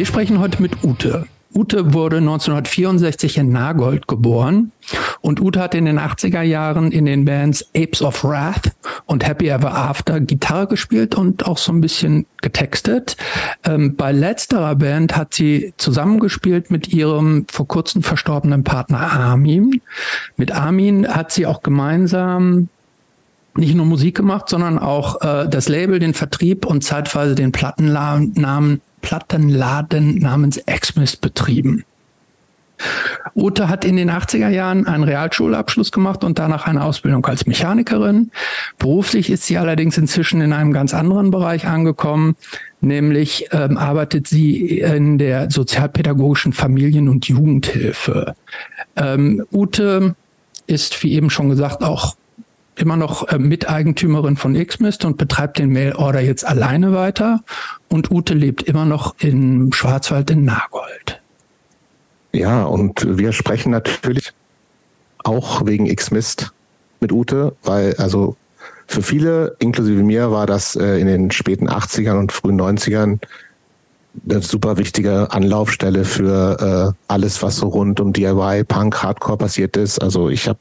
Wir 0.00 0.06
sprechen 0.06 0.38
heute 0.38 0.62
mit 0.62 0.82
Ute. 0.82 1.26
Ute 1.54 1.92
wurde 1.92 2.16
1964 2.16 3.36
in 3.36 3.52
Nagold 3.52 4.08
geboren 4.08 4.72
und 5.20 5.42
Ute 5.42 5.60
hat 5.60 5.74
in 5.74 5.84
den 5.84 6.00
80er 6.00 6.40
Jahren 6.40 6.90
in 6.90 7.04
den 7.04 7.26
Bands 7.26 7.68
Apes 7.76 8.00
of 8.00 8.24
Wrath 8.24 8.72
und 9.04 9.26
Happy 9.28 9.48
Ever 9.48 9.74
After 9.74 10.18
Gitarre 10.20 10.68
gespielt 10.68 11.16
und 11.16 11.44
auch 11.44 11.58
so 11.58 11.70
ein 11.70 11.82
bisschen 11.82 12.24
getextet. 12.40 13.18
Ähm, 13.62 13.94
bei 13.94 14.10
letzterer 14.10 14.74
Band 14.76 15.18
hat 15.18 15.34
sie 15.34 15.74
zusammengespielt 15.76 16.70
mit 16.70 16.88
ihrem 16.88 17.44
vor 17.52 17.68
kurzem 17.68 18.02
verstorbenen 18.02 18.64
Partner 18.64 19.00
Armin. 19.00 19.82
Mit 20.38 20.50
Armin 20.50 21.06
hat 21.08 21.30
sie 21.30 21.44
auch 21.44 21.62
gemeinsam 21.62 22.70
nicht 23.54 23.74
nur 23.74 23.84
Musik 23.84 24.16
gemacht, 24.16 24.48
sondern 24.48 24.78
auch 24.78 25.20
äh, 25.20 25.46
das 25.46 25.68
Label, 25.68 25.98
den 25.98 26.14
Vertrieb 26.14 26.64
und 26.64 26.84
zeitweise 26.84 27.34
den 27.34 27.52
Plattennamen 27.52 28.80
Plattenladen 29.02 30.18
namens 30.18 30.56
Exmist 30.58 31.20
betrieben. 31.20 31.84
Ute 33.34 33.68
hat 33.68 33.84
in 33.84 33.96
den 33.96 34.10
80er 34.10 34.48
Jahren 34.48 34.86
einen 34.86 35.04
Realschulabschluss 35.04 35.92
gemacht 35.92 36.24
und 36.24 36.38
danach 36.38 36.66
eine 36.66 36.82
Ausbildung 36.82 37.24
als 37.26 37.46
Mechanikerin. 37.46 38.30
Beruflich 38.78 39.30
ist 39.30 39.44
sie 39.44 39.58
allerdings 39.58 39.98
inzwischen 39.98 40.40
in 40.40 40.52
einem 40.52 40.72
ganz 40.72 40.94
anderen 40.94 41.30
Bereich 41.30 41.66
angekommen, 41.66 42.36
nämlich 42.80 43.48
ähm, 43.52 43.76
arbeitet 43.76 44.28
sie 44.28 44.78
in 44.78 45.18
der 45.18 45.50
sozialpädagogischen 45.50 46.52
Familien- 46.52 47.08
und 47.08 47.28
Jugendhilfe. 47.28 48.34
Ähm, 48.96 49.44
Ute 49.52 50.14
ist, 50.66 51.02
wie 51.02 51.12
eben 51.12 51.30
schon 51.30 51.50
gesagt, 51.50 51.82
auch 51.82 52.16
immer 52.80 52.96
noch 52.96 53.28
äh, 53.28 53.38
Miteigentümerin 53.38 54.36
von 54.36 54.54
Xmist 54.54 55.04
und 55.04 55.18
betreibt 55.18 55.58
den 55.58 55.70
Mailorder 55.70 56.20
jetzt 56.20 56.46
alleine 56.46 56.92
weiter. 56.92 57.42
Und 57.88 58.10
Ute 58.10 58.34
lebt 58.34 58.62
immer 58.62 58.84
noch 58.84 59.14
im 59.18 59.72
Schwarzwald 59.72 60.30
in 60.30 60.44
Nagold. 60.44 61.20
Ja, 62.32 62.64
und 62.64 63.18
wir 63.18 63.32
sprechen 63.32 63.70
natürlich 63.70 64.32
auch 65.24 65.66
wegen 65.66 65.94
Xmist 65.94 66.52
mit 67.00 67.12
Ute, 67.12 67.54
weil 67.62 67.94
also 67.96 68.36
für 68.86 69.02
viele, 69.02 69.56
inklusive 69.58 70.02
mir, 70.02 70.30
war 70.30 70.46
das 70.46 70.76
äh, 70.76 71.00
in 71.00 71.06
den 71.06 71.30
späten 71.30 71.68
80ern 71.68 72.18
und 72.18 72.32
frühen 72.32 72.60
90ern 72.60 73.20
eine 74.28 74.42
super 74.42 74.76
wichtige 74.76 75.30
Anlaufstelle 75.30 76.04
für 76.04 76.94
äh, 76.96 77.02
alles, 77.06 77.42
was 77.42 77.56
so 77.56 77.68
rund 77.68 78.00
um 78.00 78.12
DIY, 78.12 78.64
Punk, 78.64 79.02
Hardcore 79.02 79.38
passiert 79.38 79.76
ist. 79.76 80.02
Also 80.02 80.28
ich 80.28 80.48
habe 80.48 80.58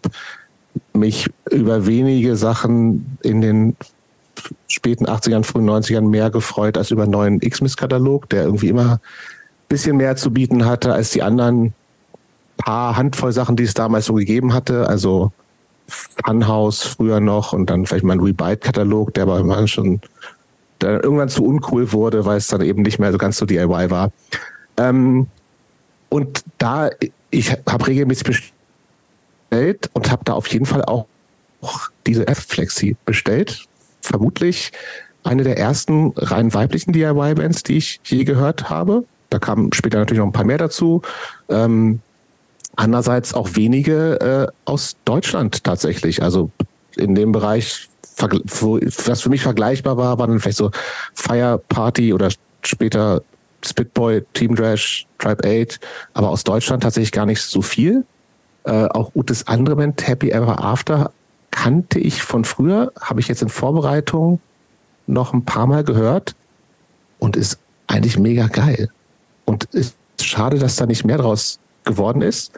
mich 0.94 1.30
über 1.50 1.86
wenige 1.86 2.36
Sachen 2.36 3.17
in 3.22 3.42
den 3.42 3.75
späten 4.67 5.06
80ern, 5.06 5.44
frühen 5.44 5.70
90ern 5.70 6.08
mehr 6.08 6.30
gefreut 6.30 6.78
als 6.78 6.92
über 6.92 7.03
einen 7.03 7.12
neuen 7.12 7.42
X-Miss-Katalog, 7.42 8.30
der 8.30 8.44
irgendwie 8.44 8.70
immer 8.70 8.94
ein 8.94 9.00
bisschen 9.67 9.97
mehr 9.97 10.16
zu 10.16 10.31
bieten 10.31 10.66
hatte 10.66 10.94
als 10.94 11.12
die 11.12 11.23
anderen 11.23 11.73
paar 12.58 12.95
Handvoll 12.95 13.31
Sachen, 13.31 13.56
die 13.56 13.64
es 13.64 13.73
damals 13.73 14.06
so 14.06 14.14
gegeben 14.14 14.53
hatte. 14.53 14.88
Also 14.88 15.31
Funhouse 15.88 16.84
früher 16.84 17.20
noch 17.20 17.53
und 17.53 17.70
dann 17.70 17.86
vielleicht 17.86 18.06
mal 18.06 18.14
ein 18.14 18.20
Rebite-Katalog, 18.20 19.14
der 19.14 19.23
aber 19.23 19.40
immer 19.40 19.67
schon 19.67 20.02
der 20.81 21.03
irgendwann 21.03 21.30
zu 21.30 21.44
uncool 21.44 21.92
wurde, 21.92 22.25
weil 22.25 22.38
es 22.38 22.47
dann 22.47 22.62
eben 22.62 22.84
nicht 22.84 23.00
mehr 23.00 23.12
so 23.12 23.17
ganz 23.17 23.38
so 23.38 23.45
DIY 23.45 23.90
war. 23.90 24.12
Ähm, 24.78 25.28
und 26.09 26.44
da, 26.58 26.90
ich 27.31 27.52
habe 27.67 27.88
regelmäßig 27.88 28.53
bestellt 29.50 29.89
und 29.94 30.11
habe 30.11 30.23
da 30.25 30.33
auf 30.33 30.47
jeden 30.47 30.66
Fall 30.66 30.83
auch 30.86 31.05
diese 32.05 32.28
F-Flexi 32.28 32.95
bestellt. 33.05 33.66
Vermutlich 34.02 34.72
eine 35.24 35.44
der 35.44 35.57
ersten 35.57 36.13
rein 36.16 36.53
weiblichen 36.53 36.94
DIY-Bands, 36.94 37.63
die 37.63 37.78
ich 37.78 38.00
je 38.06 38.24
gehört 38.24 38.69
habe. 38.69 39.03
Da 39.29 39.40
kamen 39.40 39.74
später 39.74 40.00
natürlich 40.00 40.19
noch 40.19 40.25
ein 40.25 40.31
paar 40.31 40.46
mehr 40.46 40.57
dazu. 40.57 41.01
Ähm, 41.50 42.00
andererseits 42.75 43.34
auch 43.34 43.50
wenige 43.56 44.19
äh, 44.22 44.51
aus 44.66 44.96
Deutschland 45.06 45.63
tatsächlich. 45.63 46.24
Also 46.24 46.50
in 46.95 47.16
dem 47.16 47.31
Bereich, 47.31 47.90
was 48.18 49.22
für 49.22 49.29
mich 49.29 49.41
vergleichbar 49.41 49.97
war, 49.97 50.18
waren 50.18 50.31
dann 50.31 50.40
vielleicht 50.40 50.57
so 50.57 50.72
Fire 51.13 51.62
Party 51.69 52.13
oder 52.13 52.29
später 52.63 53.22
Spitboy, 53.63 54.24
Team 54.34 54.56
Trash, 54.56 55.06
Tribe 55.18 55.44
8, 55.45 55.79
aber 56.13 56.29
aus 56.29 56.45
Deutschland 56.45 56.84
tatsächlich 56.84 57.12
gar 57.12 57.25
nicht 57.25 57.41
so 57.41 57.62
viel. 57.62 58.06
Äh, 58.64 58.86
auch 58.86 59.16
Utes 59.16 59.47
andere 59.47 59.75
Band, 59.75 60.08
Happy 60.08 60.31
Ever 60.31 60.64
After, 60.64 61.12
kannte 61.52 62.00
ich 62.00 62.22
von 62.22 62.44
früher, 62.44 62.92
habe 63.00 63.20
ich 63.20 63.28
jetzt 63.28 63.42
in 63.42 63.50
Vorbereitung 63.50 64.40
noch 65.08 65.34
ein 65.34 65.46
paar 65.46 65.68
Mal 65.68 65.84
gehört 65.84 66.36
und 67.18 67.36
ist 67.36 67.59
eigentlich 67.88 68.19
mega 68.19 68.48
geil. 68.48 68.90
Und 69.46 69.66
ist 69.66 69.98
schade, 70.22 70.59
dass 70.59 70.75
da 70.75 70.86
nicht 70.86 71.06
mehr 71.06 71.18
draus 71.18 71.59
geworden 71.84 72.22
ist. 72.22 72.52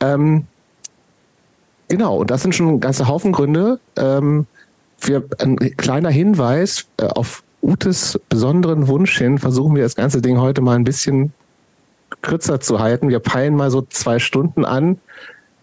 Ähm, 0.00 0.46
genau, 1.88 2.16
und 2.16 2.30
das 2.30 2.42
sind 2.42 2.54
schon 2.54 2.80
ganze 2.80 3.08
Haufen 3.08 3.32
Gründe. 3.32 3.78
Ähm, 3.96 4.46
für 4.98 5.24
ein 5.38 5.56
kleiner 5.76 6.10
Hinweis 6.10 6.86
äh, 6.98 7.04
auf 7.04 7.42
Utes 7.62 8.20
besonderen 8.28 8.88
Wunsch 8.88 9.18
hin, 9.18 9.38
versuchen 9.38 9.74
wir 9.76 9.82
das 9.82 9.94
ganze 9.94 10.20
Ding 10.20 10.40
heute 10.40 10.60
mal 10.60 10.76
ein 10.76 10.84
bisschen 10.84 11.32
kürzer 12.22 12.60
zu 12.60 12.80
halten. 12.80 13.08
Wir 13.08 13.20
peilen 13.20 13.54
mal 13.54 13.70
so 13.70 13.82
zwei 13.82 14.18
Stunden 14.18 14.64
an. 14.64 14.98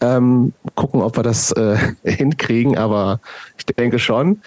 Ähm, 0.06 0.54
gucken, 0.76 1.02
ob 1.02 1.18
wir 1.18 1.24
das 1.24 1.52
äh, 1.54 1.78
hinkriegen, 2.04 2.78
aber 2.78 3.20
ich 3.58 3.66
denke 3.66 3.98
schon. 3.98 4.42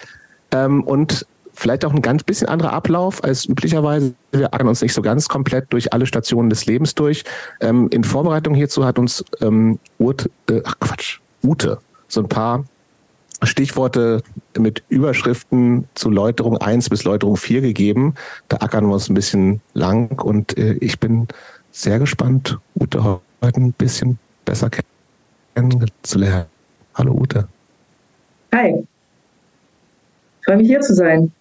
Ähm, 0.51 0.83
und 0.83 1.25
vielleicht 1.53 1.83
auch 1.83 1.93
ein 1.93 2.01
ganz 2.01 2.23
bisschen 2.23 2.47
anderer 2.47 2.71
Ablauf 2.71 3.23
als 3.23 3.45
üblicherweise. 3.45 4.13
Wir 4.31 4.53
ackern 4.53 4.69
uns 4.69 4.81
nicht 4.81 4.93
so 4.93 5.01
ganz 5.01 5.27
komplett 5.27 5.65
durch 5.73 5.91
alle 5.91 6.05
Stationen 6.05 6.49
des 6.49 6.65
Lebens 6.65 6.95
durch. 6.95 7.25
Ähm, 7.59 7.89
in 7.91 8.05
Vorbereitung 8.05 8.55
hierzu 8.55 8.85
hat 8.85 8.97
uns 8.97 9.23
ähm, 9.41 9.79
Urt, 9.97 10.29
äh, 10.49 10.61
ach 10.63 10.75
Quatsch, 10.79 11.19
Ute 11.43 11.79
so 12.07 12.21
ein 12.21 12.29
paar 12.29 12.63
Stichworte 13.43 14.23
mit 14.57 14.83
Überschriften 14.89 15.87
zu 15.93 16.09
Läuterung 16.09 16.57
1 16.57 16.89
bis 16.89 17.03
Läuterung 17.03 17.37
4 17.37 17.61
gegeben. 17.61 18.15
Da 18.47 18.57
ackern 18.57 18.87
wir 18.87 18.93
uns 18.93 19.09
ein 19.09 19.13
bisschen 19.13 19.61
lang 19.73 20.21
und 20.21 20.57
äh, 20.57 20.73
ich 20.79 20.99
bin 20.99 21.27
sehr 21.71 21.99
gespannt, 21.99 22.57
Ute 22.79 23.03
heute 23.41 23.59
ein 23.59 23.73
bisschen 23.73 24.19
besser 24.45 24.69
kennenzulernen. 25.67 26.45
Hallo 26.95 27.13
Ute. 27.13 27.47
Hi. 28.53 28.75
Ich 30.39 30.45
freue 30.45 30.57
mich 30.57 30.67
hier 30.67 30.81
zu 30.81 30.95
sein. 30.95 31.31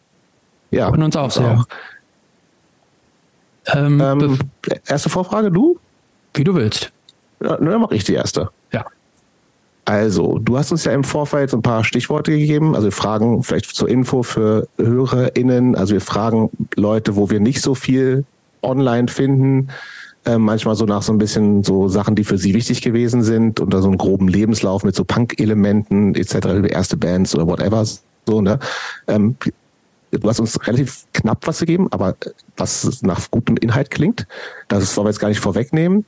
Ja, 0.70 0.88
und 0.88 1.02
uns 1.02 1.16
auch 1.16 1.30
sehr. 1.30 1.64
Ähm, 3.74 4.00
ähm, 4.00 4.38
erste 4.86 5.08
Vorfrage, 5.08 5.50
du? 5.50 5.78
Wie 6.34 6.44
du 6.44 6.54
willst. 6.54 6.92
Ja, 7.42 7.56
dann 7.56 7.80
mache 7.80 7.94
ich 7.94 8.04
die 8.04 8.14
erste. 8.14 8.50
Ja. 8.72 8.84
Also, 9.84 10.38
du 10.38 10.58
hast 10.58 10.70
uns 10.70 10.84
ja 10.84 10.92
im 10.92 11.04
Vorfeld 11.04 11.50
so 11.50 11.56
ein 11.56 11.62
paar 11.62 11.84
Stichworte 11.84 12.32
gegeben. 12.32 12.74
Also 12.74 12.88
wir 12.88 12.92
fragen 12.92 13.42
vielleicht 13.42 13.74
zur 13.74 13.88
Info 13.88 14.22
für 14.22 14.68
HörerInnen. 14.76 15.74
Also 15.74 15.94
wir 15.94 16.00
fragen 16.00 16.50
Leute, 16.76 17.16
wo 17.16 17.30
wir 17.30 17.40
nicht 17.40 17.62
so 17.62 17.74
viel 17.74 18.24
online 18.62 19.08
finden, 19.08 19.68
äh, 20.24 20.38
manchmal 20.38 20.74
so 20.74 20.84
nach 20.84 21.02
so 21.02 21.12
ein 21.12 21.18
bisschen 21.18 21.62
so 21.64 21.88
Sachen, 21.88 22.14
die 22.14 22.24
für 22.24 22.38
sie 22.38 22.54
wichtig 22.54 22.82
gewesen 22.82 23.22
sind, 23.22 23.60
unter 23.60 23.82
so 23.82 23.88
einem 23.88 23.98
groben 23.98 24.28
Lebenslauf 24.28 24.84
mit 24.84 24.94
so 24.94 25.04
Punk-Elementen 25.04 26.14
etc., 26.14 26.34
über 26.56 26.70
erste 26.70 26.96
Bands 26.96 27.34
oder 27.34 27.46
whatever. 27.46 27.84
So, 28.26 28.40
ne? 28.40 28.58
Ähm, 29.06 29.36
du 30.10 30.28
hast 30.28 30.40
uns 30.40 30.66
relativ 30.66 31.04
knapp 31.12 31.46
was 31.46 31.60
gegeben, 31.60 31.88
aber 31.90 32.16
was 32.56 33.02
nach 33.02 33.30
gutem 33.30 33.56
Inhalt 33.56 33.90
klingt. 33.90 34.26
Das 34.68 34.96
wollen 34.96 35.06
wir 35.06 35.10
jetzt 35.10 35.20
gar 35.20 35.28
nicht 35.28 35.40
vorwegnehmen. 35.40 36.04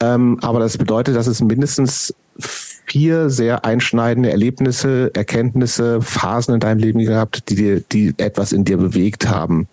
Ähm, 0.00 0.38
aber 0.42 0.58
das 0.58 0.76
bedeutet, 0.76 1.16
dass 1.16 1.26
es 1.26 1.40
mindestens 1.40 2.14
vier 2.38 3.30
sehr 3.30 3.64
einschneidende 3.64 4.30
Erlebnisse, 4.30 5.10
Erkenntnisse, 5.14 6.02
Phasen 6.02 6.54
in 6.54 6.60
deinem 6.60 6.78
Leben 6.78 6.98
gehabt, 6.98 7.48
die 7.48 7.54
dir, 7.54 7.80
die 7.80 8.14
etwas 8.18 8.52
in 8.52 8.64
dir 8.64 8.76
bewegt 8.76 9.28
haben. 9.28 9.68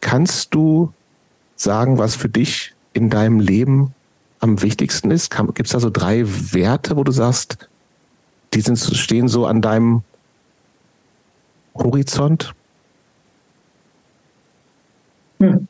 Kannst 0.00 0.54
du 0.54 0.92
sagen, 1.56 1.98
was 1.98 2.14
für 2.14 2.28
dich 2.28 2.74
in 2.92 3.10
deinem 3.10 3.40
Leben 3.40 3.94
am 4.40 4.62
wichtigsten 4.62 5.10
ist? 5.10 5.34
Gibt 5.34 5.66
es 5.66 5.72
da 5.72 5.80
so 5.80 5.90
drei 5.90 6.24
Werte, 6.26 6.96
wo 6.96 7.04
du 7.04 7.12
sagst, 7.12 7.68
die 8.54 8.60
sind, 8.60 8.78
stehen 8.78 9.28
so 9.28 9.46
an 9.46 9.62
deinem 9.62 10.02
Horizont? 11.74 12.54
Hm. 15.40 15.66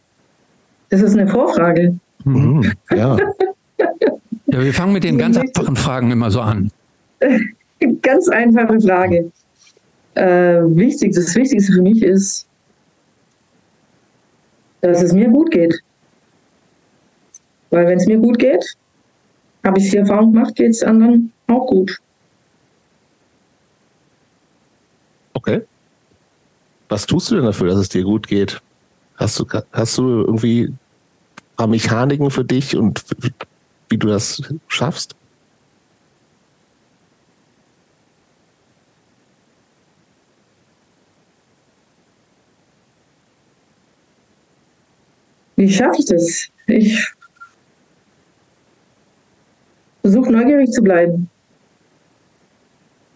Das 0.88 1.02
ist 1.02 1.16
eine 1.16 1.28
Vorfrage. 1.28 1.98
Mhm, 2.24 2.72
ja. 2.90 3.16
ja, 4.46 4.62
wir 4.64 4.74
fangen 4.74 4.92
mit 4.92 5.04
den 5.04 5.18
ganz 5.18 5.36
einfachen 5.36 5.76
Fragen 5.76 6.10
immer 6.10 6.30
so 6.30 6.40
an. 6.40 6.70
Ganz 8.02 8.28
einfache 8.28 8.80
Frage. 8.80 9.30
Äh, 10.14 10.62
wichtig, 10.76 11.14
das 11.14 11.34
Wichtigste 11.34 11.74
für 11.74 11.82
mich 11.82 12.02
ist, 12.02 12.45
dass 14.81 15.02
es 15.02 15.12
mir 15.12 15.28
gut 15.28 15.50
geht. 15.50 15.81
Weil 17.70 17.87
wenn 17.87 17.99
es 17.99 18.06
mir 18.06 18.19
gut 18.19 18.38
geht, 18.38 18.76
habe 19.64 19.78
ich 19.81 19.90
die 19.90 19.96
Erfahrung 19.96 20.32
gemacht, 20.32 20.55
geht 20.55 20.70
es 20.70 20.82
anderen 20.82 21.32
auch 21.49 21.67
gut. 21.67 21.99
Okay. 25.34 25.62
Was 26.88 27.06
tust 27.06 27.31
du 27.31 27.37
denn 27.37 27.44
dafür, 27.44 27.69
dass 27.69 27.78
es 27.78 27.88
dir 27.88 28.05
gut 28.05 28.28
geht? 28.28 28.61
Hast 29.17 29.38
du, 29.38 29.46
hast 29.73 29.99
du 29.99 30.02
irgendwie 30.23 30.73
paar 31.56 31.67
Mechaniken 31.67 32.31
für 32.31 32.44
dich 32.44 32.76
und 32.76 33.05
wie 33.88 33.99
du 33.99 34.08
das 34.08 34.43
schaffst? 34.69 35.17
Wie 45.56 45.70
schaffe 45.70 45.96
ich 45.98 46.04
das? 46.06 46.48
Ich 46.66 47.12
versuche 50.02 50.30
neugierig 50.30 50.70
zu 50.70 50.82
bleiben. 50.82 51.28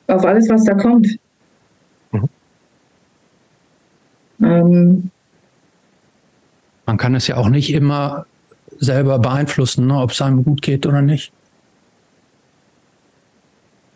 Auf 0.06 0.24
alles, 0.24 0.48
was 0.48 0.64
da 0.64 0.74
kommt. 0.74 1.18
Mhm. 2.12 2.28
Ähm, 4.42 5.10
Man 6.86 6.96
kann 6.96 7.14
es 7.14 7.28
ja 7.28 7.36
auch 7.36 7.48
nicht 7.48 7.72
immer 7.72 8.26
selber 8.78 9.18
beeinflussen, 9.18 9.86
ne, 9.86 9.98
ob 10.00 10.10
es 10.10 10.22
einem 10.22 10.42
gut 10.42 10.62
geht 10.62 10.86
oder 10.86 11.02
nicht. 11.02 11.32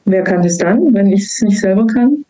Wer 0.04 0.22
kann 0.22 0.44
es 0.44 0.58
dann, 0.58 0.92
wenn 0.92 1.06
ich 1.06 1.22
es 1.24 1.40
nicht 1.40 1.60
selber 1.60 1.86
kann? 1.86 2.24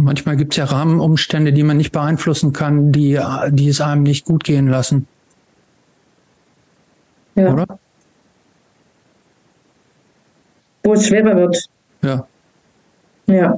Manchmal 0.00 0.36
gibt 0.36 0.52
es 0.52 0.56
ja 0.56 0.64
Rahmenumstände, 0.64 1.52
die 1.52 1.62
man 1.62 1.76
nicht 1.76 1.92
beeinflussen 1.92 2.52
kann, 2.52 2.92
die, 2.92 3.20
die 3.50 3.68
es 3.68 3.80
einem 3.80 4.02
nicht 4.02 4.24
gut 4.24 4.44
gehen 4.44 4.68
lassen. 4.68 5.06
Ja. 7.36 7.52
Oder? 7.52 7.78
Wo 10.82 10.92
es 10.92 11.06
schwerer 11.06 11.36
wird. 11.36 11.68
Ja. 12.02 12.26
Ja. 13.26 13.56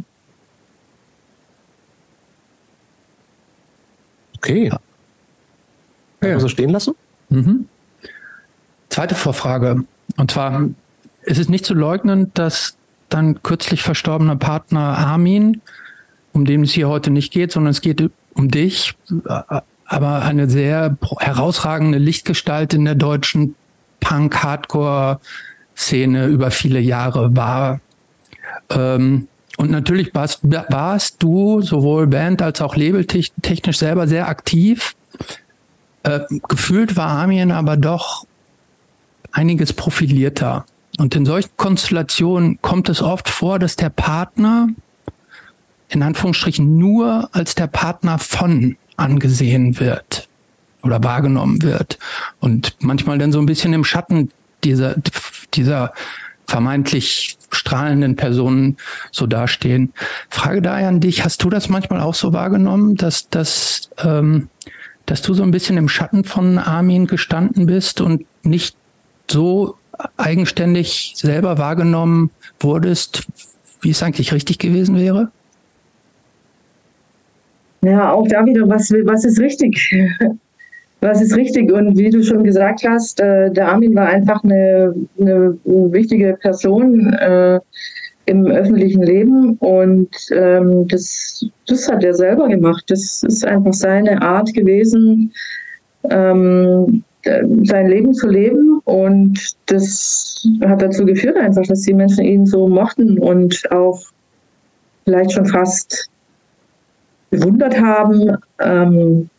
Okay. 4.36 4.68
Ja. 4.68 4.80
Ja. 6.22 6.40
so 6.40 6.48
stehen 6.48 6.70
lassen? 6.70 6.94
Mhm. 7.28 7.68
Zweite 8.88 9.14
Vorfrage. 9.14 9.84
Und 10.16 10.30
zwar 10.30 10.68
ist 11.22 11.38
es 11.38 11.48
nicht 11.48 11.66
zu 11.66 11.74
leugnen, 11.74 12.30
dass 12.34 12.76
dein 13.08 13.42
kürzlich 13.42 13.82
verstorbener 13.82 14.36
Partner 14.36 14.96
Armin 14.98 15.60
um 16.36 16.44
den 16.44 16.62
es 16.62 16.70
hier 16.72 16.88
heute 16.88 17.10
nicht 17.10 17.32
geht, 17.32 17.50
sondern 17.50 17.70
es 17.70 17.80
geht 17.80 18.10
um 18.34 18.50
dich, 18.50 18.94
aber 19.86 20.22
eine 20.22 20.50
sehr 20.50 20.98
herausragende 21.18 21.96
Lichtgestalt 21.96 22.74
in 22.74 22.84
der 22.84 22.94
deutschen 22.94 23.54
Punk-Hardcore-Szene 24.00 26.26
über 26.26 26.50
viele 26.50 26.80
Jahre 26.80 27.34
war. 27.34 27.80
Ähm, 28.68 29.28
und 29.56 29.70
natürlich 29.70 30.14
warst, 30.14 30.40
warst, 30.44 31.22
du 31.22 31.62
sowohl 31.62 32.06
Band 32.06 32.42
als 32.42 32.60
auch 32.60 32.76
labeltechnisch 32.76 33.78
selber 33.78 34.06
sehr 34.06 34.28
aktiv. 34.28 34.94
Äh, 36.02 36.20
gefühlt 36.48 36.96
war 36.96 37.08
Armin 37.08 37.50
aber 37.50 37.78
doch 37.78 38.26
einiges 39.32 39.72
profilierter. 39.72 40.66
Und 40.98 41.16
in 41.16 41.24
solchen 41.24 41.52
Konstellationen 41.56 42.60
kommt 42.60 42.90
es 42.90 43.00
oft 43.00 43.30
vor, 43.30 43.58
dass 43.58 43.76
der 43.76 43.88
Partner 43.88 44.68
in 45.88 46.02
Anführungsstrichen 46.02 46.78
nur 46.78 47.28
als 47.32 47.54
der 47.54 47.66
Partner 47.66 48.18
von 48.18 48.76
angesehen 48.96 49.78
wird 49.78 50.28
oder 50.82 51.02
wahrgenommen 51.02 51.62
wird 51.62 51.98
und 52.40 52.76
manchmal 52.80 53.18
dann 53.18 53.32
so 53.32 53.38
ein 53.38 53.46
bisschen 53.46 53.72
im 53.72 53.84
Schatten 53.84 54.30
dieser, 54.64 54.96
dieser 55.54 55.92
vermeintlich 56.46 57.38
strahlenden 57.50 58.16
Personen 58.16 58.76
so 59.10 59.26
dastehen. 59.26 59.92
Frage 60.30 60.62
daher 60.62 60.88
an 60.88 61.00
dich, 61.00 61.24
hast 61.24 61.42
du 61.42 61.50
das 61.50 61.68
manchmal 61.68 62.00
auch 62.00 62.14
so 62.14 62.32
wahrgenommen, 62.32 62.94
dass, 62.94 63.28
dass, 63.28 63.90
ähm, 63.98 64.48
dass 65.06 65.22
du 65.22 65.34
so 65.34 65.42
ein 65.42 65.50
bisschen 65.50 65.76
im 65.76 65.88
Schatten 65.88 66.24
von 66.24 66.58
Armin 66.58 67.06
gestanden 67.06 67.66
bist 67.66 68.00
und 68.00 68.24
nicht 68.42 68.76
so 69.30 69.76
eigenständig 70.16 71.14
selber 71.16 71.58
wahrgenommen 71.58 72.30
wurdest, 72.60 73.26
wie 73.80 73.90
es 73.90 74.02
eigentlich 74.02 74.32
richtig 74.32 74.58
gewesen 74.58 74.96
wäre? 74.96 75.30
Ja, 77.86 78.12
auch 78.12 78.26
da 78.26 78.44
wieder, 78.44 78.68
was, 78.68 78.90
was 78.90 79.24
ist 79.24 79.40
richtig? 79.40 79.94
Was 81.02 81.20
ist 81.20 81.36
richtig? 81.36 81.70
Und 81.70 81.98
wie 81.98 82.08
du 82.08 82.22
schon 82.22 82.42
gesagt 82.42 82.82
hast, 82.88 83.20
äh, 83.20 83.50
der 83.50 83.68
Armin 83.68 83.94
war 83.94 84.06
einfach 84.06 84.42
eine, 84.42 84.94
eine 85.20 85.56
wichtige 85.64 86.38
Person 86.40 87.12
äh, 87.12 87.60
im 88.24 88.46
öffentlichen 88.46 89.02
Leben 89.02 89.56
und 89.58 90.08
ähm, 90.32 90.88
das, 90.88 91.44
das 91.66 91.86
hat 91.88 92.02
er 92.02 92.14
selber 92.14 92.48
gemacht. 92.48 92.84
Das 92.88 93.22
ist 93.22 93.44
einfach 93.44 93.74
seine 93.74 94.20
Art 94.22 94.52
gewesen, 94.54 95.32
ähm, 96.08 97.04
sein 97.22 97.88
Leben 97.88 98.14
zu 98.14 98.28
leben 98.28 98.80
und 98.84 99.38
das 99.66 100.48
hat 100.64 100.80
dazu 100.80 101.04
geführt 101.04 101.36
einfach, 101.36 101.64
dass 101.64 101.82
die 101.82 101.94
Menschen 101.94 102.24
ihn 102.24 102.46
so 102.46 102.66
mochten 102.68 103.18
und 103.18 103.70
auch 103.70 104.00
vielleicht 105.04 105.32
schon 105.32 105.46
fast 105.46 106.10
bewundert 107.30 107.80
haben. 107.80 108.36
Ähm, 108.60 109.30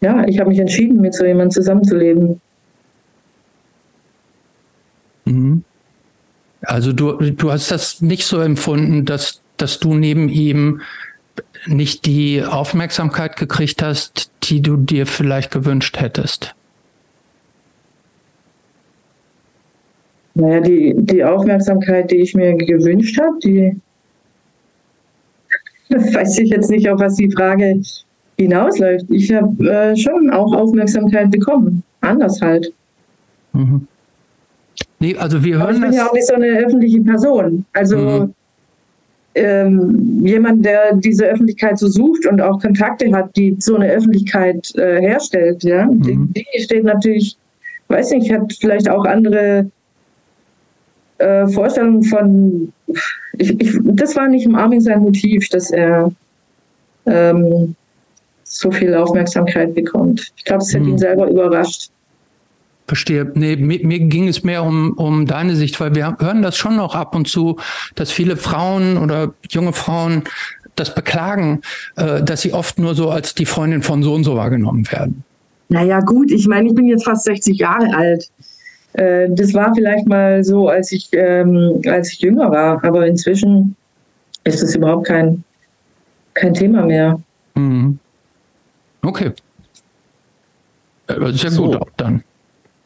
ja, 0.00 0.24
ich 0.26 0.40
habe 0.40 0.50
mich 0.50 0.58
entschieden, 0.58 1.00
mit 1.00 1.14
so 1.14 1.24
jemandem 1.24 1.50
zusammenzuleben. 1.50 2.40
Mhm. 5.24 5.64
Also 6.62 6.92
du, 6.92 7.12
du 7.12 7.50
hast 7.50 7.70
das 7.70 8.00
nicht 8.00 8.24
so 8.24 8.40
empfunden, 8.40 9.04
dass, 9.04 9.42
dass 9.56 9.78
du 9.80 9.94
neben 9.94 10.28
ihm 10.28 10.80
nicht 11.66 12.06
die 12.06 12.42
Aufmerksamkeit 12.42 13.36
gekriegt 13.36 13.82
hast, 13.82 14.30
die 14.44 14.60
du 14.60 14.76
dir 14.76 15.06
vielleicht 15.06 15.50
gewünscht 15.50 16.00
hättest? 16.00 16.54
Naja, 20.34 20.60
die, 20.60 20.94
die 20.96 21.24
Aufmerksamkeit, 21.24 22.10
die 22.10 22.16
ich 22.16 22.34
mir 22.34 22.54
gewünscht 22.54 23.20
habe, 23.20 23.38
die 23.42 23.80
weiß 25.88 26.38
ich 26.38 26.50
jetzt 26.50 26.70
nicht, 26.70 26.88
auf 26.88 27.00
was 27.00 27.16
die 27.16 27.30
Frage 27.30 27.80
hinausläuft. 28.38 29.06
Ich 29.08 29.32
habe 29.32 29.68
äh, 29.68 29.96
schon 29.96 30.30
auch 30.30 30.52
Aufmerksamkeit 30.54 31.30
bekommen. 31.30 31.82
Anders 32.00 32.40
halt. 32.40 32.72
Mhm. 33.52 33.86
Nee, 34.98 35.16
also 35.16 35.42
wir 35.42 35.54
hören 35.54 35.62
Aber 35.62 35.72
ich 35.74 35.80
bin 35.80 35.92
ja 35.92 36.06
auch 36.06 36.12
nicht 36.12 36.26
so 36.26 36.34
eine 36.34 36.46
öffentliche 36.58 37.00
Person. 37.00 37.64
Also 37.72 37.96
mhm. 37.98 38.34
ähm, 39.34 40.24
jemand, 40.24 40.64
der 40.64 40.94
diese 40.96 41.26
Öffentlichkeit 41.26 41.78
so 41.78 41.88
sucht 41.88 42.26
und 42.26 42.40
auch 42.40 42.60
Kontakte 42.60 43.12
hat, 43.12 43.34
die 43.36 43.56
so 43.58 43.76
eine 43.76 43.90
Öffentlichkeit 43.90 44.74
äh, 44.76 45.00
herstellt, 45.00 45.62
ja, 45.64 45.86
mhm. 45.86 46.32
die, 46.32 46.44
die 46.56 46.62
steht 46.62 46.84
natürlich, 46.84 47.36
weiß 47.88 48.12
nicht, 48.12 48.32
hat 48.32 48.52
vielleicht 48.60 48.88
auch 48.88 49.04
andere 49.04 49.70
äh, 51.18 51.46
Vorstellungen 51.48 52.04
von 52.04 52.72
ich, 53.38 53.60
ich, 53.60 53.78
das 53.82 54.16
war 54.16 54.28
nicht 54.28 54.46
im 54.46 54.54
Armin 54.54 54.80
sein 54.80 55.00
Motiv, 55.00 55.48
dass 55.48 55.70
er 55.70 56.12
ähm, 57.06 57.74
so 58.44 58.70
viel 58.70 58.94
Aufmerksamkeit 58.94 59.74
bekommt. 59.74 60.32
Ich 60.36 60.44
glaube, 60.44 60.62
es 60.62 60.74
hat 60.74 60.82
hm. 60.82 60.90
ihn 60.90 60.98
selber 60.98 61.28
überrascht. 61.28 61.90
Verstehe. 62.86 63.30
Nee, 63.34 63.56
mir, 63.56 63.86
mir, 63.86 64.00
ging 64.00 64.28
es 64.28 64.42
mehr 64.42 64.62
um, 64.64 64.92
um 64.94 65.26
deine 65.26 65.56
Sicht, 65.56 65.80
weil 65.80 65.94
wir 65.94 66.16
hören 66.18 66.42
das 66.42 66.56
schon 66.56 66.76
noch 66.76 66.94
ab 66.94 67.14
und 67.14 67.28
zu, 67.28 67.56
dass 67.94 68.10
viele 68.10 68.36
Frauen 68.36 68.98
oder 68.98 69.32
junge 69.48 69.72
Frauen 69.72 70.24
das 70.76 70.94
beklagen, 70.94 71.62
äh, 71.96 72.22
dass 72.22 72.42
sie 72.42 72.52
oft 72.52 72.78
nur 72.78 72.94
so 72.94 73.10
als 73.10 73.34
die 73.34 73.46
Freundin 73.46 73.82
von 73.82 74.02
so 74.02 74.14
und 74.14 74.24
so 74.24 74.36
wahrgenommen 74.36 74.90
werden. 74.90 75.24
Naja, 75.68 76.00
gut, 76.00 76.30
ich 76.30 76.46
meine, 76.46 76.68
ich 76.68 76.74
bin 76.74 76.86
jetzt 76.86 77.04
fast 77.04 77.24
60 77.24 77.56
Jahre 77.56 77.94
alt. 77.96 78.28
Äh, 78.94 79.28
das 79.30 79.54
war 79.54 79.74
vielleicht 79.74 80.06
mal 80.06 80.44
so, 80.44 80.68
als 80.68 80.92
ich, 80.92 81.08
ähm, 81.12 81.80
als 81.86 82.12
ich 82.12 82.20
jünger 82.20 82.50
war, 82.50 82.84
aber 82.84 83.06
inzwischen 83.06 83.76
ist 84.44 84.62
das 84.62 84.74
überhaupt 84.74 85.06
kein, 85.06 85.44
kein 86.34 86.54
Thema 86.54 86.84
mehr. 86.84 87.20
Mhm. 87.54 87.98
Okay. 89.02 89.32
Äh, 91.06 91.20
das 91.20 91.34
ist 91.34 91.44
ja 91.44 91.50
so. 91.50 91.66
gut 91.66 91.76
auch 91.76 91.90
dann. 91.96 92.22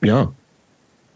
Ja. 0.03 0.33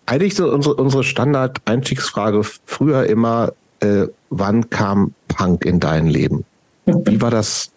Eigentlich 0.06 0.35
so 0.35 0.52
unsere, 0.52 0.75
unsere 0.75 1.04
Standard-Einstiegsfrage 1.04 2.42
früher 2.42 3.06
immer, 3.06 3.52
äh, 3.80 4.06
wann 4.30 4.68
kam 4.70 5.14
Punk 5.28 5.64
in 5.64 5.78
dein 5.78 6.06
Leben? 6.06 6.44
Wie 6.87 7.20
war 7.20 7.30
das? 7.30 7.70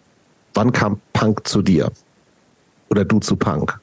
Wann 0.54 0.72
kam 0.72 1.00
Punk 1.12 1.46
zu 1.46 1.62
dir? 1.62 1.90
Oder 2.90 3.04
du 3.04 3.20
zu 3.20 3.36
Punk? 3.36 3.80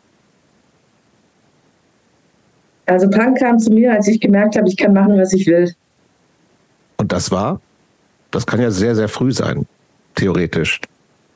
Also 2.86 3.10
Punk 3.10 3.40
kam 3.40 3.60
zu 3.60 3.72
mir, 3.72 3.94
als 3.94 4.08
ich 4.08 4.20
gemerkt 4.20 4.56
habe, 4.58 4.68
ich 4.68 4.78
kann 4.78 4.94
machen, 4.94 5.18
was 5.18 5.34
ich 5.34 5.48
will. 5.48 5.74
Und 6.98 7.12
das 7.12 7.32
war? 7.32 7.62
Das 8.32 8.46
kann 8.46 8.62
ja 8.62 8.72
sehr, 8.72 8.96
sehr 8.96 9.08
früh 9.08 9.32
sein, 9.32 9.66
theoretisch. 10.16 10.80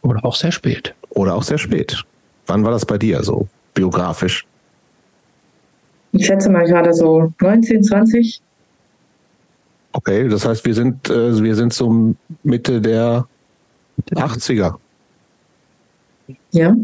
Oder 0.02 0.24
auch 0.24 0.36
sehr 0.36 0.52
spät. 0.52 0.94
Oder 1.10 1.36
auch 1.36 1.44
sehr 1.44 1.58
spät. 1.58 2.04
Wann 2.48 2.64
war 2.64 2.72
das 2.72 2.86
bei 2.86 2.98
dir 2.98 3.24
so, 3.24 3.48
biografisch? 3.74 4.46
Ich 6.12 6.25
schätze 6.25 6.50
mal 6.50 6.66
gerade 6.66 6.94
so 6.94 7.34
19, 7.42 7.84
20. 7.84 8.42
Okay, 9.92 10.28
das 10.28 10.46
heißt, 10.46 10.66
wir 10.66 10.74
sind, 10.74 11.10
äh, 11.10 11.42
wir 11.42 11.56
sind 11.56 11.74
so 11.74 12.16
Mitte 12.44 12.82
der 12.82 13.28
80er. 14.14 14.75
Ja. 16.52 16.75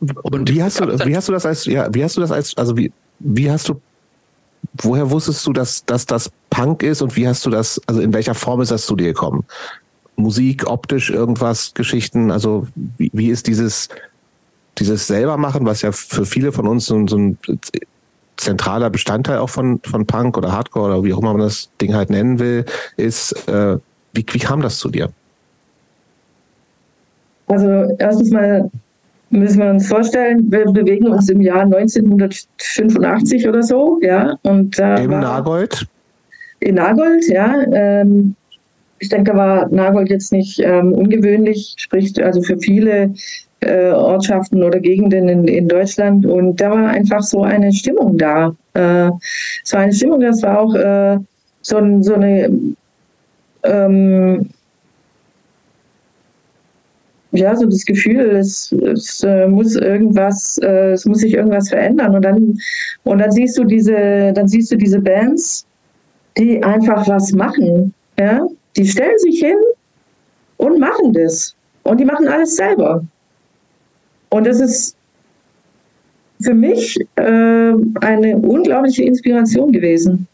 Und 0.00 0.50
wie 0.50 0.62
hast 0.62 0.80
du, 0.80 0.86
wie 1.06 1.16
hast 1.16 1.28
du 1.28 1.32
das 1.32 1.44
als, 1.44 1.64
ja, 1.66 1.92
wie 1.92 2.04
hast 2.04 2.16
du 2.16 2.20
das 2.20 2.30
als, 2.30 2.56
also 2.56 2.76
wie, 2.76 2.92
wie 3.18 3.50
hast 3.50 3.68
du, 3.68 3.80
woher 4.74 5.10
wusstest 5.10 5.44
du, 5.46 5.52
dass, 5.52 5.84
dass 5.84 6.06
das 6.06 6.30
Punk 6.50 6.82
ist 6.82 7.02
und 7.02 7.16
wie 7.16 7.26
hast 7.26 7.44
du 7.44 7.50
das, 7.50 7.80
also 7.86 8.00
in 8.00 8.12
welcher 8.12 8.34
Form 8.34 8.60
ist 8.60 8.70
das 8.70 8.86
zu 8.86 8.94
dir 8.94 9.08
gekommen? 9.08 9.44
Musik, 10.16 10.66
optisch, 10.68 11.10
irgendwas, 11.10 11.74
Geschichten, 11.74 12.30
also 12.30 12.66
wie, 12.74 13.10
wie 13.12 13.28
ist 13.28 13.46
dieses, 13.46 13.88
dieses 14.78 15.06
selbermachen, 15.06 15.66
was 15.66 15.82
ja 15.82 15.92
für 15.92 16.24
viele 16.24 16.52
von 16.52 16.66
uns 16.66 16.86
so, 16.86 17.06
so 17.06 17.16
ein 17.16 17.38
zentraler 18.36 18.90
Bestandteil 18.90 19.38
auch 19.38 19.50
von, 19.50 19.80
von 19.84 20.06
Punk 20.06 20.38
oder 20.38 20.52
Hardcore 20.52 20.92
oder 20.92 21.04
wie 21.04 21.12
auch 21.12 21.18
immer 21.18 21.32
man 21.32 21.42
das 21.42 21.70
Ding 21.80 21.94
halt 21.94 22.10
nennen 22.10 22.38
will, 22.38 22.64
ist, 22.96 23.32
äh, 23.48 23.78
wie, 24.12 24.24
wie 24.30 24.38
kam 24.38 24.62
das 24.62 24.78
zu 24.78 24.90
dir? 24.90 25.10
Also 27.48 27.96
erstens 27.98 28.30
mal 28.30 28.70
müssen 29.30 29.60
wir 29.60 29.70
uns 29.70 29.88
vorstellen, 29.88 30.50
wir 30.50 30.64
bewegen 30.66 31.08
uns 31.08 31.28
im 31.28 31.40
Jahr 31.40 31.62
1985 31.62 33.48
oder 33.48 33.62
so, 33.62 33.98
ja. 34.02 34.36
Und, 34.42 34.78
äh, 34.78 35.04
Im 35.04 35.10
Nagold? 35.10 35.86
In 36.60 36.76
Nagold, 36.76 37.28
ja. 37.28 37.62
Ähm, 37.72 38.34
ich 38.98 39.08
denke, 39.08 39.32
da 39.32 39.36
war 39.36 39.68
Nagold 39.68 40.10
jetzt 40.10 40.32
nicht 40.32 40.58
ähm, 40.60 40.92
ungewöhnlich, 40.92 41.74
spricht 41.78 42.20
also 42.20 42.42
für 42.42 42.58
viele 42.58 43.14
äh, 43.60 43.90
Ortschaften 43.90 44.62
oder 44.62 44.80
Gegenden 44.80 45.28
in, 45.28 45.46
in 45.46 45.68
Deutschland. 45.68 46.26
Und 46.26 46.60
da 46.60 46.70
war 46.70 46.88
einfach 46.88 47.22
so 47.22 47.42
eine 47.42 47.72
Stimmung 47.72 48.18
da. 48.18 48.54
Äh, 48.74 49.10
so 49.64 49.76
eine 49.76 49.92
Stimmung, 49.92 50.20
das 50.20 50.42
war 50.42 50.60
auch 50.60 50.74
äh, 50.74 51.18
so, 51.62 52.02
so 52.02 52.14
eine 52.14 52.50
ähm, 53.64 54.48
ja, 57.38 57.56
so 57.56 57.66
das 57.66 57.84
Gefühl, 57.84 58.20
es, 58.36 58.72
es 58.72 59.22
äh, 59.22 59.46
muss 59.46 59.76
irgendwas, 59.76 60.58
äh, 60.62 60.92
es 60.92 61.04
muss 61.04 61.18
sich 61.18 61.34
irgendwas 61.34 61.68
verändern. 61.68 62.14
Und 62.14 62.24
dann, 62.24 62.58
und 63.04 63.18
dann 63.18 63.30
siehst 63.30 63.58
du 63.58 63.64
diese, 63.64 64.32
dann 64.32 64.48
siehst 64.48 64.72
du 64.72 64.76
diese 64.76 65.00
Bands, 65.00 65.66
die 66.36 66.62
einfach 66.62 67.06
was 67.08 67.32
machen. 67.32 67.92
Ja? 68.18 68.46
Die 68.76 68.86
stellen 68.86 69.18
sich 69.18 69.40
hin 69.40 69.56
und 70.58 70.78
machen 70.78 71.12
das. 71.12 71.54
Und 71.82 71.98
die 71.98 72.04
machen 72.04 72.28
alles 72.28 72.56
selber. 72.56 73.02
Und 74.30 74.46
das 74.46 74.60
ist 74.60 74.96
für 76.42 76.54
mich 76.54 76.96
äh, 77.16 77.22
eine 77.22 78.36
unglaubliche 78.36 79.04
Inspiration 79.04 79.72
gewesen. 79.72 80.26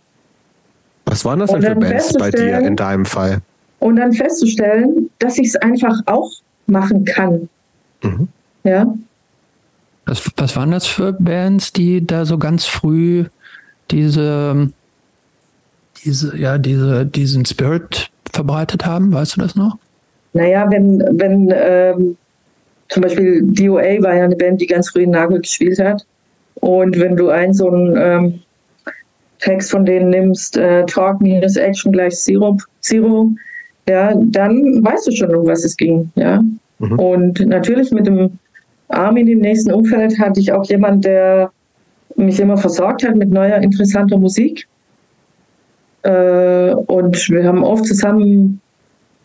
Was 1.06 1.24
waren 1.24 1.38
das 1.38 1.50
denn 1.50 1.62
für 1.62 1.74
Bands 1.74 2.12
bei 2.14 2.30
dir 2.30 2.58
in 2.58 2.76
deinem 2.76 3.04
Fall? 3.04 3.38
Und 3.78 3.96
dann 3.96 4.12
festzustellen, 4.12 5.10
dass 5.18 5.38
ich 5.38 5.48
es 5.48 5.56
einfach 5.56 6.00
auch 6.06 6.30
machen 6.66 7.04
kann. 7.04 7.48
Mhm. 8.02 8.28
Ja. 8.64 8.94
Was, 10.06 10.30
was 10.36 10.56
waren 10.56 10.70
das 10.70 10.86
für 10.86 11.12
Bands, 11.12 11.72
die 11.72 12.06
da 12.06 12.24
so 12.24 12.38
ganz 12.38 12.66
früh 12.66 13.24
diese, 13.90 14.70
diese, 16.04 16.36
ja, 16.36 16.58
diese, 16.58 17.06
diesen 17.06 17.44
Spirit 17.46 18.10
verbreitet 18.32 18.84
haben? 18.84 19.12
Weißt 19.12 19.36
du 19.36 19.40
das 19.40 19.54
noch? 19.54 19.78
Naja, 20.34 20.70
wenn, 20.70 21.00
wenn 21.12 21.52
ähm, 21.54 22.16
zum 22.88 23.02
Beispiel 23.02 23.42
DOA 23.42 24.02
war 24.02 24.14
ja 24.14 24.24
eine 24.24 24.36
Band, 24.36 24.60
die 24.60 24.66
ganz 24.66 24.90
früh 24.90 25.02
in 25.02 25.10
Nagel 25.10 25.40
gespielt 25.40 25.78
hat. 25.78 26.04
Und 26.56 26.98
wenn 26.98 27.16
du 27.16 27.30
einen 27.30 27.54
so 27.54 27.70
einen 27.70 27.96
ähm, 27.96 28.40
Text 29.38 29.70
von 29.70 29.84
denen 29.84 30.10
nimmst, 30.10 30.56
äh, 30.56 30.84
Talk 30.86 31.20
minus 31.20 31.56
Action 31.56 31.92
gleich 31.92 32.16
Zero, 32.16 32.58
Zero 32.80 33.30
ja, 33.88 34.14
dann 34.14 34.84
weißt 34.84 35.06
du 35.06 35.12
schon, 35.12 35.34
um 35.34 35.46
was 35.46 35.64
es 35.64 35.76
ging, 35.76 36.10
ja. 36.14 36.42
Mhm. 36.78 36.98
Und 36.98 37.46
natürlich 37.46 37.90
mit 37.90 38.06
dem 38.06 38.38
Armin 38.88 39.28
im 39.28 39.40
nächsten 39.40 39.72
Umfeld 39.72 40.18
hatte 40.18 40.40
ich 40.40 40.52
auch 40.52 40.64
jemand, 40.66 41.04
der 41.04 41.50
mich 42.16 42.40
immer 42.40 42.56
versorgt 42.56 43.06
hat 43.06 43.16
mit 43.16 43.30
neuer, 43.30 43.58
interessanter 43.58 44.18
Musik. 44.18 44.66
Äh, 46.02 46.74
und 46.74 47.30
wir 47.30 47.44
haben 47.44 47.64
oft 47.64 47.86
zusammen 47.86 48.60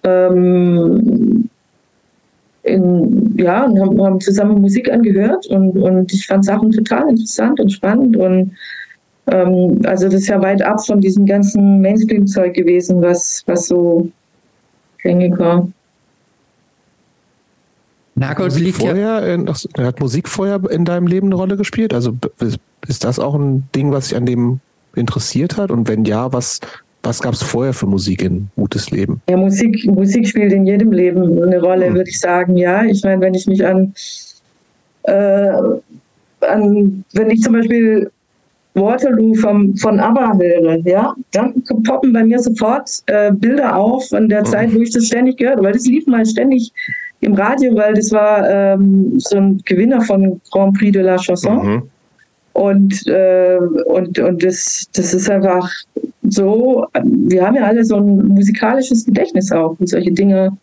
ähm, 0.04 1.50
in, 2.64 3.36
ja, 3.38 3.66
und 3.66 3.80
haben, 3.80 4.02
haben, 4.02 4.22
zusammen 4.22 4.62
Musik 4.62 4.92
angehört 4.92 5.48
und, 5.48 5.78
und 5.78 6.14
ich 6.14 6.26
fand 6.28 6.46
Sachen 6.46 6.72
total 6.72 7.10
interessant 7.10 7.60
und 7.60 7.72
spannend 7.72 8.16
und 8.16 8.52
ähm, 9.28 9.82
also 9.86 10.06
das 10.06 10.22
ist 10.22 10.28
ja 10.28 10.42
weit 10.42 10.62
ab 10.62 10.86
von 10.86 11.02
diesem 11.02 11.26
ganzen 11.26 11.82
Mainstream-Zeug 11.82 12.54
gewesen, 12.54 13.02
was, 13.02 13.44
was 13.46 13.68
so 13.68 14.10
gängig 15.02 15.38
war. 15.40 15.68
Narcos 18.16 18.60
liegt 18.60 18.78
vorher, 18.78 18.98
ja. 18.98 19.20
In, 19.20 19.50
hat 19.50 20.00
Musik 20.00 20.28
vorher 20.28 20.62
in 20.70 20.84
deinem 20.86 21.08
Leben 21.08 21.28
eine 21.28 21.36
Rolle 21.36 21.56
gespielt? 21.56 21.94
Also 21.94 22.18
ist 22.88 23.04
das 23.04 23.18
auch 23.18 23.36
ein 23.36 23.68
Ding, 23.76 23.92
was 23.92 24.10
sich 24.10 24.18
an 24.18 24.26
dem 24.26 24.60
interessiert 24.96 25.58
hat? 25.58 25.72
Und 25.72 25.88
wenn 25.88 26.04
ja, 26.04 26.32
was, 26.34 26.60
was 27.02 27.22
gab 27.22 27.34
es 27.34 27.42
vorher 27.42 27.74
für 27.74 27.86
Musik 27.86 28.22
in 28.22 28.50
Utes 28.58 28.92
Leben? 28.92 29.22
Ja, 29.30 29.38
Musik, 29.38 29.86
Musik 29.86 30.28
spielt 30.28 30.52
in 30.52 30.66
jedem 30.66 30.92
Leben 30.92 31.42
eine 31.42 31.62
Rolle, 31.62 31.88
hm. 31.88 31.96
würde 31.96 32.10
ich 32.10 32.20
sagen. 32.20 32.58
Ja, 32.58 32.84
ich 32.84 33.04
meine, 33.04 33.22
wenn 33.22 33.34
ich 33.34 33.48
mich 33.48 33.66
an, 33.66 33.94
äh, 35.04 35.50
an, 36.42 37.06
wenn 37.14 37.30
ich 37.30 37.42
zum 37.42 37.54
Beispiel 37.54 38.12
Waterloo 38.80 39.34
vom, 39.36 39.76
von 39.78 40.00
ABBA 40.00 40.38
höre, 40.38 40.78
ja, 40.86 41.16
dann 41.32 41.62
poppen 41.84 42.14
bei 42.14 42.24
mir 42.24 42.40
sofort 42.40 42.90
äh, 43.08 43.32
Bilder 43.32 43.76
auf 43.76 44.08
von 44.10 44.30
der 44.30 44.42
mhm. 44.42 44.46
Zeit, 44.46 44.74
wo 44.74 44.80
ich 44.80 44.92
das 44.92 45.08
ständig 45.08 45.38
gehört 45.38 45.58
habe, 45.58 45.68
weil 45.68 45.74
das 45.74 45.86
lief 45.86 46.08
mal 46.08 46.26
ständig 46.26 46.72
im 47.22 47.34
Radio, 47.34 47.76
weil 47.76 47.94
das 47.94 48.12
war 48.12 48.50
ähm, 48.50 49.14
so 49.18 49.38
ein 49.38 49.62
Gewinner 49.66 50.02
von 50.02 50.40
Grand 50.52 50.78
Prix 50.78 50.94
de 50.94 51.02
la 51.02 51.18
Chanson. 51.18 51.66
Mhm. 51.66 51.84
Und, 52.54 53.08
äh, 53.08 53.58
und, 53.86 54.20
und 54.20 54.44
das, 54.44 54.86
das 54.94 55.14
ist 55.14 55.30
einfach 55.30 55.70
so, 56.24 56.86
wir 57.04 57.46
haben 57.46 57.56
ja 57.56 57.64
alle 57.64 57.86
so 57.86 57.98
ein 57.98 58.28
musikalisches 58.28 59.06
Gedächtnis 59.06 59.52
auch 59.52 59.80
und 59.80 59.88
solche 59.88 60.12
Dinge 60.12 60.58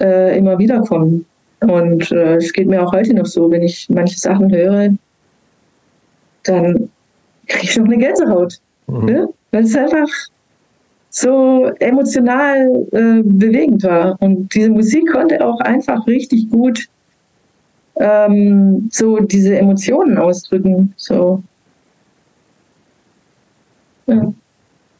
äh, 0.00 0.38
immer 0.38 0.58
wieder 0.58 0.80
kommen. 0.80 1.24
Und 1.60 2.10
äh, 2.12 2.36
es 2.36 2.52
geht 2.52 2.68
mir 2.68 2.82
auch 2.82 2.92
heute 2.92 3.14
noch 3.14 3.26
so, 3.26 3.50
wenn 3.50 3.62
ich 3.62 3.88
manche 3.88 4.18
Sachen 4.18 4.52
höre, 4.52 4.90
dann 6.44 6.88
kriege 7.46 7.64
ich 7.64 7.76
noch 7.76 7.84
eine 7.84 7.98
Gänsehaut. 7.98 8.58
Mhm. 8.86 9.04
Ne? 9.04 9.28
Weil 9.52 9.64
es 9.64 9.76
einfach 9.76 10.08
so 11.10 11.70
emotional 11.80 12.86
äh, 12.92 13.22
bewegend 13.22 13.82
war. 13.84 14.20
Und 14.20 14.54
diese 14.54 14.70
Musik 14.70 15.10
konnte 15.10 15.44
auch 15.44 15.60
einfach 15.60 16.06
richtig 16.06 16.50
gut 16.50 16.88
ähm, 17.96 18.88
so 18.92 19.20
diese 19.20 19.58
Emotionen 19.58 20.18
ausdrücken. 20.18 20.92
So. 20.96 21.42
Ja. 24.06 24.32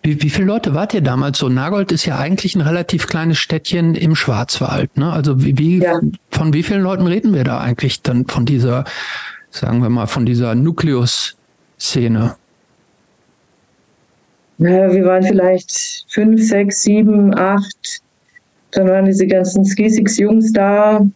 Wie, 0.03 0.23
wie 0.23 0.31
viele 0.31 0.47
Leute 0.47 0.73
wart 0.73 0.95
ihr 0.95 1.01
damals 1.01 1.39
so? 1.39 1.49
Nagold 1.49 1.93
ist 1.93 2.07
ja 2.07 2.17
eigentlich 2.17 2.55
ein 2.55 2.61
relativ 2.61 3.09
kleines 3.09 3.39
Städtchen 3.39 3.95
im 3.95 4.15
Schwarzwald. 4.15 4.97
Ne? 4.97 5.13
Also 5.13 5.45
wie, 5.45 5.59
wie 5.59 5.79
ja. 5.79 6.01
von 6.31 6.53
wie 6.55 6.63
vielen 6.63 6.83
Leuten 6.83 7.07
reden 7.07 7.35
wir 7.35 7.45
da 7.45 7.59
eigentlich 7.59 8.03
dann 8.03 8.27
von 8.27 8.47
dieser, 8.47 8.85
sagen 9.51 9.83
wir 9.83 9.91
mal, 9.91 10.07
von 10.07 10.25
dieser 10.25 10.55
Nukleus-Szene? 11.79 12.37
naja, 14.59 14.93
wir 14.93 15.05
waren 15.05 15.23
vielleicht 15.23 16.07
fünf, 16.09 16.43
sechs, 16.43 16.83
sieben, 16.83 17.37
acht. 17.37 18.03
Dann 18.73 18.89
waren 18.89 19.05
diese 19.05 19.27
ganzen 19.27 19.65
Skisix-Jungs 19.65 20.53
da. 20.53 21.07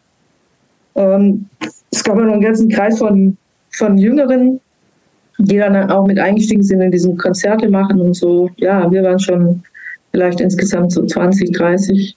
Ähm, 0.94 1.46
es 1.90 2.04
gab 2.04 2.16
noch 2.16 2.32
einen 2.32 2.40
ganzen 2.40 2.68
Kreis 2.68 2.98
von, 2.98 3.36
von 3.70 3.96
Jüngeren, 3.96 4.60
die 5.38 5.56
dann 5.56 5.90
auch 5.90 6.06
mit 6.06 6.18
eingestiegen 6.18 6.62
sind 6.62 6.80
in 6.82 6.90
diesen 6.90 7.16
Konzerte 7.16 7.68
machen 7.68 8.00
und 8.00 8.14
so. 8.14 8.50
Ja, 8.56 8.90
wir 8.90 9.02
waren 9.02 9.18
schon 9.18 9.62
vielleicht 10.10 10.40
insgesamt 10.40 10.92
so 10.92 11.04
20, 11.04 11.52
30. 11.52 12.16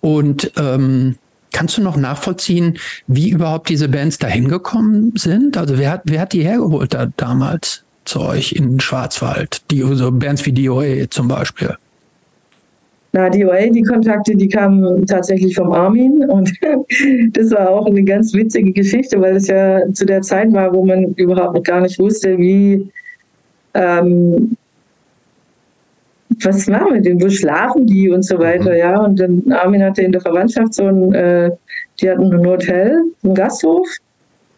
Und 0.00 0.52
ähm, 0.56 1.16
Kannst 1.52 1.76
du 1.76 1.82
noch 1.82 1.96
nachvollziehen, 1.96 2.78
wie 3.06 3.30
überhaupt 3.30 3.68
diese 3.68 3.88
Bands 3.88 4.18
da 4.18 4.26
hingekommen 4.26 5.12
sind? 5.16 5.56
Also 5.56 5.78
wer 5.78 5.92
hat, 5.92 6.02
wer 6.04 6.22
hat 6.22 6.32
die 6.32 6.42
hergeholt 6.42 6.94
da 6.94 7.06
damals 7.16 7.84
zu 8.04 8.20
euch 8.20 8.52
in 8.52 8.80
Schwarzwald? 8.80 9.62
Die, 9.70 9.82
so 9.82 10.10
Bands 10.10 10.44
wie 10.46 10.52
DOA 10.52 11.08
zum 11.10 11.28
Beispiel. 11.28 11.76
Na, 13.12 13.28
DOA, 13.28 13.68
die 13.68 13.82
Kontakte, 13.82 14.34
die 14.34 14.48
kamen 14.48 15.06
tatsächlich 15.06 15.54
vom 15.54 15.70
Armin 15.72 16.24
und 16.30 16.50
das 17.32 17.50
war 17.50 17.68
auch 17.68 17.86
eine 17.86 18.02
ganz 18.02 18.32
witzige 18.32 18.72
Geschichte, 18.72 19.20
weil 19.20 19.36
es 19.36 19.48
ja 19.48 19.80
zu 19.92 20.06
der 20.06 20.22
Zeit 20.22 20.50
war, 20.52 20.72
wo 20.72 20.84
man 20.84 21.12
überhaupt 21.14 21.62
gar 21.64 21.82
nicht 21.82 21.98
wusste, 21.98 22.38
wie, 22.38 22.88
ähm, 23.74 24.56
was 26.42 26.66
machen 26.66 26.94
wir 26.94 27.00
denn, 27.00 27.20
wo 27.20 27.28
schlafen 27.28 27.86
die 27.86 28.10
und 28.10 28.24
so 28.24 28.38
weiter, 28.38 28.70
mhm. 28.70 28.76
ja. 28.76 29.00
Und 29.04 29.20
dann 29.20 29.52
Armin 29.52 29.82
hatte 29.82 30.02
in 30.02 30.12
der 30.12 30.20
Verwandtschaft 30.20 30.74
so 30.74 30.86
ein, 30.86 31.14
äh, 31.14 31.50
die 32.00 32.10
hatten 32.10 32.32
ein 32.32 32.46
Hotel, 32.46 33.02
einen 33.22 33.34
Gasthof 33.34 33.86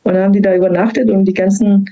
und 0.05 0.15
dann 0.15 0.25
haben 0.25 0.33
die 0.33 0.43
da 0.43 0.55
übernachtet 0.55 1.11
und 1.11 1.25
die 1.25 1.35
ganzen 1.35 1.87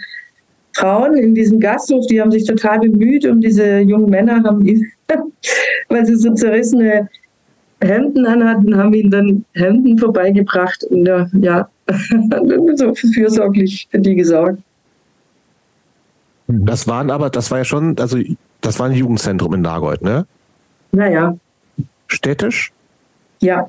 Frauen 0.75 1.17
in 1.17 1.35
diesem 1.35 1.61
Gasthof, 1.61 2.07
die 2.07 2.21
haben 2.21 2.31
sich 2.31 2.45
total 2.45 2.81
bemüht 2.81 3.27
um 3.27 3.41
diese 3.41 3.81
jungen 3.81 4.11
Männer, 4.11 4.43
haben 4.43 4.65
die, 4.65 4.87
weil 5.89 6.07
sie 6.07 6.17
so 6.17 6.33
zerrissene 6.35 7.09
Hemden 7.83 8.27
anhatten, 8.27 8.77
haben 8.77 8.95
ihn 8.95 9.11
dann 9.11 9.45
Hemden 9.55 9.99
vorbeigebracht 9.99 10.85
und 10.85 11.07
äh, 11.07 11.27
ja, 11.41 11.69
so 12.77 12.95
fürsorglich 12.95 13.89
für 13.91 13.99
die 13.99 14.15
gesorgt. 14.15 14.63
Das 16.47 16.87
waren 16.87 17.11
aber, 17.11 17.31
das 17.31 17.51
war 17.51 17.59
ja 17.59 17.65
schon, 17.65 17.97
also 17.99 18.19
das 18.63 18.79
war 18.79 18.87
ein 18.87 18.93
Jugendzentrum 18.93 19.53
in 19.55 19.61
Nagold, 19.61 20.01
ne? 20.03 20.27
Naja. 20.93 21.37
Städtisch? 22.07 22.73
Ja. 23.41 23.69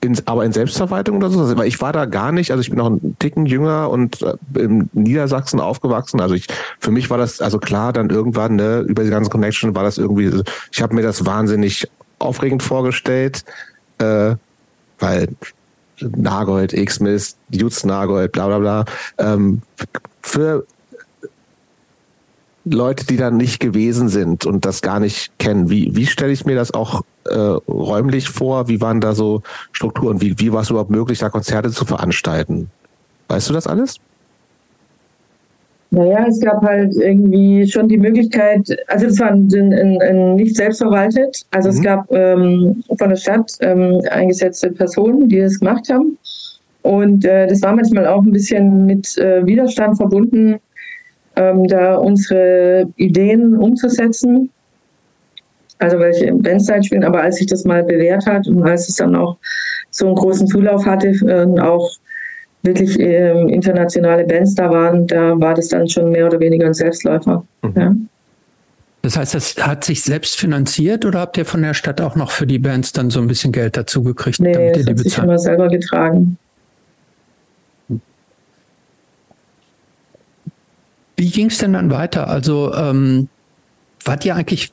In, 0.00 0.16
aber 0.26 0.44
in 0.44 0.52
Selbstverwaltung 0.52 1.16
oder 1.16 1.30
so? 1.30 1.40
Also, 1.40 1.62
ich 1.62 1.80
war 1.80 1.92
da 1.92 2.04
gar 2.04 2.32
nicht, 2.32 2.50
also 2.50 2.60
ich 2.60 2.70
bin 2.70 2.78
noch 2.78 2.86
einen 2.86 3.16
Ticken 3.18 3.46
jünger 3.46 3.90
und 3.90 4.22
äh, 4.22 4.34
in 4.58 4.88
Niedersachsen 4.92 5.60
aufgewachsen. 5.60 6.20
Also 6.20 6.34
ich, 6.34 6.46
für 6.78 6.90
mich 6.90 7.10
war 7.10 7.18
das, 7.18 7.40
also 7.40 7.58
klar, 7.58 7.92
dann 7.92 8.10
irgendwann, 8.10 8.56
ne, 8.56 8.80
über 8.80 9.04
die 9.04 9.10
ganzen 9.10 9.30
Connection 9.30 9.74
war 9.74 9.82
das 9.82 9.98
irgendwie, 9.98 10.42
ich 10.72 10.82
habe 10.82 10.94
mir 10.94 11.02
das 11.02 11.24
wahnsinnig 11.24 11.88
aufregend 12.18 12.62
vorgestellt, 12.62 13.44
äh, 13.98 14.34
weil 14.98 15.28
Nagold, 16.00 16.72
X-Mist, 16.72 17.38
Jutz 17.50 17.84
Nagold, 17.84 18.32
bla 18.32 18.46
bla 18.46 18.58
bla. 18.58 18.84
Ähm, 19.18 19.62
für 20.22 20.66
Leute, 22.68 23.06
die 23.06 23.16
da 23.16 23.30
nicht 23.30 23.60
gewesen 23.60 24.08
sind 24.08 24.44
und 24.44 24.64
das 24.64 24.82
gar 24.82 24.98
nicht 24.98 25.38
kennen, 25.38 25.70
wie, 25.70 25.94
wie 25.94 26.06
stelle 26.06 26.32
ich 26.32 26.44
mir 26.44 26.56
das 26.56 26.74
auch 26.74 27.02
äh, 27.24 27.36
räumlich 27.36 28.28
vor? 28.28 28.66
Wie 28.66 28.80
waren 28.80 29.00
da 29.00 29.14
so 29.14 29.42
Strukturen? 29.70 30.20
Wie, 30.20 30.34
wie 30.38 30.52
war 30.52 30.62
es 30.62 30.70
überhaupt 30.70 30.90
möglich, 30.90 31.20
da 31.20 31.28
Konzerte 31.28 31.70
zu 31.70 31.84
veranstalten? 31.84 32.68
Weißt 33.28 33.48
du 33.48 33.54
das 33.54 33.68
alles? 33.68 34.00
Naja, 35.90 36.26
es 36.28 36.40
gab 36.40 36.60
halt 36.62 36.92
irgendwie 36.96 37.68
schon 37.68 37.86
die 37.88 37.98
Möglichkeit, 37.98 38.68
also 38.88 39.06
das 39.06 39.20
war 39.20 39.30
ein, 39.30 39.48
ein, 39.54 40.02
ein 40.02 40.34
nicht 40.34 40.56
selbstverwaltet, 40.56 41.46
also 41.52 41.68
mhm. 41.68 41.74
es 41.74 41.82
gab 41.82 42.10
ähm, 42.10 42.82
von 42.98 43.08
der 43.08 43.16
Stadt 43.16 43.52
ähm, 43.60 44.00
eingesetzte 44.10 44.72
Personen, 44.72 45.28
die 45.28 45.38
das 45.38 45.60
gemacht 45.60 45.88
haben. 45.88 46.18
Und 46.82 47.24
äh, 47.24 47.46
das 47.46 47.62
war 47.62 47.74
manchmal 47.74 48.06
auch 48.08 48.22
ein 48.22 48.32
bisschen 48.32 48.86
mit 48.86 49.16
äh, 49.18 49.46
Widerstand 49.46 49.96
verbunden, 49.96 50.56
ähm, 51.36 51.66
da 51.68 51.96
unsere 51.96 52.88
Ideen 52.96 53.56
umzusetzen. 53.56 54.50
Also 55.78 55.98
welche 55.98 56.32
Bandzeit 56.32 56.86
spielen, 56.86 57.04
aber 57.04 57.20
als 57.20 57.36
sich 57.36 57.46
das 57.46 57.64
mal 57.64 57.84
bewährt 57.84 58.24
hat 58.26 58.48
und 58.48 58.62
als 58.62 58.88
es 58.88 58.96
dann 58.96 59.14
auch 59.14 59.36
so 59.90 60.06
einen 60.06 60.14
großen 60.14 60.46
Zulauf 60.46 60.86
hatte 60.86 61.08
äh, 61.08 61.60
auch 61.60 61.90
wirklich 62.62 62.98
äh, 62.98 63.42
internationale 63.52 64.24
Bands 64.24 64.54
da 64.54 64.70
waren, 64.70 65.06
da 65.06 65.38
war 65.38 65.54
das 65.54 65.68
dann 65.68 65.88
schon 65.88 66.10
mehr 66.10 66.26
oder 66.26 66.40
weniger 66.40 66.66
ein 66.66 66.74
Selbstläufer. 66.74 67.44
Mhm. 67.62 67.72
Ja. 67.76 67.94
Das 69.02 69.16
heißt, 69.16 69.34
das 69.34 69.54
hat 69.58 69.84
sich 69.84 70.02
selbst 70.02 70.36
finanziert 70.36 71.04
oder 71.04 71.20
habt 71.20 71.38
ihr 71.38 71.44
von 71.44 71.62
der 71.62 71.74
Stadt 71.74 72.00
auch 72.00 72.16
noch 72.16 72.32
für 72.32 72.46
die 72.46 72.58
Bands 72.58 72.92
dann 72.92 73.10
so 73.10 73.20
ein 73.20 73.28
bisschen 73.28 73.52
Geld 73.52 73.76
dazu 73.76 74.02
gekriegt? 74.02 74.40
Nee, 74.40 74.52
damit 74.52 74.70
das 74.70 74.78
ihr 74.78 74.84
die 74.84 74.90
hat 74.90 74.98
sich 74.98 75.18
immer 75.18 75.38
selber 75.38 75.68
getragen. 75.68 76.38
Wie 81.16 81.30
ging 81.30 81.46
es 81.46 81.58
denn 81.58 81.72
dann 81.72 81.90
weiter? 81.90 82.28
Also 82.28 82.74
ähm, 82.74 83.28
wart 84.04 84.24
ihr 84.24 84.36
eigentlich 84.36 84.72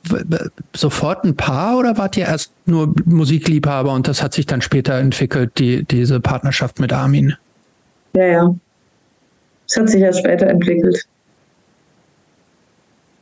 sofort 0.74 1.24
ein 1.24 1.36
Paar 1.36 1.78
oder 1.78 1.98
wart 1.98 2.16
ihr 2.16 2.26
erst 2.26 2.52
nur 2.66 2.94
Musikliebhaber 3.04 3.92
und 3.92 4.08
das 4.08 4.22
hat 4.22 4.34
sich 4.34 4.46
dann 4.46 4.60
später 4.60 4.94
entwickelt, 4.94 5.58
die, 5.58 5.84
diese 5.84 6.20
Partnerschaft 6.20 6.80
mit 6.80 6.92
Armin? 6.92 7.34
Ja, 8.14 8.26
ja. 8.26 8.54
Es 9.68 9.76
hat 9.76 9.88
sich 9.88 10.02
erst 10.02 10.20
später 10.20 10.46
entwickelt. 10.46 11.04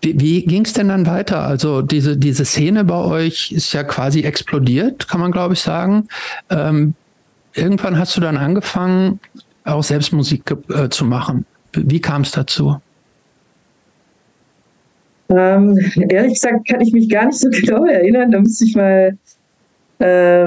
Wie, 0.03 0.21
wie 0.21 0.45
ging 0.45 0.65
es 0.65 0.73
denn 0.73 0.89
dann 0.89 1.07
weiter? 1.07 1.43
Also 1.47 1.81
diese, 1.81 2.17
diese 2.17 2.45
Szene 2.45 2.85
bei 2.85 2.97
euch 2.97 3.53
ist 3.53 3.73
ja 3.73 3.85
quasi 3.85 4.23
explodiert, 4.23 5.09
kann 5.09 5.21
man 5.21 5.31
glaube 5.31 5.55
ich 5.55 5.61
sagen. 5.61 6.09
Ähm, 6.51 6.95
irgendwann 7.55 7.99
hast 7.99 8.17
du 8.17 8.21
dann 8.21 8.37
angefangen, 8.37 9.21
auch 9.65 9.85
selbst 9.85 10.13
Musik 10.13 10.57
äh, 10.71 10.89
zu 10.89 11.05
machen. 11.05 11.47
Wie 11.73 12.01
kam 12.01 12.23
es 12.23 12.33
dazu? 12.33 12.81
Ähm, 15.35 15.79
ehrlich 16.11 16.35
gesagt 16.35 16.68
kann 16.68 16.83
ich 16.83 16.92
mich 16.92 17.09
gar 17.09 17.27
nicht 17.27 17.38
so 17.38 17.49
genau 17.51 17.87
erinnern. 17.87 18.31
Da 18.31 18.40
müsste 18.40 18.64
ich 18.64 18.77
mal 18.77 19.16
äh, 19.99 20.47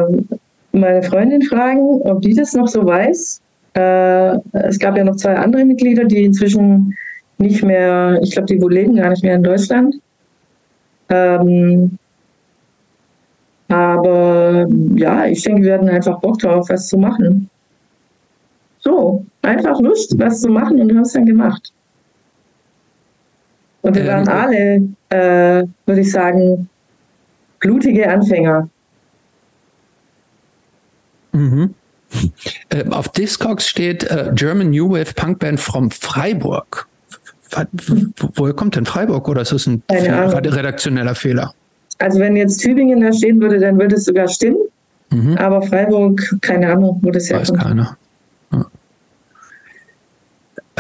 meine 0.72 1.04
Freundin 1.04 1.42
fragen, 1.42 2.02
ob 2.04 2.22
die 2.22 2.34
das 2.34 2.54
noch 2.54 2.68
so 2.68 2.86
weiß. 2.86 3.42
Äh, 3.74 4.38
es 4.54 4.80
gab 4.80 4.96
ja 4.98 5.04
noch 5.04 5.16
zwei 5.16 5.36
andere 5.36 5.66
Mitglieder, 5.66 6.06
die 6.06 6.26
inzwischen 6.26 6.96
nicht 7.38 7.64
mehr, 7.64 8.20
ich 8.22 8.32
glaube, 8.32 8.48
die 8.48 8.62
wohl 8.62 8.74
leben 8.74 8.96
gar 8.96 9.10
nicht 9.10 9.24
mehr 9.24 9.36
in 9.36 9.44
Deutschland. 9.44 9.96
Ähm, 11.10 11.98
aber 13.68 14.68
ja, 14.96 15.26
ich 15.26 15.42
denke, 15.44 15.64
wir 15.64 15.74
hatten 15.74 15.90
einfach 15.90 16.20
Bock 16.20 16.40
drauf, 16.40 16.70
was 16.70 16.88
zu 16.88 16.98
machen. 16.98 17.50
So, 18.80 19.26
einfach 19.42 19.80
Lust, 19.82 20.18
was 20.20 20.42
zu 20.42 20.50
machen 20.50 20.80
und 20.80 20.92
haben 20.92 21.02
es 21.02 21.14
dann 21.14 21.26
gemacht. 21.26 21.74
Und 23.86 23.96
wir 23.96 24.08
waren 24.08 24.28
alle, 24.28 24.82
äh, 25.10 25.64
würde 25.86 26.02
ich 26.02 26.12
sagen, 26.12 26.68
blutige 27.60 28.10
Anfänger. 28.10 28.68
Mhm. 31.34 31.76
Äh, 32.70 32.90
auf 32.90 33.10
Discogs 33.10 33.68
steht 33.68 34.04
äh, 34.10 34.32
German 34.34 34.72
New 34.72 34.90
Wave 34.90 35.14
Punk 35.14 35.38
Band 35.38 35.60
from 35.60 35.92
Freiburg. 35.92 36.88
Woher 38.36 38.54
kommt 38.54 38.76
denn 38.76 38.88
Freiburg 38.88 39.30
oder 39.30 39.44
ist 39.44 39.52
das 39.52 39.68
ein 39.68 39.84
redaktioneller 39.88 41.14
Fehler? 41.14 41.54
Also 42.00 42.20
wenn 42.20 42.36
jetzt 42.36 42.58
Tübingen 42.58 43.02
da 43.02 43.14
stehen 43.14 43.40
würde, 43.40 43.60
dann 43.60 43.78
würde 43.78 43.98
es 43.98 44.06
sogar 44.06 44.28
stimmen. 44.28 44.58
Mhm. 45.12 45.38
Aber 45.38 45.62
Freiburg, 45.62 46.38
keine 46.42 46.72
Ahnung, 46.72 47.00
wo 47.04 47.12
das 47.12 47.30
herkommt. 47.30 47.60
Weiß 47.60 47.68
keiner. 47.68 47.98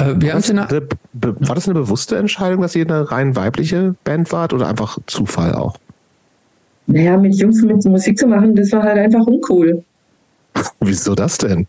Äh, 0.06 0.22
wir 0.22 0.34
war, 0.34 0.36
das 0.36 0.50
eine, 0.50 0.68
war 1.14 1.56
das 1.56 1.68
eine 1.68 1.80
bewusste 1.80 2.18
Entscheidung, 2.18 2.62
dass 2.62 2.76
ihr 2.76 2.86
eine 2.86 3.12
rein 3.12 3.36
weibliche 3.36 3.96
Band 4.04 4.32
wart 4.32 4.54
oder 4.54 4.68
einfach 4.68 5.00
Zufall 5.08 5.56
auch? 5.56 5.78
Naja, 6.88 7.18
mit 7.18 7.34
Jungs 7.36 7.62
mit 7.64 7.84
Musik 7.86 8.18
zu 8.20 8.28
machen, 8.28 8.56
das 8.56 8.72
war 8.72 8.84
halt 8.84 9.00
einfach 9.00 9.26
uncool. 9.26 9.84
wieso 10.80 11.16
das 11.16 11.38
denn? 11.38 11.68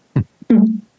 Hm. 0.50 0.82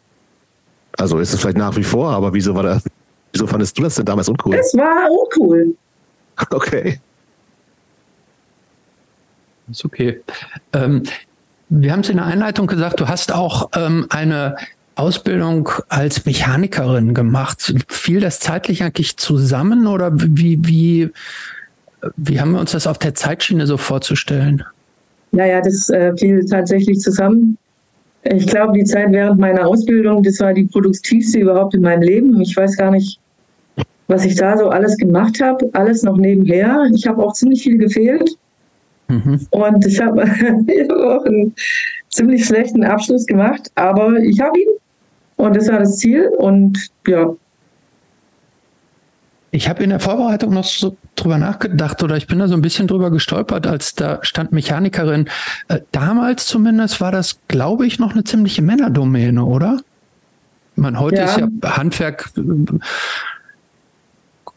Also 1.00 1.20
ist 1.20 1.32
es 1.32 1.40
vielleicht 1.40 1.60
nach 1.60 1.76
wie 1.78 1.84
vor, 1.84 2.10
aber 2.10 2.34
wieso 2.34 2.56
war 2.56 2.64
das, 2.64 2.84
wieso 3.32 3.46
fandest 3.46 3.78
du 3.78 3.84
das 3.84 3.94
denn 3.94 4.06
damals 4.06 4.28
uncool? 4.30 4.56
Es 4.56 4.74
war 4.76 5.08
uncool. 5.12 5.76
Okay. 6.50 7.00
Ist 9.70 9.86
okay. 9.86 10.22
Ähm, 10.74 11.04
wir 11.70 11.92
haben 11.92 12.00
es 12.00 12.10
in 12.10 12.18
der 12.18 12.26
Einleitung 12.26 12.66
gesagt, 12.66 13.00
du 13.00 13.08
hast 13.08 13.32
auch 13.32 13.70
ähm, 13.76 14.08
eine 14.10 14.56
Ausbildung 14.98 15.70
als 15.90 16.26
Mechanikerin 16.26 17.14
gemacht. 17.14 17.74
Fiel 17.88 18.20
das 18.20 18.40
zeitlich 18.40 18.84
eigentlich 18.84 19.18
zusammen 19.18 19.88
oder 19.88 20.12
wie, 20.14 20.60
wie, 20.64 21.10
wie 22.16 22.42
haben 22.42 22.52
wir 22.52 22.60
uns 22.60 22.72
das 22.72 22.88
auf 22.88 22.98
der 22.98 23.14
Zeitschiene 23.14 23.68
so 23.68 23.78
vorzustellen? 23.78 24.64
Naja, 25.32 25.62
das 25.62 25.90
äh, 25.90 26.16
fiel 26.18 26.46
tatsächlich 26.46 27.00
zusammen. 27.00 27.58
Ich 28.24 28.48
glaube, 28.48 28.74
die 28.74 28.84
Zeit 28.84 29.12
während 29.12 29.40
meiner 29.40 29.68
Ausbildung, 29.68 30.24
das 30.24 30.40
war 30.40 30.54
die 30.54 30.66
produktivste 30.66 31.40
überhaupt 31.40 31.76
in 31.76 31.82
meinem 31.82 32.02
Leben. 32.02 32.42
Ich 32.42 32.56
weiß 32.58 32.76
gar 32.78 32.92
nicht, 32.92 33.20
was 34.08 34.26
ich 34.26 34.36
da 34.36 34.58
so 34.58 34.70
alles 34.70 34.98
gemacht 34.98 35.42
habe. 35.42 35.70
Alles 35.74 36.04
noch 36.04 36.18
nebenher. 36.18 36.90
Ich 36.94 37.08
habe 37.08 37.24
auch 37.24 37.34
ziemlich 37.34 37.64
viel 37.64 37.78
gefehlt. 37.78 38.32
Mhm. 39.08 39.48
Und 39.52 39.86
ich 39.86 40.02
habe 40.02 40.24
hab 40.30 40.92
auch 40.92 41.26
einen 41.26 41.54
ziemlich 42.10 42.46
schlechten 42.46 42.84
Abschluss 42.84 43.26
gemacht, 43.26 43.72
aber 43.76 44.18
ich 44.20 44.40
habe 44.42 44.60
ihn 44.60 44.68
und 45.38 45.56
das 45.56 45.68
war 45.70 45.80
das 45.80 45.98
Ziel 45.98 46.30
und 46.38 46.90
ja. 47.08 47.34
Ich 49.52 49.70
habe 49.70 49.82
in 49.84 49.90
der 49.90 50.00
Vorbereitung 50.00 50.54
noch 50.54 50.66
so 50.66 50.98
drüber 51.16 51.38
nachgedacht 51.38 52.04
oder 52.04 52.18
ich 52.18 52.28
bin 52.28 52.38
da 52.38 52.48
so 52.48 52.54
ein 52.54 52.62
bisschen 52.62 52.88
drüber 52.88 53.10
gestolpert, 53.12 53.66
als 53.66 53.96
da 53.96 54.20
stand 54.22 54.52
Mechanikerin. 54.52 55.30
Äh, 55.70 55.80
damals 55.92 56.46
zumindest 56.48 57.00
war 57.00 57.12
das, 57.12 57.40
glaube 57.48 57.88
ich, 57.88 57.98
noch 57.98 58.12
eine 58.12 58.24
ziemliche 58.24 58.62
Männerdomäne, 58.62 59.44
oder? 59.44 59.80
Ich 60.76 60.82
meine, 60.82 61.00
heute 61.00 61.18
ja. 61.18 61.26
ist 61.26 61.38
ja 61.38 61.48
Handwerk 61.64 62.30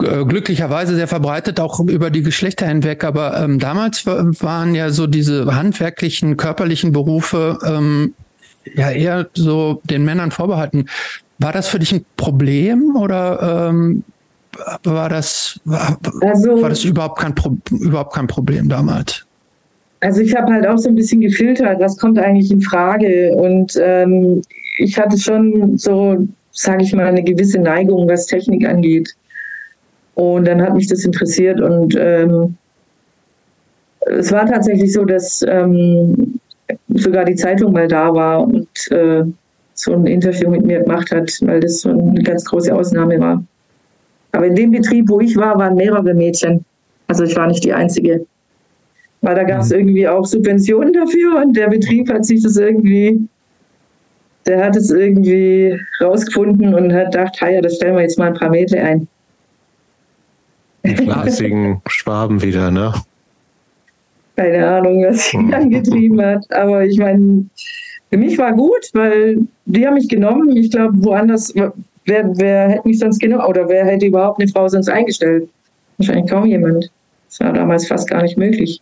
äh, 0.03 0.25
glücklicherweise 0.25 0.95
sehr 0.95 1.09
verbreitet, 1.09 1.61
auch 1.61 1.81
über 1.81 2.11
die 2.11 2.23
Geschlechter 2.23 2.67
hinweg. 2.67 3.05
Aber 3.05 3.41
ähm, 3.41 3.59
damals 3.59 4.07
waren 4.07 4.75
ja 4.75 4.91
so 4.91 5.07
diese 5.07 5.55
handwerklichen, 5.55 6.37
körperlichen 6.37 6.93
Berufe 6.93 7.59
ähm, 7.65 8.15
ja 8.65 8.91
eher 8.91 9.29
so 9.35 9.81
den 9.85 10.05
Männern 10.05 10.31
vorbehalten. 10.31 10.87
War 11.39 11.53
das 11.53 11.69
für 11.69 11.79
dich 11.79 11.93
ein 11.93 12.05
Problem 12.17 12.97
oder 12.97 13.69
ähm, 13.71 14.05
war 14.85 15.09
das 15.09 15.61
war, 15.65 15.99
also, 16.21 16.61
war 16.61 16.69
das 16.69 16.85
überhaupt 16.85 17.19
kein 17.19 17.35
überhaupt 17.71 18.15
kein 18.15 18.27
Problem 18.27 18.69
damals? 18.69 19.25
Also 20.01 20.23
ich 20.23 20.35
habe 20.35 20.53
halt 20.53 20.67
auch 20.67 20.79
so 20.79 20.89
ein 20.89 20.97
bisschen 20.97 21.21
gefiltert, 21.21 21.79
was 21.79 21.97
kommt 21.99 22.19
eigentlich 22.19 22.51
in 22.51 22.61
Frage 22.63 23.35
und 23.35 23.79
ähm, 23.81 24.43
ich 24.79 24.99
hatte 24.99 25.19
schon 25.19 25.77
so, 25.77 26.27
sage 26.53 26.83
ich 26.83 26.95
mal, 26.95 27.07
eine 27.07 27.23
gewisse 27.23 27.59
Neigung, 27.59 28.09
was 28.09 28.27
Technik 28.27 28.67
angeht. 28.67 29.15
Und 30.15 30.47
dann 30.47 30.61
hat 30.63 30.75
mich 30.75 30.87
das 30.87 31.05
interessiert 31.05 31.61
und 31.61 31.95
ähm, 31.99 32.57
es 34.07 34.33
war 34.33 34.47
tatsächlich 34.47 34.93
so, 34.93 35.05
dass 35.05 35.45
ähm, 35.47 36.41
sogar 36.89 37.25
die 37.25 37.35
Zeitung 37.35 37.73
mal 37.73 37.89
da 37.89 38.13
war 38.13 38.43
und 38.43 38.69
äh, 38.91 39.25
so 39.75 39.93
ein 39.95 40.07
Interview 40.07 40.51
mit 40.51 40.65
mir 40.65 40.81
gemacht 40.81 41.11
hat, 41.11 41.31
weil 41.43 41.61
das 41.61 41.81
so 41.81 41.91
eine 41.91 42.23
ganz 42.23 42.45
große 42.45 42.75
Ausnahme 42.75 43.19
war. 43.19 43.43
Aber 44.33 44.47
in 44.47 44.55
dem 44.55 44.71
Betrieb, 44.71 45.09
wo 45.09 45.21
ich 45.21 45.37
war, 45.37 45.59
waren 45.59 45.75
mehrere 45.75 46.15
Mädchen. 46.15 46.65
Also 47.09 47.25
ich 47.25 47.35
war 47.37 47.47
nicht 47.47 47.65
die 47.65 47.73
Einzige. 47.73 48.27
Weil 49.23 49.35
da 49.35 49.45
gab 49.45 49.61
es 49.61 49.71
mhm. 49.71 49.79
irgendwie 49.79 50.09
auch 50.09 50.25
Subventionen 50.25 50.93
dafür 50.93 51.43
und 51.43 51.57
der 51.57 51.69
Betrieb 51.69 52.11
hat 52.11 52.25
sich 52.25 52.43
das 52.43 52.57
irgendwie, 52.57 53.29
der 54.47 54.65
hat 54.65 54.77
es 54.77 54.91
irgendwie 54.91 55.79
rausgefunden 56.01 56.75
und 56.75 56.93
hat 56.93 57.13
gedacht, 57.13 57.39
ja, 57.41 57.61
das 57.61 57.77
stellen 57.77 57.97
wir 57.97 58.03
jetzt 58.03 58.19
mal 58.19 58.29
ein 58.29 58.35
paar 58.35 58.51
Mädchen 58.51 58.79
ein. 58.79 59.09
Die 60.85 60.97
fleißigen 60.97 61.83
Schwaben 61.89 62.43
wieder, 62.43 62.71
ne? 62.71 62.95
Keine 64.41 64.67
Ahnung, 64.67 65.05
was 65.05 65.27
sie 65.27 65.37
mhm. 65.37 65.53
angetrieben 65.55 66.23
hat. 66.23 66.51
Aber 66.51 66.87
ich 66.87 66.99
meine, 66.99 67.45
für 68.09 68.17
mich 68.17 68.39
war 68.39 68.55
gut, 68.55 68.89
weil 68.95 69.47
die 69.67 69.87
haben 69.87 69.95
mich 69.95 70.09
genommen. 70.09 70.57
Ich 70.57 70.71
glaube, 70.71 70.95
woanders, 71.05 71.53
wer, 71.55 71.73
wer 72.07 72.71
hätte 72.71 72.89
mich 72.89 72.99
sonst 72.99 73.19
genommen 73.19 73.45
oder 73.45 73.69
wer 73.69 73.85
hätte 73.85 74.07
überhaupt 74.07 74.41
eine 74.41 74.51
Frau 74.51 74.67
sonst 74.67 74.89
eingestellt? 74.89 75.51
Wahrscheinlich 75.99 76.31
kaum 76.31 76.47
jemand. 76.47 76.91
Das 77.29 77.41
war 77.41 77.53
damals 77.53 77.87
fast 77.87 78.09
gar 78.09 78.23
nicht 78.23 78.39
möglich. 78.39 78.81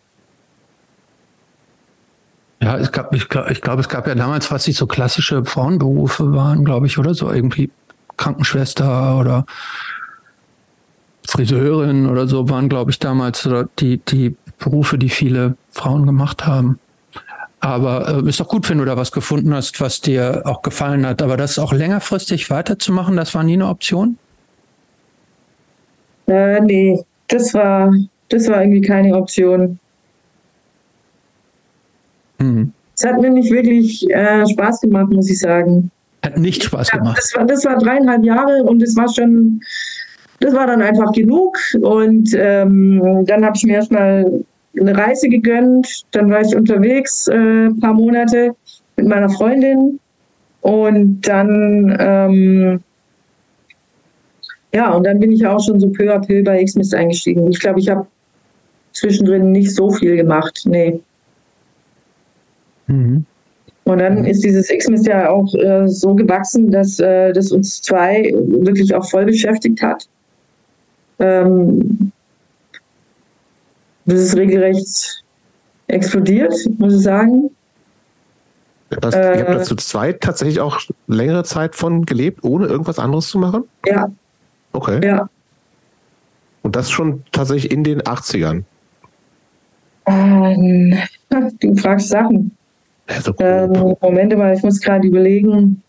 Ja, 2.62 2.78
es 2.78 2.92
gab, 2.92 3.12
ich 3.12 3.28
glaube, 3.28 3.52
glaub, 3.54 3.80
es 3.80 3.88
gab 3.88 4.06
ja 4.06 4.14
damals, 4.14 4.52
was 4.52 4.64
sich 4.64 4.76
so 4.76 4.86
klassische 4.86 5.44
Frauenberufe 5.44 6.32
waren, 6.34 6.64
glaube 6.64 6.86
ich, 6.86 6.98
oder 6.98 7.14
so 7.14 7.32
irgendwie 7.32 7.70
Krankenschwester 8.16 9.18
oder 9.18 9.44
Friseurin 11.26 12.06
oder 12.06 12.28
so 12.28 12.48
waren, 12.48 12.68
glaube 12.68 12.92
ich, 12.92 13.00
damals 13.00 13.48
die, 13.80 13.98
die 13.98 14.36
Berufe, 14.58 14.98
die 14.98 15.08
viele 15.08 15.56
Frauen 15.70 16.06
gemacht 16.06 16.46
haben. 16.46 16.78
Aber 17.60 18.22
äh, 18.24 18.28
ist 18.28 18.40
doch 18.40 18.48
gut, 18.48 18.68
wenn 18.70 18.78
du 18.78 18.84
da 18.84 18.96
was 18.96 19.10
gefunden 19.10 19.52
hast, 19.52 19.80
was 19.80 20.00
dir 20.00 20.42
auch 20.44 20.62
gefallen 20.62 21.06
hat. 21.06 21.22
Aber 21.22 21.36
das 21.36 21.58
auch 21.58 21.72
längerfristig 21.72 22.50
weiterzumachen, 22.50 23.16
das 23.16 23.34
war 23.34 23.42
nie 23.42 23.54
eine 23.54 23.66
Option? 23.66 24.16
Äh, 26.28 26.60
nee, 26.60 27.02
das 27.28 27.54
war, 27.54 27.92
das 28.28 28.48
war 28.48 28.62
irgendwie 28.62 28.82
keine 28.82 29.16
Option. 29.16 29.78
Mhm. 32.38 32.72
Es 32.94 33.04
hat 33.04 33.20
mir 33.20 33.30
nicht 33.30 33.50
wirklich 33.50 34.08
äh, 34.10 34.46
Spaß 34.46 34.80
gemacht, 34.82 35.10
muss 35.10 35.30
ich 35.30 35.38
sagen. 35.38 35.90
Hat 36.24 36.36
nicht 36.36 36.64
Spaß 36.64 36.90
gemacht. 36.90 37.16
Ja, 37.16 37.22
das, 37.22 37.34
war, 37.36 37.46
das 37.46 37.64
war 37.64 37.78
dreieinhalb 37.78 38.24
Jahre 38.24 38.62
und 38.64 38.82
es 38.82 38.96
war 38.96 39.08
schon, 39.12 39.60
das 40.40 40.54
war 40.54 40.66
dann 40.66 40.82
einfach 40.82 41.12
genug. 41.12 41.58
Und 41.80 42.30
ähm, 42.34 43.24
dann 43.26 43.44
habe 43.44 43.56
ich 43.56 43.64
mir 43.64 43.74
erstmal 43.74 44.44
eine 44.78 44.96
Reise 44.96 45.28
gegönnt. 45.28 46.04
Dann 46.12 46.30
war 46.30 46.40
ich 46.40 46.54
unterwegs 46.54 47.28
äh, 47.28 47.66
ein 47.66 47.80
paar 47.80 47.94
Monate 47.94 48.54
mit 48.96 49.08
meiner 49.08 49.28
Freundin. 49.30 49.98
Und 50.60 51.22
dann, 51.22 51.96
ähm, 51.98 52.80
ja, 54.74 54.92
und 54.92 55.04
dann 55.04 55.18
bin 55.18 55.32
ich 55.32 55.46
auch 55.46 55.64
schon 55.64 55.80
so 55.80 55.88
peu 55.88 56.12
à 56.12 56.18
peu 56.24 56.42
bei 56.42 56.60
X-Mist 56.60 56.94
eingestiegen. 56.94 57.50
Ich 57.50 57.60
glaube, 57.60 57.80
ich 57.80 57.88
habe 57.88 58.06
zwischendrin 58.92 59.52
nicht 59.52 59.74
so 59.74 59.90
viel 59.90 60.16
gemacht. 60.16 60.62
Nee. 60.66 61.00
Mhm. 62.86 63.24
Und 63.84 63.98
dann 63.98 64.26
ist 64.26 64.44
dieses 64.44 64.68
X-Mist 64.70 65.06
ja 65.06 65.30
auch 65.30 65.54
äh, 65.54 65.88
so 65.88 66.14
gewachsen, 66.14 66.70
dass 66.70 67.00
äh, 67.00 67.32
das 67.32 67.50
uns 67.50 67.80
zwei 67.80 68.30
wirklich 68.34 68.94
auch 68.94 69.08
voll 69.08 69.24
beschäftigt 69.24 69.80
hat. 69.80 70.06
Ähm, 71.18 72.12
das 74.04 74.20
ist 74.20 74.36
regelrecht 74.36 75.22
explodiert, 75.88 76.54
muss 76.78 76.94
ich 76.94 77.02
sagen. 77.02 77.50
Das, 78.90 79.14
äh, 79.14 79.38
ihr 79.38 79.40
habt 79.40 79.50
da 79.50 79.62
zu 79.62 79.76
zweit 79.76 80.20
tatsächlich 80.20 80.60
auch 80.60 80.80
längere 81.06 81.44
Zeit 81.44 81.74
von 81.74 82.06
gelebt, 82.06 82.42
ohne 82.42 82.66
irgendwas 82.66 82.98
anderes 82.98 83.28
zu 83.28 83.38
machen? 83.38 83.64
Ja. 83.86 84.10
Okay. 84.72 85.04
Ja. 85.04 85.28
Und 86.62 86.76
das 86.76 86.90
schon 86.90 87.22
tatsächlich 87.32 87.70
in 87.70 87.84
den 87.84 88.00
80ern? 88.02 88.64
Ähm, 90.06 90.98
du 91.60 91.76
fragst 91.76 92.08
Sachen. 92.08 92.56
Ja, 93.10 93.20
so 93.20 93.34
ähm, 93.38 93.96
Moment 94.00 94.36
mal, 94.36 94.54
ich 94.54 94.62
muss 94.62 94.80
gerade 94.80 95.06
überlegen. 95.06 95.82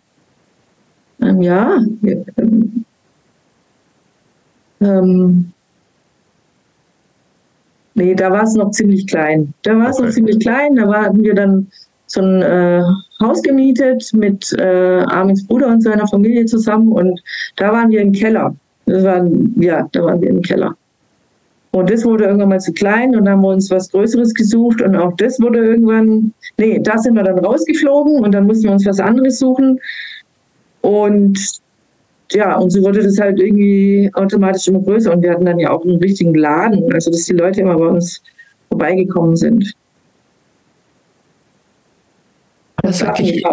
Ähm, 1.21 1.41
ja. 1.41 1.79
Ähm, 4.81 5.51
Nee, 7.99 8.15
da 8.15 8.31
war 8.31 8.43
es 8.43 8.53
noch 8.53 8.71
ziemlich 8.71 9.07
klein. 9.07 9.53
Da 9.63 9.77
war 9.77 9.89
es 9.89 9.97
okay. 9.97 10.05
noch 10.05 10.13
ziemlich 10.13 10.39
klein. 10.39 10.77
Da 10.77 10.87
hatten 10.87 11.21
wir 11.21 11.33
dann 11.35 11.67
so 12.07 12.21
ein 12.21 12.41
äh, 12.41 12.81
Haus 13.21 13.41
gemietet 13.41 14.09
mit 14.13 14.53
äh, 14.57 15.03
Armins 15.07 15.45
Bruder 15.45 15.67
und 15.67 15.81
seiner 15.81 16.07
Familie 16.07 16.45
zusammen 16.45 16.93
und 16.93 17.21
da 17.57 17.73
waren 17.73 17.89
wir 17.89 18.01
im 18.01 18.13
Keller. 18.13 18.55
Das 18.85 19.03
war, 19.03 19.27
ja, 19.57 19.87
da 19.91 20.03
waren 20.03 20.21
wir 20.21 20.29
im 20.29 20.41
Keller. 20.41 20.75
Und 21.71 21.91
das 21.91 22.05
wurde 22.05 22.23
irgendwann 22.23 22.49
mal 22.49 22.59
zu 22.59 22.71
klein 22.71 23.09
und 23.09 23.25
dann 23.25 23.33
haben 23.33 23.41
wir 23.41 23.49
uns 23.49 23.69
was 23.69 23.91
Größeres 23.91 24.33
gesucht 24.33 24.81
und 24.81 24.95
auch 24.95 25.15
das 25.17 25.39
wurde 25.39 25.59
irgendwann, 25.59 26.33
nee, 26.57 26.79
da 26.81 26.97
sind 26.97 27.15
wir 27.15 27.23
dann 27.23 27.37
rausgeflogen 27.39 28.23
und 28.23 28.31
dann 28.31 28.47
mussten 28.47 28.63
wir 28.63 28.71
uns 28.71 28.85
was 28.85 28.99
anderes 28.99 29.37
suchen. 29.39 29.79
Und 30.81 31.37
ja, 32.31 32.57
und 32.57 32.69
so 32.69 32.81
wurde 32.81 33.03
das 33.03 33.19
halt 33.19 33.39
irgendwie 33.39 34.09
automatisch 34.13 34.67
immer 34.67 34.81
größer. 34.81 35.11
Und 35.11 35.21
wir 35.21 35.31
hatten 35.31 35.45
dann 35.45 35.59
ja 35.59 35.71
auch 35.71 35.83
einen 35.83 35.97
richtigen 35.97 36.35
Laden, 36.35 36.91
also 36.93 37.11
dass 37.11 37.23
die 37.23 37.33
Leute 37.33 37.61
immer 37.61 37.77
bei 37.77 37.87
uns 37.87 38.21
vorbeigekommen 38.69 39.35
sind. 39.35 39.73
Das 42.81 43.03
hat, 43.03 43.19
eigentlich, 43.19 43.43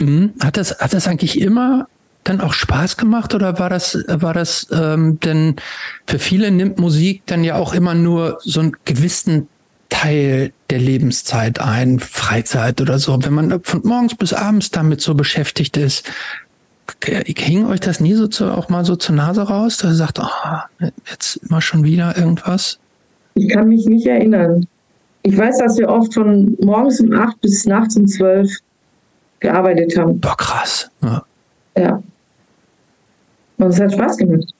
mhm. 0.00 0.32
hat, 0.40 0.56
das, 0.56 0.78
hat 0.78 0.92
das 0.92 1.08
eigentlich 1.08 1.40
immer 1.40 1.88
dann 2.24 2.40
auch 2.40 2.52
Spaß 2.52 2.96
gemacht 2.96 3.34
oder 3.34 3.58
war 3.58 3.70
das, 3.70 4.04
war 4.06 4.34
das 4.34 4.68
ähm, 4.70 5.18
denn 5.20 5.56
für 6.06 6.18
viele 6.18 6.50
nimmt 6.50 6.78
Musik 6.78 7.22
dann 7.26 7.42
ja 7.42 7.56
auch 7.56 7.72
immer 7.72 7.94
nur 7.94 8.38
so 8.42 8.60
einen 8.60 8.76
gewissen 8.84 9.48
Teil 9.88 10.52
der 10.68 10.78
Lebenszeit 10.78 11.60
ein, 11.60 11.98
Freizeit 11.98 12.80
oder 12.80 12.98
so. 12.98 13.18
Wenn 13.22 13.32
man 13.32 13.62
von 13.62 13.80
morgens 13.84 14.14
bis 14.14 14.32
abends 14.32 14.70
damit 14.70 15.00
so 15.00 15.14
beschäftigt 15.14 15.76
ist, 15.76 16.04
hing 17.04 17.66
euch 17.66 17.80
das 17.80 18.00
nie 18.00 18.14
so 18.14 18.26
zu, 18.26 18.52
auch 18.52 18.68
mal 18.68 18.84
so 18.84 18.96
zur 18.96 19.14
Nase 19.14 19.42
raus, 19.42 19.78
dass 19.78 19.92
ihr 19.92 19.94
sagt, 19.94 20.18
oh, 20.20 20.86
jetzt 21.10 21.36
immer 21.36 21.60
schon 21.60 21.84
wieder 21.84 22.16
irgendwas? 22.16 22.78
Ich 23.34 23.48
kann 23.48 23.68
mich 23.68 23.86
nicht 23.86 24.06
erinnern. 24.06 24.66
Ich 25.22 25.36
weiß, 25.36 25.58
dass 25.58 25.78
wir 25.78 25.88
oft 25.88 26.14
von 26.14 26.56
morgens 26.60 27.00
um 27.00 27.12
acht 27.12 27.40
bis 27.40 27.64
nachts 27.66 27.96
um 27.96 28.06
zwölf 28.06 28.50
gearbeitet 29.40 29.96
haben. 29.96 30.20
Boah, 30.20 30.36
krass. 30.36 30.90
Ja. 31.02 31.24
ja. 31.76 32.02
Und 33.58 33.68
es 33.68 33.80
hat 33.80 33.92
Spaß 33.92 34.16
gemacht. 34.16 34.54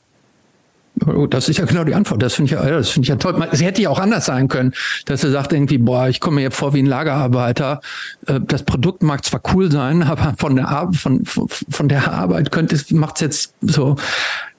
Oh, 1.07 1.27
das 1.27 1.49
ist 1.49 1.59
ja 1.59 1.65
genau 1.65 1.85
die 1.85 1.95
Antwort. 1.95 2.23
Das 2.23 2.35
finde 2.35 2.47
ich, 2.47 2.61
ja, 2.61 2.69
das 2.69 2.91
finde 2.91 3.05
ich 3.05 3.09
ja 3.09 3.17
toll. 3.17 3.49
Es 3.53 3.63
hätte 3.63 3.81
ja 3.81 3.91
auch 3.91 3.99
anders 3.99 4.27
sein 4.27 4.49
können, 4.49 4.73
dass 5.07 5.25
er 5.25 5.31
sagt 5.31 5.53
irgendwie, 5.53 5.79
boah, 5.79 6.09
ich 6.09 6.21
komme 6.21 6.37
mir 6.37 6.51
vor 6.51 6.75
wie 6.75 6.83
ein 6.83 6.87
Lagerarbeiter. 6.87 7.81
Äh, 8.27 8.41
das 8.41 8.63
Produkt 8.65 9.03
mag 9.03 9.25
zwar 9.25 9.41
cool 9.55 9.71
sein, 9.71 10.03
aber 10.05 10.35
von 10.39 10.57
der 10.57 10.69
Arbeit, 10.69 10.97
von, 10.97 11.25
von 11.25 11.89
der 11.89 12.13
Arbeit 12.13 12.53
könnte 12.53 12.75
es, 12.75 12.91
macht 12.91 13.17
es 13.17 13.21
jetzt 13.21 13.55
so, 13.61 13.97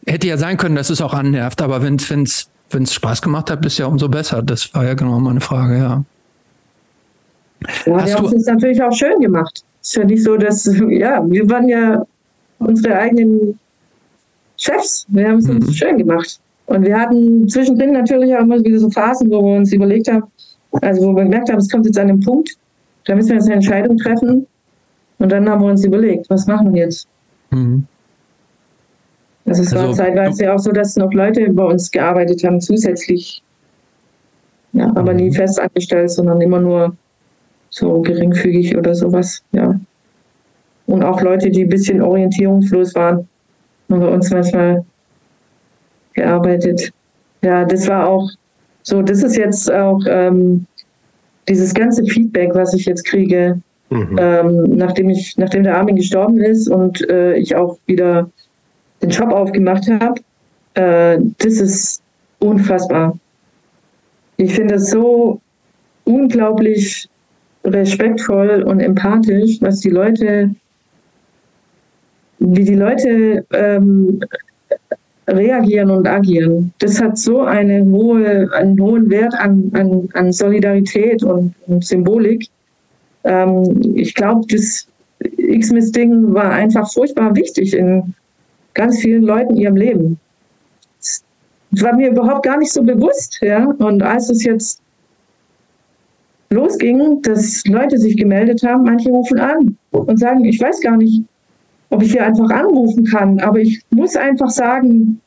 hätte 0.08 0.27
ja 0.27 0.38
sein 0.38 0.58
können, 0.58 0.75
dass 0.75 0.89
es 0.89 1.01
auch 1.01 1.13
annervt. 1.13 1.62
Aber 1.62 1.84
wenn 1.84 1.95
es, 1.95 2.10
wenn 2.10 2.84
es, 2.84 2.93
Spaß 2.93 3.21
gemacht 3.21 3.51
hat, 3.51 3.65
ist 3.65 3.77
ja 3.77 3.86
umso 3.86 4.10
besser. 4.10 4.41
Das 4.41 4.73
war 4.73 4.86
ja 4.86 4.93
genau 4.93 5.19
meine 5.19 5.41
Frage, 5.41 5.77
ja. 5.77 6.04
Ja, 7.86 7.95
Hast 7.97 8.08
wir 8.08 8.15
haben 8.15 8.36
es 8.36 8.45
natürlich 8.45 8.82
auch 8.82 8.93
schön 8.93 9.19
gemacht. 9.19 9.63
Es 9.82 9.89
ist 9.89 9.95
ja 9.95 10.04
nicht 10.06 10.23
so, 10.23 10.36
dass, 10.38 10.65
ja, 10.89 11.23
wir 11.27 11.49
waren 11.49 11.69
ja 11.69 12.04
unsere 12.58 12.95
eigenen 12.95 13.60
Chefs. 14.62 15.08
Wir 15.10 15.28
haben 15.28 15.38
es 15.38 15.50
uns 15.50 15.67
mhm. 15.67 15.74
schön 15.74 15.97
gemacht. 15.97 16.39
Und 16.67 16.86
wir 16.86 16.97
hatten 16.97 17.50
zwischendrin 17.50 17.93
natürlich 17.93 18.34
auch 18.36 18.41
immer 18.41 18.63
wieder 18.63 18.80
so 18.80 18.89
Phasen, 18.89 19.30
wo 19.32 19.41
wir 19.41 19.58
uns 19.58 19.74
überlegt 19.74 20.08
haben, 20.08 20.24
also 20.82 21.08
wo 21.08 21.15
wir 21.15 21.24
gemerkt 21.24 21.50
haben, 21.50 21.58
es 21.58 21.69
kommt 21.69 21.86
jetzt 21.88 21.97
an 21.97 22.08
den 22.08 22.19
Punkt, 22.19 22.52
da 23.06 23.15
müssen 23.15 23.30
wir 23.30 23.36
jetzt 23.36 23.47
eine 23.47 23.56
Entscheidung 23.56 23.97
treffen. 23.97 24.45
Und 25.17 25.32
dann 25.32 25.50
haben 25.50 25.62
wir 25.62 25.69
uns 25.69 25.84
überlegt, 25.84 26.30
was 26.30 26.45
machen 26.45 26.74
wir 26.74 26.84
jetzt? 26.84 27.08
Mhm. 27.50 27.86
Also 29.45 29.63
es 29.63 29.74
also, 29.74 29.88
war 29.88 29.93
zeitweise 29.95 30.54
auch 30.54 30.60
so, 30.60 30.71
dass 30.71 30.95
noch 30.95 31.12
Leute 31.12 31.52
bei 31.52 31.63
uns 31.63 31.89
gearbeitet 31.89 32.43
haben, 32.43 32.62
zusätzlich. 32.62 33.43
Ja, 34.74 34.91
aber 34.95 35.13
nie 35.13 35.30
mhm. 35.30 35.34
fest 35.34 35.60
angestellt, 35.60 36.12
sondern 36.12 36.39
immer 36.39 36.60
nur 36.60 36.95
so 37.69 38.02
geringfügig 38.02 38.78
oder 38.78 38.93
sowas, 38.93 39.43
ja. 39.52 39.80
Und 40.86 41.04
auch 41.04 41.21
Leute, 41.21 41.50
die 41.50 41.63
ein 41.63 41.69
bisschen 41.69 42.02
orientierungslos 42.02 42.95
waren 42.95 43.28
haben 43.91 44.01
bei 44.01 44.08
uns 44.08 44.30
manchmal 44.30 44.86
gearbeitet. 46.13 46.91
Ja, 47.43 47.65
das 47.65 47.88
war 47.88 48.08
auch 48.08 48.30
so, 48.84 49.01
das 49.01 49.23
ist 49.23 49.38
jetzt 49.38 49.71
auch 49.71 50.01
ähm, 50.08 50.65
dieses 51.47 51.73
ganze 51.73 52.04
Feedback, 52.06 52.54
was 52.54 52.73
ich 52.73 52.86
jetzt 52.86 53.06
kriege, 53.06 53.60
mhm. 53.89 54.17
ähm, 54.19 54.63
nachdem 54.75 55.10
ich, 55.10 55.38
nachdem 55.38 55.63
der 55.63 55.77
Armin 55.77 55.95
gestorben 55.95 56.39
ist 56.39 56.67
und 56.67 57.08
äh, 57.10 57.36
ich 57.36 57.56
auch 57.56 57.77
wieder 57.86 58.30
den 59.01 59.10
Job 59.10 59.32
aufgemacht 59.32 59.88
habe, 59.89 60.21
äh, 60.75 61.19
das 61.39 61.60
ist 61.60 62.01
unfassbar. 62.39 63.17
Ich 64.38 64.54
finde 64.54 64.75
es 64.75 64.89
so 64.89 65.39
unglaublich 66.06 67.08
respektvoll 67.63 68.63
und 68.63 68.80
empathisch, 68.80 69.58
was 69.62 69.80
die 69.82 69.89
Leute, 69.89 70.56
wie 72.41 72.63
die 72.63 72.75
Leute 72.75 73.45
ähm, 73.54 74.19
reagieren 75.27 75.91
und 75.91 76.08
agieren. 76.08 76.73
Das 76.80 77.01
hat 77.01 77.17
so 77.17 77.41
eine 77.41 77.86
hohe, 77.86 78.51
einen 78.54 78.80
hohen 78.82 79.10
Wert 79.10 79.34
an, 79.36 79.71
an, 79.73 80.10
an 80.13 80.32
Solidarität 80.32 81.23
und, 81.23 81.54
und 81.67 81.86
Symbolik. 81.86 82.47
Ähm, 83.23 83.93
ich 83.95 84.13
glaube, 84.15 84.45
das 84.49 84.88
X-Miss-Ding 85.38 86.34
war 86.34 86.51
einfach 86.51 86.91
furchtbar 86.91 87.36
wichtig 87.36 87.75
in 87.75 88.13
ganz 88.73 88.99
vielen 88.99 89.23
Leuten 89.23 89.56
ihrem 89.56 89.75
Leben. 89.75 90.19
Das 90.99 91.23
war 91.84 91.95
mir 91.95 92.10
überhaupt 92.10 92.43
gar 92.43 92.58
nicht 92.58 92.71
so 92.71 92.82
bewusst, 92.84 93.38
ja. 93.41 93.65
Und 93.65 94.01
als 94.01 94.30
es 94.30 94.43
jetzt 94.43 94.82
losging, 96.49 97.21
dass 97.21 97.63
Leute 97.65 97.97
sich 97.97 98.17
gemeldet 98.17 98.63
haben, 98.63 98.84
manche 98.84 99.10
rufen 99.10 99.39
an 99.39 99.77
und 99.91 100.19
sagen, 100.19 100.43
ich 100.43 100.60
weiß 100.60 100.82
gar 100.82 100.97
nicht, 100.97 101.23
ob 101.91 102.01
ich 102.01 102.13
hier 102.13 102.25
einfach 102.25 102.49
anrufen 102.49 103.06
kann, 103.06 103.39
aber 103.39 103.60
ich 103.60 103.82
muss 103.91 104.15
einfach 104.15 104.49
sagen, 104.49 105.21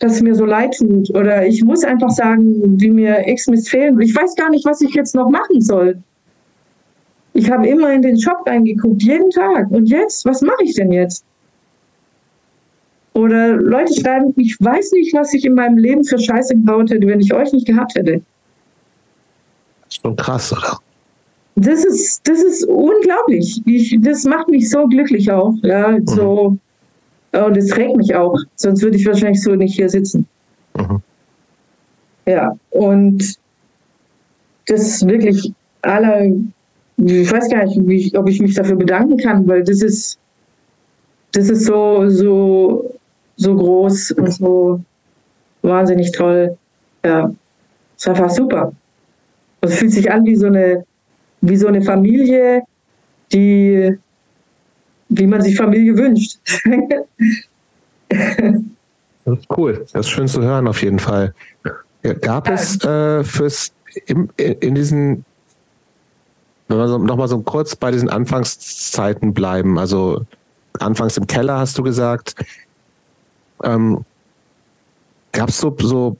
dass 0.00 0.14
es 0.14 0.22
mir 0.22 0.34
so 0.34 0.46
leid 0.46 0.74
tut 0.76 1.10
oder 1.10 1.46
ich 1.46 1.62
muss 1.62 1.84
einfach 1.84 2.10
sagen, 2.10 2.80
wie 2.80 2.90
mir 2.90 3.28
X-Miss 3.28 3.68
fehlen. 3.68 4.00
Ich 4.00 4.16
weiß 4.16 4.34
gar 4.34 4.50
nicht, 4.50 4.64
was 4.64 4.80
ich 4.80 4.94
jetzt 4.94 5.14
noch 5.14 5.28
machen 5.28 5.60
soll. 5.60 5.98
Ich 7.34 7.50
habe 7.50 7.68
immer 7.68 7.92
in 7.92 8.02
den 8.02 8.18
Shop 8.18 8.42
reingeguckt, 8.46 9.02
jeden 9.02 9.30
Tag. 9.30 9.70
Und 9.70 9.86
jetzt, 9.86 10.24
was 10.24 10.40
mache 10.40 10.64
ich 10.64 10.74
denn 10.74 10.90
jetzt? 10.90 11.22
Oder 13.12 13.56
Leute 13.56 13.92
schreiben, 13.92 14.32
ich 14.36 14.56
weiß 14.58 14.92
nicht, 14.92 15.14
was 15.14 15.34
ich 15.34 15.44
in 15.44 15.54
meinem 15.54 15.76
Leben 15.76 16.02
für 16.04 16.18
Scheiße 16.18 16.54
gebaut 16.54 16.90
hätte, 16.90 17.06
wenn 17.06 17.20
ich 17.20 17.34
euch 17.34 17.52
nicht 17.52 17.66
gehabt 17.66 17.94
hätte. 17.94 18.22
Das 19.84 19.96
ist 19.96 20.02
schon 20.02 20.16
krass, 20.16 20.52
oder? 20.52 20.78
Das 21.62 21.84
ist, 21.84 22.26
das 22.26 22.42
ist 22.42 22.64
unglaublich. 22.64 23.60
Ich, 23.66 23.94
das 24.00 24.24
macht 24.24 24.48
mich 24.48 24.70
so 24.70 24.86
glücklich 24.86 25.30
auch. 25.30 25.52
Ja, 25.62 25.88
mhm. 25.88 26.06
so. 26.06 26.56
Und 27.32 27.56
es 27.56 27.68
trägt 27.68 27.96
mich 27.96 28.14
auch. 28.14 28.34
Sonst 28.56 28.82
würde 28.82 28.96
ich 28.96 29.06
wahrscheinlich 29.06 29.42
so 29.42 29.54
nicht 29.54 29.74
hier 29.74 29.90
sitzen. 29.90 30.26
Mhm. 30.74 31.02
Ja, 32.24 32.56
und 32.70 33.34
das 34.68 34.80
ist 34.80 35.06
wirklich 35.06 35.52
aller, 35.82 36.30
ich 36.96 37.30
weiß 37.30 37.50
gar 37.50 37.66
nicht, 37.66 37.76
ich, 37.76 38.18
ob 38.18 38.26
ich 38.28 38.40
mich 38.40 38.54
dafür 38.54 38.76
bedanken 38.76 39.18
kann, 39.18 39.46
weil 39.46 39.62
das 39.62 39.82
ist, 39.82 40.18
das 41.32 41.50
ist 41.50 41.66
so, 41.66 42.08
so, 42.08 42.94
so 43.36 43.54
groß 43.54 44.12
und 44.12 44.32
so 44.32 44.80
wahnsinnig 45.60 46.12
toll. 46.12 46.56
Ja, 47.04 47.30
es 47.96 48.04
ist 48.04 48.08
einfach 48.08 48.30
super. 48.30 48.72
Es 49.60 49.78
fühlt 49.78 49.92
sich 49.92 50.10
an 50.10 50.24
wie 50.24 50.36
so 50.36 50.46
eine, 50.46 50.84
wie 51.40 51.56
so 51.56 51.66
eine 51.66 51.82
Familie, 51.82 52.62
die, 53.32 53.96
wie 55.08 55.26
man 55.26 55.42
sich 55.42 55.56
Familie 55.56 55.96
wünscht. 55.96 56.38
das 58.08 59.38
ist 59.38 59.46
cool. 59.56 59.86
Das 59.92 60.06
ist 60.06 60.10
schön 60.10 60.28
zu 60.28 60.42
hören, 60.42 60.68
auf 60.68 60.82
jeden 60.82 60.98
Fall. 60.98 61.34
Ja, 62.02 62.14
gab 62.14 62.48
es 62.48 62.82
äh, 62.84 63.22
fürs 63.24 63.72
im, 64.06 64.30
in 64.36 64.74
diesen, 64.74 65.24
wenn 66.68 66.78
wir 66.78 66.88
so, 66.88 66.98
nochmal 66.98 67.28
so 67.28 67.40
kurz 67.40 67.76
bei 67.76 67.90
diesen 67.90 68.08
Anfangszeiten 68.08 69.34
bleiben, 69.34 69.78
also 69.78 70.24
anfangs 70.78 71.16
im 71.16 71.26
Keller 71.26 71.58
hast 71.58 71.76
du 71.78 71.82
gesagt, 71.82 72.34
ähm, 73.64 74.04
gab 75.32 75.48
es 75.48 75.58
so, 75.58 75.74
so 75.80 76.16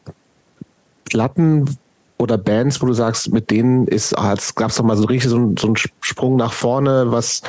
Platten, 1.05 1.79
oder 2.21 2.37
Bands, 2.37 2.83
wo 2.83 2.87
du 2.87 2.93
sagst, 2.93 3.33
mit 3.33 3.51
denen 3.51 3.87
ist, 3.87 4.15
gab 4.15 4.71
es 4.71 4.77
doch 4.77 4.85
mal 4.85 4.97
so 4.97 5.05
richtig 5.05 5.31
so, 5.31 5.39
ein, 5.39 5.57
so 5.57 5.69
einen 5.69 5.77
Sprung 5.77 6.37
nach 6.37 6.53
vorne, 6.53 7.07
was 7.11 7.41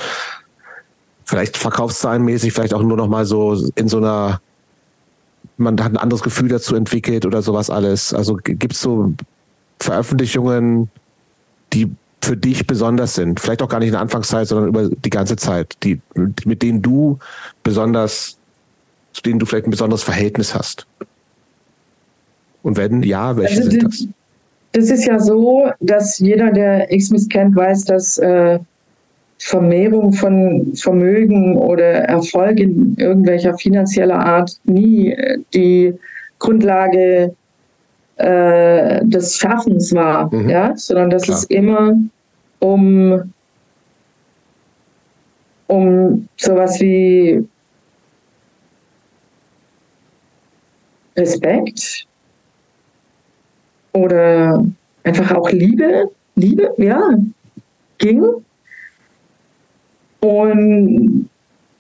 vielleicht 1.25 1.57
verkaufszahlenmäßig, 1.57 2.53
vielleicht 2.53 2.73
auch 2.73 2.81
nur 2.81 2.95
noch 2.95 3.07
mal 3.07 3.25
so 3.25 3.53
in 3.75 3.89
so 3.89 3.97
einer, 3.97 4.39
man 5.57 5.81
hat 5.83 5.91
ein 5.91 5.97
anderes 5.97 6.23
Gefühl 6.23 6.47
dazu 6.47 6.75
entwickelt 6.75 7.25
oder 7.25 7.41
sowas 7.41 7.69
alles. 7.69 8.13
Also 8.13 8.35
gibt 8.35 8.73
es 8.73 8.81
so 8.81 9.13
Veröffentlichungen, 9.81 10.89
die 11.73 11.91
für 12.21 12.37
dich 12.37 12.65
besonders 12.65 13.15
sind? 13.15 13.41
Vielleicht 13.41 13.61
auch 13.61 13.69
gar 13.69 13.79
nicht 13.79 13.89
in 13.89 13.93
der 13.93 14.01
Anfangszeit, 14.01 14.47
sondern 14.47 14.69
über 14.69 14.87
die 14.87 15.09
ganze 15.09 15.35
Zeit, 15.35 15.75
die, 15.83 15.99
mit 16.45 16.61
denen 16.61 16.81
du 16.81 17.19
besonders, 17.63 18.37
zu 19.11 19.21
denen 19.21 19.39
du 19.39 19.45
vielleicht 19.45 19.67
ein 19.67 19.71
besonderes 19.71 20.03
Verhältnis 20.03 20.55
hast. 20.55 20.87
Und 22.63 22.77
wenn 22.77 23.03
ja, 23.03 23.35
welche 23.35 23.57
also 23.57 23.69
sind 23.69 23.83
das? 23.83 24.07
Das 24.73 24.89
ist 24.89 25.05
ja 25.05 25.19
so, 25.19 25.69
dass 25.81 26.19
jeder, 26.19 26.51
der 26.51 26.91
X-Miss 26.91 27.27
kennt, 27.27 27.55
weiß, 27.55 27.85
dass 27.85 28.17
äh, 28.17 28.59
Vermehrung 29.37 30.13
von 30.13 30.73
Vermögen 30.75 31.57
oder 31.57 31.83
Erfolg 31.83 32.59
in 32.59 32.95
irgendwelcher 32.97 33.57
finanzieller 33.57 34.19
Art 34.19 34.59
nie 34.65 35.11
äh, 35.11 35.39
die 35.53 35.93
Grundlage 36.39 37.35
äh, 38.17 39.03
des 39.03 39.37
Schaffens 39.37 39.93
war, 39.93 40.33
mhm. 40.33 40.49
ja, 40.49 40.75
sondern 40.75 41.09
dass 41.09 41.23
Klar. 41.23 41.37
es 41.37 41.43
immer 41.45 41.97
um, 42.59 43.33
um 45.67 46.27
sowas 46.37 46.79
wie 46.79 47.43
Respekt, 51.17 52.07
oder 53.93 54.65
einfach 55.03 55.31
auch 55.31 55.49
Liebe, 55.51 56.09
Liebe, 56.35 56.73
ja, 56.77 57.17
ging. 57.97 58.23
Und 60.21 61.29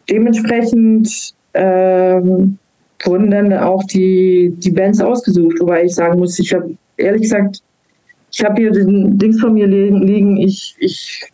dementsprechend 0.09 1.33
ähm, 1.53 2.57
wurden 3.03 3.31
dann 3.31 3.53
auch 3.53 3.83
die, 3.85 4.53
die 4.57 4.71
Bands 4.71 5.01
ausgesucht, 5.01 5.57
wobei 5.59 5.85
ich 5.85 5.95
sagen 5.95 6.19
muss, 6.19 6.39
ich 6.39 6.53
habe 6.53 6.75
ehrlich 6.97 7.23
gesagt, 7.23 7.61
ich 8.31 8.43
habe 8.43 8.61
hier 8.61 8.71
den 8.71 9.17
Dings 9.17 9.39
von 9.39 9.53
mir 9.53 9.67
liegen, 9.67 10.37
ich, 10.37 10.75
ich 10.79 11.27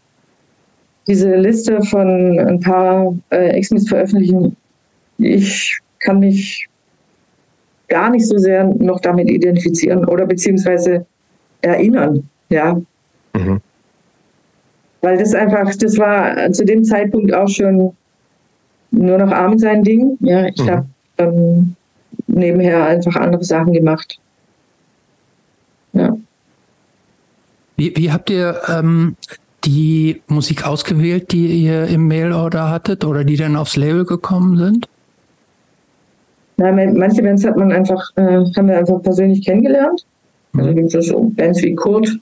diese 1.07 1.35
Liste 1.35 1.81
von 1.83 2.39
ein 2.39 2.59
paar 2.59 3.15
äh, 3.29 3.49
Exmis 3.49 3.87
veröffentlichen, 3.87 4.55
ich 5.17 5.79
kann 5.99 6.19
mich 6.19 6.67
gar 7.87 8.09
nicht 8.09 8.25
so 8.25 8.37
sehr 8.37 8.63
noch 8.63 8.99
damit 8.99 9.29
identifizieren 9.29 10.05
oder 10.05 10.25
beziehungsweise 10.25 11.05
erinnern, 11.61 12.29
ja. 12.49 12.79
Mhm. 13.33 13.61
Weil 15.01 15.17
das 15.17 15.33
einfach, 15.33 15.73
das 15.75 15.97
war 15.97 16.51
zu 16.51 16.65
dem 16.65 16.83
Zeitpunkt 16.83 17.33
auch 17.33 17.47
schon 17.47 17.95
nur 18.91 19.17
noch 19.17 19.31
abends 19.31 19.63
sein 19.63 19.83
Ding. 19.83 20.17
Ja, 20.21 20.47
ich 20.47 20.61
mhm. 20.61 20.69
habe 20.69 20.87
ähm, 21.17 21.75
nebenher 22.27 22.85
einfach 22.85 23.15
andere 23.15 23.43
Sachen 23.43 23.73
gemacht. 23.73 24.19
Ja. 25.93 26.17
Wie, 27.75 27.95
wie 27.95 28.11
habt 28.11 28.29
ihr 28.29 28.59
ähm, 28.67 29.15
die 29.63 30.21
Musik 30.27 30.65
ausgewählt, 30.65 31.31
die 31.31 31.63
ihr 31.63 31.85
im 31.85 32.07
Mailorder 32.07 32.69
hattet 32.69 33.05
oder 33.05 33.23
die 33.23 33.35
dann 33.35 33.55
aufs 33.55 33.75
Label 33.75 34.05
gekommen 34.05 34.57
sind? 34.57 34.87
Na, 36.57 36.71
manche 36.71 37.21
Bands 37.21 37.45
hat 37.45 37.55
man 37.55 37.71
einfach, 37.71 38.11
äh, 38.15 38.43
haben 38.55 38.67
wir 38.67 38.77
einfach 38.79 39.01
persönlich 39.01 39.45
kennengelernt. 39.45 40.05
Also 40.57 40.73
gibt 40.73 40.93
es 40.93 41.07
so 41.07 41.31
Bands 41.35 41.61
wie 41.61 41.75
Kurt, 41.75 42.19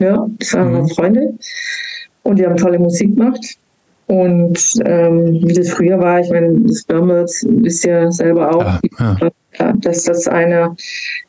ja, 0.00 0.26
das 0.38 0.52
waren 0.54 0.72
mhm. 0.72 0.88
Freunde. 0.88 1.34
Und 2.24 2.38
die 2.38 2.44
haben 2.44 2.56
tolle 2.56 2.78
Musik 2.78 3.16
gemacht. 3.16 3.56
Und 4.08 4.58
ähm, 4.84 5.40
wie 5.44 5.52
das 5.52 5.70
früher 5.70 5.98
war, 5.98 6.20
ich 6.20 6.30
meine, 6.30 6.60
das 6.60 6.84
Birds 6.84 7.46
wisst 7.48 7.84
ihr 7.84 8.10
selber 8.10 8.54
auch, 8.54 8.80
ja, 8.98 9.30
ja. 9.58 9.72
dass 9.78 10.04
das 10.04 10.28
eine 10.28 10.76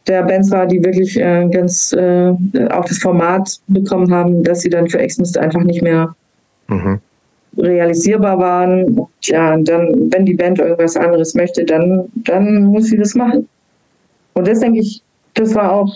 der 0.07 0.23
Bands 0.23 0.51
war, 0.51 0.67
die 0.67 0.83
wirklich 0.83 1.19
äh, 1.19 1.47
ganz 1.49 1.91
äh, 1.93 2.29
auch 2.69 2.85
das 2.85 2.99
Format 2.99 3.59
bekommen 3.67 4.11
haben, 4.13 4.43
dass 4.43 4.61
sie 4.61 4.69
dann 4.69 4.87
für 4.87 4.99
Exmist 4.99 5.37
einfach 5.37 5.63
nicht 5.63 5.81
mehr 5.81 6.15
mhm 6.67 6.99
realisierbar 7.57 8.37
waren. 8.39 9.07
Ja, 9.23 9.57
dann, 9.57 10.11
wenn 10.11 10.25
die 10.25 10.35
Band 10.35 10.59
irgendwas 10.59 10.95
anderes 10.95 11.33
möchte, 11.33 11.65
dann, 11.65 12.05
dann 12.15 12.65
muss 12.65 12.85
sie 12.85 12.97
das 12.97 13.15
machen. 13.15 13.47
Und 14.33 14.47
das 14.47 14.59
denke 14.59 14.79
ich, 14.79 15.01
das 15.33 15.55
war 15.55 15.71
auch 15.71 15.93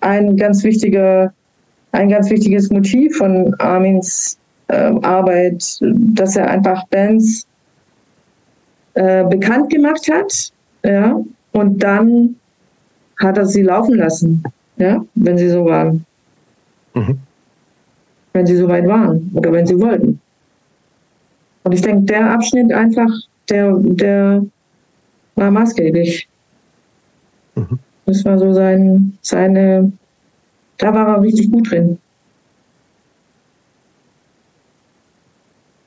ein 0.00 0.36
ganz 0.36 0.62
wichtiger, 0.64 1.32
ein 1.92 2.08
ganz 2.08 2.30
wichtiges 2.30 2.70
Motiv 2.70 3.16
von 3.16 3.54
Armins 3.58 4.38
äh, 4.68 4.92
Arbeit, 5.02 5.78
dass 5.80 6.36
er 6.36 6.50
einfach 6.50 6.86
Bands 6.88 7.46
äh, 8.94 9.24
bekannt 9.24 9.70
gemacht 9.70 10.06
hat, 10.12 10.52
ja, 10.84 11.20
und 11.52 11.82
dann 11.82 12.36
hat 13.18 13.38
er 13.38 13.46
sie 13.46 13.62
laufen 13.62 13.96
lassen, 13.96 14.42
ja, 14.76 15.04
wenn 15.14 15.38
sie 15.38 15.48
so 15.48 15.64
waren. 15.64 16.04
Mhm. 16.94 17.18
Wenn 18.32 18.46
sie 18.46 18.56
so 18.56 18.66
weit 18.68 18.86
waren 18.86 19.30
oder 19.34 19.52
wenn 19.52 19.66
sie 19.66 19.78
wollten. 19.78 20.20
Und 21.64 21.72
ich 21.72 21.82
denke, 21.82 22.04
der 22.06 22.32
Abschnitt 22.32 22.72
einfach, 22.72 23.08
der, 23.48 23.76
der 23.78 24.44
war 25.36 25.50
maßgeblich. 25.50 26.28
Mhm. 27.54 27.78
Das 28.06 28.24
war 28.24 28.38
so 28.38 28.52
sein, 28.52 29.16
seine, 29.22 29.92
da 30.78 30.92
war 30.92 31.16
er 31.16 31.22
richtig 31.22 31.50
gut 31.50 31.70
drin. 31.70 31.98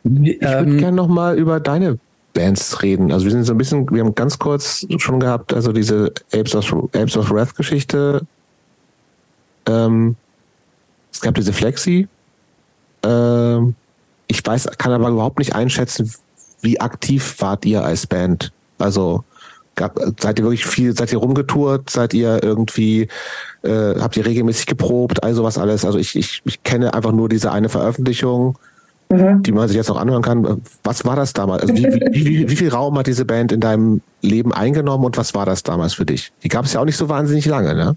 Ich 0.03 0.41
würde 0.41 0.69
ähm, 0.69 0.77
gerne 0.77 0.95
nochmal 0.95 1.37
über 1.37 1.59
deine 1.59 1.97
Bands 2.33 2.83
reden. 2.83 3.11
Also 3.11 3.25
wir 3.25 3.31
sind 3.31 3.43
so 3.43 3.53
ein 3.53 3.57
bisschen, 3.57 3.89
wir 3.89 4.03
haben 4.03 4.13
ganz 4.13 4.37
kurz 4.37 4.85
schon 4.97 5.19
gehabt, 5.19 5.53
also 5.53 5.71
diese 5.71 6.13
Apes 6.31 6.55
of, 6.55 6.71
Apes 6.93 7.17
of 7.17 7.31
Wrath 7.31 7.55
Geschichte. 7.55 8.21
Ähm, 9.67 10.15
es 11.11 11.21
gab 11.21 11.33
diese 11.35 11.53
Flexi. 11.53 12.07
Ähm, 13.03 13.75
ich 14.27 14.45
weiß, 14.45 14.67
kann 14.77 14.91
aber 14.91 15.09
überhaupt 15.09 15.39
nicht 15.39 15.55
einschätzen, 15.55 16.11
wie 16.61 16.79
aktiv 16.79 17.35
wart 17.39 17.65
ihr 17.65 17.83
als 17.83 18.07
Band? 18.07 18.51
Also 18.79 19.23
gab, 19.75 19.99
seid 20.19 20.39
ihr 20.39 20.45
wirklich 20.45 20.65
viel, 20.65 20.95
seid 20.95 21.11
ihr 21.11 21.19
rumgetourt, 21.19 21.89
seid 21.89 22.13
ihr 22.13 22.43
irgendwie, 22.43 23.07
äh, 23.63 23.99
habt 23.99 24.17
ihr 24.17 24.25
regelmäßig 24.25 24.65
geprobt, 24.65 25.23
all 25.23 25.33
sowas 25.33 25.57
alles? 25.57 25.85
Also 25.85 25.99
ich, 25.99 26.15
ich, 26.15 26.41
ich 26.45 26.63
kenne 26.63 26.93
einfach 26.93 27.11
nur 27.11 27.29
diese 27.29 27.51
eine 27.51 27.69
Veröffentlichung 27.69 28.57
mhm. 29.09 29.43
die 29.43 29.51
man 29.51 29.67
sich 29.67 29.77
jetzt 29.77 29.89
noch 29.89 29.99
anhören 29.99 30.21
kann. 30.21 30.61
Was 30.83 31.05
war 31.05 31.15
das 31.15 31.33
damals? 31.33 31.63
Also 31.63 31.75
wie, 31.75 31.83
wie, 31.83 32.25
wie, 32.25 32.49
wie, 32.49 32.55
viel 32.55 32.69
Raum 32.69 32.97
hat 32.97 33.07
diese 33.07 33.25
Band 33.25 33.51
in 33.51 33.59
deinem 33.59 34.01
Leben 34.21 34.53
eingenommen 34.53 35.05
und 35.05 35.17
was 35.17 35.33
war 35.33 35.45
das 35.45 35.63
damals 35.63 35.93
für 35.93 36.05
dich? 36.05 36.31
Die 36.43 36.49
gab 36.49 36.65
es 36.65 36.73
ja 36.73 36.81
auch 36.81 36.85
nicht 36.85 36.97
so 36.97 37.09
wahnsinnig 37.09 37.45
lange, 37.45 37.75
ne? 37.75 37.95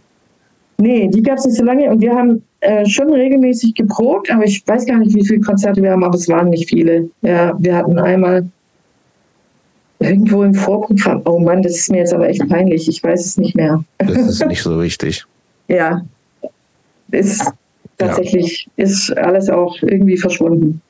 Nee, 0.81 1.09
die 1.09 1.23
gab 1.23 1.39
es 1.39 1.45
nicht 1.45 1.57
so 1.57 1.65
lange 1.65 1.91
und 1.91 2.01
wir 2.01 2.15
haben 2.15 2.43
äh, 2.61 2.87
schon 2.87 3.13
regelmäßig 3.13 3.75
geprobt, 3.75 4.31
aber 4.31 4.45
ich 4.45 4.67
weiß 4.67 4.87
gar 4.87 4.99
nicht, 4.99 5.15
wie 5.15 5.27
viele 5.27 5.41
Konzerte 5.41 5.83
wir 5.83 5.91
haben, 5.91 6.05
aber 6.05 6.15
es 6.15 6.29
waren 6.29 6.51
nicht 6.51 6.69
viele. 6.69 7.11
Ja, 7.23 7.57
wir 7.59 7.77
hatten 7.77 7.99
einmal 7.99 8.49
irgendwo 9.99 10.45
im 10.45 10.55
Vorprogramm. 10.55 11.23
Oh 11.25 11.41
Mann, 11.41 11.63
das 11.63 11.77
ist 11.77 11.91
mir 11.91 11.99
jetzt 11.99 12.15
aber 12.15 12.29
echt 12.29 12.49
peinlich. 12.49 12.89
Ich 12.89 13.03
weiß 13.03 13.27
es 13.27 13.37
nicht 13.37 13.57
mehr. 13.57 13.83
Das 13.99 14.17
ist 14.17 14.47
nicht 14.47 14.63
so 14.63 14.81
wichtig. 14.81 15.25
ja, 15.67 16.03
ist 17.11 17.53
tatsächlich 17.97 18.69
ja. 18.77 18.85
ist 18.85 19.17
alles 19.19 19.49
auch 19.51 19.83
irgendwie 19.83 20.17
verschwunden 20.17 20.81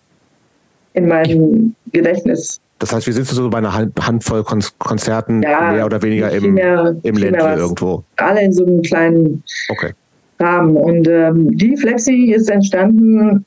in 0.95 1.09
meinem 1.09 1.75
Gedächtnis. 1.93 2.61
Das 2.79 2.93
heißt, 2.93 3.07
wir 3.07 3.15
sind 3.15 3.27
so 3.27 3.51
bei 3.51 3.59
einer 3.59 3.73
Handvoll 3.75 4.45
Konzerten, 4.79 5.43
ja, 5.43 5.73
mehr 5.73 5.87
oder 5.87 6.01
weniger 6.01 6.31
im, 6.31 6.55
mehr, 6.55 6.95
im 7.03 7.17
Ländle 7.17 7.57
irgendwo. 7.57 8.05
Alle 8.17 8.43
in 8.43 8.53
so 8.53 8.65
einem 8.65 8.83
kleinen 8.83 9.43
okay. 9.69 9.93
Rahmen. 10.39 10.77
Und 10.77 11.09
ähm, 11.09 11.57
die 11.57 11.77
Flexi 11.77 12.33
ist 12.33 12.49
entstanden, 12.49 13.45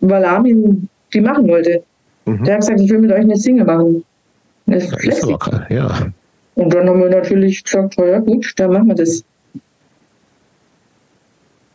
weil 0.00 0.24
Armin 0.24 0.88
die 1.12 1.20
machen 1.20 1.48
wollte. 1.48 1.82
Mhm. 2.24 2.44
Der 2.44 2.54
hat 2.54 2.60
gesagt, 2.60 2.80
ich 2.80 2.90
will 2.90 3.00
mit 3.00 3.10
euch 3.10 3.20
eine 3.20 3.36
Single 3.36 3.64
machen. 3.64 4.04
Eine 4.66 4.80
Flexi. 4.80 5.36
ja. 5.68 6.12
Und 6.54 6.74
dann 6.74 6.88
haben 6.88 7.00
wir 7.00 7.10
natürlich 7.10 7.64
gesagt, 7.64 7.96
ja 7.96 8.18
gut, 8.20 8.52
dann 8.56 8.72
machen 8.72 8.88
wir 8.88 8.94
das. 8.94 9.24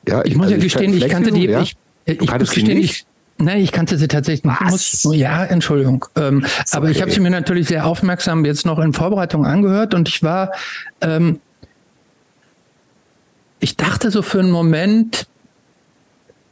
Ja, 0.07 0.23
ich, 0.23 0.31
ich 0.31 0.37
muss 0.37 0.45
also 0.45 0.55
ja 0.55 0.63
gestehen, 0.63 0.93
ich 0.93 1.09
kannte 1.09 1.31
die, 1.31 1.47
ja? 1.47 1.61
ich, 1.61 1.75
ich, 2.05 2.21
ich 2.21 2.31
muss 2.31 2.53
gestehen, 2.53 2.77
ich, 2.77 3.05
Nein, 3.39 3.61
ich 3.61 3.71
kannte 3.71 3.97
sie 3.97 4.07
tatsächlich 4.07 4.45
nicht. 4.45 4.71
Muss, 4.71 5.07
ja, 5.15 5.43
Entschuldigung. 5.45 6.05
Ähm, 6.15 6.45
aber 6.71 6.85
okay. 6.85 6.91
ich 6.91 7.01
habe 7.01 7.11
sie 7.11 7.19
mir 7.19 7.29
natürlich 7.29 7.67
sehr 7.67 7.85
aufmerksam 7.85 8.45
jetzt 8.45 8.65
noch 8.65 8.79
in 8.79 8.93
Vorbereitung 8.93 9.45
angehört 9.45 9.93
und 9.93 10.09
ich 10.09 10.23
war, 10.23 10.51
ähm, 11.01 11.39
ich 13.59 13.77
dachte 13.77 14.11
so 14.11 14.21
für 14.21 14.39
einen 14.39 14.51
Moment, 14.51 15.27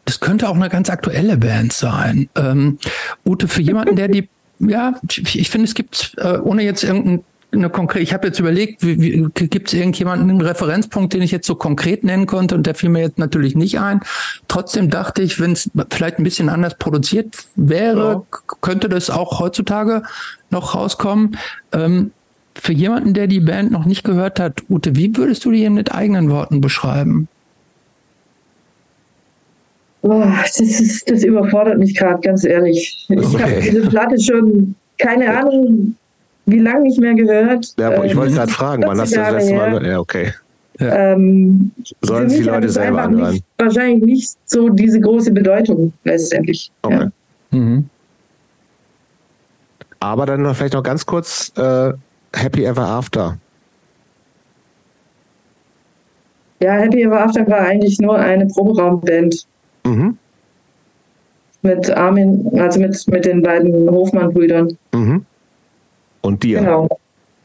das 0.05 0.19
könnte 0.19 0.47
auch 0.47 0.55
eine 0.55 0.69
ganz 0.69 0.89
aktuelle 0.89 1.37
Band 1.37 1.73
sein. 1.73 2.29
Ähm, 2.35 2.77
Ute, 3.25 3.47
für 3.47 3.61
jemanden, 3.61 3.95
der 3.95 4.07
die, 4.07 4.29
ja, 4.59 4.93
ich, 5.09 5.39
ich 5.39 5.49
finde, 5.49 5.65
es 5.65 5.73
gibt, 5.73 6.13
äh, 6.17 6.37
ohne 6.37 6.63
jetzt 6.63 6.83
irgendein 6.83 7.23
eine 7.55 7.69
konkrete, 7.69 8.03
ich 8.03 8.13
habe 8.13 8.27
jetzt 8.27 8.39
überlegt, 8.39 8.81
gibt 8.81 9.67
es 9.67 9.73
irgendjemanden, 9.73 10.29
einen 10.29 10.41
Referenzpunkt, 10.41 11.13
den 11.13 11.21
ich 11.21 11.31
jetzt 11.31 11.47
so 11.47 11.55
konkret 11.55 12.03
nennen 12.03 12.25
konnte 12.25 12.55
und 12.55 12.65
der 12.65 12.75
fiel 12.75 12.89
mir 12.89 13.01
jetzt 13.01 13.17
natürlich 13.17 13.55
nicht 13.55 13.79
ein. 13.79 14.01
Trotzdem 14.47 14.89
dachte 14.89 15.21
ich, 15.21 15.39
wenn 15.39 15.53
es 15.53 15.69
vielleicht 15.91 16.19
ein 16.19 16.23
bisschen 16.23 16.49
anders 16.49 16.77
produziert 16.77 17.35
wäre, 17.55 18.23
ja. 18.31 18.39
könnte 18.61 18.89
das 18.89 19.09
auch 19.09 19.39
heutzutage 19.39 20.03
noch 20.49 20.75
rauskommen. 20.75 21.37
Ähm, 21.71 22.11
für 22.57 22.73
jemanden, 22.73 23.13
der 23.13 23.27
die 23.27 23.41
Band 23.41 23.71
noch 23.71 23.85
nicht 23.85 24.03
gehört 24.03 24.39
hat, 24.39 24.63
Ute, 24.69 24.95
wie 24.95 25.15
würdest 25.17 25.45
du 25.45 25.51
die 25.51 25.69
mit 25.69 25.93
eigenen 25.93 26.29
Worten 26.29 26.61
beschreiben? 26.61 27.27
Boah, 30.01 30.31
das, 30.43 30.59
ist, 30.59 31.09
das 31.09 31.23
überfordert 31.23 31.79
mich 31.79 31.95
gerade, 31.95 32.21
ganz 32.21 32.45
ehrlich. 32.45 33.05
Ich 33.09 33.17
okay. 33.17 33.41
habe 33.41 33.61
diese 33.61 33.89
Platte 33.89 34.21
schon, 34.21 34.75
keine 34.99 35.35
Ahnung, 35.35 35.95
wie 36.45 36.59
lange 36.59 36.81
nicht 36.81 36.99
mehr 36.99 37.13
gehört. 37.13 37.73
Ja, 37.79 38.03
ich 38.03 38.15
wollte 38.15 38.31
ähm, 38.31 38.37
gerade 38.37 38.51
fragen, 38.51 38.83
wann 38.85 38.99
hast 38.99 39.13
du 39.13 39.19
das 39.19 39.31
letzte 39.31 39.55
Mal 39.55 39.67
gehört? 39.67 39.85
Ja, 39.85 39.99
okay. 39.99 40.33
Ja. 40.79 41.13
Ähm, 41.13 41.71
Sollen 42.01 42.27
die 42.27 42.41
Leute 42.41 42.69
selber 42.69 43.03
anhören? 43.03 43.33
Nicht, 43.33 43.45
wahrscheinlich 43.57 44.03
nicht 44.03 44.37
so 44.45 44.69
diese 44.69 44.99
große 44.99 45.31
Bedeutung 45.31 45.93
letztendlich. 46.03 46.69
Okay. 46.81 47.09
Ja. 47.51 47.57
Mhm. 47.57 47.89
Aber 49.99 50.25
dann 50.25 50.41
noch 50.41 50.55
vielleicht 50.55 50.73
noch 50.73 50.83
ganz 50.83 51.05
kurz 51.05 51.53
äh, 51.57 51.93
Happy 52.35 52.65
Ever 52.65 52.85
After. 52.85 53.37
Ja, 56.59 56.73
Happy 56.73 57.03
Ever 57.03 57.21
After 57.21 57.47
war 57.47 57.59
eigentlich 57.59 57.99
nur 57.99 58.17
eine 58.17 58.45
Proberaumband. 58.47 59.47
Mhm. 59.85 60.17
Mit 61.61 61.89
Armin, 61.89 62.51
also 62.59 62.79
mit, 62.79 63.07
mit 63.07 63.25
den 63.25 63.41
beiden 63.41 63.89
Hofmann-Brüdern. 63.89 64.77
Mhm. 64.93 65.25
Und 66.25 66.41
dir. 66.41 66.59
Genau. 66.59 66.87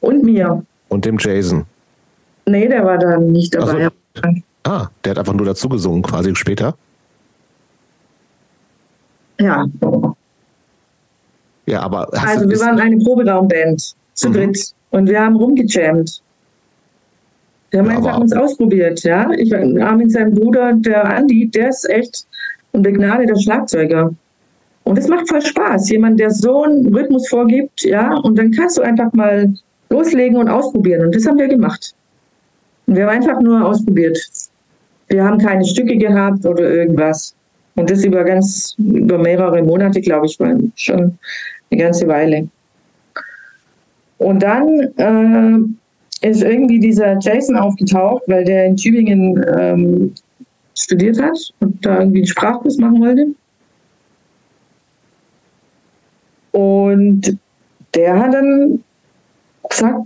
Und 0.00 0.24
mir. 0.24 0.64
Und 0.88 1.04
dem 1.04 1.18
Jason. 1.18 1.66
Nee, 2.46 2.66
der 2.66 2.82
war 2.82 2.96
da 2.96 3.18
nicht 3.18 3.54
dabei. 3.54 3.90
So. 4.14 4.22
Ah, 4.64 4.88
der 5.04 5.10
hat 5.10 5.18
einfach 5.18 5.34
nur 5.34 5.44
dazu 5.44 5.68
gesungen, 5.68 6.02
quasi 6.02 6.34
später. 6.34 6.74
Ja. 9.38 9.66
Ja, 11.66 11.82
aber. 11.82 12.08
Also, 12.14 12.48
wir 12.48 12.58
waren 12.58 12.80
eine 12.80 12.96
Proberaumband 12.96 13.94
zu 14.14 14.28
mhm. 14.30 14.32
dritt 14.32 14.74
und 14.90 15.08
wir 15.08 15.20
haben 15.20 15.36
rumgejammt. 15.36 16.22
Wir 17.70 17.80
haben 17.80 17.90
ja, 17.90 17.96
einfach 17.98 18.18
uns 18.18 18.32
ausprobiert, 18.32 19.02
ja. 19.04 19.30
Ich 19.32 19.50
war 19.50 19.60
Armin, 19.86 20.08
sein 20.08 20.34
Bruder, 20.34 20.72
der 20.72 21.04
Andi, 21.04 21.48
der 21.48 21.68
ist 21.68 21.88
echt 21.88 22.26
ein 22.72 22.80
begnadeter 22.80 23.38
Schlagzeuger. 23.38 24.14
Und 24.90 24.98
es 24.98 25.06
macht 25.06 25.28
voll 25.28 25.40
Spaß. 25.40 25.88
Jemand, 25.90 26.18
der 26.18 26.32
so 26.32 26.64
einen 26.64 26.92
Rhythmus 26.92 27.28
vorgibt, 27.28 27.84
ja, 27.84 28.12
und 28.24 28.36
dann 28.36 28.50
kannst 28.50 28.76
du 28.76 28.82
einfach 28.82 29.12
mal 29.12 29.48
loslegen 29.88 30.36
und 30.36 30.48
ausprobieren. 30.48 31.06
Und 31.06 31.14
das 31.14 31.28
haben 31.28 31.38
wir 31.38 31.46
gemacht. 31.46 31.94
Und 32.88 32.96
wir 32.96 33.04
haben 33.06 33.22
einfach 33.22 33.40
nur 33.40 33.64
ausprobiert. 33.64 34.18
Wir 35.06 35.22
haben 35.22 35.38
keine 35.38 35.64
Stücke 35.64 35.96
gehabt 35.96 36.44
oder 36.44 36.68
irgendwas. 36.68 37.36
Und 37.76 37.88
das 37.88 38.04
über 38.04 38.24
ganz, 38.24 38.74
über 38.78 39.16
mehrere 39.16 39.62
Monate, 39.62 40.00
glaube 40.00 40.26
ich, 40.26 40.40
war 40.40 40.56
schon 40.74 41.16
eine 41.70 41.80
ganze 41.80 42.08
Weile. 42.08 42.48
Und 44.18 44.42
dann 44.42 44.80
äh, 44.96 46.28
ist 46.28 46.42
irgendwie 46.42 46.80
dieser 46.80 47.16
Jason 47.20 47.54
aufgetaucht, 47.54 48.24
weil 48.26 48.44
der 48.44 48.66
in 48.66 48.76
Tübingen 48.76 49.40
ähm, 49.56 50.14
studiert 50.74 51.22
hat 51.22 51.38
und 51.60 51.86
da 51.86 52.00
irgendwie 52.00 52.18
einen 52.18 52.26
Sprachkurs 52.26 52.76
machen 52.78 53.00
wollte. 53.00 53.28
Und 56.52 57.38
der 57.94 58.18
hat 58.18 58.34
dann 58.34 58.82
gesagt, 59.68 60.00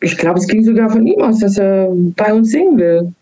ich 0.00 0.16
glaube, 0.18 0.38
es 0.38 0.46
ging 0.46 0.64
sogar 0.64 0.90
von 0.90 1.06
ihm 1.06 1.20
aus, 1.20 1.38
dass 1.40 1.56
er 1.58 1.88
bei 1.90 2.32
uns 2.32 2.50
singen 2.50 2.78
will. 2.78 3.14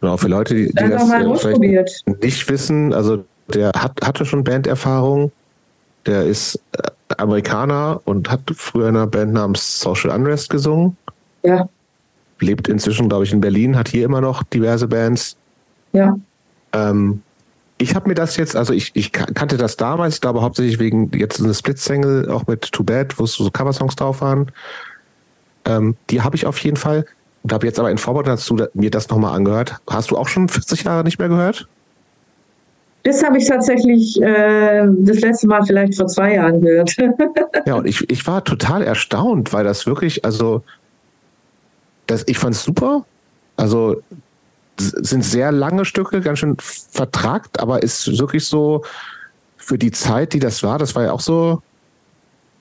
Genau, 0.00 0.16
für 0.16 0.28
Leute, 0.28 0.54
die, 0.54 0.66
die 0.66 0.88
das 0.88 1.44
äh, 1.44 1.84
nicht 2.20 2.48
wissen, 2.48 2.92
also 2.92 3.24
der 3.54 3.70
hat, 3.70 4.00
hatte 4.02 4.24
schon 4.24 4.42
Banderfahrung, 4.42 5.30
der 6.06 6.24
ist 6.24 6.60
äh, 6.76 7.14
Amerikaner 7.18 8.00
und 8.04 8.30
hat 8.30 8.40
früher 8.54 8.88
in 8.88 8.96
einer 8.96 9.06
Band 9.06 9.32
namens 9.34 9.80
Social 9.80 10.10
Unrest 10.10 10.50
gesungen. 10.50 10.96
Ja. 11.44 11.68
Lebt 12.40 12.68
inzwischen, 12.68 13.08
glaube 13.08 13.24
ich, 13.24 13.32
in 13.32 13.40
Berlin, 13.40 13.76
hat 13.76 13.88
hier 13.88 14.04
immer 14.04 14.20
noch 14.20 14.42
diverse 14.42 14.88
Bands. 14.88 15.36
Ja. 15.92 16.16
Ähm, 16.72 17.22
ich 17.82 17.94
habe 17.94 18.08
mir 18.08 18.14
das 18.14 18.36
jetzt, 18.36 18.56
also 18.56 18.72
ich, 18.72 18.92
ich 18.94 19.12
kannte 19.12 19.56
das 19.56 19.76
damals, 19.76 20.16
ich 20.16 20.20
glaube 20.20 20.42
hauptsächlich 20.42 20.78
wegen 20.78 21.10
jetzt 21.14 21.40
eine 21.40 21.52
Split-Single, 21.52 22.30
auch 22.30 22.46
mit 22.46 22.70
Too 22.72 22.84
Bad, 22.84 23.18
wo 23.18 23.26
so 23.26 23.50
Coversongs 23.50 23.96
drauf 23.96 24.20
waren. 24.20 24.52
Ähm, 25.64 25.96
die 26.10 26.22
habe 26.22 26.36
ich 26.36 26.46
auf 26.46 26.58
jeden 26.58 26.76
Fall. 26.76 27.04
Und 27.42 27.52
habe 27.52 27.66
jetzt 27.66 27.80
aber 27.80 27.90
in 27.90 27.98
Vorbereitung 27.98 28.36
dazu 28.36 28.56
mir 28.74 28.90
das 28.90 29.08
nochmal 29.08 29.34
angehört. 29.34 29.80
Hast 29.90 30.12
du 30.12 30.16
auch 30.16 30.28
schon 30.28 30.48
40 30.48 30.84
Jahre 30.84 31.02
nicht 31.02 31.18
mehr 31.18 31.28
gehört? 31.28 31.66
Das 33.02 33.24
habe 33.24 33.38
ich 33.38 33.48
tatsächlich 33.48 34.22
äh, 34.22 34.86
das 34.98 35.20
letzte 35.20 35.48
Mal 35.48 35.64
vielleicht 35.64 35.96
vor 35.96 36.06
zwei 36.06 36.34
Jahren 36.34 36.60
gehört. 36.60 36.94
ja, 37.66 37.74
und 37.74 37.86
ich, 37.86 38.08
ich 38.08 38.24
war 38.28 38.44
total 38.44 38.84
erstaunt, 38.84 39.52
weil 39.52 39.64
das 39.64 39.86
wirklich, 39.86 40.24
also 40.24 40.62
das, 42.06 42.22
ich 42.28 42.38
fand 42.38 42.54
es 42.54 42.62
super. 42.62 43.04
Also 43.56 44.02
sind 44.78 45.24
sehr 45.24 45.52
lange 45.52 45.84
Stücke, 45.84 46.20
ganz 46.20 46.38
schön 46.38 46.56
vertragt, 46.58 47.60
aber 47.60 47.82
ist 47.82 48.18
wirklich 48.18 48.46
so 48.46 48.82
für 49.56 49.78
die 49.78 49.90
Zeit, 49.90 50.32
die 50.32 50.38
das 50.38 50.62
war, 50.62 50.78
das 50.78 50.94
war 50.94 51.04
ja 51.04 51.12
auch 51.12 51.20
so, 51.20 51.62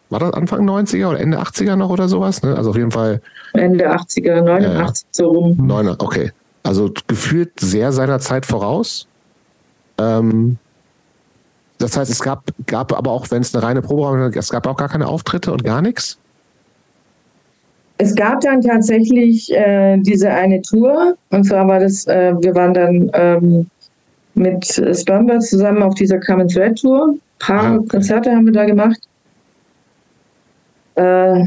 war 0.09 0.19
das 0.19 0.33
Anfang 0.33 0.67
90er 0.69 1.07
oder 1.09 1.19
Ende 1.19 1.39
80er 1.39 1.75
noch 1.75 1.89
oder 1.89 2.07
sowas? 2.07 2.43
Ne? 2.43 2.55
Also 2.55 2.71
auf 2.71 2.75
jeden 2.75 2.91
Fall. 2.91 3.21
Ende 3.53 3.89
80er, 3.89 4.41
89 4.41 4.61
ja, 4.63 4.93
so 5.11 5.29
rum. 5.29 5.57
9, 5.59 5.95
okay. 5.99 6.31
Also 6.63 6.91
gefühlt 7.07 7.59
sehr 7.59 7.91
seiner 7.91 8.19
Zeit 8.19 8.45
voraus. 8.45 9.07
Ähm, 9.97 10.57
das 11.77 11.97
heißt, 11.97 12.11
es 12.11 12.21
gab, 12.21 12.43
gab 12.67 12.93
aber 12.93 13.11
auch, 13.11 13.31
wenn 13.31 13.41
es 13.41 13.55
eine 13.55 13.63
reine 13.63 13.81
Probe 13.81 14.03
war, 14.03 14.35
es 14.35 14.49
gab 14.49 14.67
auch 14.67 14.77
gar 14.77 14.89
keine 14.89 15.07
Auftritte 15.07 15.51
und 15.51 15.63
gar 15.63 15.81
nichts? 15.81 16.19
Es 18.01 18.15
gab 18.15 18.41
dann 18.41 18.61
tatsächlich 18.61 19.51
äh, 19.51 19.95
diese 19.99 20.31
eine 20.31 20.59
Tour. 20.63 21.15
Und 21.29 21.43
zwar 21.43 21.67
war 21.67 21.79
das, 21.79 22.07
äh, 22.07 22.33
wir 22.41 22.55
waren 22.55 22.73
dann 22.73 23.11
ähm, 23.13 23.69
mit 24.33 24.65
Stormbird 24.65 25.43
zusammen 25.43 25.83
auf 25.83 25.93
dieser 25.93 26.19
Come 26.19 26.47
Thread 26.47 26.79
Tour. 26.79 27.09
Ein 27.09 27.19
paar 27.37 27.77
okay. 27.77 27.87
Konzerte 27.89 28.31
haben 28.31 28.45
wir 28.45 28.53
da 28.53 28.65
gemacht. 28.65 28.97
Äh, 30.95 31.45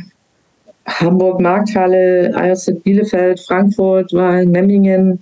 Hamburg, 0.86 1.40
Markthalle, 1.40 2.30
IOC 2.30 2.84
Bielefeld, 2.84 3.40
Frankfurt, 3.40 4.12
war 4.12 4.40
in 4.40 4.52
Memmingen 4.52 5.20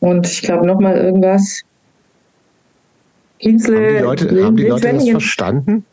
und 0.00 0.26
ich 0.26 0.42
glaube 0.42 0.66
nochmal 0.66 0.98
irgendwas. 0.98 1.62
Kienzle, 3.38 3.76
haben 3.76 4.16
die 4.16 4.24
Leute, 4.24 4.44
haben 4.44 4.56
die 4.56 4.66
Leute 4.66 4.92
das 4.92 5.08
verstanden? 5.08 5.86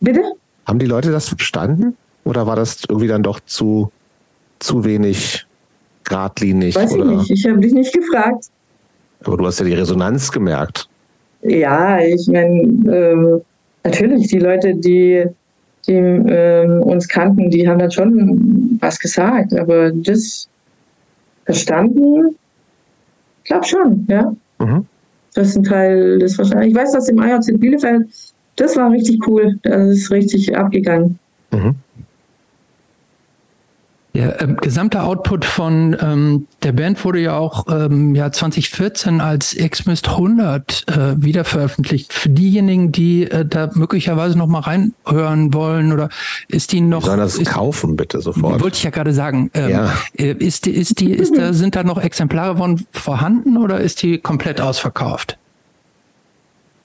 Bitte? 0.00 0.22
Haben 0.66 0.78
die 0.78 0.86
Leute 0.86 1.10
das 1.10 1.28
verstanden? 1.28 1.94
Oder 2.28 2.46
war 2.46 2.56
das 2.56 2.82
irgendwie 2.86 3.08
dann 3.08 3.22
doch 3.22 3.40
zu, 3.46 3.90
zu 4.58 4.84
wenig 4.84 5.46
geradlinig? 6.04 6.76
Weiß 6.76 6.92
oder? 6.92 7.12
ich 7.12 7.16
nicht, 7.16 7.30
ich 7.30 7.46
habe 7.46 7.58
dich 7.58 7.72
nicht 7.72 7.90
gefragt. 7.94 8.50
Aber 9.24 9.38
du 9.38 9.46
hast 9.46 9.60
ja 9.60 9.64
die 9.64 9.72
Resonanz 9.72 10.30
gemerkt. 10.30 10.90
Ja, 11.40 11.98
ich 12.00 12.26
meine, 12.26 12.60
äh, 12.92 13.40
natürlich, 13.82 14.28
die 14.28 14.40
Leute, 14.40 14.74
die 14.74 15.24
die 15.86 15.94
ähm, 15.94 16.82
uns 16.82 17.08
kannten, 17.08 17.48
die 17.48 17.66
haben 17.66 17.78
dann 17.78 17.90
schon 17.90 18.78
was 18.78 18.98
gesagt, 18.98 19.58
aber 19.58 19.90
das 19.90 20.46
verstanden, 21.46 22.36
ich 23.42 23.48
glaube 23.48 23.64
schon, 23.64 24.06
ja. 24.10 24.34
Mhm. 24.58 24.84
Das 25.34 25.48
ist 25.48 25.56
ein 25.56 25.64
Teil 25.64 26.18
des 26.18 26.36
wahrscheinlich. 26.36 26.72
Ich 26.72 26.76
weiß, 26.76 26.92
dass 26.92 27.08
im 27.08 27.22
IHC 27.22 27.58
Bielefeld, 27.58 28.06
das 28.56 28.76
war 28.76 28.90
richtig 28.90 29.26
cool. 29.26 29.58
Das 29.62 29.88
ist 29.88 30.10
richtig 30.10 30.54
abgegangen. 30.54 31.18
Mhm. 31.52 31.76
Der 34.18 34.42
äh, 34.42 34.48
gesamte 34.60 35.04
Output 35.04 35.44
von 35.44 35.96
ähm, 36.00 36.48
der 36.64 36.72
Band 36.72 37.04
wurde 37.04 37.20
ja 37.20 37.36
auch 37.36 37.66
ähm, 37.70 38.16
ja 38.16 38.32
2014 38.32 39.20
als 39.20 39.54
Xmist 39.54 40.08
100 40.08 40.86
äh, 40.88 41.22
wiederveröffentlicht. 41.22 42.12
Für 42.12 42.28
diejenigen, 42.28 42.90
die 42.90 43.30
äh, 43.30 43.46
da 43.46 43.70
möglicherweise 43.74 44.36
noch 44.36 44.48
mal 44.48 44.58
reinhören 44.58 45.54
wollen 45.54 45.92
oder 45.92 46.08
ist 46.48 46.72
die 46.72 46.80
noch? 46.80 47.04
Sollen 47.04 47.20
das 47.20 47.38
ist, 47.38 47.48
kaufen 47.48 47.94
bitte 47.94 48.20
sofort? 48.20 48.60
Wollte 48.60 48.76
ich 48.76 48.82
ja 48.82 48.90
gerade 48.90 49.12
sagen. 49.12 49.52
Ähm, 49.54 49.70
ja. 49.70 49.92
Äh, 50.16 50.32
ist 50.32 50.66
die, 50.66 50.72
ist 50.72 50.98
die, 50.98 51.12
ist 51.12 51.38
da, 51.38 51.52
sind 51.52 51.76
da 51.76 51.84
noch 51.84 52.02
Exemplare 52.02 52.56
von 52.56 52.84
vorhanden 52.90 53.56
oder 53.56 53.78
ist 53.78 54.02
die 54.02 54.18
komplett 54.18 54.60
ausverkauft? 54.60 55.38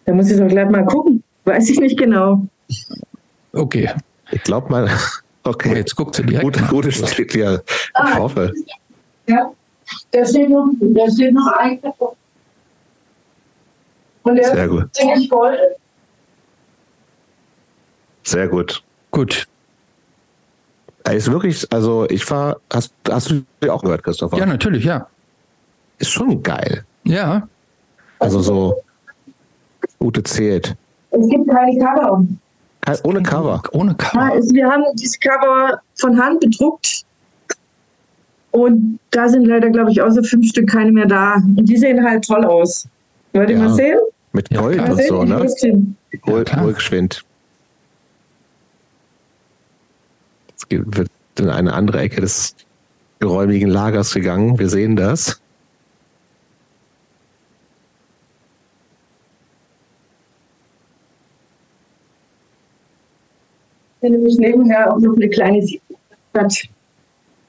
Da 0.05 0.13
muss 0.13 0.29
ich 0.29 0.37
doch 0.37 0.47
gleich 0.47 0.69
mal 0.69 0.85
gucken. 0.85 1.23
Weiß 1.45 1.67
ich 1.67 1.79
nicht 1.79 1.97
genau. 1.97 2.45
Okay. 3.53 3.89
Ich 4.31 4.43
glaube 4.43 4.69
mal. 4.69 4.87
Okay. 5.43 5.75
Jetzt 5.75 5.95
guckt 5.95 6.15
sie 6.15 6.23
direkt. 6.23 6.43
Gut, 6.43 6.55
nach. 6.61 6.69
gutes 6.69 7.09
Stück, 7.11 7.35
ja. 7.35 7.59
Ah, 7.93 8.09
ich 8.09 8.17
hoffe. 8.17 8.53
Ja, 9.27 9.51
da 10.11 10.25
steht 10.25 10.49
noch, 10.49 10.67
da 10.79 11.11
steht 11.11 11.33
noch 11.33 11.51
ein. 11.57 11.79
Und 14.23 14.35
der 14.35 14.51
Sehr 14.51 14.67
gut. 14.67 14.83
ist 14.83 14.95
ziemlich 14.95 15.29
voll. 15.29 15.57
Sehr 18.23 18.47
gut. 18.47 18.81
Gut. 19.11 19.47
Er 21.03 21.13
ist 21.15 21.29
wirklich, 21.29 21.67
also 21.73 22.07
ich 22.09 22.29
war, 22.31 22.57
hast, 22.71 22.93
hast 23.09 23.29
du 23.29 23.43
die 23.61 23.69
auch 23.69 23.81
gehört, 23.81 24.03
Christopher? 24.03 24.37
Ja, 24.37 24.45
natürlich, 24.45 24.85
ja. 24.85 25.07
Ist 25.97 26.11
schon 26.11 26.41
geil. 26.41 26.85
Ja. 27.03 27.47
Also 28.19 28.39
so, 28.39 28.81
gute 29.99 30.23
zählt. 30.23 30.75
Es 31.11 31.29
gibt 31.29 31.49
keine 31.49 31.77
Cover. 31.77 32.25
Ohne 33.03 33.23
Cover. 33.23 33.61
Ohne 33.71 33.95
Cover. 33.95 34.27
Ja, 34.27 34.33
also 34.33 34.53
wir 34.53 34.67
haben 34.69 34.83
diese 34.95 35.17
Cover 35.19 35.81
von 35.95 36.17
Hand 36.21 36.41
bedruckt. 36.41 37.03
Und 38.51 38.99
da 39.11 39.27
sind 39.29 39.45
leider, 39.45 39.69
glaube 39.69 39.91
ich, 39.91 40.01
außer 40.01 40.23
fünf 40.23 40.47
Stück 40.49 40.69
keine 40.69 40.91
mehr 40.91 41.07
da. 41.07 41.35
Und 41.35 41.65
die 41.67 41.77
sehen 41.77 42.03
halt 42.03 42.25
toll 42.25 42.45
aus. 42.45 42.87
Wollt 43.33 43.49
ihr 43.49 43.57
ja. 43.57 43.63
mal 43.63 43.73
sehen? 43.73 43.99
Mit 44.31 44.49
Gold 44.49 44.77
ja, 44.77 44.91
und 44.91 45.03
so, 45.03 45.23
ne? 45.23 45.47
Gold, 46.21 46.55
Wohlgeschwind. 46.57 47.23
Jetzt 50.49 50.67
wird 50.69 51.09
in 51.39 51.49
eine 51.49 51.73
andere 51.73 51.99
Ecke 51.99 52.21
des 52.21 52.55
geräumigen 53.19 53.69
Lagers 53.69 54.13
gegangen. 54.13 54.59
Wir 54.59 54.69
sehen 54.69 54.95
das. 54.95 55.41
Nämlich 64.09 64.37
nebenher 64.37 64.93
auch 64.93 64.99
noch 64.99 65.15
eine 65.15 65.29
kleine 65.29 65.65
Stadt. 66.29 66.63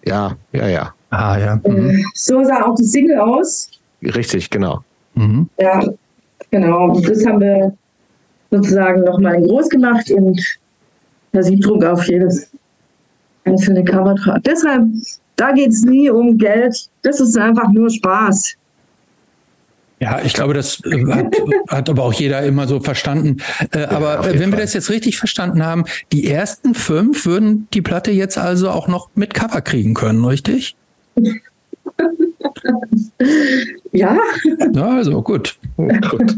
Ja, 0.07 0.37
ja, 0.53 0.69
ja. 0.69 0.95
Ah, 1.11 1.39
ja. 1.39 1.61
Äh, 1.65 1.71
mhm. 1.71 2.05
So 2.15 2.43
sah 2.45 2.67
auch 2.67 2.75
die 2.75 2.85
Single 2.85 3.19
aus. 3.19 3.71
Richtig, 4.03 4.51
genau. 4.51 4.83
Mhm. 5.15 5.49
Ja, 5.59 5.83
genau. 6.51 7.01
Das 7.01 7.25
haben 7.25 7.41
wir 7.41 7.73
sozusagen 8.51 9.03
nochmal 9.03 9.41
groß 9.43 9.69
gemacht 9.69 10.11
und 10.11 10.41
der 11.33 11.43
Siebdruck 11.43 11.85
auf 11.85 12.07
jedes 12.07 12.51
einzelne 13.45 13.85
Cover. 13.85 14.15
Deshalb, 14.45 14.85
da 15.37 15.53
geht 15.53 15.71
es 15.71 15.83
nie 15.83 16.11
um 16.11 16.37
Geld. 16.39 16.89
Das 17.03 17.21
ist 17.21 17.37
einfach 17.37 17.71
nur 17.73 17.91
Spaß. 17.91 18.55
Ja, 20.01 20.21
ich 20.23 20.35
glaube, 20.35 20.55
das 20.55 20.83
hat, 20.85 21.37
hat 21.69 21.89
aber 21.89 22.03
auch 22.03 22.13
jeder 22.13 22.43
immer 22.43 22.67
so 22.67 22.81
verstanden. 22.81 23.39
Äh, 23.73 23.85
aber 23.85 24.27
ja, 24.27 24.39
wenn 24.39 24.51
wir 24.51 24.59
das 24.59 24.75
jetzt 24.75 24.91
richtig 24.91 25.17
verstanden 25.19 25.65
haben, 25.65 25.85
die 26.13 26.29
ersten 26.29 26.75
fünf 26.75 27.25
würden 27.27 27.69
die 27.73 27.81
Platte 27.81 28.11
jetzt 28.11 28.37
also 28.37 28.71
auch 28.71 28.89
noch 28.89 29.09
mit 29.15 29.35
Cover 29.35 29.61
kriegen 29.61 29.95
können, 29.95 30.25
richtig? 30.25 30.75
ja. 33.93 34.19
Ja, 34.73 34.89
also 34.89 35.23
gut. 35.23 35.57
gut. 35.77 36.37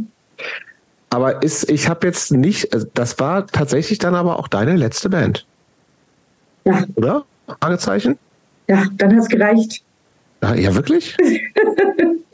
Aber 1.10 1.42
ist, 1.42 1.70
ich 1.70 1.88
habe 1.88 2.06
jetzt 2.06 2.32
nicht, 2.32 2.74
also 2.74 2.86
das 2.92 3.18
war 3.18 3.46
tatsächlich 3.46 3.98
dann 3.98 4.14
aber 4.14 4.38
auch 4.38 4.48
deine 4.48 4.76
letzte 4.76 5.08
Band. 5.08 5.46
Ja. 6.64 6.84
Oder? 6.94 7.24
Fragezeichen? 7.60 8.18
Ja, 8.68 8.84
dann 8.98 9.12
hat 9.12 9.22
es 9.22 9.28
gereicht. 9.28 9.82
Ja, 10.42 10.54
ja 10.54 10.74
wirklich? 10.74 11.16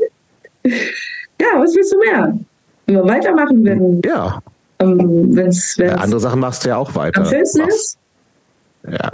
Ja, 0.64 1.58
was 1.58 1.74
willst 1.74 1.92
du 1.92 1.98
mehr? 1.98 2.38
Wenn 2.86 2.94
wir 2.96 3.04
weitermachen, 3.04 3.64
wenn 3.64 4.00
ja. 4.04 4.40
Ähm, 4.78 5.34
wenn's, 5.34 5.76
wenn's 5.78 5.92
ja, 5.92 5.96
andere 5.96 6.20
Sachen 6.20 6.40
machst 6.40 6.64
du 6.64 6.70
ja 6.70 6.76
auch 6.76 6.94
weiter. 6.94 7.20
Am 7.20 7.26
schönsten 7.26 7.68
ist? 7.68 7.98
Ja. 8.90 9.10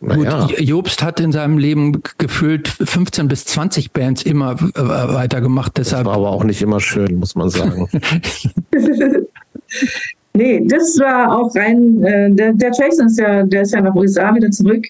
Gut, 0.00 0.24
ja. 0.24 0.46
Jobst 0.58 1.02
hat 1.02 1.20
in 1.20 1.30
seinem 1.30 1.58
Leben 1.58 2.02
gefühlt 2.18 2.66
15 2.68 3.28
bis 3.28 3.44
20 3.44 3.92
Bands 3.92 4.22
immer 4.22 4.52
äh, 4.52 4.80
weitergemacht. 4.80 5.78
Deshalb 5.78 6.04
das 6.04 6.10
war 6.10 6.16
aber 6.16 6.30
auch 6.30 6.42
nicht 6.42 6.60
immer 6.60 6.80
schön, 6.80 7.20
muss 7.20 7.36
man 7.36 7.50
sagen. 7.50 7.88
nee, 10.34 10.64
das 10.66 10.98
war 10.98 11.38
auch 11.38 11.54
rein, 11.54 12.02
äh, 12.02 12.30
der, 12.32 12.52
der 12.52 12.72
Jason 12.72 13.06
ist 13.06 13.18
ja, 13.20 13.44
der 13.44 13.62
ist 13.62 13.74
ja 13.74 13.80
nach 13.80 13.94
USA 13.94 14.34
wieder 14.34 14.50
zurück. 14.50 14.86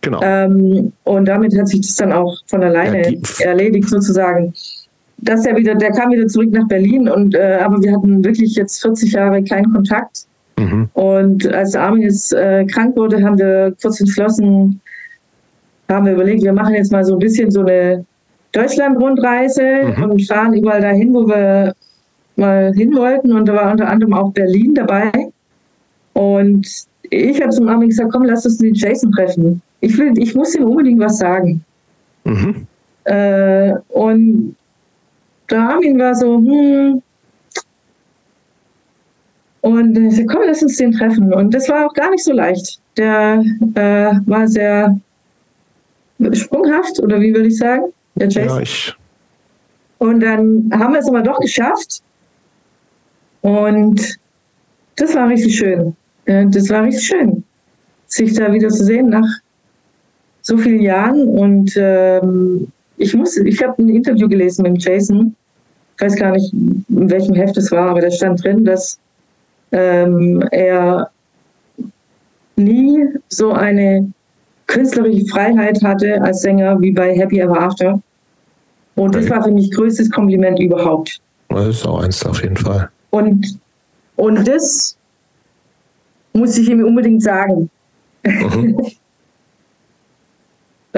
Genau. 0.00 0.20
Ähm, 0.22 0.92
und 1.04 1.24
damit 1.26 1.56
hat 1.58 1.68
sich 1.68 1.82
das 1.82 1.96
dann 1.96 2.12
auch 2.12 2.38
von 2.46 2.62
alleine 2.62 3.12
ja, 3.12 3.20
erledigt 3.40 3.88
sozusagen 3.88 4.54
dass 5.18 5.44
er 5.46 5.56
wieder, 5.56 5.74
der 5.74 5.90
kam 5.90 6.10
wieder 6.10 6.26
zurück 6.26 6.50
nach 6.52 6.66
Berlin 6.68 7.08
und 7.08 7.34
äh, 7.34 7.58
aber 7.60 7.82
wir 7.82 7.92
hatten 7.92 8.24
wirklich 8.24 8.54
jetzt 8.54 8.80
40 8.82 9.12
Jahre 9.12 9.42
keinen 9.42 9.72
Kontakt. 9.72 10.26
Mhm. 10.58 10.88
Und 10.94 11.46
als 11.52 11.74
Armin 11.74 12.02
jetzt 12.02 12.32
äh, 12.32 12.64
krank 12.66 12.96
wurde, 12.96 13.22
haben 13.22 13.38
wir 13.38 13.74
kurz 13.80 14.00
entschlossen, 14.00 14.80
haben 15.88 16.06
wir 16.06 16.12
überlegt, 16.12 16.42
wir 16.42 16.52
machen 16.52 16.74
jetzt 16.74 16.92
mal 16.92 17.04
so 17.04 17.14
ein 17.14 17.18
bisschen 17.18 17.50
so 17.50 17.60
eine 17.60 18.04
Deutschland-Rundreise 18.52 19.94
mhm. 19.96 20.10
und 20.10 20.26
fahren 20.26 20.54
überall 20.54 20.80
dahin, 20.80 21.12
wo 21.14 21.26
wir 21.26 21.74
mal 22.36 22.72
hin 22.74 22.94
wollten. 22.94 23.32
Und 23.32 23.46
da 23.46 23.54
war 23.54 23.70
unter 23.70 23.88
anderem 23.88 24.14
auch 24.14 24.32
Berlin 24.32 24.74
dabei. 24.74 25.10
Und 26.14 26.66
ich 27.10 27.40
habe 27.40 27.50
zum 27.50 27.68
Armin 27.68 27.88
gesagt, 27.88 28.10
komm, 28.12 28.24
lass 28.24 28.44
uns 28.44 28.58
den 28.58 28.74
Jason 28.74 29.12
treffen. 29.12 29.62
Ich, 29.80 29.96
will, 29.96 30.12
ich 30.18 30.34
muss 30.34 30.54
ihm 30.54 30.64
unbedingt 30.64 31.00
was 31.00 31.18
sagen. 31.18 31.64
Mhm. 32.24 32.66
Äh, 33.04 33.72
und 33.88 34.56
der 35.50 35.60
Armin 35.60 35.98
war 35.98 36.14
so, 36.14 36.36
hm. 36.36 37.02
Und 39.60 39.98
ich 39.98 40.16
sagte, 40.16 40.26
komm, 40.32 40.42
lass 40.46 40.62
uns 40.62 40.76
den 40.76 40.92
treffen. 40.92 41.32
Und 41.32 41.52
das 41.52 41.68
war 41.68 41.86
auch 41.86 41.94
gar 41.94 42.10
nicht 42.10 42.24
so 42.24 42.32
leicht. 42.32 42.80
Der 42.96 43.42
äh, 43.74 44.12
war 44.26 44.46
sehr 44.46 44.98
sprunghaft, 46.32 47.00
oder 47.00 47.20
wie 47.20 47.34
würde 47.34 47.48
ich 47.48 47.58
sagen? 47.58 47.92
Der 48.14 48.28
Jason. 48.28 48.56
Ja, 48.56 48.62
ich. 48.62 48.94
Und 49.98 50.20
dann 50.20 50.70
haben 50.72 50.92
wir 50.94 51.00
es 51.00 51.08
aber 51.08 51.22
doch 51.22 51.40
geschafft. 51.40 52.02
Und 53.40 54.18
das 54.96 55.14
war 55.14 55.28
richtig 55.28 55.56
schön. 55.56 55.96
Das 56.24 56.68
war 56.68 56.84
richtig 56.84 57.06
schön, 57.06 57.44
sich 58.06 58.34
da 58.34 58.52
wieder 58.52 58.68
zu 58.68 58.84
sehen 58.84 59.08
nach 59.08 59.28
so 60.42 60.56
vielen 60.56 60.82
Jahren. 60.82 61.26
Und 61.26 61.72
ähm, 61.76 62.70
ich 62.98 63.14
muss, 63.14 63.36
ich 63.36 63.62
habe 63.62 63.82
ein 63.82 63.88
Interview 63.88 64.28
gelesen 64.28 64.62
mit 64.62 64.84
Jason 64.84 65.34
ich 65.98 66.06
weiß 66.06 66.16
gar 66.16 66.30
nicht, 66.30 66.52
in 66.52 67.10
welchem 67.10 67.34
Heft 67.34 67.56
es 67.56 67.72
war, 67.72 67.90
aber 67.90 68.00
da 68.00 68.10
stand 68.10 68.42
drin, 68.44 68.64
dass 68.64 69.00
ähm, 69.72 70.42
er 70.52 71.10
nie 72.54 73.04
so 73.28 73.52
eine 73.52 74.08
künstlerische 74.68 75.26
Freiheit 75.26 75.82
hatte 75.82 76.22
als 76.22 76.42
Sänger 76.42 76.80
wie 76.80 76.92
bei 76.92 77.16
Happy 77.16 77.40
Ever 77.40 77.60
After. 77.60 78.00
Und 78.94 79.14
das 79.14 79.28
war 79.28 79.42
für 79.42 79.50
mich 79.50 79.72
größtes 79.72 80.10
Kompliment 80.10 80.60
überhaupt. 80.60 81.20
Das 81.48 81.66
ist 81.66 81.86
auch 81.86 82.00
eins 82.00 82.24
auf 82.24 82.42
jeden 82.42 82.56
Fall. 82.56 82.88
Und, 83.10 83.58
und 84.14 84.46
das 84.46 84.96
muss 86.32 86.56
ich 86.56 86.68
ihm 86.68 86.84
unbedingt 86.84 87.24
sagen. 87.24 87.68
Mhm. 88.24 88.80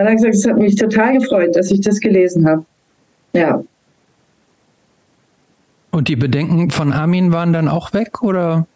Dann 0.00 0.16
hat 0.16 0.24
er 0.24 0.30
gesagt, 0.30 0.34
es 0.34 0.46
hat 0.46 0.56
mich 0.56 0.76
total 0.76 1.18
gefreut, 1.18 1.54
dass 1.54 1.70
ich 1.70 1.82
das 1.82 2.00
gelesen 2.00 2.48
habe. 2.48 2.64
Ja. 3.34 3.62
Und 5.90 6.08
die 6.08 6.16
Bedenken 6.16 6.70
von 6.70 6.92
Armin 6.92 7.32
waren 7.32 7.52
dann 7.52 7.68
auch 7.68 7.92
weg, 7.92 8.22
oder? 8.22 8.66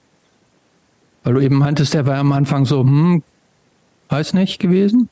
Weil 1.22 1.34
du 1.34 1.40
eben 1.40 1.56
meintest, 1.56 1.94
der 1.94 2.06
war 2.06 2.18
am 2.18 2.32
Anfang 2.32 2.66
so, 2.66 2.80
hm, 2.80 3.22
weiß 4.10 4.34
nicht 4.34 4.60
gewesen? 4.60 5.08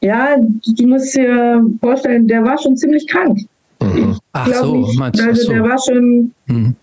Ja, 0.00 0.36
du 0.38 0.86
musst 0.86 1.14
dir 1.14 1.62
vorstellen, 1.80 2.26
der 2.26 2.42
war 2.42 2.56
schon 2.58 2.76
ziemlich 2.78 3.06
krank. 3.06 3.40
Mhm. 3.82 4.18
Ach 4.32 4.46
so, 4.46 4.76
nicht, 4.76 4.98
meinst 4.98 5.20
du? 5.20 5.26
Also 5.26 5.42
so. 5.42 5.52
der 5.52 5.62
war 5.62 5.78
schon, 5.78 6.32
mhm. 6.46 6.74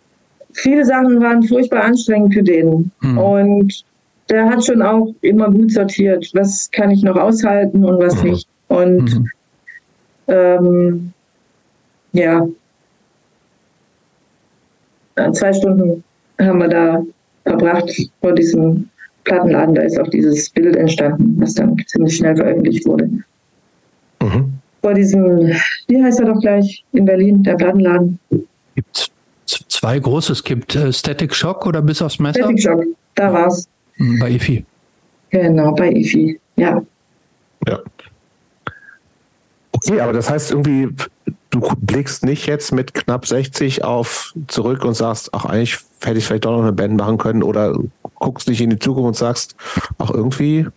viele 0.53 0.85
Sachen 0.85 1.19
waren 1.19 1.41
furchtbar 1.41 1.85
anstrengend 1.85 2.35
für 2.35 2.43
den. 2.43 2.91
Mhm. 3.01 3.17
Und 3.17 3.85
der 4.29 4.47
hat 4.47 4.63
schon 4.63 4.83
auch 4.83 5.11
immer 5.21 5.49
gut 5.49 5.71
sortiert, 5.71 6.29
was 6.35 6.69
kann 6.69 6.91
ich 6.91 7.01
noch 7.01 7.15
aushalten 7.15 7.83
und 7.83 7.99
was 7.99 8.21
mhm. 8.21 8.29
nicht. 8.29 8.50
Und 8.71 9.19
mhm. 9.19 9.29
ähm, 10.27 11.13
ja, 12.13 12.47
zwei 15.33 15.51
Stunden 15.51 16.03
haben 16.39 16.59
wir 16.59 16.69
da 16.69 17.03
verbracht 17.43 17.91
vor 18.21 18.33
diesem 18.33 18.89
Plattenladen. 19.25 19.75
Da 19.75 19.81
ist 19.81 19.99
auch 19.99 20.07
dieses 20.07 20.49
Bild 20.51 20.77
entstanden, 20.77 21.35
was 21.37 21.55
dann 21.55 21.75
ziemlich 21.87 22.15
schnell 22.15 22.37
veröffentlicht 22.37 22.85
wurde. 22.85 23.09
Mhm. 24.21 24.53
Vor 24.81 24.93
diesem, 24.93 25.51
wie 25.87 26.01
heißt 26.01 26.21
er 26.21 26.27
doch 26.27 26.39
gleich 26.39 26.85
in 26.93 27.03
Berlin, 27.03 27.43
der 27.43 27.55
Plattenladen? 27.55 28.17
Gibt 28.75 29.11
zwei 29.47 29.99
große. 29.99 30.31
Es 30.31 30.43
gibt 30.45 30.75
äh, 30.75 30.93
Static 30.93 31.35
Shock 31.35 31.65
oder 31.67 31.81
bis 31.81 32.01
aufs 32.01 32.19
Messer. 32.19 32.39
Static 32.39 32.61
Shock, 32.61 32.85
da 33.15 33.33
war's. 33.33 33.67
Bei 34.21 34.31
IFI. 34.31 34.65
Genau, 35.29 35.73
bei 35.73 35.91
IFI, 35.91 36.39
ja. 36.55 36.81
Ja. 37.67 37.79
Okay, 39.85 39.99
aber 39.99 40.13
das 40.13 40.29
heißt 40.29 40.51
irgendwie, 40.51 40.89
du 41.49 41.61
blickst 41.77 42.23
nicht 42.23 42.47
jetzt 42.47 42.71
mit 42.71 42.93
knapp 42.93 43.25
60 43.25 43.83
auf 43.83 44.33
zurück 44.47 44.85
und 44.85 44.93
sagst, 44.93 45.33
ach, 45.33 45.45
eigentlich 45.45 45.79
hätte 46.01 46.17
ich 46.17 46.25
vielleicht 46.25 46.45
doch 46.45 46.51
noch 46.51 46.63
eine 46.63 46.73
Band 46.73 46.97
machen 46.97 47.17
können 47.17 47.43
oder 47.43 47.77
guckst 48.15 48.47
nicht 48.47 48.61
in 48.61 48.69
die 48.69 48.79
Zukunft 48.79 49.07
und 49.07 49.15
sagst, 49.15 49.55
ach, 49.97 50.11
irgendwie 50.11 50.67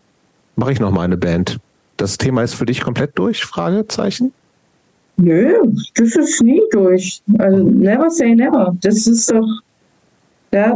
mache 0.56 0.72
ich 0.72 0.80
noch 0.80 0.90
mal 0.90 1.02
eine 1.02 1.16
Band. 1.16 1.58
Das 1.96 2.18
Thema 2.18 2.42
ist 2.42 2.54
für 2.54 2.66
dich 2.66 2.80
komplett 2.80 3.18
durch? 3.18 3.44
Fragezeichen? 3.44 4.32
Nö, 5.16 5.54
das 5.94 6.16
ist 6.16 6.42
nie 6.42 6.62
durch. 6.72 7.22
Also 7.38 7.62
never 7.62 8.10
say 8.10 8.34
never. 8.34 8.76
Das 8.80 9.06
ist 9.06 9.30
doch, 9.30 9.46
ja, 10.52 10.70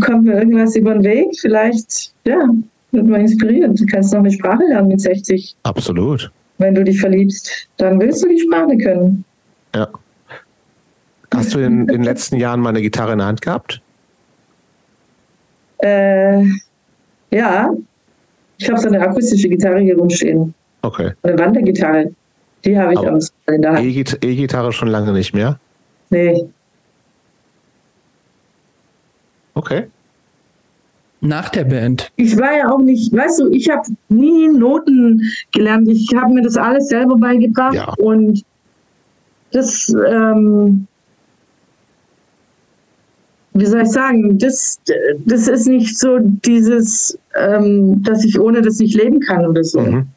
kommt 0.00 0.24
mir 0.24 0.38
irgendwas 0.38 0.74
über 0.76 0.94
den 0.94 1.04
Weg, 1.04 1.26
vielleicht, 1.38 2.14
ja, 2.24 2.48
wird 2.92 3.06
man 3.06 3.20
inspiriert. 3.20 3.78
Du 3.78 3.84
kannst 3.86 4.12
noch 4.12 4.20
eine 4.20 4.30
Sprache 4.30 4.62
lernen 4.68 4.88
mit 4.88 5.00
60. 5.00 5.56
Absolut. 5.64 6.30
Wenn 6.58 6.74
du 6.74 6.84
dich 6.84 7.00
verliebst, 7.00 7.68
dann 7.76 8.00
willst 8.00 8.22
du 8.24 8.28
die 8.28 8.40
Sprache 8.40 8.76
können. 8.78 9.24
Ja. 9.74 9.88
Hast 11.32 11.54
du 11.54 11.58
in 11.58 11.86
den 11.86 12.04
letzten 12.04 12.36
Jahren 12.36 12.60
mal 12.60 12.68
eine 12.70 12.82
Gitarre 12.82 13.12
in 13.12 13.18
der 13.18 13.26
Hand 13.26 13.42
gehabt? 13.42 13.80
Äh, 15.78 16.44
ja. 17.30 17.70
Ich 18.58 18.70
habe 18.70 18.78
so 18.80 18.88
eine 18.88 19.00
akustische 19.00 19.48
Gitarre 19.48 19.80
hier 19.80 19.98
rumstehen. 19.98 20.54
Okay. 20.82 21.12
Eine 21.22 21.38
Wandergitarre. 21.38 22.12
Die 22.64 22.78
habe 22.78 22.92
ich 22.92 22.98
Aber 22.98 23.18
in 23.48 23.62
der 23.62 23.72
Hand. 23.72 24.24
E-Gitarre 24.24 24.72
schon 24.72 24.88
lange 24.88 25.12
nicht 25.12 25.34
mehr? 25.34 25.58
Nee. 26.10 26.46
Okay. 29.54 29.86
Nach 31.24 31.48
der 31.48 31.64
Band? 31.64 32.12
Ich 32.16 32.36
war 32.36 32.54
ja 32.54 32.70
auch 32.70 32.80
nicht, 32.80 33.10
weißt 33.10 33.40
du, 33.40 33.48
ich 33.48 33.70
habe 33.70 33.88
nie 34.10 34.46
Noten 34.48 35.22
gelernt. 35.52 35.88
Ich 35.88 36.14
habe 36.14 36.34
mir 36.34 36.42
das 36.42 36.58
alles 36.58 36.88
selber 36.88 37.16
beigebracht 37.16 37.74
ja. 37.74 37.94
und 37.96 38.44
das, 39.50 39.90
ähm, 40.06 40.86
wie 43.54 43.64
soll 43.64 43.82
ich 43.82 43.90
sagen, 43.90 44.38
das, 44.38 44.78
das 45.24 45.48
ist 45.48 45.66
nicht 45.66 45.98
so 45.98 46.18
dieses, 46.18 47.18
ähm, 47.34 48.02
dass 48.02 48.22
ich 48.24 48.38
ohne 48.38 48.60
das 48.60 48.78
nicht 48.78 48.94
leben 48.94 49.20
kann 49.20 49.46
oder 49.46 49.64
so. 49.64 49.80
Mhm. 49.80 50.08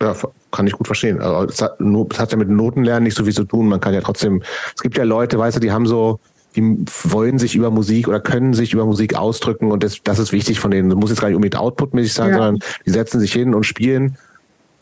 Ja, 0.00 0.14
kann 0.52 0.66
ich 0.66 0.72
gut 0.72 0.86
verstehen. 0.86 1.20
Also 1.20 1.52
es, 1.52 1.60
hat, 1.60 1.80
nur, 1.80 2.06
es 2.10 2.18
hat 2.18 2.32
ja 2.32 2.38
mit 2.38 2.48
Notenlernen 2.48 3.02
nicht 3.02 3.16
so 3.16 3.24
viel 3.24 3.34
zu 3.34 3.44
tun. 3.44 3.68
Man 3.68 3.80
kann 3.80 3.92
ja 3.92 4.00
trotzdem, 4.00 4.42
es 4.74 4.80
gibt 4.80 4.96
ja 4.96 5.04
Leute, 5.04 5.38
weißt 5.38 5.58
du, 5.58 5.60
die 5.60 5.72
haben 5.72 5.86
so, 5.86 6.18
die 6.56 6.84
wollen 7.04 7.38
sich 7.38 7.54
über 7.54 7.70
Musik 7.70 8.08
oder 8.08 8.20
können 8.20 8.54
sich 8.54 8.72
über 8.72 8.84
Musik 8.84 9.14
ausdrücken 9.14 9.70
und 9.70 9.82
das, 9.82 10.02
das 10.02 10.18
ist 10.18 10.32
wichtig 10.32 10.60
von 10.60 10.70
denen. 10.70 10.90
Das 10.90 10.98
muss 10.98 11.10
jetzt 11.10 11.20
gar 11.20 11.28
nicht 11.28 11.36
unbedingt 11.36 11.60
outputmäßig 11.60 12.12
sein, 12.12 12.30
ja. 12.30 12.34
sondern 12.34 12.58
die 12.86 12.90
setzen 12.90 13.20
sich 13.20 13.32
hin 13.32 13.54
und 13.54 13.64
spielen 13.64 14.16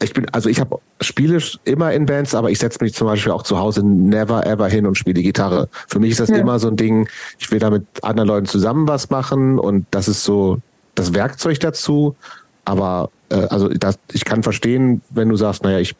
ich 0.02 0.12
bin, 0.12 0.28
also 0.30 0.48
ich 0.48 0.60
habe 0.60 0.78
spiele 1.00 1.38
immer 1.64 1.92
in 1.92 2.06
Bands, 2.06 2.34
aber 2.34 2.50
ich 2.50 2.58
setze 2.58 2.82
mich 2.82 2.94
zum 2.94 3.06
Beispiel 3.06 3.32
auch 3.32 3.42
zu 3.42 3.58
Hause 3.58 3.86
never 3.86 4.46
ever 4.46 4.68
hin 4.68 4.86
und 4.86 4.96
spiele 4.96 5.22
Gitarre. 5.22 5.68
Für 5.88 5.98
mich 5.98 6.12
ist 6.12 6.20
das 6.20 6.28
ja. 6.28 6.36
immer 6.36 6.58
so 6.58 6.68
ein 6.68 6.76
Ding, 6.76 7.08
ich 7.38 7.50
will 7.50 7.58
da 7.58 7.70
mit 7.70 7.86
anderen 8.02 8.28
Leuten 8.28 8.46
zusammen 8.46 8.86
was 8.86 9.08
machen 9.10 9.58
und 9.58 9.86
das 9.90 10.08
ist 10.08 10.24
so 10.24 10.58
das 10.94 11.14
Werkzeug 11.14 11.60
dazu. 11.60 12.14
Aber 12.64 13.10
äh, 13.30 13.36
also 13.36 13.68
das, 13.68 13.98
ich 14.12 14.24
kann 14.24 14.42
verstehen, 14.42 15.00
wenn 15.10 15.28
du 15.30 15.36
sagst, 15.36 15.64
naja, 15.64 15.78
ich 15.78 15.94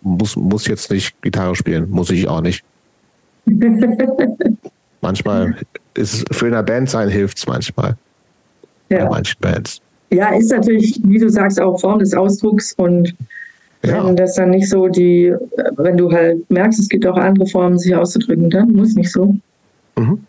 muss, 0.00 0.34
muss 0.34 0.66
jetzt 0.66 0.90
nicht 0.90 1.20
Gitarre 1.22 1.54
spielen, 1.54 1.88
muss 1.90 2.10
ich 2.10 2.28
auch 2.28 2.40
nicht. 2.40 2.64
manchmal 5.06 5.54
ist 5.94 6.14
es 6.14 6.36
für 6.36 6.46
eine 6.46 6.62
Band 6.62 6.90
sein 6.90 7.08
hilft's 7.08 7.46
manchmal. 7.46 7.96
Ja. 8.88 9.04
Bei 9.04 9.10
manchen 9.10 9.40
Bands. 9.40 9.80
Ja, 10.10 10.34
ist 10.34 10.50
natürlich, 10.50 11.00
wie 11.04 11.18
du 11.18 11.28
sagst, 11.28 11.60
auch 11.60 11.80
Form 11.80 12.00
des 12.00 12.14
Ausdrucks 12.14 12.72
und 12.74 13.14
ja. 13.84 14.04
wenn 14.06 14.16
das 14.16 14.34
dann 14.34 14.50
nicht 14.50 14.68
so 14.68 14.88
die, 14.88 15.32
wenn 15.76 15.96
du 15.96 16.10
halt 16.10 16.48
merkst, 16.50 16.78
es 16.80 16.88
gibt 16.88 17.06
auch 17.06 17.16
andere 17.16 17.46
Formen, 17.46 17.78
sich 17.78 17.94
auszudrücken, 17.94 18.50
dann 18.50 18.72
muss 18.72 18.94
nicht 18.94 19.12
so. 19.12 19.36
Mhm. 19.96 20.20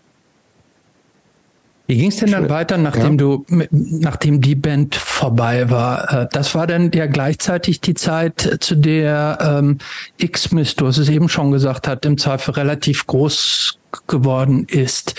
Wie 1.87 1.95
ging 1.95 2.09
es 2.09 2.17
denn 2.17 2.31
dann 2.31 2.49
weiter, 2.49 2.77
nachdem 2.77 3.13
ja. 3.13 3.17
du, 3.17 3.45
nachdem 3.71 4.41
die 4.41 4.55
Band 4.55 4.95
vorbei 4.95 5.69
war? 5.69 6.23
Äh, 6.23 6.27
das 6.31 6.53
war 6.53 6.67
dann 6.67 6.91
ja 6.93 7.05
gleichzeitig 7.05 7.79
die 7.79 7.93
Zeit, 7.93 8.57
zu 8.59 8.75
der 8.75 9.37
ähm, 9.41 9.77
X-Miss, 10.17 10.75
du 10.75 10.87
hast 10.87 10.97
es 10.97 11.07
eben 11.07 11.29
schon 11.29 11.51
gesagt, 11.51 11.87
hat 11.87 12.05
im 12.05 12.17
Zweifel 12.17 12.55
relativ 12.55 13.07
groß 13.07 13.79
geworden 14.07 14.65
ist. 14.69 15.15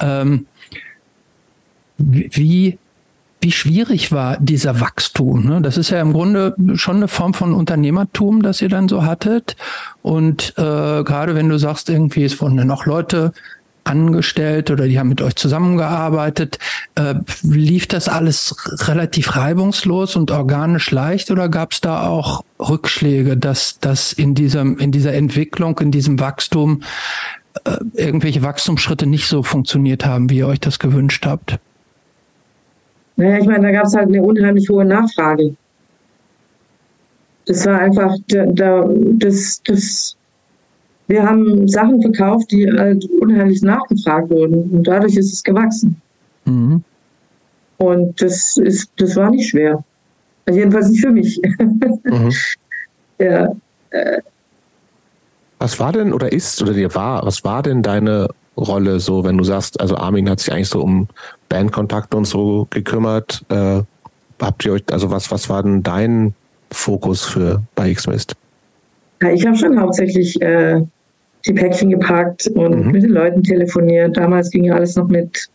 Ähm, 0.00 0.46
wie 1.96 2.78
wie 3.40 3.52
schwierig 3.52 4.10
war 4.10 4.36
dieser 4.38 4.80
Wachstum. 4.80 5.46
Ne? 5.46 5.60
Das 5.62 5.76
ist 5.76 5.90
ja 5.90 6.00
im 6.00 6.12
Grunde 6.12 6.56
schon 6.74 6.96
eine 6.96 7.08
Form 7.08 7.34
von 7.34 7.54
Unternehmertum, 7.54 8.42
das 8.42 8.60
ihr 8.60 8.68
dann 8.68 8.88
so 8.88 9.04
hattet. 9.04 9.56
Und 10.02 10.54
äh, 10.56 10.62
gerade 11.04 11.34
wenn 11.34 11.48
du 11.48 11.58
sagst, 11.58 11.88
irgendwie, 11.88 12.24
es 12.24 12.40
wurden 12.40 12.58
ja 12.58 12.64
noch 12.64 12.84
Leute 12.86 13.32
angestellt 13.84 14.70
oder 14.70 14.86
die 14.86 14.98
haben 14.98 15.08
mit 15.08 15.22
euch 15.22 15.36
zusammengearbeitet, 15.36 16.58
äh, 16.96 17.14
lief 17.42 17.86
das 17.86 18.08
alles 18.08 18.54
relativ 18.86 19.36
reibungslos 19.36 20.16
und 20.16 20.30
organisch 20.30 20.90
leicht 20.90 21.30
oder 21.30 21.48
gab 21.48 21.72
es 21.72 21.80
da 21.80 22.06
auch 22.06 22.44
Rückschläge, 22.58 23.36
dass 23.36 23.78
das 23.80 24.12
in 24.12 24.34
in 24.36 24.92
dieser 24.92 25.14
Entwicklung, 25.14 25.78
in 25.78 25.90
diesem 25.90 26.20
Wachstum 26.20 26.82
irgendwelche 27.94 28.42
Wachstumsschritte 28.42 29.06
nicht 29.06 29.28
so 29.28 29.42
funktioniert 29.42 30.04
haben, 30.04 30.30
wie 30.30 30.38
ihr 30.38 30.46
euch 30.46 30.60
das 30.60 30.78
gewünscht 30.78 31.26
habt? 31.26 31.58
Naja, 33.16 33.38
ich 33.38 33.46
meine, 33.46 33.66
da 33.66 33.72
gab 33.72 33.86
es 33.86 33.94
halt 33.94 34.08
eine 34.08 34.22
unheimlich 34.22 34.68
hohe 34.68 34.84
Nachfrage. 34.84 35.54
Das 37.46 37.66
war 37.66 37.80
einfach, 37.80 38.14
da, 38.28 38.46
da, 38.46 38.88
das, 39.14 39.60
das, 39.64 40.16
wir 41.08 41.24
haben 41.24 41.66
Sachen 41.66 42.00
verkauft, 42.00 42.50
die 42.52 42.70
halt 42.70 43.04
unheimlich 43.20 43.62
nachgefragt 43.62 44.30
wurden 44.30 44.70
und 44.70 44.86
dadurch 44.86 45.16
ist 45.16 45.32
es 45.32 45.42
gewachsen. 45.42 46.00
Mhm. 46.44 46.84
Und 47.78 48.20
das 48.20 48.56
ist, 48.56 48.90
das 48.96 49.16
war 49.16 49.30
nicht 49.30 49.48
schwer. 49.48 49.82
Also 50.46 50.60
jedenfalls 50.60 50.88
nicht 50.88 51.00
für 51.00 51.12
mich. 51.12 51.40
Mhm. 52.04 52.32
ja. 53.18 53.52
Was 55.58 55.80
war 55.80 55.92
denn 55.92 56.12
oder 56.12 56.32
ist 56.32 56.62
oder 56.62 56.72
dir 56.72 56.94
war, 56.94 57.24
was 57.26 57.44
war 57.44 57.62
denn 57.62 57.82
deine 57.82 58.28
Rolle 58.56 59.00
so, 59.00 59.24
wenn 59.24 59.38
du 59.38 59.44
sagst, 59.44 59.80
also 59.80 59.96
Armin 59.96 60.28
hat 60.28 60.40
sich 60.40 60.52
eigentlich 60.52 60.68
so 60.68 60.82
um 60.82 61.08
Bandkontakte 61.48 62.16
und 62.16 62.24
so 62.24 62.66
gekümmert. 62.70 63.44
Äh, 63.48 63.82
habt 64.40 64.64
ihr 64.64 64.72
euch, 64.72 64.82
also 64.90 65.10
was, 65.10 65.30
was 65.30 65.48
war 65.48 65.62
denn 65.62 65.82
dein 65.82 66.34
Fokus 66.70 67.24
für 67.24 67.62
bei 67.74 67.90
X-Mist? 67.90 68.34
Ja, 69.22 69.30
ich 69.30 69.46
habe 69.46 69.56
schon 69.56 69.80
hauptsächlich 69.80 70.40
äh, 70.42 70.82
die 71.46 71.52
Päckchen 71.52 71.90
gepackt 71.90 72.46
und 72.54 72.86
mhm. 72.86 72.90
mit 72.92 73.02
den 73.02 73.10
Leuten 73.10 73.42
telefoniert. 73.42 74.16
Damals 74.16 74.50
ging 74.50 74.64
ja 74.64 74.74
alles 74.74 74.96
noch 74.96 75.08
mit 75.08 75.48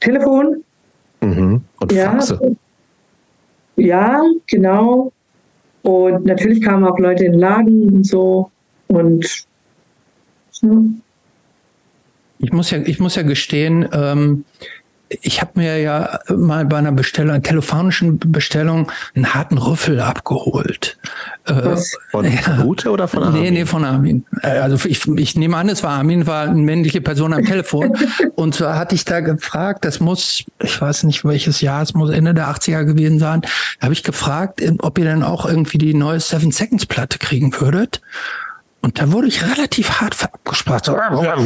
Telefon. 0.00 0.62
Mhm. 1.20 1.62
Und 1.80 1.92
ja, 1.92 2.10
Faxe. 2.10 2.56
Ja, 3.76 4.20
genau. 4.46 5.12
Und 5.82 6.26
natürlich 6.26 6.60
kamen 6.60 6.84
auch 6.84 6.98
Leute 6.98 7.24
in 7.24 7.32
den 7.32 7.40
Laden 7.40 7.88
und 7.88 8.06
so. 8.06 8.50
Und 8.88 9.47
hm. 10.60 11.00
ich 12.38 12.52
muss 12.52 12.70
ja, 12.70 12.78
ich 12.78 12.98
muss 12.98 13.14
ja 13.14 13.22
gestehen, 13.22 13.88
ähm, 13.92 14.44
ich 15.08 15.40
habe 15.40 15.52
mir 15.54 15.78
ja 15.78 16.20
mal 16.28 16.64
bei 16.66 16.76
einer 16.76 16.92
Bestellung, 16.92 17.32
einer 17.32 17.42
telefonischen 17.42 18.18
Bestellung, 18.18 18.90
einen 19.14 19.34
harten 19.34 19.58
Rüffel 19.58 20.00
abgeholt. 20.00 20.98
Äh, 21.46 21.54
Was? 21.64 21.96
Von 22.10 22.24
ja. 22.30 22.64
Ute 22.64 22.90
oder 22.90 23.08
von 23.08 23.22
Armin? 23.22 23.42
Nee, 23.42 23.50
nee, 23.50 23.66
von 23.66 23.84
Armin. 23.84 24.24
Äh, 24.42 24.58
also 24.58 24.88
ich, 24.88 25.06
ich 25.08 25.36
nehme 25.36 25.56
an, 25.56 25.68
es 25.68 25.82
war 25.82 25.92
Armin, 25.92 26.26
war 26.26 26.48
eine 26.48 26.60
männliche 26.60 27.00
Person 27.00 27.32
am 27.32 27.44
Telefon. 27.44 27.96
und 28.34 28.54
zwar 28.54 28.78
hatte 28.78 28.94
ich 28.94 29.04
da 29.04 29.20
gefragt, 29.20 29.84
das 29.84 30.00
muss, 30.00 30.44
ich 30.62 30.80
weiß 30.80 31.04
nicht 31.04 31.24
welches 31.24 31.60
Jahr, 31.60 31.82
es 31.82 31.94
muss 31.94 32.10
Ende 32.10 32.34
der 32.34 32.48
80er 32.48 32.84
gewesen 32.84 33.18
sein, 33.18 33.42
habe 33.80 33.92
ich 33.92 34.02
gefragt, 34.02 34.62
ob 34.80 34.98
ihr 34.98 35.04
denn 35.04 35.22
auch 35.22 35.46
irgendwie 35.46 35.78
die 35.78 35.94
neue 35.94 36.20
Seven 36.20 36.52
Seconds 36.52 36.86
Platte 36.86 37.18
kriegen 37.18 37.58
würdet. 37.60 38.00
Und 38.80 39.00
da 39.00 39.10
wurde 39.10 39.26
ich 39.26 39.44
relativ 39.44 40.00
hart 40.00 40.22
abgesprochen. 40.22 40.80
So, 40.84 40.92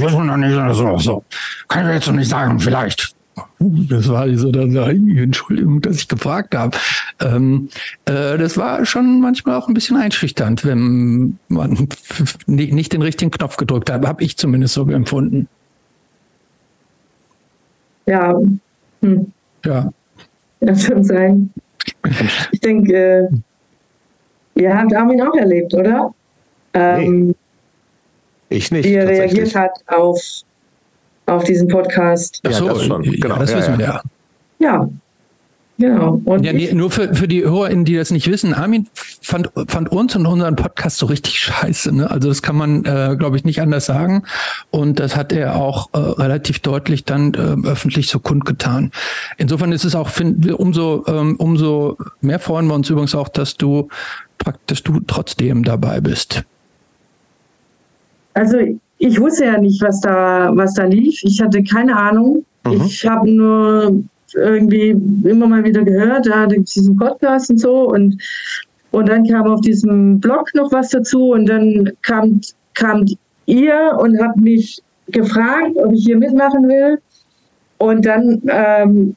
wissen 0.02 0.26
noch 0.26 0.36
nicht, 0.36 0.76
so, 0.76 0.98
so. 0.98 1.24
Kann 1.68 1.88
ich 1.88 1.94
jetzt 1.94 2.06
noch 2.06 2.14
nicht 2.14 2.28
sagen, 2.28 2.60
vielleicht. 2.60 3.14
Das 3.58 4.08
war 4.08 4.28
so 4.36 4.50
dann, 4.50 4.76
Entschuldigung, 4.76 5.80
dass 5.80 5.96
ich 5.96 6.08
gefragt 6.08 6.54
habe. 6.54 6.76
Ähm, 7.20 7.68
äh, 8.04 8.36
das 8.36 8.58
war 8.58 8.84
schon 8.84 9.20
manchmal 9.20 9.56
auch 9.56 9.68
ein 9.68 9.74
bisschen 9.74 9.96
einschüchternd, 9.96 10.64
wenn 10.64 11.38
man 11.48 11.88
nicht 12.46 12.92
den 12.92 13.02
richtigen 13.02 13.30
Knopf 13.30 13.56
gedrückt 13.56 13.90
hat. 13.90 14.06
Habe 14.06 14.22
ich 14.22 14.36
zumindest 14.36 14.74
so 14.74 14.86
empfunden. 14.88 15.48
Ja. 18.06 18.34
Hm. 19.00 19.32
Ja. 19.64 19.90
Das 20.60 20.84
schon 20.84 21.04
sein. 21.04 21.50
Ich 22.50 22.60
denke, 22.60 23.30
äh, 24.54 24.60
ihr 24.60 24.76
habt 24.76 24.94
Armin 24.94 25.22
auch 25.22 25.34
erlebt, 25.34 25.72
oder? 25.74 26.12
Ähm, 26.74 27.26
nee. 27.28 27.34
Ich 28.48 28.70
nicht. 28.70 28.84
Wie 28.84 28.94
er 28.94 29.08
reagiert 29.08 29.54
hat 29.54 29.72
auf 29.86 30.20
auf 31.26 31.44
diesen 31.44 31.68
Podcast. 31.68 32.40
Ach 32.46 32.52
so, 32.52 32.66
ja, 32.66 32.72
das 32.74 32.84
schon. 32.84 33.02
Genau. 33.02 33.34
Ja, 33.34 33.40
das 33.40 33.50
ja, 33.52 33.58
wissen 33.58 33.78
wir 33.78 33.84
ja. 33.86 34.02
Ja, 34.58 34.88
Genau. 35.82 36.20
Und 36.24 36.44
ja, 36.44 36.52
nee, 36.52 36.72
nur 36.72 36.92
für, 36.92 37.12
für 37.12 37.26
die 37.26 37.42
HörerInnen, 37.42 37.84
die 37.84 37.96
das 37.96 38.12
nicht 38.12 38.30
wissen, 38.30 38.54
Armin 38.54 38.88
fand, 38.94 39.50
fand 39.66 39.90
uns 39.90 40.14
und 40.14 40.26
unseren 40.26 40.54
Podcast 40.54 40.98
so 40.98 41.06
richtig 41.06 41.38
scheiße. 41.40 41.92
Ne? 41.92 42.08
Also 42.08 42.28
das 42.28 42.42
kann 42.42 42.54
man, 42.54 42.84
äh, 42.84 43.16
glaube 43.18 43.36
ich, 43.36 43.44
nicht 43.44 43.60
anders 43.60 43.86
sagen. 43.86 44.22
Und 44.70 45.00
das 45.00 45.16
hat 45.16 45.32
er 45.32 45.56
auch 45.56 45.88
äh, 45.92 45.98
relativ 45.98 46.60
deutlich 46.60 47.04
dann 47.04 47.34
äh, 47.34 47.68
öffentlich 47.68 48.08
so 48.08 48.20
kundgetan. 48.20 48.92
Insofern 49.38 49.72
ist 49.72 49.84
es 49.84 49.96
auch, 49.96 50.08
find, 50.08 50.52
umso, 50.52 51.04
ähm, 51.08 51.36
umso 51.36 51.96
mehr 52.20 52.38
freuen 52.38 52.66
wir 52.66 52.74
uns 52.74 52.88
übrigens 52.88 53.16
auch, 53.16 53.28
dass 53.28 53.56
du 53.56 53.88
praktisch 54.38 54.84
du 54.84 55.00
trotzdem 55.00 55.64
dabei 55.64 56.00
bist. 56.00 56.44
Also 58.34 58.58
ich 58.98 59.20
wusste 59.20 59.46
ja 59.46 59.58
nicht, 59.58 59.82
was 59.82 60.00
da, 60.00 60.50
was 60.54 60.74
da 60.74 60.84
lief. 60.84 61.20
Ich 61.22 61.40
hatte 61.42 61.62
keine 61.64 61.96
Ahnung. 61.96 62.44
Mhm. 62.64 62.82
Ich 62.86 63.06
habe 63.06 63.30
nur 63.30 64.02
irgendwie 64.34 64.90
immer 65.24 65.46
mal 65.46 65.64
wieder 65.64 65.82
gehört, 65.82 66.26
da 66.26 66.46
gibt 66.46 66.68
es 66.68 66.74
diesen 66.74 66.96
Podcast 66.96 67.50
und 67.50 67.58
so. 67.58 67.90
Und, 67.90 68.16
und 68.92 69.08
dann 69.08 69.26
kam 69.26 69.46
auf 69.46 69.60
diesem 69.60 70.20
Blog 70.20 70.48
noch 70.54 70.72
was 70.72 70.90
dazu 70.90 71.32
und 71.32 71.46
dann 71.46 71.90
kam, 72.02 72.40
kam 72.74 73.04
ihr 73.46 73.96
und 74.00 74.18
habt 74.20 74.38
mich 74.38 74.80
gefragt, 75.08 75.76
ob 75.76 75.92
ich 75.92 76.04
hier 76.04 76.18
mitmachen 76.18 76.68
will. 76.68 76.98
Und 77.78 78.06
dann 78.06 78.40
ähm, 78.48 79.16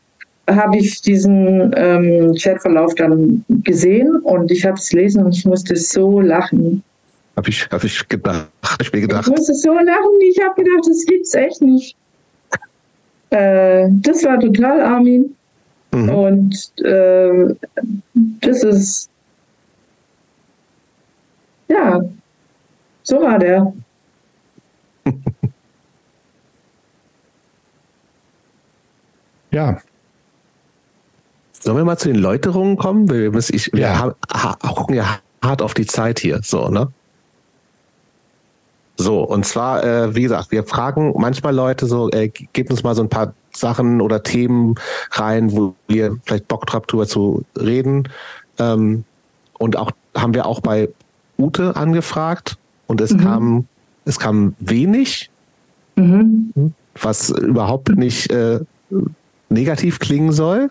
habe 0.50 0.78
ich 0.78 1.02
diesen 1.02 1.72
ähm, 1.76 2.34
Chatverlauf 2.36 2.96
dann 2.96 3.46
gesehen 3.64 4.18
und 4.18 4.52
ich 4.52 4.66
habe 4.66 4.78
es 4.78 4.90
gelesen 4.90 5.24
und 5.24 5.36
ich 5.36 5.46
musste 5.46 5.76
so 5.76 6.20
lachen. 6.20 6.84
Habe 7.36 7.50
ich, 7.50 7.68
hab 7.70 7.84
ich 7.84 8.08
gedacht. 8.08 8.48
Ich 8.80 8.94
mir 8.94 9.02
gedacht. 9.02 9.28
Ich 9.28 9.32
musste 9.36 9.54
so 9.54 9.74
lachen. 9.74 10.22
Ich 10.22 10.42
habe 10.42 10.56
gedacht, 10.56 10.88
das 10.88 11.06
gibt's 11.06 11.34
echt 11.34 11.62
nicht. 11.62 11.98
Äh, 13.30 13.88
das 13.90 14.24
war 14.24 14.40
total 14.40 14.82
Armin. 14.82 15.36
Mhm. 15.92 16.10
Und 16.10 16.72
äh, 16.84 17.56
das 18.14 18.64
ist. 18.64 19.10
Ja, 21.68 22.02
so 23.04 23.22
war 23.22 23.38
der. 23.40 23.74
ja. 29.52 29.82
Sollen 31.60 31.78
wir 31.78 31.86
mal 31.86 31.98
zu 31.98 32.10
den 32.10 32.20
Läuterungen 32.20 32.78
kommen? 32.78 33.10
Wir, 33.10 33.32
müssen, 33.32 33.56
ich, 33.56 33.74
wir 33.74 33.82
ja. 33.82 34.14
gucken 34.62 34.96
ja 34.96 35.20
hart 35.44 35.62
auf 35.64 35.74
die 35.74 35.88
Zeit 35.88 36.20
hier, 36.20 36.40
so, 36.44 36.70
ne? 36.70 36.92
So, 38.98 39.22
und 39.24 39.46
zwar, 39.46 39.84
äh, 39.84 40.16
wie 40.16 40.22
gesagt, 40.22 40.52
wir 40.52 40.64
fragen 40.64 41.14
manchmal 41.18 41.54
Leute 41.54 41.86
so, 41.86 42.10
äh, 42.12 42.30
gebt 42.30 42.72
uns 42.72 42.84
mal 42.84 42.96
so 42.96 43.02
ein 43.02 43.10
paar 43.10 43.34
Sachen 43.54 44.02
oder 44.02 44.24
Themen 44.24 44.76
rein, 45.12 45.52
wo 45.52 45.76
ihr 45.88 46.18
vielleicht 46.26 46.48
Bock 46.48 46.66
habt, 46.72 46.92
drüber 46.92 47.08
zu 47.08 47.44
reden. 47.60 48.08
Ähm, 48.58 49.04
und 49.58 49.78
auch 49.78 49.92
haben 50.16 50.34
wir 50.34 50.46
auch 50.46 50.62
bei 50.62 50.90
Ute 51.38 51.76
angefragt 51.76 52.58
und 52.88 53.02
es 53.02 53.14
mhm. 53.14 53.20
kam, 53.20 53.68
es 54.06 54.20
kam 54.20 54.56
wenig, 54.60 55.30
mhm. 55.96 56.74
was 57.02 57.30
überhaupt 57.30 57.90
nicht 57.90 58.32
äh, 58.32 58.60
negativ 59.50 60.00
klingen 60.00 60.32
soll, 60.32 60.70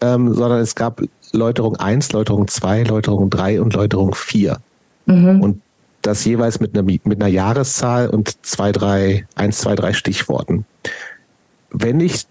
ähm, 0.00 0.32
sondern 0.32 0.60
es 0.60 0.74
gab 0.74 1.02
Läuterung 1.32 1.76
1, 1.76 2.12
Läuterung 2.12 2.48
2, 2.48 2.84
Läuterung 2.84 3.30
3 3.30 3.60
und 3.60 3.74
Läuterung 3.74 4.14
4. 4.14 4.58
Mhm. 5.06 5.40
Und 5.40 5.62
das 6.02 6.24
jeweils 6.24 6.60
mit 6.60 6.76
einer, 6.76 6.82
mit 6.82 7.06
einer 7.06 7.28
Jahreszahl 7.28 8.08
und 8.08 8.44
zwei, 8.44 8.72
drei, 8.72 9.26
eins, 9.34 9.58
zwei, 9.58 9.74
drei 9.74 9.92
Stichworten. 9.92 10.66
Wenn 11.70 12.00
ich 12.00 12.26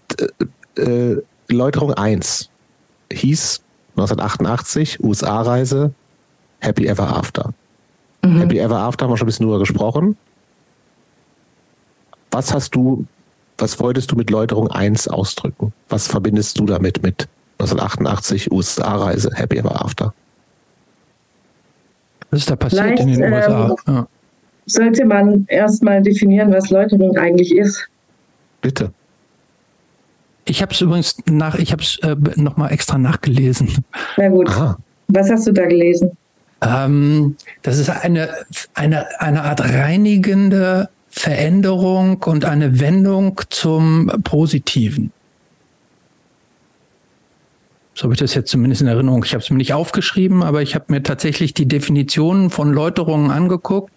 äh, 0.76 0.82
äh 0.82 1.22
Läuterung 1.48 1.92
1 1.92 2.48
hieß 3.12 3.62
1988, 3.96 5.02
USA-Reise, 5.02 5.92
Happy 6.60 6.86
Ever 6.86 7.08
After. 7.08 7.52
Mhm. 8.22 8.38
Happy 8.38 8.58
Ever 8.58 8.78
After 8.78 9.04
haben 9.04 9.12
wir 9.12 9.16
schon 9.16 9.26
ein 9.26 9.26
bisschen 9.26 9.46
drüber 9.46 9.58
gesprochen. 9.58 10.16
Was 12.30 12.54
hast 12.54 12.74
du, 12.74 13.04
was 13.58 13.78
wolltest 13.80 14.10
du 14.12 14.16
mit 14.16 14.30
Läuterung 14.30 14.70
1 14.70 15.08
ausdrücken? 15.08 15.72
Was 15.88 16.06
verbindest 16.06 16.58
du 16.58 16.64
damit 16.64 17.02
mit 17.02 17.28
1988 17.58 18.50
USA-Reise, 18.50 19.30
Happy 19.34 19.58
Ever 19.58 19.84
After? 19.84 20.14
Was 22.32 22.40
ist 22.40 22.50
da 22.50 22.56
passiert 22.56 22.98
in 22.98 23.08
den 23.08 23.32
USA? 23.32 23.76
Ähm, 23.86 23.94
ja. 23.94 24.08
Sollte 24.64 25.04
man 25.04 25.44
erstmal 25.48 26.02
definieren, 26.02 26.50
was 26.50 26.70
Läuterung 26.70 27.16
eigentlich 27.18 27.54
ist. 27.54 27.88
Bitte. 28.62 28.90
Ich 30.46 30.62
habe 30.62 30.72
es 30.72 30.80
übrigens 30.80 31.16
nach, 31.26 31.56
ich 31.56 31.72
habe 31.72 31.82
es 31.82 31.98
äh, 31.98 32.16
nochmal 32.36 32.72
extra 32.72 32.96
nachgelesen. 32.96 33.84
Na 34.16 34.28
gut. 34.28 34.48
Aha. 34.48 34.78
Was 35.08 35.30
hast 35.30 35.46
du 35.46 35.52
da 35.52 35.66
gelesen? 35.66 36.16
Ähm, 36.62 37.36
das 37.60 37.78
ist 37.78 37.90
eine, 37.90 38.30
eine, 38.74 39.20
eine 39.20 39.42
Art 39.42 39.60
reinigende 39.60 40.88
Veränderung 41.10 42.22
und 42.22 42.46
eine 42.46 42.80
Wendung 42.80 43.40
zum 43.50 44.10
Positiven. 44.24 45.12
So 47.94 48.04
habe 48.04 48.14
ich 48.14 48.20
das 48.20 48.34
jetzt 48.34 48.50
zumindest 48.50 48.82
in 48.82 48.88
Erinnerung. 48.88 49.22
Ich 49.24 49.34
habe 49.34 49.42
es 49.42 49.50
mir 49.50 49.58
nicht 49.58 49.74
aufgeschrieben, 49.74 50.42
aber 50.42 50.62
ich 50.62 50.74
habe 50.74 50.86
mir 50.88 51.02
tatsächlich 51.02 51.52
die 51.54 51.68
Definitionen 51.68 52.50
von 52.50 52.72
Läuterungen 52.72 53.30
angeguckt 53.30 53.92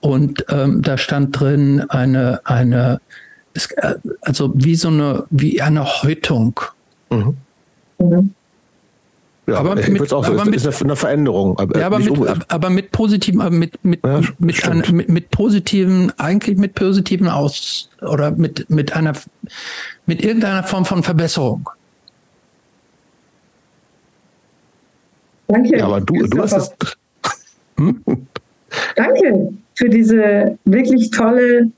und 0.00 0.46
ähm, 0.48 0.82
da 0.82 0.96
stand 0.96 1.38
drin 1.38 1.84
eine 1.88 2.40
eine 2.44 3.00
äh, 3.76 3.94
also 4.22 4.52
wie 4.54 4.76
so 4.76 4.88
eine 4.88 5.24
wie 5.30 5.60
eine 5.60 5.84
Häutung. 5.84 6.60
Mhm. 7.10 7.36
Mhm. 7.98 8.34
Ja, 9.48 9.56
aber 9.56 9.76
mit, 9.76 10.12
auch 10.12 10.24
so. 10.26 10.32
aber 10.32 10.42
ist, 10.42 10.50
mit, 10.50 10.64
ist 10.66 10.82
eine 10.82 10.94
Veränderung. 10.94 11.58
Aber, 11.58 11.80
ja, 11.80 11.86
aber 11.86 11.98
mit, 11.98 12.52
aber 12.52 12.68
mit 12.68 12.92
positiven, 12.92 13.58
mit, 13.58 13.82
mit, 13.82 14.04
ja, 14.04 14.20
mit, 14.38 14.68
ein, 14.68 14.84
mit, 14.94 15.08
mit 15.08 15.30
positiven, 15.30 16.12
eigentlich 16.18 16.58
mit 16.58 16.74
positiven 16.74 17.28
Aus, 17.28 17.88
oder 18.02 18.30
mit, 18.32 18.68
mit 18.68 18.92
einer, 18.92 19.14
mit 20.04 20.22
irgendeiner 20.22 20.64
Form 20.64 20.84
von 20.84 21.02
Verbesserung. 21.02 21.70
Danke. 25.48 25.78
Ja, 25.78 25.86
aber 25.86 26.00
du, 26.00 26.14
du 26.26 26.42
hast 26.42 26.52
es. 26.52 26.96
Danke 28.96 29.52
für 29.74 29.88
diese 29.88 30.58
wirklich 30.64 31.10
tolle 31.10 31.70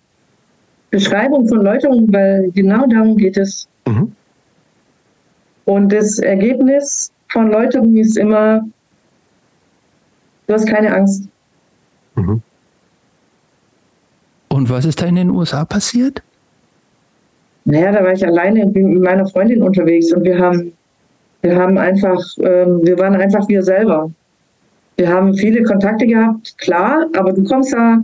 Beschreibung 0.91 1.49
von 1.49 1.63
Läuterung, 1.63 2.13
weil 2.13 2.51
genau 2.53 2.87
darum 2.87 3.17
geht 3.17 3.37
es. 3.37 3.69
Mhm. 3.87 4.13
Und 5.65 5.93
das 5.93 6.19
Ergebnis 6.19 7.13
von 7.29 7.51
Läuterung 7.51 7.97
ist 7.97 8.17
immer, 8.17 8.67
du 10.47 10.55
hast 10.55 10.67
keine 10.67 10.95
Angst. 10.95 11.29
Mhm. 12.17 12.43
Und 14.49 14.61
Und 14.61 14.69
was 14.69 14.85
ist 14.85 15.01
da 15.01 15.07
in 15.07 15.15
den 15.15 15.31
USA 15.31 15.65
passiert? 15.65 16.23
Naja, 17.65 17.93
da 17.93 18.05
war 18.05 18.13
ich 18.13 18.27
alleine 18.27 18.67
mit 18.67 19.01
meiner 19.01 19.27
Freundin 19.27 19.63
unterwegs 19.63 20.13
und 20.13 20.23
wir 20.23 20.39
haben, 20.39 20.75
wir 21.43 21.57
haben 21.57 21.79
einfach, 21.79 22.21
ähm, 22.39 22.81
wir 22.83 22.99
waren 22.99 23.15
einfach 23.15 23.49
wir 23.49 23.63
selber. 23.63 24.11
Wir 24.97 25.09
haben 25.09 25.35
viele 25.35 25.63
Kontakte 25.63 26.07
gehabt, 26.07 26.57
klar, 26.59 27.07
aber 27.17 27.33
du 27.33 27.43
kommst 27.45 27.73
da. 27.73 27.99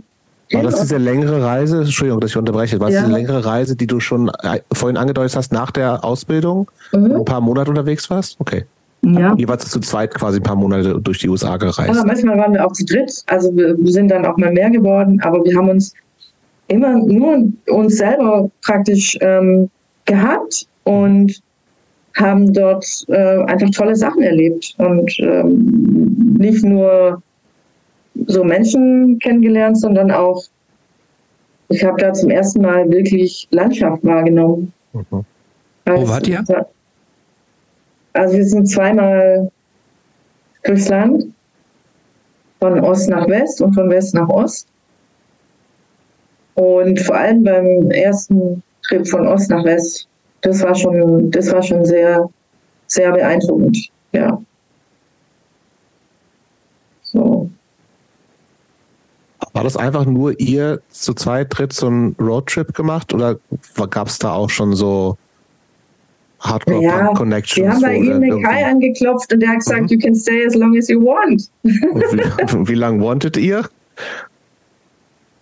War 0.51 0.63
das 0.63 0.79
diese 0.79 0.97
längere 0.97 1.43
Reise, 1.43 1.79
Entschuldigung, 1.79 2.21
dass 2.21 2.31
ich 2.31 2.37
unterbreche, 2.37 2.79
war 2.79 2.87
das 2.87 2.95
ja. 2.95 3.01
diese 3.01 3.13
längere 3.13 3.45
Reise, 3.45 3.75
die 3.75 3.85
du 3.85 3.99
schon 3.99 4.29
äh, 4.41 4.59
vorhin 4.71 4.97
angedeutet 4.97 5.35
hast, 5.35 5.51
nach 5.51 5.71
der 5.71 6.03
Ausbildung, 6.03 6.71
mhm. 6.93 7.17
ein 7.17 7.25
paar 7.25 7.41
Monate 7.41 7.69
unterwegs 7.69 8.09
warst? 8.09 8.37
Okay. 8.39 8.65
Ja. 9.03 9.35
Jeweils 9.35 9.69
zu 9.69 9.79
zweit 9.79 10.13
quasi 10.15 10.39
ein 10.39 10.43
paar 10.43 10.55
Monate 10.55 10.99
durch 10.99 11.19
die 11.19 11.29
USA 11.29 11.57
gereist. 11.57 11.93
Ja, 11.93 12.03
manchmal 12.03 12.37
waren 12.37 12.53
wir 12.53 12.65
auch 12.65 12.71
zu 12.71 12.83
dritt. 12.85 13.11
Also 13.27 13.55
wir 13.55 13.77
sind 13.85 14.09
dann 14.09 14.25
auch 14.25 14.37
mal 14.37 14.51
mehr 14.51 14.69
geworden, 14.69 15.19
aber 15.21 15.43
wir 15.45 15.55
haben 15.55 15.69
uns 15.69 15.93
immer 16.67 16.95
nur 16.97 17.43
uns 17.67 17.97
selber 17.97 18.49
praktisch 18.63 19.17
ähm, 19.21 19.69
gehabt 20.05 20.65
und 20.83 21.39
haben 22.17 22.53
dort 22.53 22.85
äh, 23.07 23.43
einfach 23.43 23.69
tolle 23.71 23.95
Sachen 23.95 24.21
erlebt 24.23 24.75
und 24.77 25.11
ähm, 25.19 26.35
nicht 26.37 26.63
nur 26.63 27.21
so 28.25 28.43
Menschen 28.43 29.19
kennengelernt, 29.19 29.79
sondern 29.79 30.11
auch, 30.11 30.43
ich 31.69 31.83
habe 31.83 32.01
da 32.01 32.13
zum 32.13 32.29
ersten 32.29 32.61
Mal 32.61 32.89
wirklich 32.89 33.47
Landschaft 33.51 34.03
wahrgenommen. 34.03 34.73
Mhm. 34.93 35.25
Wo 35.85 36.07
wart 36.07 36.27
ihr? 36.27 36.43
Also 38.13 38.37
wir 38.37 38.45
sind 38.45 38.67
zweimal 38.67 39.51
durchs 40.63 40.89
Land, 40.89 41.25
von 42.59 42.79
Ost 42.79 43.09
nach 43.09 43.27
West 43.27 43.61
und 43.61 43.73
von 43.73 43.89
West 43.89 44.13
nach 44.13 44.27
Ost. 44.29 44.67
Und 46.55 46.99
vor 47.01 47.15
allem 47.15 47.43
beim 47.43 47.91
ersten 47.91 48.63
Trip 48.87 49.07
von 49.07 49.27
Ost 49.27 49.49
nach 49.51 49.63
West, 49.63 50.07
das 50.41 50.61
war 50.61 50.75
schon, 50.75 51.31
das 51.31 51.51
war 51.51 51.63
schon 51.63 51.85
sehr, 51.85 52.29
sehr 52.87 53.11
beeindruckend. 53.11 53.89
Ja. 54.11 54.41
So. 57.01 57.49
War 59.53 59.63
das 59.63 59.77
einfach 59.77 60.05
nur 60.05 60.39
ihr 60.39 60.81
zu 60.89 61.13
zweit 61.13 61.57
dritt 61.57 61.73
so 61.73 61.87
einen 61.87 62.15
Roadtrip 62.19 62.75
gemacht 62.75 63.13
oder 63.13 63.39
gab 63.89 64.07
es 64.07 64.19
da 64.19 64.33
auch 64.33 64.49
schon 64.49 64.75
so 64.75 65.17
Hardcore 66.39 66.83
ja, 66.83 67.13
Connections? 67.13 67.65
Wir 67.65 67.73
haben 67.73 67.81
bei 67.81 67.95
ihm 67.95 68.21
den 68.21 68.43
Kai 68.43 68.65
angeklopft 68.65 69.33
und 69.33 69.39
der 69.39 69.49
hat 69.49 69.59
gesagt, 69.59 69.81
mhm. 69.81 69.87
you 69.87 69.99
can 69.99 70.13
stay 70.13 70.45
as 70.45 70.53
long 70.53 70.77
as 70.77 70.87
you 70.89 71.01
want. 71.01 71.49
wie, 71.63 72.67
wie 72.69 72.75
lange 72.75 73.03
wanted 73.03 73.37
ihr? 73.37 73.67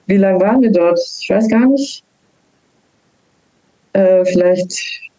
Wie 0.08 0.18
lange 0.18 0.40
waren 0.40 0.62
wir 0.62 0.72
dort? 0.72 1.00
Ich 1.20 1.30
weiß 1.30 1.50
gar 1.50 1.68
nicht. 1.68 2.05
Äh, 3.96 4.26
vielleicht 4.26 4.74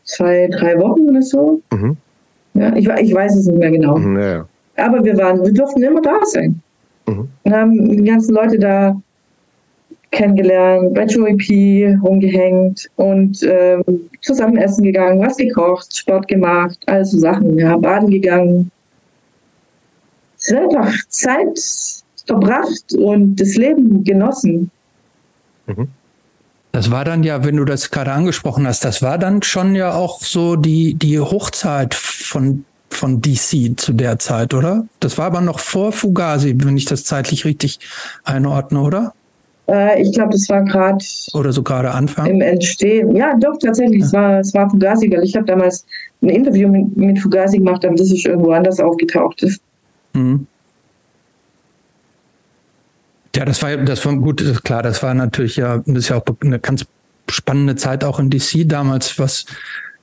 zwei, 0.04 0.48
drei 0.48 0.78
Wochen 0.78 1.08
oder 1.08 1.22
so. 1.22 1.62
Mhm. 1.72 1.96
Ja, 2.52 2.76
ich, 2.76 2.86
ich 2.86 3.14
weiß 3.14 3.34
es 3.34 3.46
nicht 3.46 3.58
mehr 3.58 3.70
genau. 3.70 3.96
Mhm, 3.96 4.20
ja. 4.20 4.46
Aber 4.76 5.02
wir 5.02 5.16
waren, 5.16 5.42
wir 5.42 5.52
durften 5.52 5.82
immer 5.82 6.02
da 6.02 6.18
sein. 6.24 6.60
Mhm. 7.06 7.28
Und 7.44 7.52
haben 7.54 7.88
die 7.88 8.04
ganzen 8.04 8.34
Leute 8.34 8.58
da 8.58 9.00
kennengelernt, 10.10 10.92
bei 10.92 11.04
Joey 11.04 11.36
P 11.36 11.98
rumgehängt 12.02 12.90
und 12.96 13.42
ähm, 13.42 13.82
zusammen 14.20 14.58
essen 14.58 14.84
gegangen, 14.84 15.20
was 15.20 15.38
gekocht, 15.38 15.96
Sport 15.96 16.28
gemacht, 16.28 16.78
all 16.84 17.04
so 17.04 17.18
Sachen. 17.18 17.58
Ja, 17.58 17.78
baden 17.78 18.10
gegangen. 18.10 18.70
Es 20.36 20.48
ist 20.48 20.54
einfach 20.54 20.92
Zeit 21.08 21.58
verbracht 22.26 22.94
und 22.98 23.36
das 23.36 23.56
Leben 23.56 24.04
genossen. 24.04 24.70
Mhm. 25.66 25.88
Das 26.76 26.90
war 26.90 27.06
dann 27.06 27.22
ja, 27.22 27.42
wenn 27.42 27.56
du 27.56 27.64
das 27.64 27.90
gerade 27.90 28.12
angesprochen 28.12 28.66
hast, 28.66 28.84
das 28.84 29.00
war 29.00 29.16
dann 29.16 29.42
schon 29.42 29.74
ja 29.74 29.94
auch 29.94 30.20
so 30.20 30.56
die, 30.56 30.92
die 30.92 31.18
Hochzeit 31.18 31.94
von, 31.94 32.66
von 32.90 33.22
DC 33.22 33.80
zu 33.80 33.94
der 33.94 34.18
Zeit, 34.18 34.52
oder? 34.52 34.86
Das 35.00 35.16
war 35.16 35.24
aber 35.24 35.40
noch 35.40 35.58
vor 35.58 35.90
Fugazi, 35.90 36.54
wenn 36.54 36.76
ich 36.76 36.84
das 36.84 37.04
zeitlich 37.04 37.46
richtig 37.46 37.80
einordne, 38.24 38.82
oder? 38.82 39.14
Äh, 39.70 40.02
ich 40.02 40.12
glaube, 40.12 40.32
das 40.32 40.50
war 40.50 40.64
gerade. 40.64 41.02
Oder 41.32 41.50
so 41.50 41.62
gerade 41.62 41.92
Anfang? 41.92 42.26
Im 42.26 42.42
Entstehen. 42.42 43.16
Ja, 43.16 43.34
doch, 43.40 43.58
tatsächlich. 43.58 44.00
Ja. 44.00 44.06
Es, 44.06 44.12
war, 44.12 44.40
es 44.40 44.52
war 44.52 44.68
Fugazi, 44.68 45.10
weil 45.10 45.24
ich 45.24 45.34
habe 45.34 45.46
damals 45.46 45.86
ein 46.20 46.28
Interview 46.28 46.68
mit, 46.68 46.94
mit 46.94 47.18
Fugazi 47.18 47.56
gemacht, 47.56 47.86
aber 47.86 47.94
das 47.94 48.12
ist 48.12 48.26
irgendwo 48.26 48.50
anders 48.50 48.80
aufgetaucht. 48.80 49.42
Mhm. 50.12 50.46
Ja, 53.36 53.44
das 53.44 53.62
war, 53.62 53.76
das 53.76 54.04
war 54.06 54.16
gut, 54.16 54.40
das 54.40 54.62
klar, 54.62 54.82
das 54.82 55.02
war 55.02 55.12
natürlich 55.12 55.56
ja, 55.56 55.82
das 55.84 56.04
ist 56.04 56.08
ja 56.08 56.16
auch 56.16 56.24
eine 56.40 56.58
ganz 56.58 56.86
spannende 57.28 57.76
Zeit 57.76 58.02
auch 58.02 58.18
in 58.18 58.30
DC 58.30 58.66
damals, 58.66 59.18
was 59.18 59.44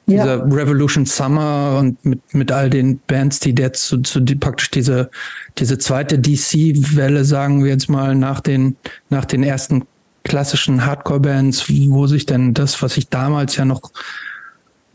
ja. 0.06 0.24
dieser 0.24 0.56
Revolution 0.56 1.08
Summer 1.08 1.78
und 1.80 2.04
mit, 2.06 2.34
mit 2.34 2.52
all 2.52 2.70
den 2.70 3.00
Bands, 3.08 3.40
die 3.40 3.56
jetzt 3.58 3.88
zu, 3.88 4.02
zu 4.02 4.20
die, 4.20 4.36
praktisch 4.36 4.70
diese, 4.70 5.10
diese 5.58 5.80
zweite 5.80 6.20
DC-Welle, 6.20 7.26
sagen 7.26 7.64
wir 7.64 7.72
jetzt 7.72 7.90
mal, 7.90 8.14
nach 8.14 8.40
den, 8.40 8.76
nach 9.10 9.26
den 9.26 9.42
ersten 9.42 9.84
klassischen 10.24 10.86
Hardcore-Bands, 10.86 11.70
wo 11.90 12.06
sich 12.06 12.28
denn 12.28 12.54
das, 12.54 12.84
was 12.84 12.98
ich 12.98 13.10
damals 13.10 13.56
ja 13.56 13.66
noch 13.66 13.92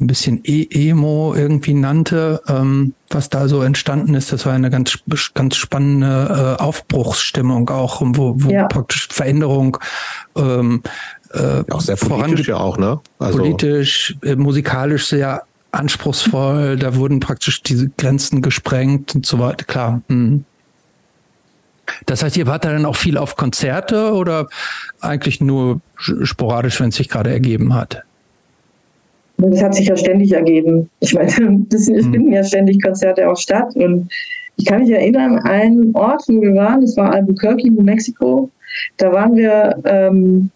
ein 0.00 0.06
bisschen 0.06 0.40
e 0.44 0.66
Emo 0.70 1.34
irgendwie 1.34 1.74
nannte, 1.74 2.40
ähm, 2.46 2.94
was 3.10 3.30
da 3.30 3.48
so 3.48 3.62
entstanden 3.62 4.14
ist. 4.14 4.32
Das 4.32 4.46
war 4.46 4.52
eine 4.52 4.70
ganz, 4.70 4.98
ganz 5.34 5.56
spannende 5.56 6.56
äh, 6.58 6.62
Aufbruchsstimmung 6.62 7.68
auch, 7.70 8.00
wo, 8.04 8.34
wo 8.36 8.50
ja. 8.50 8.66
praktisch 8.66 9.08
Veränderung 9.10 9.78
ähm, 10.36 10.82
äh, 11.32 11.64
auch 11.70 11.80
sehr 11.80 11.96
politisch 11.96 12.48
ja 12.48 12.56
auch, 12.56 12.78
ne? 12.78 13.00
Also 13.18 13.38
politisch, 13.38 14.16
äh, 14.22 14.36
musikalisch 14.36 15.08
sehr 15.08 15.42
anspruchsvoll. 15.72 16.76
Da 16.76 16.94
wurden 16.94 17.20
praktisch 17.20 17.62
diese 17.62 17.88
Grenzen 17.88 18.40
gesprengt 18.40 19.14
und 19.14 19.26
so 19.26 19.38
weiter. 19.38 19.64
Klar. 19.64 20.02
Hm. 20.08 20.44
Das 22.06 22.22
heißt, 22.22 22.36
ihr 22.36 22.46
wart 22.46 22.64
da 22.64 22.72
dann 22.72 22.84
auch 22.84 22.96
viel 22.96 23.18
auf 23.18 23.36
Konzerte 23.36 24.12
oder 24.12 24.48
eigentlich 25.00 25.40
nur 25.40 25.80
sporadisch, 25.96 26.80
wenn 26.80 26.90
es 26.90 26.96
sich 26.96 27.08
gerade 27.08 27.30
ergeben 27.30 27.74
hat? 27.74 28.02
Das 29.38 29.62
hat 29.62 29.74
sich 29.74 29.86
ja 29.86 29.96
ständig 29.96 30.32
ergeben. 30.32 30.90
Ich 31.00 31.14
meine, 31.14 31.30
das, 31.70 31.88
es 31.88 32.06
mhm. 32.06 32.12
finden 32.12 32.32
ja 32.32 32.44
ständig 32.44 32.82
Konzerte 32.82 33.28
auch 33.28 33.36
statt. 33.36 33.74
Und 33.76 34.10
ich 34.56 34.64
kann 34.64 34.80
mich 34.80 34.90
erinnern, 34.90 35.38
einen 35.38 35.94
Ort, 35.94 36.24
wo 36.26 36.40
wir 36.40 36.54
waren, 36.54 36.80
das 36.80 36.96
war 36.96 37.12
Albuquerque, 37.12 37.70
New 37.70 37.82
Mexico. 37.82 38.50
Da 38.96 39.12
waren 39.12 39.36
wir 39.36 39.80
ähm, 39.84 40.50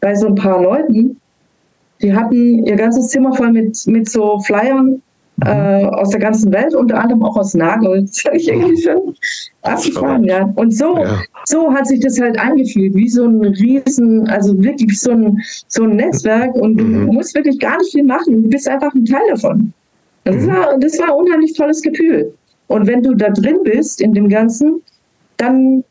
bei 0.00 0.14
so 0.14 0.26
ein 0.26 0.34
paar 0.34 0.60
Leuten, 0.62 1.20
die 2.02 2.14
hatten 2.14 2.66
ihr 2.66 2.76
ganzes 2.76 3.08
Zimmer 3.08 3.32
voll 3.34 3.52
mit, 3.52 3.78
mit 3.86 4.08
so 4.10 4.40
Flyern. 4.40 5.00
Äh, 5.44 5.84
aus 5.84 6.10
der 6.10 6.20
ganzen 6.20 6.52
Welt, 6.52 6.74
unter 6.74 6.98
anderem 6.98 7.22
auch 7.22 7.36
aus 7.36 7.54
Nagel. 7.54 8.02
Das 8.02 8.24
habe 8.24 8.36
ich 8.36 8.48
irgendwie 8.48 8.80
schon 8.80 9.14
abgefahren, 9.62 10.24
ja. 10.24 10.50
Und 10.56 10.74
so, 10.74 10.96
ja. 10.96 11.20
so 11.44 11.72
hat 11.72 11.86
sich 11.86 12.00
das 12.00 12.20
halt 12.20 12.38
angefühlt, 12.38 12.94
wie 12.94 13.08
so 13.08 13.26
ein 13.26 13.42
Riesen, 13.42 14.28
also 14.28 14.58
wirklich 14.62 14.98
so 14.98 15.10
ein, 15.10 15.38
so 15.68 15.84
ein 15.84 15.96
Netzwerk 15.96 16.54
und 16.54 16.76
mhm. 16.76 17.06
du 17.06 17.12
musst 17.12 17.34
wirklich 17.34 17.58
gar 17.58 17.76
nicht 17.78 17.92
viel 17.92 18.04
machen. 18.04 18.44
Du 18.44 18.48
bist 18.48 18.68
einfach 18.68 18.94
ein 18.94 19.04
Teil 19.04 19.28
davon. 19.30 19.72
Das, 20.24 20.36
mhm. 20.36 20.48
war, 20.48 20.78
das 20.78 20.98
war 20.98 21.08
ein 21.08 21.26
unheimlich 21.26 21.52
tolles 21.54 21.82
Gefühl. 21.82 22.32
Und 22.68 22.86
wenn 22.86 23.02
du 23.02 23.14
da 23.14 23.30
drin 23.30 23.58
bist 23.62 24.00
in 24.00 24.12
dem 24.12 24.28
Ganzen, 24.28 24.82
dann 25.36 25.84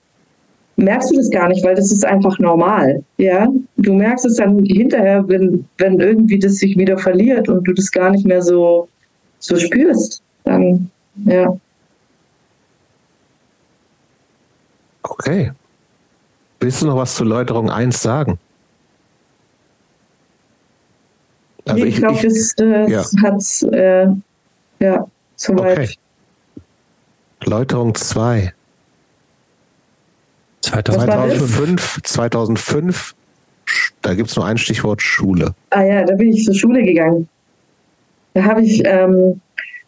merkst 0.78 1.12
du 1.12 1.16
das 1.16 1.30
gar 1.30 1.48
nicht, 1.48 1.64
weil 1.64 1.76
das 1.76 1.92
ist 1.92 2.06
einfach 2.06 2.38
normal. 2.40 3.04
Ja, 3.18 3.48
du 3.78 3.94
merkst 3.94 4.26
es 4.26 4.36
dann 4.36 4.64
hinterher, 4.64 5.24
wenn, 5.28 5.66
wenn 5.78 6.00
irgendwie 6.00 6.40
das 6.40 6.56
sich 6.56 6.78
wieder 6.78 6.98
verliert 6.98 7.48
und 7.48 7.66
du 7.66 7.74
das 7.74 7.92
gar 7.92 8.12
nicht 8.12 8.26
mehr 8.26 8.42
so, 8.42 8.88
so 9.40 9.58
spürst. 9.58 10.22
Dann, 10.44 10.90
ja. 11.26 11.56
Okay. 15.04 15.52
Willst 16.60 16.82
du 16.82 16.88
noch 16.88 16.98
was 16.98 17.16
zur 17.16 17.28
Läuterung 17.28 17.70
1 17.70 18.02
sagen? 18.02 18.40
Also 21.66 21.84
ich, 21.84 21.96
ich 21.96 22.00
glaube, 22.00 22.22
das, 22.22 22.54
das 22.56 23.14
ja. 23.14 23.22
hat 23.24 23.74
äh, 23.74 24.08
ja 24.80 25.08
soweit. 25.36 25.78
Okay. 25.78 25.96
Läuterung 27.46 27.96
2. 27.96 28.54
2005, 30.62 32.02
2005, 32.04 33.16
da 34.02 34.14
gibt 34.16 34.30
es 34.30 34.36
nur 34.36 34.46
ein 34.46 34.58
Stichwort 34.58 35.02
Schule. 35.02 35.54
Ah 35.70 35.84
ja, 35.84 36.04
da 36.04 36.16
bin 36.16 36.34
ich 36.34 36.44
zur 36.44 36.56
Schule 36.56 36.84
gegangen. 36.84 37.30
Da 38.36 38.44
habe 38.44 38.62
ich, 38.62 38.84
ähm, 38.86 39.40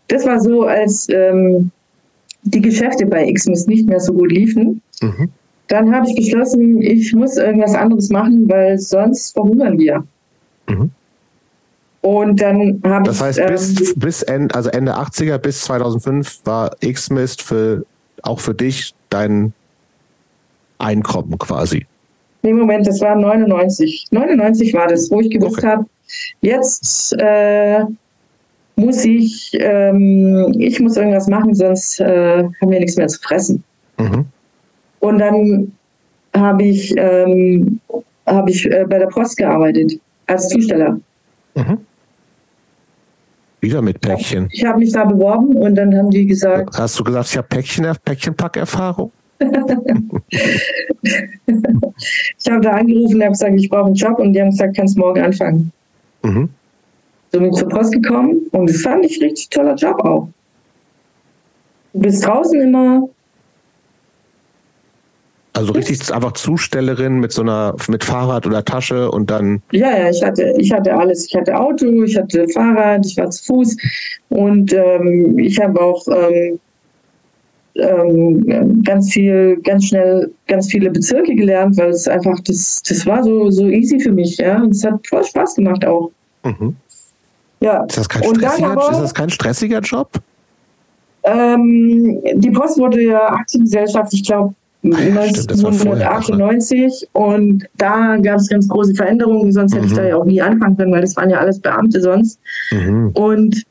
das 0.07 0.25
war 0.25 0.39
so, 0.39 0.63
als 0.63 1.07
ähm, 1.09 1.69
die 2.43 2.61
Geschäfte 2.61 3.05
bei 3.05 3.31
Xmas 3.31 3.67
nicht 3.67 3.87
mehr 3.87 3.99
so 3.99 4.13
gut 4.13 4.31
liefen. 4.31 4.81
Mhm. 5.01 5.29
Dann 5.67 5.93
habe 5.93 6.07
ich 6.07 6.15
beschlossen, 6.15 6.81
ich 6.81 7.13
muss 7.13 7.35
irgendwas 7.35 7.75
anderes 7.75 8.09
machen, 8.09 8.47
weil 8.47 8.79
sonst 8.79 9.31
verhungern 9.31 9.77
wir. 9.77 10.03
Mhm. 10.69 10.89
Und 12.01 12.41
dann 12.41 12.81
habe 12.85 13.03
Das 13.03 13.21
heißt, 13.21 13.45
bis, 13.47 13.91
ähm, 13.91 13.99
bis 13.99 14.23
Ende, 14.23 14.55
also 14.55 14.69
Ende 14.69 14.95
80er 14.95 15.37
bis 15.39 15.61
2005 15.61 16.39
war 16.45 16.71
Xmas 16.79 17.35
für, 17.35 17.85
auch 18.21 18.39
für 18.39 18.53
dich 18.53 18.93
dein 19.09 19.51
Einkommen 20.77 21.37
quasi. 21.37 21.85
Nee, 22.43 22.53
Moment, 22.53 22.87
das 22.87 23.01
war 23.01 23.13
99. 23.13 24.07
99 24.11 24.73
war 24.73 24.87
das, 24.87 25.11
wo 25.11 25.19
ich 25.19 25.29
gewusst 25.31 25.57
Okay. 25.57 25.67
habe, 25.67 25.85
jetzt 26.39 27.13
äh, 27.19 27.83
muss 28.77 29.03
ich, 29.03 29.51
ähm, 29.59 30.53
ich 30.57 30.79
muss 30.79 30.95
irgendwas 30.97 31.27
machen, 31.27 31.53
sonst 31.53 31.99
äh, 31.99 32.43
haben 32.43 32.71
wir 32.71 32.79
nichts 32.79 32.95
mehr 32.95 33.07
zu 33.07 33.19
fressen. 33.19 33.63
Mhm. 33.97 34.25
Und 34.99 35.19
dann 35.19 35.71
habe 36.35 36.63
ich, 36.63 36.93
ähm, 36.95 37.79
habe 38.25 38.51
ich 38.51 38.65
äh, 38.65 38.85
bei 38.87 38.99
der 38.99 39.07
Post 39.07 39.37
gearbeitet 39.37 39.99
als 40.27 40.47
Zusteller. 40.49 40.99
Mhm. 41.55 41.79
Wieder 43.61 43.81
mit 43.81 43.99
Päckchen. 44.01 44.47
Ich 44.51 44.63
habe 44.63 44.79
mich 44.79 44.91
da 44.91 45.03
beworben 45.05 45.57
und 45.57 45.73
dann 45.75 45.97
haben 45.97 46.11
die 46.11 46.27
gesagt, 46.27 46.77
Hast 46.77 46.99
du 46.99 47.03
gesagt, 47.03 47.29
ich 47.29 47.37
habe 47.37 47.47
Päckchen, 47.47 47.87
Päckchenpackerfahrung? 48.05 49.11
ich 49.39 49.49
habe 52.49 52.61
da 52.61 52.71
angerufen 52.71 53.15
und 53.15 53.21
habe 53.21 53.31
gesagt, 53.31 53.53
ich 53.55 53.69
brauche 53.69 53.85
einen 53.87 53.95
Job 53.95 54.19
und 54.19 54.33
die 54.33 54.41
haben 54.41 54.51
gesagt, 54.51 54.75
kannst 54.77 54.97
morgen 54.97 55.21
anfangen. 55.21 55.71
Mhm. 56.23 56.49
Bin 57.39 57.53
ich 57.53 57.59
zur 57.59 57.69
Post 57.69 57.93
gekommen 57.93 58.47
und 58.51 58.69
das 58.69 58.81
fand 58.81 59.05
ich 59.05 59.21
richtig 59.21 59.49
toller 59.49 59.75
Job 59.75 59.99
auch. 60.03 60.29
Du 61.93 61.99
bist 61.99 62.25
draußen 62.25 62.61
immer, 62.61 63.09
Also 65.57 65.73
richtig 65.73 66.13
einfach 66.13 66.33
Zustellerin 66.33 67.19
mit 67.19 67.31
so 67.31 67.41
einer, 67.41 67.75
mit 67.87 68.03
Fahrrad 68.03 68.45
oder 68.45 68.63
Tasche 68.63 69.09
und 69.09 69.31
dann, 69.31 69.63
ja, 69.71 69.97
ja, 69.97 70.09
ich 70.11 70.23
hatte, 70.23 70.53
ich 70.59 70.71
hatte 70.71 70.93
alles. 70.93 71.25
Ich 71.25 71.35
hatte 71.35 71.57
Auto, 71.57 72.03
ich 72.03 72.15
hatte 72.15 72.47
Fahrrad, 72.49 73.03
ich 73.03 73.17
war 73.17 73.31
zu 73.31 73.43
Fuß 73.45 73.75
und 74.29 74.71
ähm, 74.71 75.39
ich 75.39 75.59
habe 75.59 75.81
auch 75.81 76.05
ähm, 76.09 76.59
ähm, 77.73 78.83
ganz 78.83 79.11
viel, 79.11 79.57
ganz 79.63 79.85
schnell, 79.85 80.31
ganz 80.47 80.67
viele 80.69 80.91
Bezirke 80.91 81.33
gelernt, 81.33 81.75
weil 81.77 81.89
es 81.89 82.07
einfach, 82.07 82.39
das, 82.41 82.83
das 82.87 83.05
war 83.07 83.23
so, 83.23 83.49
so 83.49 83.67
easy 83.67 83.99
für 83.99 84.11
mich, 84.11 84.37
ja. 84.37 84.61
Und 84.61 84.75
es 84.75 84.83
hat 84.83 85.05
voll 85.07 85.23
Spaß 85.23 85.55
gemacht 85.55 85.83
auch. 85.85 86.11
mhm. 86.43 86.75
Ja. 87.59 87.83
ist 87.83 87.97
das 87.97 88.07
kein 88.09 88.21
Und 88.23 88.41
dann 88.41 88.51
stressiger, 88.51 88.71
aber- 88.71 88.91
ist 88.91 88.99
das 89.01 89.13
kein 89.13 89.29
stressiger 89.29 89.79
Job? 89.79 90.09
Ähm, 91.23 92.21
die 92.35 92.51
Post 92.51 92.77
wurde 92.77 93.01
ja 93.01 93.29
Aktiengesellschaft, 93.31 94.13
ich 94.13 94.23
glaube, 94.23 94.53
Ah 94.83 94.89
ne? 94.89 95.19
1998 95.21 97.09
und 97.13 97.65
da 97.77 98.15
gab 98.17 98.37
es 98.37 98.47
ganz 98.47 98.67
große 98.69 98.93
Veränderungen, 98.93 99.51
sonst 99.51 99.73
hätte 99.75 99.85
ich 99.87 99.91
Mhm. 99.91 99.95
da 99.97 100.03
ja 100.07 100.15
auch 100.15 100.23
nie 100.25 100.41
anfangen 100.41 100.77
können, 100.77 100.93
weil 100.93 101.01
das 101.01 101.15
waren 101.17 101.29
ja 101.29 101.39
alles 101.39 101.59
Beamte 101.59 101.99
sonst. 101.99 102.39
Mhm. 102.71 103.09
Und 103.13 103.63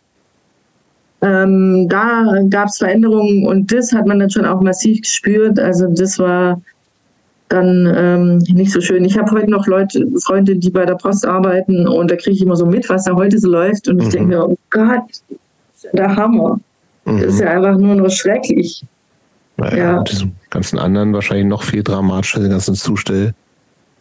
ähm, 1.23 1.89
da 1.89 2.43
gab 2.51 2.69
es 2.69 2.79
Veränderungen 2.79 3.47
und 3.47 3.73
das 3.73 3.93
hat 3.93 4.07
man 4.07 4.19
dann 4.19 4.31
schon 4.31 4.45
auch 4.45 4.61
massiv 4.61 5.01
gespürt. 5.01 5.59
Also 5.59 5.87
das 5.89 6.19
war 6.19 6.61
dann 7.49 7.93
ähm, 7.97 8.39
nicht 8.57 8.73
so 8.73 8.81
schön. 8.81 9.05
Ich 9.05 9.17
habe 9.17 9.31
heute 9.31 9.49
noch 9.51 9.67
Leute, 9.67 10.05
Freunde, 10.25 10.57
die 10.57 10.71
bei 10.71 10.85
der 10.85 10.95
Post 10.97 11.25
arbeiten 11.27 11.87
und 11.87 12.11
da 12.11 12.17
kriege 12.17 12.33
ich 12.33 12.43
immer 12.43 12.57
so 12.57 12.67
mit, 12.67 12.89
was 12.89 13.05
da 13.05 13.15
heute 13.15 13.39
so 13.39 13.49
läuft 13.49 13.87
und 13.89 14.01
ich 14.01 14.07
Mhm. 14.09 14.11
denke 14.11 14.29
mir, 14.29 14.49
oh 14.49 14.57
Gott, 14.71 15.03
das 15.09 15.21
ist 15.77 15.85
ja 15.85 15.91
der 15.93 16.17
Hammer. 16.17 16.59
Das 17.05 17.23
ist 17.23 17.35
Mhm. 17.37 17.43
ja 17.43 17.51
einfach 17.53 17.79
nur 17.79 17.95
noch 17.95 18.11
schrecklich. 18.11 18.83
Naja, 19.59 19.77
ja. 19.77 19.99
und 19.99 20.11
diesen 20.11 20.33
ganzen 20.51 20.79
anderen 20.79 21.13
wahrscheinlich 21.15 21.47
noch 21.47 21.63
viel 21.63 21.83
dramatischer, 21.83 22.41
die 22.41 22.49
ganzen 22.49 22.75
Zustelldienste 22.75 23.35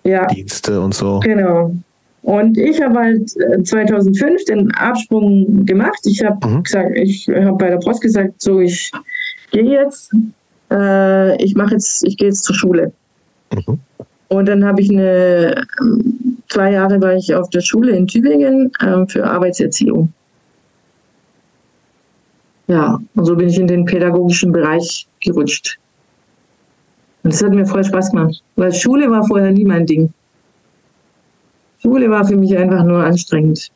Ja, 0.04 0.28
und 0.80 0.94
so. 0.94 1.20
genau. 1.20 1.74
Und 2.24 2.58
ich 2.58 2.82
habe 2.82 2.98
halt 3.00 3.32
äh, 3.38 3.62
2005 3.62 4.46
den 4.46 4.72
Absprung 4.72 5.66
gemacht. 5.66 6.00
Ich 6.06 6.24
habe 6.26 6.46
Mhm. 6.48 6.64
gesagt, 6.64 6.98
ich 6.98 7.28
habe 7.30 7.54
bei 7.58 7.70
der 7.70 7.78
Post 7.78 8.02
gesagt, 8.02 8.42
so 8.42 8.60
ich 8.60 8.92
gehe 9.52 9.64
jetzt, 9.64 10.12
äh, 10.72 11.42
ich 11.44 11.54
mache 11.56 11.74
jetzt, 11.74 12.04
ich 12.04 12.18
gehe 12.18 12.30
jetzt 12.30 12.44
zur 12.44 12.56
Schule. 12.56 12.92
Mhm. 13.56 13.80
Und 14.28 14.48
dann 14.48 14.66
habe 14.66 14.82
ich 14.82 14.90
eine, 14.90 15.56
ähm, 15.82 16.38
zwei 16.50 16.72
Jahre 16.72 17.00
war 17.02 17.16
ich 17.16 17.34
auf 17.34 17.50
der 17.50 17.62
Schule 17.62 17.96
in 17.96 18.08
Tübingen 18.08 18.72
ähm, 18.82 19.08
für 19.08 19.26
Arbeitserziehung. 19.26 20.12
Ja, 22.68 23.00
und 23.16 23.26
so 23.26 23.36
bin 23.36 23.50
ich 23.50 23.60
in 23.60 23.68
den 23.68 23.86
pädagogischen 23.86 24.52
Bereich 24.52 25.08
gerutscht. 25.24 25.78
Und 27.24 27.34
das 27.34 27.44
hat 27.44 27.52
mir 27.52 27.66
voll 27.66 27.84
Spaß 27.84 28.12
gemacht, 28.12 28.42
weil 28.56 28.74
Schule 28.74 29.10
war 29.10 29.26
vorher 29.26 29.52
nie 29.52 29.66
mein 29.66 29.86
Ding. 29.86 30.12
Schule 31.82 32.10
war 32.10 32.26
für 32.26 32.36
mich 32.36 32.58
einfach 32.58 32.84
nur 32.84 33.04
anstrengend. 33.04 33.72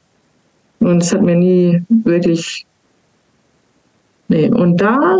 Und 0.79 1.03
es 1.03 1.13
hat 1.13 1.21
mir 1.21 1.35
nie 1.35 1.83
wirklich. 1.89 2.65
Nee, 4.29 4.49
und 4.49 4.77
da 4.77 5.19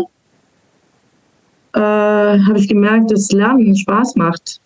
äh, 1.74 1.80
habe 1.80 2.58
ich 2.58 2.68
gemerkt, 2.68 3.10
dass 3.10 3.30
Lernen 3.32 3.76
Spaß 3.76 4.16
macht. 4.16 4.60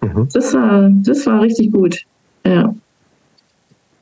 Mhm. 0.00 0.28
Das 0.32 0.54
war, 0.54 0.90
das 0.90 1.26
war 1.26 1.42
richtig 1.42 1.72
gut. 1.72 2.02
Ja. 2.44 2.74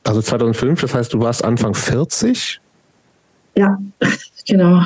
Also 0.03 0.21
2005, 0.21 0.81
das 0.81 0.93
heißt, 0.93 1.13
du 1.13 1.19
warst 1.19 1.43
Anfang 1.43 1.73
40? 1.73 2.61
Ja, 3.57 3.77
genau. 4.47 4.81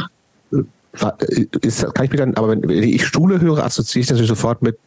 Ist, 1.61 1.93
kann 1.93 2.05
ich 2.05 2.11
mir 2.11 2.17
dann, 2.17 2.33
aber 2.35 2.49
wenn 2.49 2.69
ich 2.69 3.05
Schule 3.05 3.39
höre, 3.39 3.63
assoziiere 3.63 4.03
ich 4.03 4.09
natürlich 4.09 4.29
sofort 4.29 4.61
mit, 4.61 4.77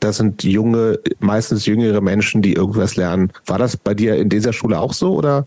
das 0.00 0.16
sind 0.16 0.42
junge, 0.42 0.98
meistens 1.20 1.66
jüngere 1.66 2.00
Menschen, 2.00 2.42
die 2.42 2.54
irgendwas 2.54 2.96
lernen. 2.96 3.32
War 3.46 3.58
das 3.58 3.76
bei 3.76 3.94
dir 3.94 4.16
in 4.16 4.28
dieser 4.28 4.52
Schule 4.52 4.80
auch 4.80 4.92
so 4.92 5.14
oder? 5.14 5.46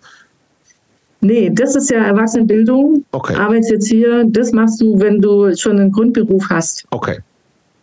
Nee, 1.21 1.49
das 1.53 1.75
ist 1.75 1.89
ja 1.89 2.03
Erwachsenenbildung. 2.05 3.03
Okay, 3.11 3.35
Arbeitserzieher, 3.35 4.25
das 4.27 4.51
machst 4.51 4.81
du, 4.81 4.99
wenn 4.99 5.21
du 5.21 5.55
schon 5.55 5.79
einen 5.79 5.91
Grundberuf 5.91 6.45
hast. 6.49 6.85
okay. 6.91 7.19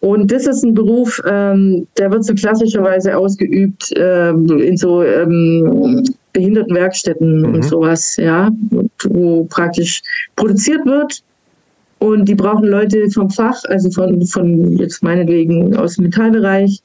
Und 0.01 0.33
das 0.33 0.49
ist 0.49 0.65
ein 0.65 0.75
Beruf, 0.75 1.23
ähm, 1.29 1.87
der 1.97 2.11
wird 2.11 2.25
so 2.25 2.35
klassischerweise 2.35 3.17
ausgeübt 3.17 3.93
ähm, 3.95 4.49
in 4.59 4.77
so 4.77 5.01
ähm, 5.05 6.03
Behindertenwerkstätten 6.33 7.43
Mhm. 7.43 7.55
und 7.55 7.65
sowas, 7.65 8.17
ja, 8.17 8.51
wo 9.05 9.45
praktisch 9.45 10.03
produziert 10.35 10.85
wird. 10.87 11.23
Und 12.01 12.29
die 12.29 12.35
brauchen 12.35 12.67
Leute 12.67 13.09
vom 13.13 13.31
Fach, 13.31 13.63
also 13.69 13.93
von, 13.93 14.27
von 14.27 14.77
jetzt 14.77 15.05
meinetwegen 15.05 15.77
aus 15.77 15.95
dem 15.95 16.07
Metallbereich. 16.07 16.81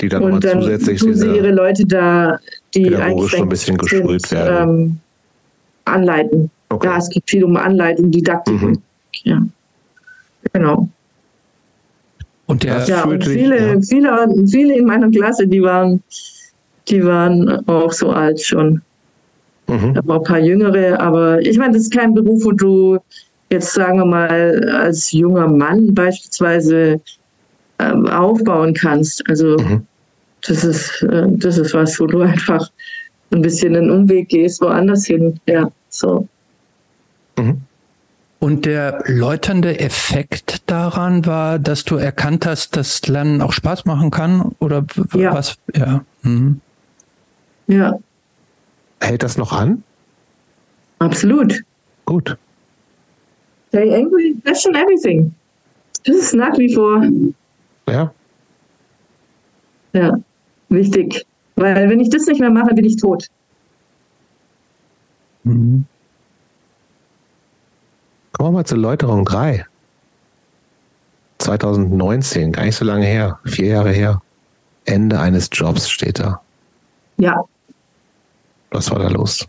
Die 0.00 0.08
dann 0.08 0.22
und 0.22 0.42
dann 0.42 0.62
zusätzlich 0.62 1.00
tun 1.00 1.14
sie 1.14 1.26
ihre 1.36 1.50
Leute 1.50 1.84
da, 1.84 2.38
die 2.74 2.84
pädagogisch 2.84 3.36
so 3.36 3.42
ein 3.42 3.48
bisschen 3.50 3.76
geschult 3.76 4.26
sind, 4.26 4.38
werden. 4.40 5.00
Anleiten. 5.84 6.50
Okay. 6.68 6.86
Ja, 6.88 6.96
es 6.98 7.08
geht 7.10 7.24
viel 7.26 7.44
um 7.44 7.56
Anleitung, 7.56 8.10
Didaktik. 8.10 8.60
Mhm. 8.60 8.78
Ja, 9.24 9.42
genau. 10.52 10.88
Und 12.46 12.62
der, 12.62 12.84
Ja, 12.86 13.04
und 13.04 13.24
viele, 13.24 13.74
ja. 13.74 13.80
viele, 13.80 14.46
viele 14.46 14.76
in 14.78 14.84
meiner 14.86 15.10
Klasse, 15.10 15.46
die 15.46 15.62
waren, 15.62 16.02
die 16.88 17.04
waren 17.04 17.66
auch 17.68 17.92
so 17.92 18.10
alt 18.10 18.40
schon. 18.40 18.82
Mhm. 19.66 19.94
Da 19.94 20.06
waren 20.06 20.18
ein 20.18 20.24
paar 20.24 20.40
Jüngere, 20.40 21.00
aber 21.00 21.40
ich 21.40 21.56
meine, 21.58 21.72
das 21.74 21.84
ist 21.84 21.94
kein 21.96 22.12
Beruf, 22.12 22.44
wo 22.44 22.52
du 22.52 22.98
jetzt, 23.50 23.72
sagen 23.72 23.98
wir 23.98 24.04
mal, 24.04 24.68
als 24.74 25.10
junger 25.12 25.48
Mann 25.48 25.94
beispielsweise 25.94 27.00
ähm, 27.78 28.06
aufbauen 28.08 28.74
kannst. 28.74 29.22
Also 29.28 29.56
Mhm. 29.58 29.86
das 30.46 30.64
ist, 30.64 31.02
äh, 31.02 31.26
das 31.28 31.56
ist 31.58 31.72
was, 31.72 31.98
wo 31.98 32.06
du 32.06 32.20
einfach 32.22 32.70
ein 33.34 33.42
bisschen 33.42 33.76
einen 33.76 33.90
Umweg 33.90 34.28
gehst, 34.28 34.60
woanders 34.62 35.06
hin. 35.06 35.38
Ja, 35.46 35.70
so. 35.88 36.28
Mhm. 37.36 37.62
und 38.38 38.64
der 38.64 39.02
läuternde 39.06 39.80
Effekt 39.80 40.62
daran 40.70 41.26
war, 41.26 41.58
dass 41.58 41.84
du 41.84 41.96
erkannt 41.96 42.46
hast, 42.46 42.76
dass 42.76 43.04
Lernen 43.08 43.40
auch 43.42 43.52
Spaß 43.52 43.86
machen 43.86 44.10
kann? 44.12 44.54
Oder 44.60 44.84
Ja. 45.14 45.34
was? 45.34 45.56
Ja. 45.74 46.04
Mhm. 46.22 46.60
Ja, 47.66 47.98
Hält 49.00 49.22
das 49.22 49.36
noch 49.36 49.52
an? 49.52 49.82
absolut. 50.98 51.60
Gut. 52.04 52.36
Stay 53.68 53.92
angry, 53.94 54.36
question 54.44 54.74
everything. 54.74 55.34
Das 56.04 56.14
ist 56.16 56.34
nach 56.34 56.56
wie 56.58 56.72
vor 56.74 57.02
Ja. 57.88 58.12
Ja, 59.92 60.18
wichtig. 60.68 61.24
Weil 61.56 61.88
wenn 61.88 62.00
ich 62.00 62.10
das 62.10 62.26
nicht 62.26 62.40
mehr 62.40 62.50
mache, 62.50 62.74
bin 62.74 62.84
ich 62.84 62.96
tot. 62.96 63.26
Mhm. 65.44 65.84
Kommen 68.32 68.48
wir 68.48 68.58
mal 68.58 68.64
zur 68.66 68.78
Läuterung 68.78 69.24
3. 69.24 69.64
2019, 71.38 72.52
gar 72.52 72.64
nicht 72.64 72.76
so 72.76 72.84
lange 72.84 73.04
her, 73.04 73.38
vier 73.44 73.66
Jahre 73.66 73.92
her. 73.92 74.22
Ende 74.86 75.20
eines 75.20 75.48
Jobs 75.52 75.88
steht 75.88 76.18
da. 76.18 76.40
Ja, 77.18 77.44
Was 78.70 78.90
war 78.90 78.98
da 78.98 79.08
los? 79.08 79.46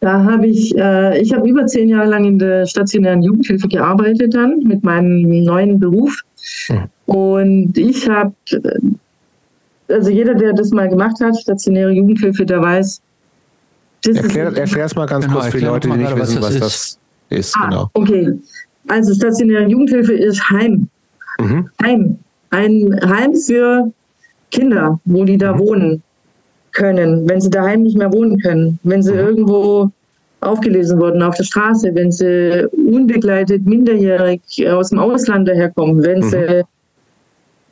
da 0.00 0.22
habe 0.24 0.46
ich, 0.46 0.76
äh, 0.76 1.20
ich 1.20 1.32
habe 1.32 1.48
über 1.48 1.66
zehn 1.66 1.88
Jahre 1.88 2.08
lang 2.08 2.24
in 2.24 2.38
der 2.38 2.66
stationären 2.66 3.22
Jugendhilfe 3.22 3.66
gearbeitet 3.66 4.34
dann 4.34 4.58
mit 4.60 4.84
meinem 4.84 5.42
neuen 5.42 5.80
Beruf. 5.80 6.20
Mhm. 6.68 6.84
Und 7.06 7.78
ich 7.78 8.08
habe, 8.08 8.32
äh, 8.52 8.78
also 9.88 10.10
jeder, 10.10 10.34
der 10.34 10.52
das 10.52 10.70
mal 10.70 10.88
gemacht 10.88 11.20
hat, 11.20 11.36
stationäre 11.36 11.90
Jugendhilfe, 11.90 12.44
der 12.44 12.60
weiß, 12.60 13.00
das 14.02 14.16
Erklär, 14.16 14.48
ist, 14.48 14.58
erklär 14.58 14.84
es 14.84 14.94
mal 14.94 15.06
ganz 15.06 15.24
Genau, 15.24 15.38
kurz 15.38 15.50
für 15.50 15.58
die 15.58 15.64
Leute, 15.64 15.80
die 15.80 15.88
mal 15.88 15.96
nicht 15.96 16.08
gerade, 16.08 16.22
wissen, 16.22 16.42
was 16.42 16.54
was 16.54 16.60
das 16.60 16.98
das 17.28 17.38
ist. 17.38 17.56
ah, 17.56 17.68
Genau. 17.68 17.90
okay. 17.94 18.38
Also 18.88 19.14
stationäre 19.14 19.66
Jugendhilfe 19.66 20.12
ist 20.12 20.48
Heim. 20.50 20.88
Mhm. 21.40 21.68
Heim. 21.82 22.18
Ein 22.50 23.00
Heim 23.04 23.34
für 23.34 23.90
Kinder, 24.52 25.00
wo 25.04 25.24
die 25.24 25.36
da 25.36 25.54
mhm. 25.54 25.58
wohnen 25.58 26.02
können, 26.72 27.28
wenn 27.28 27.40
sie 27.40 27.50
daheim 27.50 27.82
nicht 27.82 27.96
mehr 27.96 28.12
wohnen 28.12 28.38
können, 28.38 28.78
wenn 28.84 29.02
sie 29.02 29.12
mhm. 29.12 29.18
irgendwo 29.18 29.90
aufgelesen 30.40 31.00
wurden 31.00 31.22
auf 31.22 31.34
der 31.34 31.44
Straße, 31.44 31.92
wenn 31.94 32.12
sie 32.12 32.66
unbegleitet 32.72 33.66
minderjährig 33.66 34.40
aus 34.68 34.90
dem 34.90 34.98
Ausland 34.98 35.48
daherkommen, 35.48 36.04
wenn 36.04 36.20
mhm. 36.20 36.30
sie 36.30 36.62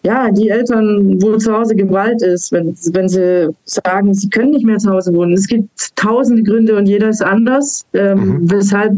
ja, 0.04 0.30
die 0.30 0.50
Eltern, 0.50 1.20
wo 1.22 1.36
zu 1.38 1.52
Hause 1.52 1.74
Gewalt 1.74 2.20
ist, 2.22 2.52
wenn, 2.52 2.76
wenn 2.92 3.08
sie 3.08 3.48
sagen, 3.64 4.12
sie 4.12 4.28
können 4.28 4.50
nicht 4.50 4.66
mehr 4.66 4.76
zu 4.78 4.90
Hause 4.90 5.14
wohnen. 5.14 5.32
Es 5.32 5.46
gibt 5.46 5.96
tausende 5.96 6.42
Gründe 6.42 6.76
und 6.76 6.86
jeder 6.86 7.08
ist 7.08 7.22
anders, 7.22 7.86
ähm, 7.94 8.18
mhm. 8.18 8.50
weshalb 8.50 8.92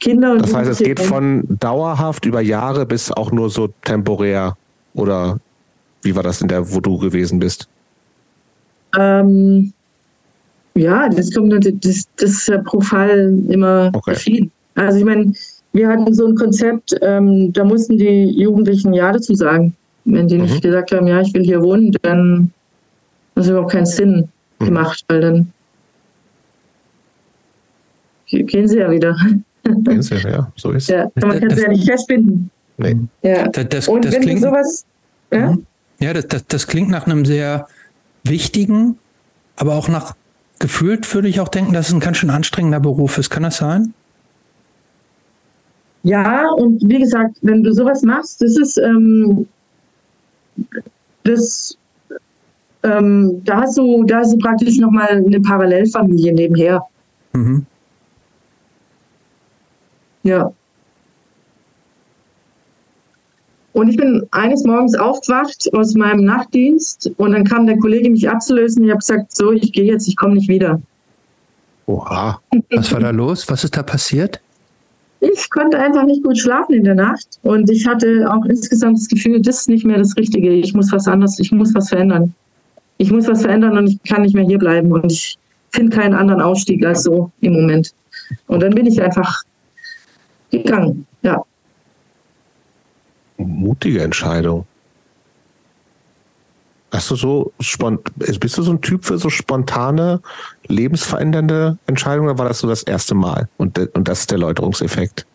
Kinder 0.00 0.32
und 0.32 0.42
Das 0.42 0.52
heißt, 0.52 0.70
es 0.70 0.78
geht 0.78 0.98
von 0.98 1.44
dauerhaft 1.60 2.26
über 2.26 2.40
Jahre 2.40 2.84
bis 2.84 3.12
auch 3.12 3.30
nur 3.30 3.50
so 3.50 3.68
temporär 3.84 4.56
oder 4.94 5.38
wie 6.02 6.14
war 6.16 6.24
das 6.24 6.42
in 6.42 6.48
der, 6.48 6.72
wo 6.72 6.80
du 6.80 6.98
gewesen 6.98 7.38
bist? 7.38 7.68
Ähm, 8.98 9.72
ja, 10.74 11.08
das 11.08 11.32
kommt 11.32 11.52
das, 11.52 12.04
das 12.16 12.30
ist 12.30 12.48
ja 12.48 12.58
pro 12.58 12.80
Fall 12.80 13.38
immer 13.48 13.90
okay. 13.92 14.14
verschieden. 14.14 14.50
Also 14.74 14.98
ich 14.98 15.04
meine, 15.04 15.32
wir 15.72 15.86
hatten 15.86 16.12
so 16.12 16.26
ein 16.26 16.34
Konzept, 16.34 16.96
ähm, 17.00 17.52
da 17.52 17.62
mussten 17.62 17.96
die 17.96 18.24
Jugendlichen 18.24 18.92
Ja 18.92 19.12
dazu 19.12 19.34
sagen. 19.36 19.76
Wenn 20.04 20.28
die 20.28 20.38
nicht 20.38 20.56
mhm. 20.56 20.60
gesagt 20.60 20.92
haben, 20.92 21.06
ja, 21.06 21.20
ich 21.20 21.32
will 21.34 21.44
hier 21.44 21.62
wohnen, 21.62 21.92
dann 22.02 22.52
hat 23.36 23.44
es 23.44 23.50
überhaupt 23.50 23.72
keinen 23.72 23.86
Sinn 23.86 24.28
mhm. 24.58 24.64
gemacht, 24.64 25.04
weil 25.08 25.20
dann 25.20 25.52
gehen 28.26 28.68
sie 28.68 28.78
ja 28.78 28.90
wieder. 28.90 29.16
Gehen 29.64 30.02
sie, 30.02 30.16
ja, 30.28 30.50
so 30.56 30.72
ist 30.72 30.84
es. 30.84 30.88
Ja, 30.88 31.10
man 31.14 31.38
kann 31.38 31.50
sie 31.50 31.62
ja 31.62 31.68
nicht 31.68 31.84
festbinden. 31.84 32.50
Nee. 32.78 32.96
Ja. 33.22 33.48
Das, 33.48 33.68
das, 33.68 33.88
Und 33.88 34.04
das 34.04 34.14
wenn 34.14 34.22
klingt, 34.22 34.40
sowas. 34.40 34.84
Ja, 35.30 35.52
mhm. 35.52 35.66
ja 36.00 36.12
das, 36.12 36.26
das, 36.28 36.46
das 36.46 36.66
klingt 36.66 36.88
nach 36.88 37.06
einem 37.06 37.24
sehr 37.24 37.66
wichtigen, 38.24 38.98
aber 39.56 39.74
auch 39.74 39.88
nach 39.88 40.16
gefühlt 40.58 41.12
würde 41.14 41.28
ich 41.28 41.40
auch 41.40 41.48
denken, 41.48 41.72
dass 41.72 41.88
es 41.88 41.94
ein 41.94 42.00
ganz 42.00 42.18
schön 42.18 42.30
anstrengender 42.30 42.80
Beruf 42.80 43.18
ist. 43.18 43.30
Kann 43.30 43.42
das 43.42 43.56
sein? 43.56 43.94
Ja, 46.04 46.50
und 46.50 46.82
wie 46.88 46.98
gesagt, 46.98 47.36
wenn 47.42 47.62
du 47.62 47.72
sowas 47.72 48.02
machst, 48.02 48.42
das 48.42 48.56
ist, 48.56 48.78
ähm, 48.78 49.46
das, 51.24 51.76
ähm, 52.82 53.42
da 53.44 53.62
hast 53.62 53.78
du, 53.78 54.04
da 54.04 54.18
hast 54.18 54.32
du 54.34 54.38
praktisch 54.38 54.78
nochmal 54.78 55.08
eine 55.08 55.40
Parallelfamilie 55.40 56.32
nebenher. 56.32 56.82
Mhm. 57.32 57.66
Ja. 60.22 60.52
Und 63.72 63.88
ich 63.88 63.96
bin 63.96 64.26
eines 64.32 64.64
Morgens 64.64 64.94
aufgewacht 64.94 65.68
aus 65.72 65.94
meinem 65.94 66.24
Nachtdienst 66.24 67.10
und 67.16 67.32
dann 67.32 67.44
kam 67.44 67.66
der 67.66 67.78
Kollege 67.78 68.10
mich 68.10 68.28
abzulösen. 68.28 68.84
Ich 68.84 68.90
habe 68.90 68.98
gesagt, 68.98 69.34
so, 69.34 69.52
ich 69.52 69.72
gehe 69.72 69.84
jetzt, 69.84 70.06
ich 70.06 70.16
komme 70.16 70.34
nicht 70.34 70.48
wieder. 70.48 70.80
Oha, 71.86 72.40
was 72.70 72.92
war 72.92 73.00
da 73.00 73.10
los? 73.10 73.48
Was 73.48 73.64
ist 73.64 73.76
da 73.76 73.82
passiert? 73.82 74.40
Ich 75.24 75.50
konnte 75.50 75.78
einfach 75.78 76.04
nicht 76.04 76.24
gut 76.24 76.36
schlafen 76.36 76.74
in 76.74 76.84
der 76.84 76.96
Nacht 76.96 77.38
und 77.42 77.70
ich 77.70 77.86
hatte 77.86 78.26
auch 78.28 78.44
insgesamt 78.44 78.98
das 78.98 79.06
Gefühl, 79.06 79.40
das 79.40 79.60
ist 79.60 79.68
nicht 79.68 79.84
mehr 79.84 79.98
das 79.98 80.16
Richtige. 80.16 80.50
Ich 80.50 80.74
muss 80.74 80.90
was 80.90 81.06
anderes, 81.06 81.38
ich 81.38 81.52
muss 81.52 81.72
was 81.74 81.90
verändern. 81.90 82.34
Ich 82.98 83.10
muss 83.12 83.28
was 83.28 83.42
verändern 83.42 83.78
und 83.78 83.86
ich 83.86 84.02
kann 84.02 84.22
nicht 84.22 84.34
mehr 84.34 84.44
hier 84.44 84.58
bleiben 84.58 84.90
und 84.90 85.10
ich 85.10 85.38
finde 85.70 85.96
keinen 85.96 86.14
anderen 86.14 86.40
Ausstieg 86.40 86.84
als 86.84 87.04
so 87.04 87.30
im 87.40 87.52
Moment. 87.52 87.94
Und 88.48 88.62
dann 88.62 88.74
bin 88.74 88.86
ich 88.86 89.00
einfach 89.00 89.42
gegangen, 90.50 91.06
ja 91.22 91.42
mutige 93.46 94.02
Entscheidung. 94.02 94.66
Hast 96.92 97.10
du 97.10 97.16
so 97.16 97.52
bist 98.18 98.58
du 98.58 98.62
so 98.62 98.70
ein 98.70 98.80
Typ 98.82 99.04
für 99.06 99.16
so 99.16 99.30
spontane, 99.30 100.20
lebensverändernde 100.68 101.78
Entscheidungen 101.86 102.28
oder 102.28 102.38
war 102.38 102.48
das 102.48 102.58
so 102.58 102.68
das 102.68 102.82
erste 102.82 103.14
Mal? 103.14 103.48
Und, 103.56 103.78
und 103.94 104.08
das 104.08 104.20
ist 104.20 104.30
der 104.30 104.38
Läuterungseffekt? 104.38 105.26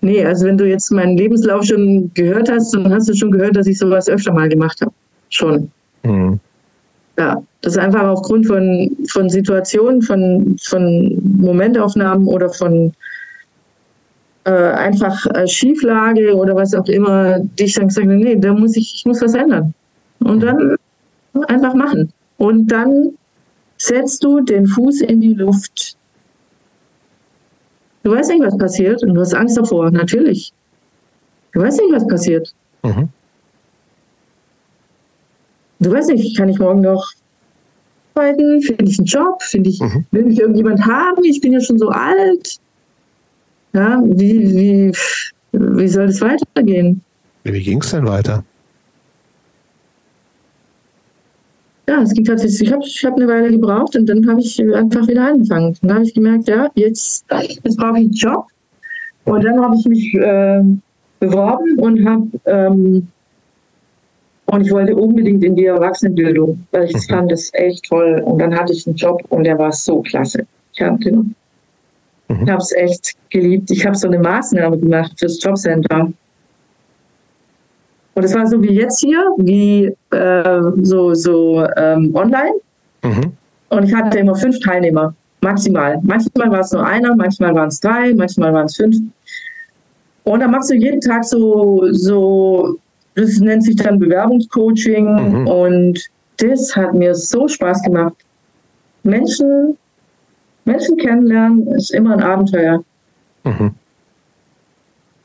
Nee, 0.00 0.24
also 0.24 0.46
wenn 0.46 0.56
du 0.56 0.66
jetzt 0.66 0.90
meinen 0.90 1.18
Lebenslauf 1.18 1.64
schon 1.64 2.10
gehört 2.14 2.50
hast, 2.50 2.72
dann 2.72 2.92
hast 2.92 3.08
du 3.08 3.14
schon 3.14 3.32
gehört, 3.32 3.56
dass 3.56 3.66
ich 3.66 3.78
sowas 3.78 4.08
öfter 4.08 4.32
mal 4.32 4.48
gemacht 4.48 4.80
habe. 4.80 4.92
Schon. 5.28 5.70
Mhm. 6.04 6.40
Ja, 7.18 7.42
das 7.60 7.72
ist 7.72 7.78
einfach 7.78 8.04
aufgrund 8.04 8.46
von, 8.46 8.96
von 9.10 9.28
Situationen, 9.28 10.00
von, 10.00 10.56
von 10.62 11.20
Momentaufnahmen 11.38 12.28
oder 12.28 12.48
von 12.48 12.92
äh, 14.44 14.50
einfach 14.50 15.26
äh, 15.34 15.46
Schieflage 15.46 16.34
oder 16.34 16.54
was 16.54 16.74
auch 16.74 16.86
immer, 16.86 17.40
die 17.58 17.64
ich 17.64 17.74
dann 17.74 17.88
gesagt 17.88 18.06
habe, 18.06 18.16
nee, 18.16 18.36
da 18.36 18.54
muss 18.54 18.76
ich, 18.76 18.94
ich 18.94 19.04
muss 19.04 19.20
was 19.20 19.34
ändern. 19.34 19.74
Und 20.20 20.40
dann 20.40 20.76
einfach 21.46 21.74
machen. 21.74 22.12
Und 22.38 22.68
dann 22.68 23.16
setzt 23.76 24.24
du 24.24 24.40
den 24.40 24.66
Fuß 24.66 25.02
in 25.02 25.20
die 25.20 25.34
Luft. 25.34 25.96
Du 28.02 28.12
weißt 28.12 28.30
nicht, 28.30 28.42
was 28.42 28.56
passiert 28.56 29.02
und 29.02 29.14
du 29.14 29.20
hast 29.20 29.34
Angst 29.34 29.56
davor, 29.56 29.90
natürlich. 29.90 30.52
Du 31.52 31.60
weißt 31.60 31.80
nicht, 31.80 31.92
was 31.92 32.06
passiert. 32.06 32.54
Mhm. 32.82 33.08
Du 35.80 35.92
weißt 35.92 36.10
nicht, 36.10 36.36
kann 36.36 36.48
ich 36.48 36.58
morgen 36.58 36.80
noch 36.80 37.12
arbeiten? 38.18 38.62
Finde 38.62 38.84
ich 38.84 38.98
einen 38.98 39.06
Job? 39.06 39.42
Finde 39.42 39.70
ich, 39.70 39.80
mhm. 39.80 40.04
will 40.10 40.24
mich 40.24 40.40
irgendjemand 40.40 40.84
haben? 40.84 41.24
Ich 41.24 41.40
bin 41.40 41.52
ja 41.52 41.60
schon 41.60 41.78
so 41.78 41.88
alt. 41.88 42.58
Ja, 43.74 44.02
wie, 44.04 44.54
wie, 44.56 44.92
wie 45.52 45.88
soll 45.88 46.06
es 46.06 46.20
weitergehen? 46.20 47.02
Wie 47.44 47.62
ging 47.62 47.80
es 47.80 47.90
denn 47.90 48.06
weiter? 48.06 48.44
Ja, 51.88 52.02
es 52.02 52.12
ging 52.12 52.24
tatsächlich. 52.24 52.68
Ich 52.68 52.72
habe 52.72 52.84
ich 52.84 53.04
hab 53.04 53.16
eine 53.16 53.26
Weile 53.26 53.50
gebraucht 53.50 53.96
und 53.96 54.06
dann 54.06 54.28
habe 54.28 54.40
ich 54.40 54.60
einfach 54.74 55.08
wieder 55.08 55.28
angefangen. 55.28 55.76
Dann 55.82 55.94
habe 55.94 56.04
ich 56.04 56.14
gemerkt, 56.14 56.46
ja, 56.48 56.70
jetzt, 56.74 57.24
jetzt 57.64 57.76
brauche 57.76 57.98
ich 57.98 58.04
einen 58.04 58.12
Job. 58.12 58.46
Und 59.24 59.44
dann 59.44 59.60
habe 59.60 59.74
ich 59.76 59.86
mich 59.86 60.14
äh, 60.14 60.62
beworben 61.18 61.78
und 61.78 62.06
habe 62.06 62.28
ähm, 62.44 63.08
und 64.46 64.62
ich 64.62 64.70
wollte 64.70 64.96
unbedingt 64.96 65.44
in 65.44 65.56
die 65.56 65.66
Erwachsenenbildung, 65.66 66.66
weil 66.70 66.84
ich 66.84 66.94
mhm. 66.94 67.12
fand 67.12 67.32
das 67.32 67.50
echt 67.52 67.84
toll. 67.84 68.22
Und 68.24 68.38
dann 68.38 68.54
hatte 68.54 68.72
ich 68.72 68.86
einen 68.86 68.96
Job 68.96 69.22
und 69.28 69.44
der 69.44 69.58
war 69.58 69.72
so 69.72 70.00
klasse. 70.00 70.46
Ich 70.72 70.80
hatte 70.80 71.24
Mhm. 72.28 72.50
Habe 72.50 72.62
es 72.62 72.72
echt 72.72 73.14
geliebt. 73.30 73.70
Ich 73.70 73.84
habe 73.86 73.96
so 73.96 74.06
eine 74.06 74.18
Maßnahme 74.18 74.78
gemacht 74.78 75.12
fürs 75.18 75.42
Jobcenter. 75.42 76.12
Und 78.14 78.24
es 78.24 78.34
war 78.34 78.46
so 78.46 78.62
wie 78.62 78.72
jetzt 78.72 79.00
hier, 79.00 79.22
wie 79.38 79.94
äh, 80.10 80.60
so, 80.82 81.14
so 81.14 81.66
ähm, 81.76 82.14
online. 82.14 82.54
Mhm. 83.02 83.32
Und 83.70 83.84
ich 83.84 83.94
hatte 83.94 84.18
immer 84.18 84.34
fünf 84.34 84.58
Teilnehmer, 84.60 85.14
maximal. 85.40 85.98
Manchmal 86.02 86.50
war 86.50 86.60
es 86.60 86.72
nur 86.72 86.86
einer, 86.86 87.14
manchmal 87.14 87.54
waren 87.54 87.68
es 87.68 87.80
drei, 87.80 88.14
manchmal 88.14 88.52
waren 88.52 88.66
es 88.66 88.76
fünf. 88.76 88.96
Und 90.24 90.40
dann 90.40 90.50
machst 90.50 90.70
du 90.70 90.74
jeden 90.74 91.00
Tag 91.00 91.24
so, 91.24 91.86
so 91.92 92.76
das 93.14 93.38
nennt 93.38 93.64
sich 93.64 93.76
dann 93.76 93.98
Bewerbungscoaching. 93.98 95.40
Mhm. 95.40 95.46
Und 95.46 96.00
das 96.38 96.74
hat 96.76 96.94
mir 96.94 97.14
so 97.14 97.48
Spaß 97.48 97.82
gemacht. 97.82 98.14
Menschen 99.02 99.76
Menschen 100.68 100.98
kennenlernen 100.98 101.66
ist 101.72 101.90
immer 101.90 102.12
ein 102.12 102.22
Abenteuer. 102.22 102.84
Mhm. 103.44 103.74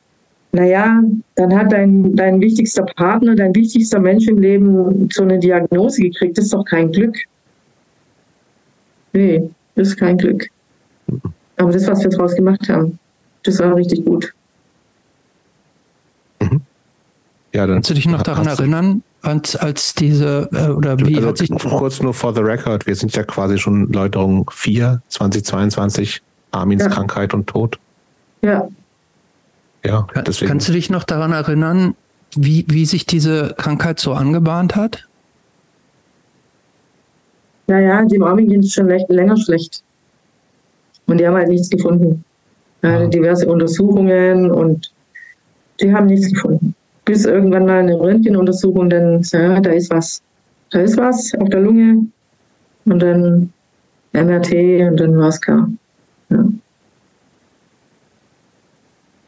naja, 0.52 1.02
dann 1.34 1.56
hat 1.56 1.72
dein, 1.72 2.14
dein 2.14 2.40
wichtigster 2.40 2.84
Partner, 2.84 3.34
dein 3.34 3.54
wichtigster 3.54 3.98
Mensch 3.98 4.28
im 4.28 4.38
Leben 4.38 5.08
so 5.10 5.22
eine 5.22 5.38
Diagnose 5.38 6.02
gekriegt. 6.02 6.36
Das 6.36 6.46
ist 6.46 6.52
doch 6.52 6.64
kein 6.64 6.92
Glück. 6.92 7.16
Nee, 9.14 9.50
das 9.74 9.88
ist 9.88 9.96
kein 9.96 10.18
Glück. 10.18 10.48
Aber 11.56 11.72
das, 11.72 11.86
was 11.86 12.02
wir 12.02 12.10
daraus 12.10 12.34
gemacht 12.34 12.68
haben, 12.68 12.98
das 13.44 13.58
war 13.58 13.74
richtig 13.74 14.04
gut. 14.04 14.34
Mhm. 16.40 16.60
Ja, 17.54 17.66
dann 17.66 17.76
Kannst 17.76 17.90
du 17.90 17.94
dich 17.94 18.06
noch 18.06 18.22
daran 18.22 18.46
erinnern, 18.46 19.02
als, 19.22 19.56
als 19.56 19.94
diese, 19.94 20.48
äh, 20.52 20.68
oder 20.68 20.98
wie 21.00 21.16
also, 21.16 21.28
hat 21.28 21.38
sich. 21.38 21.50
Kurz 21.50 22.02
nur 22.02 22.12
for 22.12 22.34
the 22.34 22.40
record, 22.40 22.86
wir 22.86 22.94
sind 22.94 23.14
ja 23.16 23.22
quasi 23.22 23.56
schon 23.56 23.90
Läuterung 23.90 24.50
4, 24.52 25.00
2022, 25.08 26.22
Armins 26.50 26.82
ja. 26.82 26.88
Krankheit 26.90 27.32
und 27.32 27.46
Tod. 27.46 27.78
Ja, 28.42 28.68
ja, 29.84 30.06
deswegen. 30.26 30.48
Kannst 30.48 30.68
du 30.68 30.72
dich 30.72 30.90
noch 30.90 31.04
daran 31.04 31.32
erinnern, 31.32 31.94
wie, 32.36 32.64
wie 32.68 32.86
sich 32.86 33.06
diese 33.06 33.54
Krankheit 33.58 33.98
so 33.98 34.12
angebahnt 34.12 34.76
hat? 34.76 35.06
Naja, 37.66 38.04
dem 38.04 38.22
Armin 38.22 38.48
ging 38.48 38.60
es 38.60 38.72
schon 38.72 38.88
länger 38.88 39.36
schlecht. 39.36 39.82
Und 41.06 41.18
die 41.18 41.26
haben 41.26 41.34
halt 41.34 41.48
nichts 41.48 41.70
gefunden. 41.70 42.24
Ja. 42.82 43.06
Diverse 43.06 43.46
Untersuchungen 43.46 44.50
und 44.50 44.92
die 45.80 45.92
haben 45.92 46.06
nichts 46.06 46.32
gefunden. 46.32 46.74
Bis 47.04 47.24
irgendwann 47.24 47.66
mal 47.66 47.80
eine 47.80 47.98
Röntgenuntersuchung 47.98 48.90
dann, 48.90 49.22
ja, 49.32 49.60
da 49.60 49.70
ist 49.70 49.90
was. 49.90 50.22
Da 50.70 50.80
ist 50.80 50.96
was 50.96 51.32
auf 51.38 51.48
der 51.48 51.60
Lunge. 51.60 52.06
Und 52.84 52.98
dann 53.00 53.52
MRT 54.12 54.52
und 54.88 55.00
dann 55.00 55.16
war 55.18 55.28
es 55.28 55.40
klar. 55.40 55.68
Ja. 56.30 56.44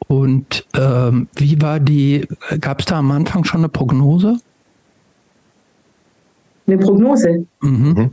Und 0.07 0.66
ähm, 0.76 1.28
wie 1.36 1.61
war 1.61 1.80
die, 1.80 2.26
gab 2.61 2.80
es 2.80 2.86
da 2.86 2.98
am 2.98 3.11
Anfang 3.11 3.44
schon 3.44 3.61
eine 3.61 3.68
Prognose? 3.68 4.38
Eine 6.66 6.78
Prognose? 6.78 7.46
Mhm. 7.62 7.92
mhm. 7.92 8.11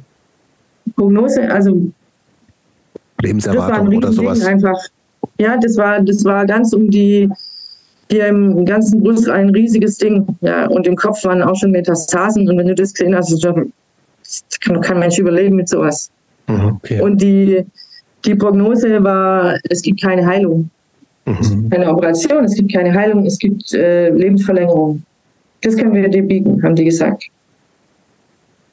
Prognose, 0.96 1.50
also 1.50 1.80
Lebenserwartung 3.22 3.96
oder 3.96 4.12
sowas. 4.12 4.44
Einfach. 4.44 4.78
Ja, 5.40 5.58
das 5.58 5.78
war, 5.78 6.02
das 6.02 6.26
war 6.26 6.46
ganz 6.46 6.74
um 6.74 6.90
die, 6.90 7.30
hier 8.10 8.28
im 8.28 8.66
ganzen 8.66 9.02
Brust 9.02 9.30
ein 9.30 9.50
riesiges 9.50 9.98
Ding. 9.98 10.26
Ja, 10.42 10.68
und 10.68 10.88
im 10.88 10.96
Kopf 10.96 11.24
waren 11.24 11.42
auch 11.42 11.56
schon 11.56 11.72
Metastasen. 11.72 12.50
Und 12.50 12.58
wenn 12.58 12.68
du 12.68 12.76
das 12.76 12.94
gesehen 12.94 13.16
hast, 13.16 13.32
das 13.44 14.60
kann 14.60 14.82
kein 14.82 15.00
Mensch 15.00 15.18
überleben 15.18 15.56
mit 15.56 15.70
sowas. 15.70 16.12
Mhm, 16.48 16.78
okay. 16.78 17.02
Und 17.02 17.22
die, 17.22 17.66
die 18.26 18.36
Prognose 18.36 19.04
war, 19.04 19.58
es 19.70 19.82
gibt 19.82 20.02
keine 20.02 20.26
Heilung. 20.26 20.70
Mhm. 21.26 21.70
Keine 21.70 21.90
Operation, 21.90 22.44
es 22.46 22.56
gibt 22.56 22.74
keine 22.74 22.94
Heilung, 22.94 23.26
es 23.26 23.38
gibt 23.38 23.74
äh, 23.74 24.10
Lebensverlängerung. 24.10 25.04
Das 25.62 25.76
können 25.76 25.94
wir 25.94 26.10
dir 26.10 26.24
bieten, 26.24 26.62
haben 26.64 26.76
die 26.76 26.86
gesagt. 26.86 27.26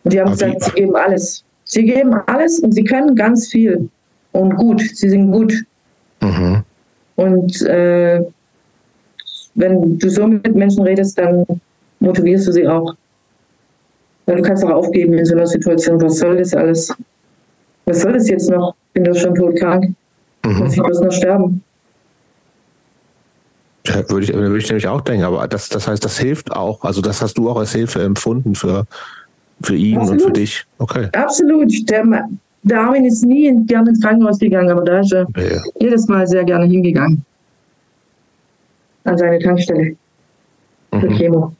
Und 0.04 0.12
die 0.12 0.20
haben 0.20 0.28
Aber 0.28 0.36
gesagt, 0.36 0.62
sie 0.64 0.72
geben 0.72 0.96
alles. 0.96 1.44
Sie 1.64 1.84
geben 1.84 2.14
alles 2.26 2.60
und 2.60 2.72
sie 2.72 2.84
können 2.84 3.14
ganz 3.14 3.48
viel. 3.48 3.88
Und 4.32 4.56
gut, 4.56 4.80
sie 4.80 5.10
sind 5.10 5.30
gut. 5.30 5.52
Mhm. 6.22 6.62
Und 7.16 7.62
äh, 7.62 8.22
wenn 9.54 9.98
du 9.98 10.08
so 10.08 10.26
mit 10.26 10.54
Menschen 10.54 10.84
redest, 10.84 11.18
dann 11.18 11.44
motivierst 12.00 12.48
du 12.48 12.52
sie 12.52 12.66
auch. 12.66 12.94
Weil 14.24 14.36
du 14.36 14.42
kannst 14.42 14.64
auch 14.64 14.70
aufgeben 14.70 15.14
in 15.14 15.24
so 15.24 15.34
einer 15.34 15.46
Situation. 15.46 16.00
Was 16.00 16.18
soll 16.18 16.38
das 16.38 16.54
alles? 16.54 16.94
Was 17.84 18.02
soll 18.02 18.12
das 18.12 18.28
jetzt 18.28 18.48
noch? 18.50 18.74
Bin 18.92 19.04
doch 19.04 19.16
schon 19.16 19.34
todkrank. 19.34 19.94
Mhm. 20.46 20.58
Muss 20.58 20.74
ich 20.74 20.82
bloß 20.82 21.00
noch 21.00 21.12
sterben? 21.12 21.62
Würde 23.88 24.24
ich, 24.24 24.32
würde 24.32 24.58
ich 24.58 24.68
nämlich 24.68 24.88
auch 24.88 25.00
denken, 25.00 25.24
aber 25.24 25.46
das, 25.48 25.68
das 25.68 25.88
heißt, 25.88 26.04
das 26.04 26.18
hilft 26.18 26.52
auch. 26.52 26.84
Also 26.84 27.00
das 27.00 27.22
hast 27.22 27.38
du 27.38 27.48
auch 27.50 27.56
als 27.56 27.72
Hilfe 27.72 28.02
empfunden 28.02 28.54
für, 28.54 28.84
für 29.62 29.74
ihn 29.74 29.98
Absolut. 29.98 30.20
und 30.20 30.26
für 30.26 30.32
dich. 30.32 30.64
Okay. 30.78 31.08
Absolut. 31.12 31.72
Der, 31.88 32.28
der 32.62 32.80
Armin 32.80 33.04
ist 33.04 33.24
nie 33.24 33.54
gerne 33.66 33.90
ins 33.90 34.00
Krankenhaus 34.00 34.38
gegangen, 34.38 34.70
aber 34.70 34.84
da 34.84 35.00
ist 35.00 35.12
er 35.12 35.26
ja. 35.36 35.62
jedes 35.80 36.06
Mal 36.08 36.26
sehr 36.26 36.44
gerne 36.44 36.66
hingegangen. 36.66 37.24
An 39.04 39.16
seine 39.16 39.38
Tankstelle. 39.38 39.96
Für 40.90 41.10
mhm. 41.10 41.16
Chemo. 41.16 41.56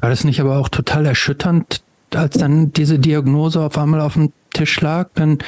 War 0.00 0.08
das 0.08 0.24
nicht 0.24 0.40
aber 0.40 0.58
auch 0.58 0.68
total 0.68 1.04
erschütternd, 1.06 1.82
als 2.14 2.38
dann 2.38 2.72
diese 2.72 2.98
Diagnose 2.98 3.60
auf 3.60 3.76
einmal 3.76 4.00
auf 4.00 4.14
dem 4.14 4.32
Tisch 4.54 4.80
lag? 4.80 5.10
Dann 5.14 5.38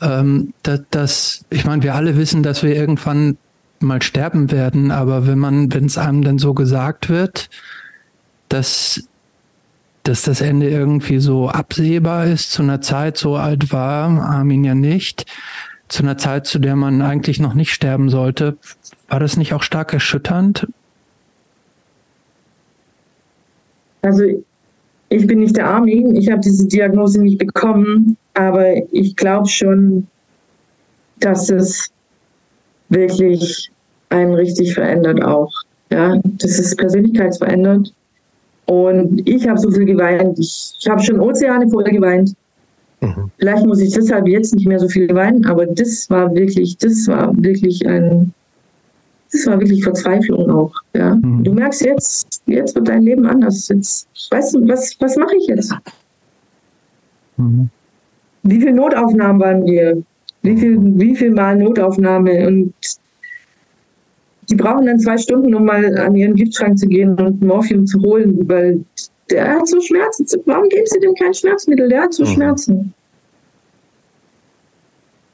ähm, 0.00 0.52
dass, 0.62 0.80
dass, 0.90 1.44
ich 1.50 1.64
meine, 1.64 1.82
wir 1.82 1.94
alle 1.94 2.16
wissen, 2.16 2.42
dass 2.42 2.62
wir 2.62 2.74
irgendwann 2.74 3.36
mal 3.80 4.02
sterben 4.02 4.50
werden, 4.50 4.90
aber 4.90 5.26
wenn 5.26 5.38
man, 5.38 5.72
wenn 5.72 5.84
es 5.84 5.98
einem 5.98 6.22
dann 6.22 6.38
so 6.38 6.54
gesagt 6.54 7.08
wird, 7.08 7.48
dass, 8.48 9.08
dass 10.02 10.22
das 10.22 10.40
Ende 10.40 10.68
irgendwie 10.68 11.18
so 11.18 11.48
absehbar 11.48 12.26
ist, 12.26 12.50
zu 12.50 12.62
einer 12.62 12.80
Zeit, 12.80 13.16
so 13.16 13.36
alt 13.36 13.72
war 13.72 14.08
Armin 14.20 14.64
ja 14.64 14.74
nicht, 14.74 15.26
zu 15.88 16.02
einer 16.02 16.18
Zeit, 16.18 16.46
zu 16.46 16.58
der 16.58 16.76
man 16.76 17.02
eigentlich 17.02 17.40
noch 17.40 17.54
nicht 17.54 17.72
sterben 17.72 18.10
sollte, 18.10 18.56
war 19.08 19.20
das 19.20 19.36
nicht 19.36 19.54
auch 19.54 19.62
stark 19.62 19.92
erschütternd? 19.92 20.66
Also 24.02 24.22
ich 25.08 25.26
bin 25.26 25.40
nicht 25.40 25.56
der 25.56 25.68
Armin, 25.68 26.14
ich 26.14 26.30
habe 26.30 26.40
diese 26.40 26.66
Diagnose 26.66 27.20
nicht 27.22 27.38
bekommen, 27.38 28.16
aber 28.38 28.76
ich 28.92 29.16
glaube 29.16 29.48
schon, 29.48 30.06
dass 31.18 31.50
es 31.50 31.90
wirklich 32.88 33.68
einen 34.10 34.34
richtig 34.34 34.74
verändert 34.74 35.22
auch. 35.24 35.52
Ja, 35.90 36.20
das 36.22 36.58
ist 36.58 36.78
persönlichkeitsverändert. 36.78 37.92
Und 38.66 39.28
ich 39.28 39.48
habe 39.48 39.58
so 39.58 39.70
viel 39.72 39.86
geweint. 39.86 40.38
Ich, 40.38 40.74
ich 40.78 40.88
habe 40.88 41.02
schon 41.02 41.18
Ozeane 41.18 41.68
vorher 41.68 41.92
geweint. 41.92 42.34
Mhm. 43.00 43.30
Vielleicht 43.38 43.66
muss 43.66 43.80
ich 43.80 43.92
deshalb 43.92 44.28
jetzt 44.28 44.54
nicht 44.54 44.68
mehr 44.68 44.78
so 44.78 44.88
viel 44.88 45.12
weinen, 45.12 45.44
aber 45.46 45.66
das 45.66 46.08
war 46.08 46.32
wirklich, 46.32 46.76
das 46.78 47.08
war 47.08 47.36
wirklich 47.42 47.84
ein, 47.88 48.32
das 49.32 49.46
war 49.46 49.58
wirklich 49.58 49.82
Verzweiflung 49.82 50.48
auch. 50.50 50.74
Ja. 50.94 51.16
Mhm. 51.16 51.42
Du 51.42 51.52
merkst 51.54 51.84
jetzt, 51.84 52.42
jetzt 52.46 52.76
wird 52.76 52.86
dein 52.86 53.02
Leben 53.02 53.26
anders. 53.26 53.68
Jetzt, 53.68 54.08
weißt 54.30 54.54
du, 54.54 54.68
was, 54.68 54.94
was 55.00 55.16
mache 55.16 55.36
ich 55.36 55.46
jetzt? 55.48 55.74
Mhm. 57.36 57.70
Wie 58.48 58.60
viele 58.60 58.72
Notaufnahmen 58.72 59.40
waren 59.40 59.66
wir? 59.66 60.02
Wie 60.42 60.56
viel, 60.56 60.78
wie 60.80 61.14
viel 61.14 61.32
Mal 61.32 61.56
Notaufnahme? 61.56 62.46
Und 62.46 62.72
die 64.48 64.54
brauchen 64.54 64.86
dann 64.86 64.98
zwei 64.98 65.18
Stunden, 65.18 65.54
um 65.54 65.66
mal 65.66 65.98
an 65.98 66.16
ihren 66.16 66.34
Giftschrank 66.34 66.78
zu 66.78 66.86
gehen 66.86 67.14
und 67.20 67.42
Morphium 67.42 67.86
zu 67.86 68.00
holen, 68.00 68.48
weil 68.48 68.82
der 69.30 69.56
hat 69.56 69.68
so 69.68 69.78
Schmerzen. 69.80 70.26
Warum 70.46 70.68
geben 70.70 70.86
sie 70.86 71.00
dem 71.00 71.14
kein 71.14 71.34
Schmerzmittel? 71.34 71.88
Der 71.90 72.02
hat 72.02 72.14
so 72.14 72.24
mhm. 72.24 72.28
Schmerzen. 72.28 72.94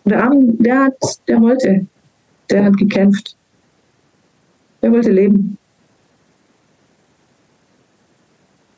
Der 0.07 0.25
Arm, 0.25 0.59
der 0.59 0.85
hat, 0.85 0.97
der 1.29 1.41
wollte. 1.41 1.87
Der 2.51 2.65
hat 2.65 2.77
gekämpft. 2.77 3.37
Er 4.81 4.91
wollte 4.91 5.13
leben. 5.13 5.57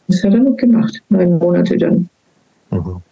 Das 0.08 0.22
hat 0.22 0.34
er 0.34 0.40
noch 0.40 0.56
gemacht, 0.56 1.02
neun 1.08 1.38
Monate 1.38 1.76
dann. 1.78 2.08
Mhm. 2.70 3.02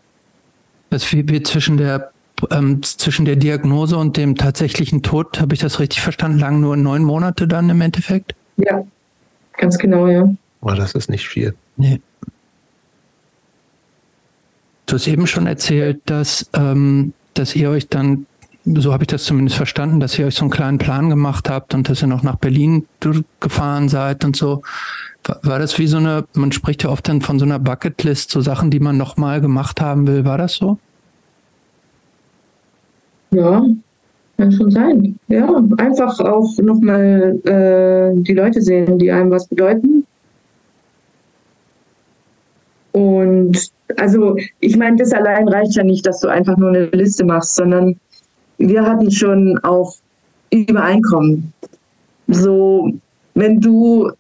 Das 0.94 1.12
wie 1.12 1.42
zwischen 1.42 1.76
der 1.76 2.12
ähm, 2.52 2.80
zwischen 2.84 3.24
der 3.24 3.34
Diagnose 3.34 3.96
und 3.96 4.16
dem 4.16 4.36
tatsächlichen 4.36 5.02
Tod, 5.02 5.40
habe 5.40 5.52
ich 5.52 5.60
das 5.60 5.80
richtig 5.80 6.00
verstanden, 6.00 6.38
lagen 6.38 6.60
nur 6.60 6.76
neun 6.76 7.02
Monate 7.02 7.48
dann 7.48 7.68
im 7.68 7.80
Endeffekt? 7.80 8.36
Ja, 8.58 8.84
ganz 9.56 9.76
genau, 9.76 10.06
ja. 10.06 10.28
Aber 10.60 10.76
das 10.76 10.92
ist 10.92 11.10
nicht 11.10 11.26
viel. 11.26 11.56
Nee. 11.76 12.00
Du 14.86 14.94
hast 14.94 15.08
eben 15.08 15.26
schon 15.26 15.48
erzählt, 15.48 16.00
dass, 16.06 16.48
ähm, 16.52 17.12
dass 17.34 17.56
ihr 17.56 17.70
euch 17.70 17.88
dann 17.88 18.26
so 18.66 18.92
habe 18.92 19.02
ich 19.02 19.08
das 19.08 19.24
zumindest 19.24 19.56
verstanden, 19.56 20.00
dass 20.00 20.18
ihr 20.18 20.26
euch 20.26 20.36
so 20.36 20.42
einen 20.42 20.50
kleinen 20.50 20.78
Plan 20.78 21.10
gemacht 21.10 21.50
habt 21.50 21.74
und 21.74 21.88
dass 21.88 22.02
ihr 22.02 22.08
noch 22.08 22.22
nach 22.22 22.36
Berlin 22.36 22.86
gefahren 23.40 23.88
seid 23.88 24.24
und 24.24 24.36
so. 24.36 24.62
War, 25.24 25.40
war 25.42 25.58
das 25.58 25.78
wie 25.78 25.86
so 25.86 25.98
eine, 25.98 26.24
man 26.34 26.50
spricht 26.52 26.82
ja 26.82 26.90
oft 26.90 27.06
dann 27.08 27.20
von 27.20 27.38
so 27.38 27.44
einer 27.44 27.58
Bucketlist, 27.58 28.30
so 28.30 28.40
Sachen, 28.40 28.70
die 28.70 28.80
man 28.80 28.96
nochmal 28.96 29.40
gemacht 29.40 29.80
haben 29.80 30.06
will. 30.06 30.24
War 30.24 30.38
das 30.38 30.54
so? 30.54 30.78
Ja, 33.35 33.65
kann 34.36 34.52
schon 34.52 34.70
sein. 34.70 35.19
Ja, 35.28 35.62
einfach 35.78 36.19
auch 36.20 36.56
nochmal 36.59 37.39
äh, 37.44 38.20
die 38.23 38.35
Leute 38.35 38.61
sehen, 38.62 38.98
die 38.98 39.11
einem 39.11 39.31
was 39.31 39.47
bedeuten. 39.47 40.06
Und 42.93 43.73
also, 43.97 44.36
ich 44.61 44.77
meine, 44.77 44.97
das 44.97 45.12
allein 45.12 45.48
reicht 45.48 45.74
ja 45.74 45.82
nicht, 45.82 46.06
dass 46.06 46.20
du 46.20 46.28
einfach 46.28 46.56
nur 46.56 46.69
eine 46.69 46.86
Liste 46.86 47.24
machst, 47.24 47.56
sondern 47.56 47.98
wir 48.59 48.85
hatten 48.85 49.11
schon 49.11 49.59
auch 49.59 49.97
Übereinkommen. 50.52 51.52
So, 52.28 52.93
wenn 53.35 53.61
du 53.61 54.12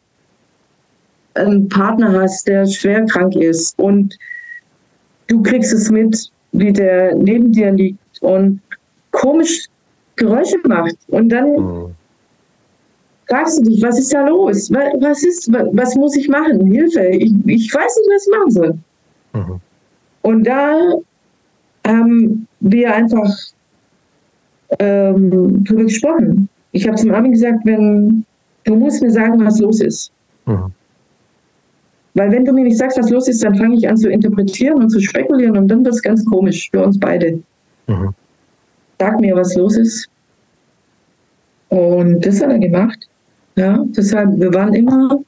einen 1.34 1.68
Partner 1.68 2.20
hast, 2.20 2.48
der 2.48 2.66
schwer 2.66 3.04
krank 3.06 3.36
ist 3.36 3.78
und 3.78 4.16
du 5.28 5.42
kriegst 5.42 5.72
es 5.72 5.90
mit, 5.90 6.30
wie 6.52 6.72
der 6.72 7.14
neben 7.14 7.52
dir 7.52 7.70
liegt 7.70 7.98
und 8.20 8.60
komisch 9.24 9.66
Geräusche 10.16 10.56
macht 10.64 10.96
und 11.08 11.28
dann 11.28 11.48
mhm. 11.50 11.94
fragst 13.28 13.58
du 13.58 13.64
dich, 13.64 13.82
was 13.82 13.98
ist 13.98 14.12
da 14.12 14.26
los? 14.28 14.70
Was 14.70 15.22
ist, 15.24 15.50
was 15.50 15.94
muss 15.96 16.16
ich 16.16 16.28
machen? 16.28 16.66
Hilfe, 16.66 17.06
ich, 17.06 17.32
ich 17.46 17.74
weiß 17.74 17.96
nicht, 17.96 18.10
was 18.14 18.26
ich 18.26 18.32
machen 18.38 18.50
soll. 18.50 18.78
Mhm. 19.32 19.60
Und 20.22 20.44
da 20.44 20.94
haben 21.86 22.46
wir 22.60 22.94
einfach 22.94 23.30
ähm, 24.78 25.64
darüber 25.64 25.84
gesprochen. 25.84 26.48
Ich 26.72 26.86
habe 26.86 26.96
zum 26.96 27.12
Armin 27.12 27.32
gesagt, 27.32 27.58
wenn 27.64 28.24
du 28.64 28.74
musst 28.76 29.02
mir 29.02 29.10
sagen, 29.10 29.44
was 29.44 29.58
los 29.60 29.80
ist. 29.80 30.12
Mhm. 30.46 30.72
Weil 32.14 32.30
wenn 32.30 32.44
du 32.44 32.52
mir 32.52 32.64
nicht 32.64 32.78
sagst, 32.78 32.96
was 32.98 33.10
los 33.10 33.26
ist, 33.26 33.42
dann 33.42 33.56
fange 33.56 33.76
ich 33.76 33.88
an 33.88 33.96
zu 33.96 34.08
interpretieren 34.08 34.80
und 34.80 34.90
zu 34.90 35.00
spekulieren 35.00 35.56
und 35.56 35.68
dann 35.68 35.84
wird 35.84 35.94
es 35.94 36.02
ganz 36.02 36.24
komisch 36.24 36.70
für 36.70 36.84
uns 36.84 36.98
beide. 36.98 37.40
Mhm. 37.88 38.14
Sag 39.04 39.20
mir, 39.20 39.36
was 39.36 39.54
los 39.54 39.76
ist. 39.76 40.08
Und 41.68 42.24
das 42.24 42.40
hat 42.40 42.50
er 42.50 42.58
gemacht. 42.58 43.06
Ja, 43.54 43.84
deshalb, 43.88 44.40
wir 44.40 44.54
waren 44.54 44.72
immer 44.72 45.20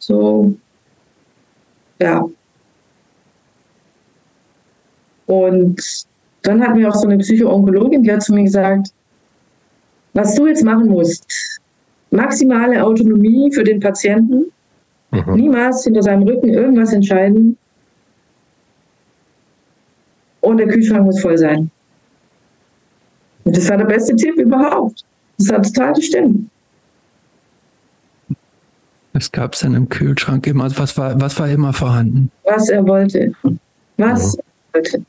so, 0.00 0.52
ja. 2.00 2.28
Und 5.26 5.80
dann 6.42 6.60
hatten 6.60 6.78
wir 6.80 6.88
auch 6.88 6.96
so 6.96 7.06
eine 7.06 7.18
Psychoonkologin, 7.18 8.02
die 8.02 8.12
hat 8.12 8.22
zu 8.24 8.34
mir 8.34 8.44
gesagt, 8.44 8.88
was 10.14 10.34
du 10.34 10.48
jetzt 10.48 10.64
machen 10.64 10.88
musst, 10.88 11.24
maximale 12.10 12.84
Autonomie 12.84 13.52
für 13.52 13.62
den 13.62 13.78
Patienten, 13.78 14.46
mhm. 15.12 15.34
niemals 15.36 15.84
hinter 15.84 16.02
seinem 16.02 16.24
Rücken 16.24 16.48
irgendwas 16.48 16.92
entscheiden 16.92 17.56
und 20.40 20.56
der 20.56 20.66
Kühlschrank 20.66 21.04
muss 21.04 21.20
voll 21.20 21.38
sein. 21.38 21.70
Und 23.48 23.56
das 23.56 23.70
war 23.70 23.78
der 23.78 23.86
beste 23.86 24.14
Tipp 24.14 24.36
überhaupt. 24.36 25.06
Das 25.38 25.50
hat 25.50 25.64
total 25.64 25.94
gestimmt. 25.94 26.50
Was 29.14 29.32
gab 29.32 29.54
es 29.54 29.60
denn 29.60 29.72
im 29.72 29.88
Kühlschrank 29.88 30.46
immer? 30.46 30.70
Was 30.76 30.98
war, 30.98 31.18
was 31.18 31.40
war 31.40 31.48
immer 31.48 31.72
vorhanden? 31.72 32.30
Was 32.44 32.68
er 32.68 32.86
wollte. 32.86 33.32
Was 33.96 34.34
mhm. 34.34 34.42
er 34.74 34.80
wollte. 34.80 35.02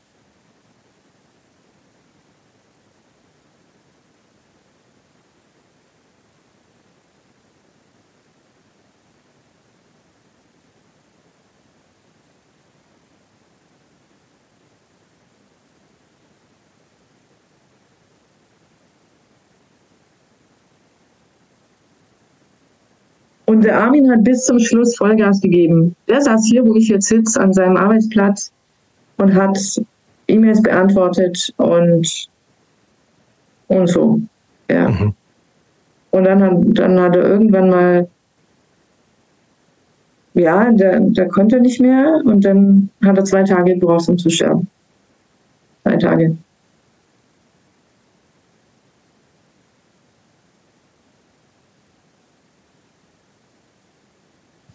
Und 23.50 23.64
der 23.64 23.80
Armin 23.80 24.08
hat 24.08 24.22
bis 24.22 24.44
zum 24.44 24.60
Schluss 24.60 24.96
Vollgas 24.96 25.40
gegeben. 25.40 25.96
Der 26.08 26.20
saß 26.20 26.46
hier, 26.46 26.64
wo 26.64 26.76
ich 26.76 26.86
jetzt 26.86 27.08
sitze, 27.08 27.40
an 27.40 27.52
seinem 27.52 27.76
Arbeitsplatz 27.76 28.52
und 29.16 29.34
hat 29.34 29.58
E-Mails 30.28 30.62
beantwortet 30.62 31.52
und, 31.56 32.28
und 33.66 33.86
so. 33.88 34.20
Ja. 34.70 34.88
Mhm. 34.88 35.14
Und 36.12 36.24
dann 36.24 36.40
hat, 36.40 36.52
dann 36.78 37.00
hat 37.00 37.16
er 37.16 37.24
irgendwann 37.24 37.70
mal, 37.70 38.08
ja, 40.34 40.70
der, 40.70 41.00
der 41.00 41.26
konnte 41.26 41.60
nicht 41.60 41.80
mehr 41.80 42.22
und 42.24 42.44
dann 42.44 42.88
hat 43.04 43.18
er 43.18 43.24
zwei 43.24 43.42
Tage 43.42 43.74
gebraucht, 43.74 44.08
um 44.08 44.16
zu 44.16 44.30
sterben. 44.30 44.68
Zwei 45.82 45.96
Tage. 45.96 46.36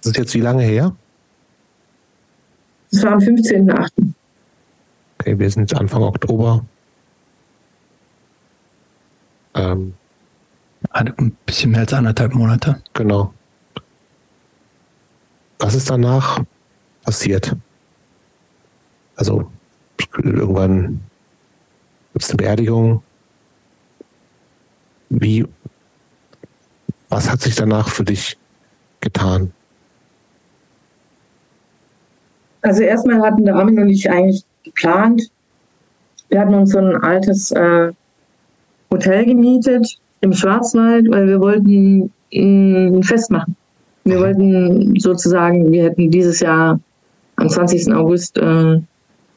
Das 0.05 0.11
ist 0.11 0.17
jetzt 0.17 0.35
wie 0.35 0.41
lange 0.41 0.61
her? 0.61 0.95
Das 2.91 3.01
war 3.01 3.13
am 3.13 3.19
15.8. 3.19 3.89
Okay, 5.17 5.39
wir 5.39 5.49
sind 5.49 5.71
jetzt 5.71 5.79
Anfang 5.79 6.03
Oktober. 6.03 6.63
Ähm, 9.55 9.95
ein 10.91 11.35
bisschen 11.47 11.71
mehr 11.71 11.79
als 11.79 11.93
anderthalb 11.93 12.35
Monate. 12.35 12.83
Genau. 12.93 13.33
Was 15.57 15.73
ist 15.73 15.89
danach 15.89 16.43
passiert? 17.03 17.55
Also 19.15 19.51
irgendwann 20.17 21.01
gibt 22.13 22.25
es 22.25 22.29
eine 22.29 22.37
Beerdigung. 22.37 23.01
Wie, 25.09 25.47
was 27.09 27.27
hat 27.27 27.41
sich 27.41 27.55
danach 27.55 27.89
für 27.89 28.03
dich 28.03 28.37
getan? 29.01 29.51
Also 32.65 32.81
erstmal 32.81 33.21
hatten 33.21 33.45
der 33.45 33.55
Armin 33.55 33.79
und 33.79 33.89
ich 33.89 34.09
eigentlich 34.09 34.43
geplant. 34.63 35.21
Wir 36.29 36.39
hatten 36.39 36.55
uns 36.55 36.71
so 36.71 36.79
ein 36.79 36.95
altes 36.95 37.51
äh, 37.51 37.91
Hotel 38.91 39.25
gemietet 39.25 39.99
im 40.21 40.33
Schwarzwald, 40.33 41.07
weil 41.11 41.27
wir 41.27 41.39
wollten 41.39 42.11
ein 42.33 43.03
Fest 43.03 43.29
machen. 43.29 43.55
Wir 44.03 44.19
wollten 44.19 44.99
sozusagen, 44.99 45.71
wir 45.71 45.83
hätten 45.83 46.09
dieses 46.09 46.39
Jahr 46.39 46.79
am 47.35 47.49
20. 47.49 47.93
August 47.93 48.35
äh, 48.39 48.81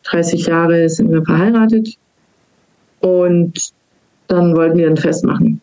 30 0.05 0.47
Jahre 0.47 0.89
sind 0.89 1.13
wir 1.13 1.23
verheiratet 1.23 1.99
und 3.01 3.73
dann 4.29 4.57
wollten 4.57 4.79
wir 4.79 4.89
ein 4.89 4.97
Fest 4.97 5.23
machen. 5.23 5.61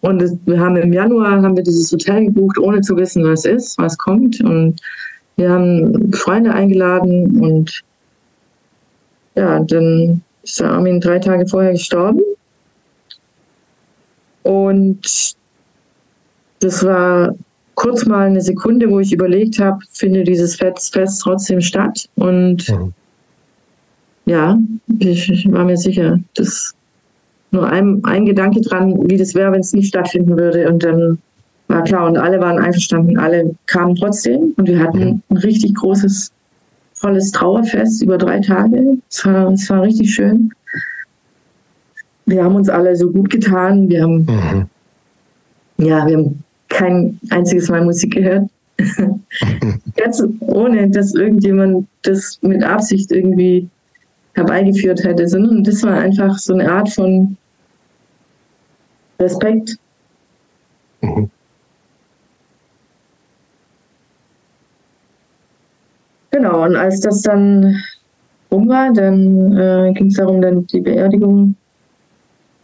Und 0.00 0.22
wir 0.46 0.60
haben 0.60 0.76
im 0.76 0.92
Januar 0.92 1.42
haben 1.42 1.56
wir 1.56 1.64
dieses 1.64 1.90
Hotel 1.90 2.26
gebucht, 2.26 2.56
ohne 2.56 2.82
zu 2.82 2.96
wissen, 2.96 3.24
was 3.24 3.44
ist, 3.44 3.76
was 3.78 3.98
kommt. 3.98 4.40
Und 4.44 4.80
wir 5.38 5.50
haben 5.50 6.12
Freunde 6.12 6.52
eingeladen 6.52 7.40
und 7.40 7.84
ja, 9.36 9.60
dann 9.60 10.20
ist 10.42 10.58
der 10.58 10.70
Armin 10.72 11.00
drei 11.00 11.20
Tage 11.20 11.46
vorher 11.46 11.72
gestorben. 11.72 12.20
Und 14.42 15.36
das 16.58 16.84
war 16.84 17.36
kurz 17.76 18.04
mal 18.04 18.26
eine 18.26 18.40
Sekunde, 18.40 18.90
wo 18.90 18.98
ich 18.98 19.12
überlegt 19.12 19.60
habe, 19.60 19.78
finde 19.92 20.24
dieses 20.24 20.56
Fest, 20.56 20.92
Fest 20.92 21.20
trotzdem 21.22 21.60
statt. 21.60 22.08
Und 22.16 22.68
mhm. 22.68 22.92
ja, 24.26 24.58
ich, 24.98 25.30
ich, 25.30 25.52
war 25.52 25.64
mir 25.64 25.76
sicher, 25.76 26.18
dass 26.34 26.74
nur 27.52 27.68
ein, 27.68 28.00
ein 28.02 28.26
Gedanke 28.26 28.60
dran, 28.60 29.08
wie 29.08 29.16
das 29.16 29.36
wäre, 29.36 29.52
wenn 29.52 29.60
es 29.60 29.72
nicht 29.72 29.88
stattfinden 29.88 30.36
würde. 30.36 30.68
Und 30.68 30.82
dann 30.82 31.18
war 31.68 31.84
klar 31.84 32.06
und 32.06 32.16
alle 32.16 32.40
waren 32.40 32.58
einverstanden, 32.58 33.18
alle 33.18 33.54
kamen 33.66 33.94
trotzdem 33.94 34.54
und 34.56 34.66
wir 34.66 34.80
hatten 34.80 35.22
ein 35.28 35.36
richtig 35.36 35.74
großes, 35.74 36.32
volles 36.94 37.30
Trauerfest 37.30 38.02
über 38.02 38.18
drei 38.18 38.40
Tage. 38.40 38.98
Es 39.10 39.24
war, 39.24 39.52
es 39.52 39.68
war 39.70 39.82
richtig 39.82 40.14
schön. 40.14 40.50
Wir 42.26 42.44
haben 42.44 42.56
uns 42.56 42.68
alle 42.68 42.96
so 42.96 43.10
gut 43.10 43.30
getan. 43.30 43.88
Wir 43.88 44.02
haben, 44.02 44.24
mhm. 44.24 44.66
ja, 45.84 46.06
wir 46.06 46.16
haben 46.16 46.42
kein 46.68 47.18
einziges 47.30 47.68
Mal 47.68 47.84
Musik 47.84 48.14
gehört. 48.14 48.50
Ganz 49.96 50.22
ohne, 50.40 50.88
dass 50.90 51.14
irgendjemand 51.14 51.86
das 52.02 52.38
mit 52.42 52.62
Absicht 52.62 53.10
irgendwie 53.10 53.68
herbeigeführt 54.34 55.02
hätte, 55.04 55.26
sondern 55.26 55.64
das 55.64 55.82
war 55.82 55.98
einfach 55.98 56.38
so 56.38 56.54
eine 56.54 56.70
Art 56.70 56.88
von 56.88 57.36
Respekt. 59.20 59.76
Mhm. 61.00 61.30
Genau, 66.38 66.62
und 66.62 66.76
als 66.76 67.00
das 67.00 67.22
dann 67.22 67.82
rum 68.52 68.68
war, 68.68 68.92
dann 68.92 69.56
äh, 69.56 69.92
ging 69.92 70.06
es 70.06 70.14
darum, 70.14 70.40
dann 70.40 70.64
die 70.68 70.80
Beerdigung 70.80 71.56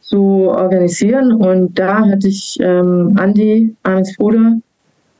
zu 0.00 0.48
organisieren. 0.48 1.32
Und 1.32 1.76
da 1.76 2.06
hatte 2.06 2.28
ich 2.28 2.56
ähm, 2.60 3.16
Andi, 3.18 3.74
Armins 3.82 4.16
Bruder, 4.16 4.58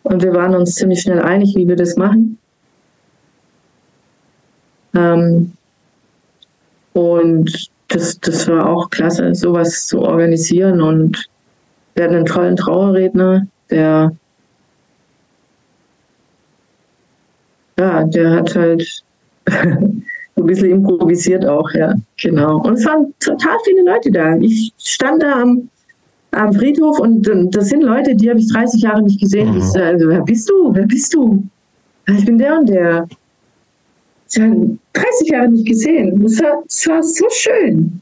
und 0.04 0.22
wir 0.22 0.32
waren 0.34 0.54
uns 0.54 0.76
ziemlich 0.76 1.00
schnell 1.00 1.20
einig, 1.20 1.56
wie 1.56 1.66
wir 1.66 1.74
das 1.74 1.96
machen. 1.96 2.38
Ähm, 4.94 5.50
und 6.92 7.70
das, 7.88 8.20
das 8.20 8.46
war 8.46 8.68
auch 8.68 8.88
klasse, 8.90 9.34
sowas 9.34 9.88
zu 9.88 10.00
organisieren. 10.00 10.80
Und 10.80 11.26
wir 11.96 12.04
hatten 12.04 12.14
einen 12.14 12.26
tollen 12.26 12.54
Trauerredner, 12.54 13.48
der 13.68 14.12
ja, 17.78 18.04
der 18.04 18.30
hat 18.30 18.54
halt 18.54 19.02
ein 19.46 20.46
bisschen 20.46 20.70
improvisiert 20.70 21.44
auch, 21.46 21.70
ja, 21.72 21.94
genau. 22.20 22.58
Und 22.62 22.74
es 22.74 22.84
waren 22.86 23.12
total 23.20 23.56
viele 23.64 23.84
Leute 23.84 24.10
da. 24.10 24.36
Ich 24.38 24.72
stand 24.78 25.22
da 25.22 25.42
am, 25.42 25.68
am 26.32 26.52
Friedhof 26.52 26.98
und, 27.00 27.28
und 27.28 27.54
das 27.54 27.68
sind 27.68 27.82
Leute, 27.82 28.14
die 28.14 28.30
habe 28.30 28.40
ich 28.40 28.52
30 28.52 28.82
Jahre 28.82 29.02
nicht 29.02 29.20
gesehen. 29.20 29.52
Mhm. 29.52 29.58
Ich, 29.58 29.80
also, 29.80 30.08
wer 30.08 30.22
bist 30.22 30.50
du? 30.50 30.74
Wer 30.74 30.86
bist 30.86 31.14
du? 31.14 31.42
Ich 32.08 32.24
bin 32.24 32.38
der 32.38 32.58
und 32.58 32.68
der. 32.68 33.08
Ich 34.30 34.40
habe 34.40 34.76
30 34.92 35.28
Jahre 35.28 35.48
nicht 35.48 35.66
gesehen. 35.66 36.22
Es 36.24 36.42
war, 36.42 36.62
es 36.66 36.88
war 36.88 37.02
so 37.02 37.26
schön. 37.30 38.00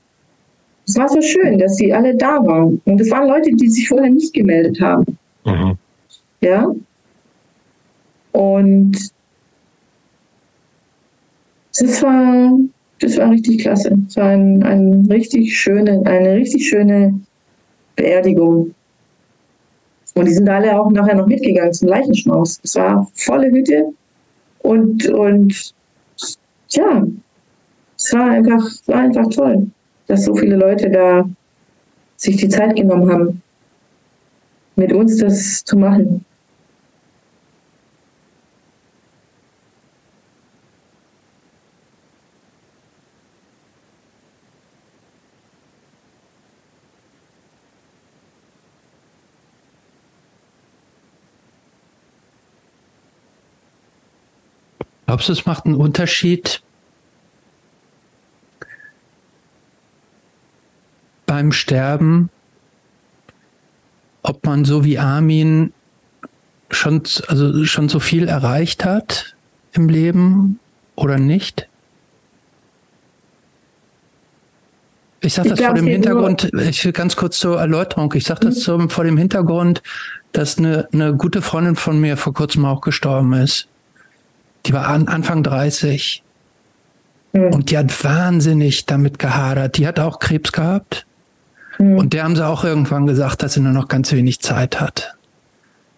Es 0.86 0.97
war 0.97 1.09
so 1.09 1.20
schön, 1.20 1.59
dass 1.59 1.77
sie 1.77 1.93
alle 1.93 2.16
da 2.16 2.44
waren. 2.44 2.81
Und 2.85 3.01
es 3.01 3.11
waren 3.11 3.28
Leute, 3.28 3.51
die 3.53 3.69
sich 3.69 3.89
vorher 3.89 4.11
nicht 4.11 4.32
gemeldet 4.35 4.81
haben. 4.81 5.19
Mhm. 5.44 5.77
Ja. 6.40 6.66
Und 8.32 9.11
das 11.78 12.03
war, 12.03 12.59
das 13.01 13.16
war 13.16 13.31
richtig 13.31 13.61
klasse. 13.62 13.97
Es 14.09 14.16
war 14.16 14.28
ein, 14.28 14.62
ein 14.62 15.07
richtig 15.11 15.57
schöne, 15.57 16.03
eine 16.05 16.35
richtig 16.35 16.69
schöne 16.69 17.20
Beerdigung. 17.97 18.74
Und 20.15 20.28
die 20.28 20.35
sind 20.35 20.49
alle 20.49 20.78
auch 20.78 20.90
nachher 20.90 21.15
noch 21.15 21.27
mitgegangen 21.27 21.73
zum 21.73 21.89
Leichenschmaus. 21.89 22.61
Es 22.62 22.74
war 22.74 23.09
volle 23.15 23.51
Hütte 23.51 23.93
und, 24.61 25.09
und 25.09 25.74
ja, 26.70 27.07
es 27.97 28.12
war 28.12 28.31
einfach, 28.31 28.65
war 28.86 29.01
einfach 29.01 29.27
toll, 29.28 29.70
dass 30.07 30.24
so 30.24 30.35
viele 30.35 30.57
Leute 30.57 30.90
da 30.90 31.28
sich 32.16 32.36
die 32.36 32.49
Zeit 32.49 32.77
genommen 32.77 33.11
haben, 33.11 33.43
mit 34.77 34.93
uns 34.93 35.16
das 35.19 35.65
zu 35.65 35.77
machen. 35.77 36.24
Glaubst 55.12 55.28
du, 55.28 55.34
es 55.34 55.44
macht 55.44 55.66
einen 55.66 55.74
Unterschied 55.74 56.62
beim 61.26 61.52
Sterben, 61.52 62.30
ob 64.22 64.47
man 64.47 64.64
so 64.64 64.86
wie 64.86 64.98
Armin 64.98 65.74
schon, 66.70 67.02
also 67.28 67.62
schon 67.66 67.90
so 67.90 68.01
viel 68.01 68.26
erreicht 68.26 68.86
hat 68.86 69.36
im 69.72 69.90
Leben 69.90 70.59
oder 70.97 71.18
nicht? 71.18 71.68
Ich 75.20 75.34
sage 75.34 75.51
das 75.51 75.60
vor 75.60 75.74
dem 75.74 75.89
Hintergrund, 75.89 76.51
ich 76.55 76.82
will 76.86 76.93
ganz 76.93 77.16
kurz 77.16 77.39
zur 77.39 77.60
Erläuterung, 77.60 78.14
ich 78.16 78.24
sage 78.24 78.47
das 78.47 78.56
mhm. 78.56 78.60
zum, 78.60 78.89
vor 78.89 79.05
dem 79.05 79.18
Hintergrund, 79.18 79.82
dass 80.32 80.56
eine, 80.56 80.89
eine 80.90 81.14
gute 81.14 81.43
Freundin 81.43 81.76
von 81.76 82.01
mir 82.01 82.16
vor 82.16 82.32
kurzem 82.32 82.64
auch 82.64 82.80
gestorben 82.80 83.34
ist. 83.34 83.68
Die 84.66 84.72
war 84.72 84.86
an, 84.89 85.09
Anfang 85.09 85.43
30. 85.43 86.22
Mhm. 87.32 87.55
Und 87.55 87.70
die 87.70 87.78
hat 87.78 88.05
wahnsinnig 88.05 88.86
damit 88.86 89.18
gehadert. 89.18 89.78
Die 89.78 89.86
hat 89.86 89.98
auch 89.98 90.18
Krebs 90.18 90.52
gehabt. 90.52 91.06
Mhm. 91.78 91.98
Und 91.98 92.12
der 92.12 92.24
haben 92.24 92.36
sie 92.36 92.47
auch 92.47 92.64
irgendwann 92.64 93.06
gesagt, 93.06 93.43
dass 93.43 93.55
sie 93.55 93.60
nur 93.60 93.72
noch 93.72 93.89
ganz 93.89 94.12
wenig 94.12 94.40
Zeit 94.40 94.80
hat. 94.80 95.14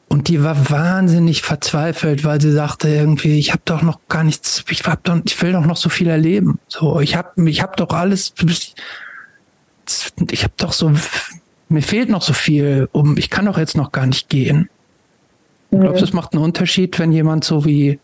Und 0.09 0.29
die 0.29 0.45
war 0.45 0.71
wahnsinnig 0.71 1.43
verzweifelt, 1.43 2.25
weil 2.25 2.41
sie 2.41 2.53
sagte 2.53 2.89
irgendwie, 2.89 3.39
ich 3.39 3.51
habe 3.51 3.63
doch 3.65 3.83
noch 3.83 3.99
gar 4.09 4.23
nichts, 4.23 4.65
ich, 4.69 4.85
hab 4.85 5.03
doch, 5.03 5.19
ich 5.25 5.43
will 5.43 5.53
doch 5.53 5.67
noch 5.67 5.77
so 5.77 5.89
viel 5.89 6.09
erleben. 6.09 6.61
So, 6.69 7.01
ich 7.01 7.17
habe 7.17 7.51
ich 7.51 7.63
hab 7.63 7.77
doch 7.77 7.91
alles, 7.91 8.33
ich 10.31 10.45
habe 10.45 10.55
doch 10.57 10.73
so, 10.73 10.93
mir 11.69 11.83
fehlt 11.83 12.11
noch 12.11 12.23
so 12.23 12.33
viel, 12.33 12.89
um, 12.93 13.17
ich 13.17 13.29
kann 13.29 13.47
doch 13.47 13.59
jetzt 13.59 13.77
noch 13.77 13.93
gar 13.93 14.07
nicht 14.07 14.29
gehen. 14.29 14.69
Mhm. 15.71 15.81
Glaubst 15.81 16.03
du, 16.03 16.05
es 16.05 16.13
macht 16.13 16.35
einen 16.35 16.45
Unterschied, 16.45 16.99
wenn 16.99 17.11
jemand 17.11 17.43
so 17.43 17.65
wie 17.65 17.99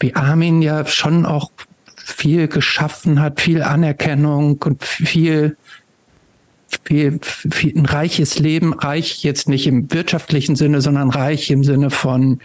wie 0.00 0.14
Armin 0.14 0.62
ja 0.62 0.86
schon 0.86 1.26
auch 1.26 1.50
viel 1.96 2.48
geschaffen 2.48 3.20
hat, 3.20 3.40
viel 3.40 3.62
Anerkennung 3.62 4.60
und 4.64 4.84
viel, 4.84 5.56
viel, 6.84 7.18
viel 7.22 7.76
ein 7.76 7.86
reiches 7.86 8.38
Leben, 8.38 8.72
reich 8.72 9.22
jetzt 9.22 9.48
nicht 9.48 9.66
im 9.66 9.92
wirtschaftlichen 9.92 10.56
Sinne, 10.56 10.80
sondern 10.80 11.10
reich 11.10 11.50
im 11.50 11.64
Sinne 11.64 11.90
von 11.90 12.40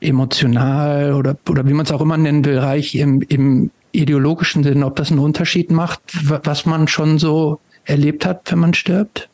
emotional 0.00 1.14
oder, 1.14 1.36
oder 1.48 1.66
wie 1.66 1.72
man 1.72 1.86
es 1.86 1.92
auch 1.92 2.00
immer 2.00 2.16
nennen 2.16 2.44
will, 2.44 2.58
reich 2.58 2.94
im, 2.94 3.22
im 3.22 3.70
ideologischen 3.92 4.62
Sinne, 4.62 4.86
ob 4.86 4.96
das 4.96 5.10
einen 5.10 5.20
Unterschied 5.20 5.70
macht, 5.70 6.00
was 6.44 6.66
man 6.66 6.88
schon 6.88 7.18
so 7.18 7.60
erlebt 7.84 8.26
hat, 8.26 8.50
wenn 8.50 8.58
man 8.58 8.74
stirbt? 8.74 9.28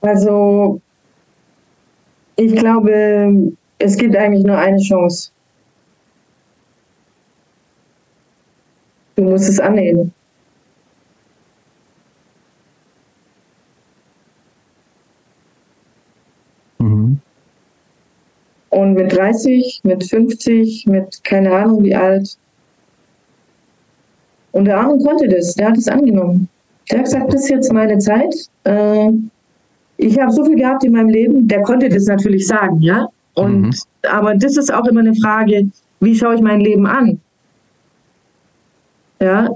Also 0.00 0.80
ich 2.36 2.54
glaube, 2.56 3.52
es 3.78 3.96
gibt 3.96 4.16
eigentlich 4.16 4.44
nur 4.44 4.58
eine 4.58 4.78
Chance. 4.78 5.30
Du 9.16 9.24
musst 9.24 9.48
es 9.48 9.60
annehmen. 9.60 10.12
Mhm. 16.78 17.20
Und 18.70 18.94
mit 18.94 19.16
30, 19.16 19.80
mit 19.84 20.04
50, 20.04 20.86
mit 20.86 21.22
keine 21.22 21.54
Ahnung 21.54 21.84
wie 21.84 21.94
alt. 21.94 22.36
Und 24.50 24.64
der 24.66 24.78
Arme 24.78 24.98
konnte 24.98 25.28
das, 25.28 25.54
der 25.54 25.68
hat 25.68 25.76
es 25.76 25.88
angenommen. 25.88 26.48
Der 26.90 26.98
hat 26.98 27.04
gesagt, 27.06 27.32
das 27.32 27.42
ist 27.42 27.50
jetzt 27.50 27.72
meine 27.72 27.98
Zeit. 27.98 28.34
Äh, 28.64 29.12
ich 29.96 30.18
habe 30.18 30.32
so 30.32 30.44
viel 30.44 30.56
gehabt 30.56 30.84
in 30.84 30.92
meinem 30.92 31.08
Leben, 31.08 31.48
der 31.48 31.62
konnte 31.62 31.88
das 31.88 32.06
natürlich 32.06 32.46
sagen, 32.46 32.80
ja. 32.80 33.08
Und 33.34 33.62
mhm. 33.62 33.72
aber 34.10 34.34
das 34.34 34.56
ist 34.56 34.72
auch 34.72 34.86
immer 34.86 35.00
eine 35.00 35.14
Frage, 35.14 35.68
wie 36.00 36.14
schaue 36.14 36.36
ich 36.36 36.40
mein 36.40 36.60
Leben 36.60 36.86
an? 36.86 37.20
Ja. 39.20 39.48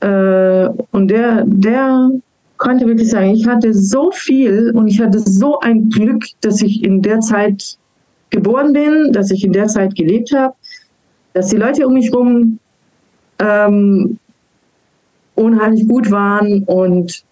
Äh, 0.00 0.68
und 0.90 1.08
der, 1.08 1.44
der 1.46 2.10
konnte 2.56 2.86
wirklich 2.86 3.10
sagen, 3.10 3.30
ich 3.30 3.46
hatte 3.46 3.72
so 3.72 4.10
viel 4.10 4.72
und 4.74 4.88
ich 4.88 5.00
hatte 5.00 5.18
so 5.20 5.58
ein 5.60 5.88
Glück, 5.90 6.24
dass 6.40 6.62
ich 6.62 6.82
in 6.84 7.02
der 7.02 7.20
Zeit 7.20 7.76
geboren 8.30 8.72
bin, 8.72 9.12
dass 9.12 9.30
ich 9.30 9.44
in 9.44 9.52
der 9.52 9.66
Zeit 9.68 9.94
gelebt 9.94 10.32
habe, 10.34 10.54
dass 11.34 11.48
die 11.48 11.56
Leute 11.56 11.86
um 11.86 11.94
mich 11.94 12.10
herum 12.10 12.58
ähm, 13.38 14.18
unheimlich 15.34 15.86
gut 15.88 16.10
waren 16.10 16.64
und 16.64 17.24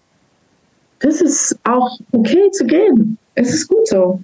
das 1.01 1.21
ist 1.21 1.57
auch 1.63 1.99
okay 2.11 2.49
zu 2.51 2.65
gehen. 2.65 3.17
Es 3.35 3.53
ist 3.53 3.67
gut 3.67 3.87
so. 3.87 4.23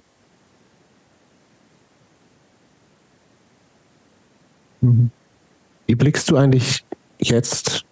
Mhm. 4.80 5.10
Wie 5.86 5.94
blickst 5.94 6.30
du 6.30 6.36
eigentlich 6.36 6.84
jetzt 7.18 7.84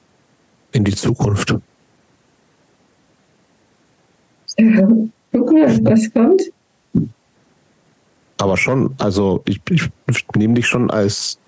in 0.73 0.85
die 0.85 0.95
Zukunft? 0.95 1.55
Guck 5.33 5.53
mal, 5.53 5.85
was 5.85 6.13
kommt. 6.13 6.43
Aber 8.39 8.57
schon, 8.57 8.95
also 8.99 9.43
ich, 9.47 9.61
ich 9.71 9.91
nehme 10.35 10.55
dich 10.55 10.67
schon 10.67 10.91
als 10.91 11.39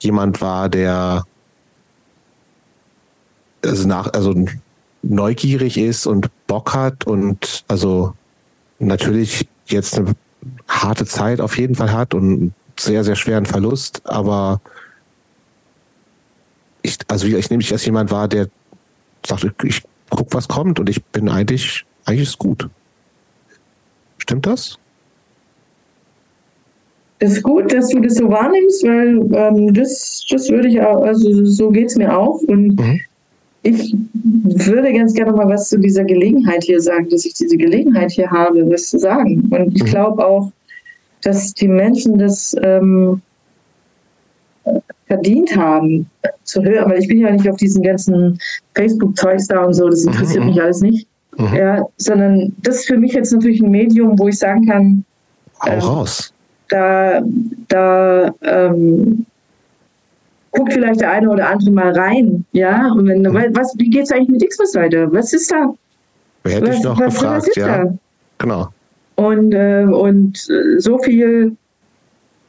jemand 0.00 0.40
wahr, 0.40 0.68
der 0.68 1.24
also 3.64 3.88
nach, 3.88 4.12
also 4.12 4.34
neugierig 5.08 5.78
ist 5.78 6.06
und 6.06 6.28
Bock 6.46 6.74
hat 6.74 7.06
und 7.06 7.64
also 7.68 8.14
natürlich 8.78 9.48
jetzt 9.66 9.98
eine 9.98 10.12
harte 10.68 11.06
Zeit 11.06 11.40
auf 11.40 11.58
jeden 11.58 11.74
Fall 11.74 11.92
hat 11.92 12.14
und 12.14 12.22
einen 12.22 12.54
sehr, 12.78 13.04
sehr 13.04 13.16
schweren 13.16 13.46
Verlust, 13.46 14.02
aber 14.04 14.60
ich, 16.82 16.98
also 17.08 17.26
ich 17.26 17.50
nehme 17.50 17.58
mich 17.58 17.72
als 17.72 17.84
jemand 17.84 18.10
wahr, 18.10 18.28
der 18.28 18.48
sagt, 19.24 19.44
ich, 19.44 19.64
ich 19.64 19.82
guck, 20.10 20.32
was 20.32 20.46
kommt 20.46 20.78
und 20.78 20.88
ich 20.88 21.02
bin 21.04 21.28
eigentlich, 21.28 21.84
eigentlich 22.04 22.28
ist 22.28 22.38
gut. 22.38 22.68
Stimmt 24.18 24.46
das? 24.46 24.78
Das 27.18 27.32
ist 27.32 27.42
gut, 27.42 27.72
dass 27.72 27.88
du 27.88 28.00
das 28.00 28.14
so 28.14 28.28
wahrnimmst, 28.28 28.82
weil 28.84 29.34
ähm, 29.34 29.72
das, 29.72 30.24
das 30.30 30.50
würde 30.50 30.68
ich 30.68 30.80
auch, 30.80 31.02
also 31.02 31.44
so 31.46 31.70
geht 31.70 31.86
es 31.86 31.96
mir 31.96 32.16
auch. 32.16 32.40
Und 32.42 32.78
mhm. 32.78 33.00
Ich 33.66 33.96
würde 34.22 34.92
ganz 34.92 35.12
gerne 35.14 35.32
mal 35.32 35.48
was 35.48 35.68
zu 35.68 35.78
dieser 35.78 36.04
Gelegenheit 36.04 36.64
hier 36.64 36.80
sagen, 36.80 37.08
dass 37.08 37.24
ich 37.24 37.34
diese 37.34 37.56
Gelegenheit 37.56 38.12
hier 38.12 38.30
habe, 38.30 38.68
was 38.70 38.90
zu 38.90 38.98
sagen. 38.98 39.48
Und 39.50 39.74
ich 39.74 39.82
mhm. 39.82 39.86
glaube 39.86 40.24
auch, 40.24 40.52
dass 41.22 41.52
die 41.54 41.68
Menschen 41.68 42.18
das 42.18 42.54
ähm, 42.62 43.20
verdient 45.06 45.56
haben 45.56 46.08
zu 46.44 46.62
hören, 46.62 46.90
weil 46.90 47.00
ich 47.00 47.08
bin 47.08 47.18
ja 47.18 47.30
nicht 47.30 47.48
auf 47.48 47.56
diesen 47.56 47.82
ganzen 47.82 48.38
Facebook-Zeugs 48.74 49.48
da 49.48 49.64
und 49.64 49.74
so, 49.74 49.88
das 49.88 50.04
interessiert 50.04 50.44
mhm. 50.44 50.50
mich 50.50 50.62
alles 50.62 50.80
nicht. 50.80 51.08
Mhm. 51.36 51.54
Ja, 51.54 51.86
sondern 51.96 52.52
das 52.62 52.76
ist 52.76 52.86
für 52.86 52.96
mich 52.96 53.12
jetzt 53.12 53.32
natürlich 53.32 53.60
ein 53.60 53.70
Medium, 53.70 54.18
wo 54.18 54.28
ich 54.28 54.38
sagen 54.38 54.66
kann, 54.66 55.04
Hau 55.60 55.70
äh, 55.70 55.78
raus. 55.78 56.32
Da, 56.68 57.22
da 57.68 58.34
ähm, 58.42 59.26
guckt 60.56 60.72
vielleicht 60.72 61.00
der 61.00 61.10
eine 61.10 61.30
oder 61.30 61.48
andere 61.48 61.70
mal 61.70 61.92
rein, 61.92 62.44
ja. 62.52 62.92
Und 62.92 63.08
wenn, 63.08 63.24
was, 63.54 63.74
wie 63.78 63.90
geht 63.90 64.04
es 64.04 64.12
eigentlich 64.12 64.40
mit 64.40 64.48
Xmas 64.48 64.74
weiter? 64.74 65.12
Was 65.12 65.32
ist 65.32 65.50
da? 65.50 65.74
Wer 66.44 66.56
hätte 66.56 66.68
was, 66.68 66.76
ich 66.76 66.84
noch 66.84 67.00
was, 67.00 67.14
gefragt, 67.14 67.46
was 67.48 67.56
ja. 67.56 67.84
Da? 67.84 67.94
Genau. 68.38 68.68
Und, 69.16 69.52
äh, 69.52 69.84
und 69.84 70.36
so 70.78 70.98
viel 70.98 71.56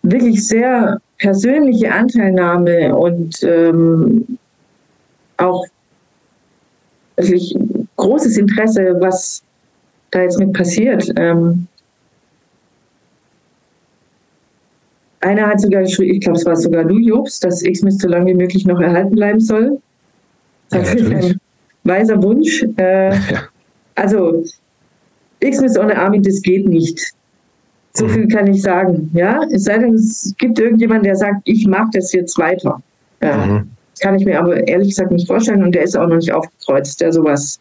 wirklich 0.03 0.47
sehr 0.47 0.99
persönliche 1.19 1.91
Anteilnahme 1.91 2.95
und 2.95 3.41
ähm, 3.43 4.37
auch 5.37 5.65
wirklich 7.15 7.57
großes 7.95 8.37
Interesse, 8.37 8.95
was 8.99 9.43
da 10.11 10.21
jetzt 10.21 10.39
mit 10.39 10.53
passiert. 10.53 11.11
Ähm, 11.17 11.67
einer 15.27 15.47
hat 15.47 15.59
sogar 15.59 15.81
geschrieben, 15.81 16.15
ich 16.15 16.21
glaube, 16.21 16.37
es 16.37 16.45
war 16.45 16.55
sogar 16.55 16.85
du, 16.85 16.97
Jobs, 16.97 17.39
dass 17.39 17.61
X-Miss 17.61 17.97
so 17.97 18.07
lange 18.07 18.27
wie 18.27 18.33
möglich 18.33 18.65
noch 18.65 18.79
erhalten 18.79 19.15
bleiben 19.15 19.39
soll. 19.39 19.79
Das 20.69 20.93
ja, 20.93 20.99
ist 20.99 21.11
ein 21.11 21.39
weiser 21.83 22.21
Wunsch. 22.23 22.63
Äh, 22.77 23.09
ja. 23.31 23.43
Also, 23.95 24.43
X-Miss 25.39 25.77
ohne 25.77 25.97
Armin, 25.97 26.23
das 26.23 26.41
geht 26.41 26.67
nicht. 26.67 27.13
So 27.93 28.05
mhm. 28.05 28.09
viel 28.09 28.27
kann 28.27 28.47
ich 28.47 28.61
sagen. 28.61 29.11
Ja, 29.13 29.41
es 29.51 29.65
sei 29.65 29.79
denn, 29.79 29.95
es 29.95 30.33
gibt 30.37 30.59
irgendjemand, 30.59 31.05
der 31.05 31.15
sagt, 31.15 31.41
ich 31.45 31.67
mache 31.67 31.89
das 31.93 32.13
jetzt 32.13 32.37
weiter. 32.37 32.81
Ja. 33.21 33.45
Mhm. 33.45 33.69
Das 33.91 33.99
kann 33.99 34.15
ich 34.15 34.25
mir 34.25 34.39
aber 34.39 34.67
ehrlich 34.67 34.89
gesagt 34.89 35.11
nicht 35.11 35.27
vorstellen 35.27 35.63
und 35.63 35.73
der 35.73 35.83
ist 35.83 35.97
auch 35.97 36.07
noch 36.07 36.17
nicht 36.17 36.31
aufgekreuzt, 36.31 37.01
der 37.01 37.11
sowas 37.11 37.59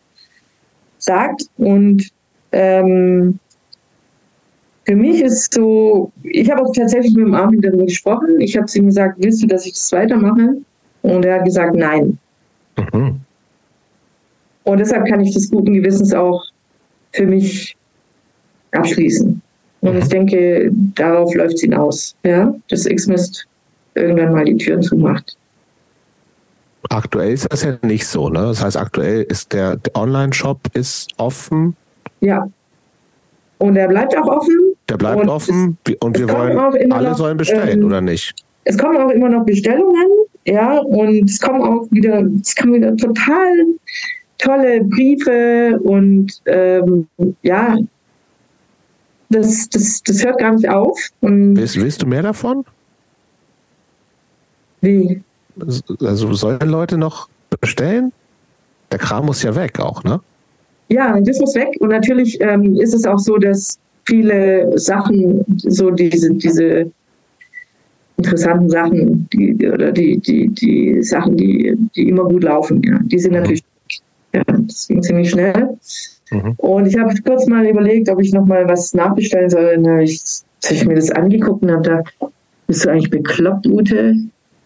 sagt. 0.98 1.42
Und 1.56 2.10
ähm, 2.52 3.38
für 4.86 4.94
mich 4.94 5.20
ist 5.20 5.52
so, 5.52 6.12
ich 6.22 6.48
habe 6.48 6.62
auch 6.62 6.72
tatsächlich 6.72 7.12
mit 7.14 7.26
dem 7.26 7.34
Armin 7.34 7.60
darüber 7.60 7.84
gesprochen. 7.84 8.40
Ich 8.40 8.56
habe 8.56 8.66
zu 8.66 8.78
ihm 8.78 8.86
gesagt, 8.86 9.16
willst 9.18 9.42
du, 9.42 9.48
dass 9.48 9.66
ich 9.66 9.72
das 9.72 9.90
weitermache? 9.90 10.56
Und 11.02 11.24
er 11.24 11.40
hat 11.40 11.44
gesagt, 11.44 11.74
nein. 11.74 12.16
Mhm. 12.92 13.20
Und 14.62 14.78
deshalb 14.78 15.06
kann 15.06 15.20
ich 15.20 15.34
das 15.34 15.50
guten 15.50 15.74
Gewissens 15.74 16.14
auch 16.14 16.44
für 17.12 17.26
mich 17.26 17.76
abschließen. 18.72 19.40
Und 19.80 19.92
mhm. 19.92 19.98
ich 19.98 20.08
denke, 20.08 20.70
darauf 20.94 21.34
läuft 21.34 21.54
es 21.54 21.60
hinaus, 21.62 22.16
ja, 22.24 22.54
dass 22.68 22.84
Xmist 22.84 23.46
irgendwann 23.94 24.32
mal 24.32 24.44
die 24.44 24.56
Türen 24.56 24.82
zumacht. 24.82 25.36
Aktuell 26.90 27.32
ist 27.32 27.50
das 27.50 27.64
ja 27.64 27.76
nicht 27.82 28.06
so, 28.06 28.28
ne? 28.28 28.40
Das 28.40 28.62
heißt, 28.62 28.76
aktuell 28.76 29.22
ist 29.22 29.52
der, 29.52 29.76
der 29.76 29.96
Online-Shop 29.96 30.60
ist 30.74 31.08
offen. 31.16 31.76
Ja. 32.20 32.48
Und 33.58 33.76
er 33.76 33.88
bleibt 33.88 34.16
auch 34.16 34.26
offen. 34.26 34.74
Der 34.88 34.96
bleibt 34.96 35.22
und 35.22 35.28
offen 35.28 35.78
es, 35.86 35.94
und 36.00 36.18
wir 36.18 36.28
wollen, 36.28 36.92
alle 36.92 37.10
noch, 37.10 37.16
sollen 37.16 37.36
bestellen, 37.36 37.80
ähm, 37.80 37.86
oder 37.86 38.00
nicht? 38.00 38.34
Es 38.64 38.76
kommen 38.76 38.96
auch 38.96 39.10
immer 39.10 39.28
noch 39.28 39.44
Bestellungen, 39.44 40.08
ja, 40.44 40.78
und 40.78 41.30
es 41.30 41.40
kommen 41.40 41.62
auch 41.62 41.86
wieder, 41.90 42.22
es 42.40 42.54
kommen 42.54 42.74
wieder 42.74 42.96
total 42.96 43.64
tolle 44.38 44.84
Briefe 44.84 45.78
und 45.82 46.42
ähm, 46.46 47.06
ja, 47.42 47.76
das, 49.30 49.68
das, 49.70 50.02
das 50.04 50.24
hört 50.24 50.38
gar 50.38 50.52
nicht 50.52 50.68
auf. 50.68 50.98
Und 51.20 51.56
willst, 51.56 51.80
willst 51.80 52.02
du 52.02 52.06
mehr 52.06 52.22
davon? 52.22 52.64
Wie? 54.80 55.22
Also 56.00 56.32
sollen 56.34 56.68
Leute 56.68 56.98
noch 56.98 57.28
bestellen? 57.60 58.12
Der 58.92 58.98
Kram 58.98 59.26
muss 59.26 59.42
ja 59.42 59.54
weg 59.56 59.80
auch, 59.80 60.04
ne? 60.04 60.20
Ja, 60.88 61.18
das 61.20 61.40
muss 61.40 61.54
weg. 61.54 61.68
Und 61.80 61.88
natürlich 61.90 62.40
ähm, 62.40 62.76
ist 62.76 62.94
es 62.94 63.04
auch 63.04 63.18
so, 63.18 63.36
dass 63.38 63.78
viele 64.04 64.78
Sachen, 64.78 65.44
so 65.58 65.90
diese, 65.90 66.32
diese 66.34 66.90
interessanten 68.16 68.70
Sachen, 68.70 69.28
die, 69.32 69.68
oder 69.68 69.92
die, 69.92 70.18
die, 70.18 70.48
die 70.48 71.02
Sachen, 71.02 71.36
die, 71.36 71.74
die 71.94 72.08
immer 72.08 72.24
gut 72.24 72.44
laufen, 72.44 72.82
ja, 72.82 72.98
die 73.02 73.18
sind 73.18 73.32
mhm. 73.32 73.38
natürlich, 73.38 73.64
ja, 74.32 74.42
das 74.46 74.86
ging 74.86 75.02
ziemlich 75.02 75.30
schnell. 75.30 75.76
Mhm. 76.30 76.54
Und 76.56 76.86
ich 76.86 76.96
habe 76.96 77.14
kurz 77.24 77.46
mal 77.46 77.66
überlegt, 77.66 78.08
ob 78.08 78.20
ich 78.20 78.32
noch 78.32 78.46
mal 78.46 78.68
was 78.68 78.94
nachbestellen 78.94 79.50
soll. 79.50 79.74
Dann 79.74 79.88
habe 79.88 80.04
ich, 80.04 80.22
hab 80.64 80.72
ich 80.72 80.86
mir 80.86 80.94
das 80.94 81.10
angeguckt 81.10 81.62
und 81.62 81.70
habe 81.70 81.82
gedacht, 81.82 82.14
bist 82.66 82.84
du 82.84 82.90
eigentlich 82.90 83.10
bekloppt, 83.10 83.66
Ute? 83.66 84.16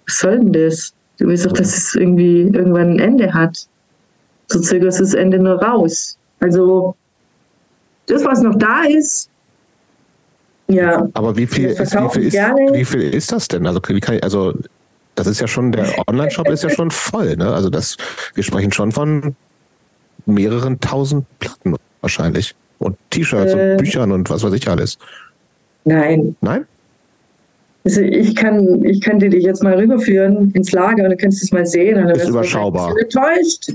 Was 0.06 0.20
soll 0.20 0.38
denn 0.38 0.52
das? 0.52 0.92
Du 1.18 1.26
willst 1.26 1.44
doch, 1.44 1.52
dass 1.52 1.76
es 1.76 1.94
irgendwie 1.94 2.42
irgendwann 2.42 2.92
ein 2.92 2.98
Ende 2.98 3.34
hat. 3.34 3.66
So 4.50 4.60
zögerst 4.60 4.98
du 4.98 5.04
das 5.04 5.14
Ende 5.14 5.38
nur 5.38 5.62
raus. 5.62 6.18
Also 6.40 6.96
das, 8.06 8.24
was 8.24 8.40
noch 8.40 8.56
da 8.56 8.82
ist, 8.84 9.30
ja. 10.70 11.08
Aber 11.14 11.36
wie 11.36 11.46
viel, 11.46 11.70
ist, 11.70 11.94
wie, 11.94 12.08
viel 12.10 12.22
ist, 12.22 12.34
wie 12.34 12.84
viel 12.84 13.14
ist 13.14 13.32
das 13.32 13.48
denn? 13.48 13.66
Also, 13.66 13.80
wie 13.88 14.00
kann 14.00 14.16
ich, 14.16 14.22
also 14.22 14.54
das 15.16 15.26
ist 15.26 15.40
ja 15.40 15.48
schon, 15.48 15.72
der 15.72 15.86
Online-Shop 16.08 16.48
ist 16.48 16.62
ja 16.62 16.70
schon 16.70 16.90
voll, 16.90 17.36
ne? 17.36 17.52
Also 17.52 17.70
das, 17.70 17.96
wir 18.34 18.44
sprechen 18.44 18.72
schon 18.72 18.92
von 18.92 19.34
mehreren 20.26 20.78
tausend 20.80 21.26
Platten 21.40 21.74
wahrscheinlich. 22.00 22.54
Und 22.78 22.96
T-Shirts 23.10 23.52
äh, 23.52 23.72
und 23.72 23.76
Büchern 23.78 24.12
und 24.12 24.30
was 24.30 24.42
weiß 24.42 24.52
ich 24.52 24.68
alles. 24.68 24.96
Nein. 25.84 26.36
Nein? 26.40 26.66
Also 27.84 28.02
ich 28.02 28.36
kann, 28.36 28.84
ich 28.84 29.00
kann 29.00 29.18
dir 29.18 29.30
dich 29.30 29.44
jetzt 29.44 29.62
mal 29.62 29.74
rüberführen 29.74 30.50
ins 30.50 30.72
Lager 30.72 31.04
und 31.04 31.10
du 31.10 31.16
kannst 31.16 31.42
es 31.42 31.50
mal 31.50 31.64
sehen. 31.64 31.98
Und 31.98 32.08
dann 32.08 32.16
ist 32.16 32.28
überschaubar. 32.28 32.94
Ich 32.96 33.04
enttäuscht, 33.04 33.72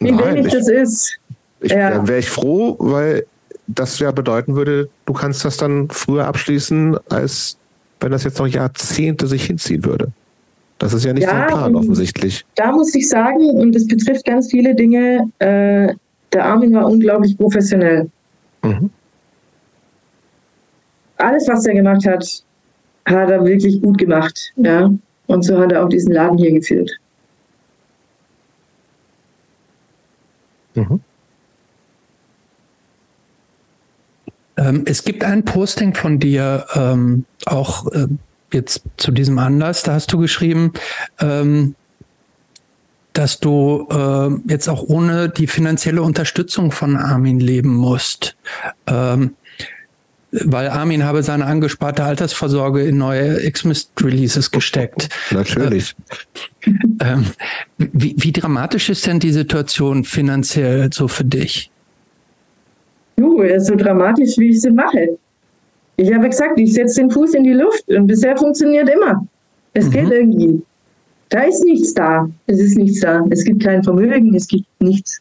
wie 0.00 0.10
Nein, 0.12 0.36
wenig 0.36 0.46
ich, 0.46 0.52
das 0.52 0.68
ist. 0.68 1.18
Ich, 1.60 1.72
ja. 1.72 1.90
Dann 1.90 2.08
wäre 2.08 2.18
ich 2.18 2.28
froh, 2.28 2.76
weil 2.78 3.24
das 3.66 3.98
ja 3.98 4.10
bedeuten 4.10 4.54
würde, 4.54 4.88
du 5.06 5.12
kannst 5.12 5.44
das 5.44 5.56
dann 5.56 5.88
früher 5.90 6.26
abschließen, 6.26 6.98
als 7.08 7.56
wenn 8.00 8.12
das 8.12 8.24
jetzt 8.24 8.38
noch 8.38 8.46
Jahrzehnte 8.46 9.26
sich 9.26 9.46
hinziehen 9.46 9.84
würde. 9.84 10.08
Das 10.78 10.92
ist 10.92 11.04
ja 11.04 11.12
nicht 11.12 11.24
ja, 11.24 11.32
dein 11.32 11.46
Plan 11.48 11.74
offensichtlich. 11.74 12.44
Da 12.54 12.70
muss 12.70 12.94
ich 12.94 13.08
sagen, 13.08 13.50
und 13.50 13.74
das 13.74 13.86
betrifft 13.86 14.24
ganz 14.24 14.50
viele 14.50 14.74
Dinge, 14.74 15.28
äh, 15.40 15.92
der 16.32 16.44
Armin 16.44 16.74
war 16.74 16.86
unglaublich 16.86 17.36
professionell. 17.36 18.08
Mhm. 18.62 18.90
Alles, 21.16 21.48
was 21.48 21.66
er 21.66 21.74
gemacht 21.74 22.06
hat, 22.06 22.44
hat 23.10 23.30
er 23.30 23.44
wirklich 23.44 23.80
gut 23.80 23.98
gemacht. 23.98 24.52
Ja? 24.56 24.90
Und 25.26 25.42
so 25.42 25.58
hat 25.58 25.72
er 25.72 25.84
auch 25.84 25.88
diesen 25.88 26.12
Laden 26.12 26.38
hier 26.38 26.52
geführt. 26.52 26.90
Mhm. 30.74 31.00
Ähm, 34.56 34.82
es 34.86 35.04
gibt 35.04 35.24
ein 35.24 35.44
Posting 35.44 35.94
von 35.94 36.18
dir, 36.18 36.66
ähm, 36.74 37.24
auch 37.46 37.86
äh, 37.92 38.06
jetzt 38.52 38.82
zu 38.96 39.12
diesem 39.12 39.38
Anlass, 39.38 39.82
da 39.82 39.94
hast 39.94 40.12
du 40.12 40.18
geschrieben, 40.18 40.72
ähm, 41.20 41.74
dass 43.12 43.40
du 43.40 43.86
äh, 43.90 44.50
jetzt 44.50 44.68
auch 44.68 44.82
ohne 44.82 45.28
die 45.28 45.46
finanzielle 45.46 46.02
Unterstützung 46.02 46.70
von 46.70 46.96
Armin 46.96 47.40
leben 47.40 47.74
musst. 47.74 48.36
Ähm, 48.86 49.34
weil 50.30 50.68
Armin 50.68 51.04
habe 51.04 51.22
seine 51.22 51.46
angesparte 51.46 52.04
Altersvorsorge 52.04 52.82
in 52.82 52.98
neue 52.98 53.44
X-Mist-Releases 53.46 54.50
gesteckt. 54.50 55.08
Natürlich. 55.30 55.94
Äh, 57.00 57.14
äh, 57.14 57.16
wie, 57.78 58.14
wie 58.18 58.32
dramatisch 58.32 58.90
ist 58.90 59.06
denn 59.06 59.20
die 59.20 59.32
Situation 59.32 60.04
finanziell 60.04 60.92
so 60.92 61.08
für 61.08 61.24
dich? 61.24 61.70
Du, 63.16 63.40
ist 63.40 63.66
so 63.66 63.74
dramatisch, 63.74 64.36
wie 64.36 64.50
ich 64.50 64.60
sie 64.60 64.70
mache. 64.70 65.18
Ich 65.96 66.12
habe 66.12 66.28
gesagt, 66.28 66.60
ich 66.60 66.74
setze 66.74 67.00
den 67.00 67.10
Fuß 67.10 67.34
in 67.34 67.44
die 67.44 67.54
Luft 67.54 67.88
und 67.88 68.06
bisher 68.06 68.36
funktioniert 68.36 68.88
immer. 68.88 69.26
Es 69.72 69.86
mhm. 69.86 69.90
geht 69.90 70.10
irgendwie. 70.10 70.62
Da 71.30 71.42
ist 71.42 71.64
nichts 71.64 71.94
da. 71.94 72.28
Es 72.46 72.60
ist 72.60 72.76
nichts 72.76 73.00
da. 73.00 73.24
Es 73.30 73.44
gibt 73.44 73.64
kein 73.64 73.82
Vermögen, 73.82 74.34
es 74.34 74.46
gibt 74.46 74.66
nichts. 74.80 75.20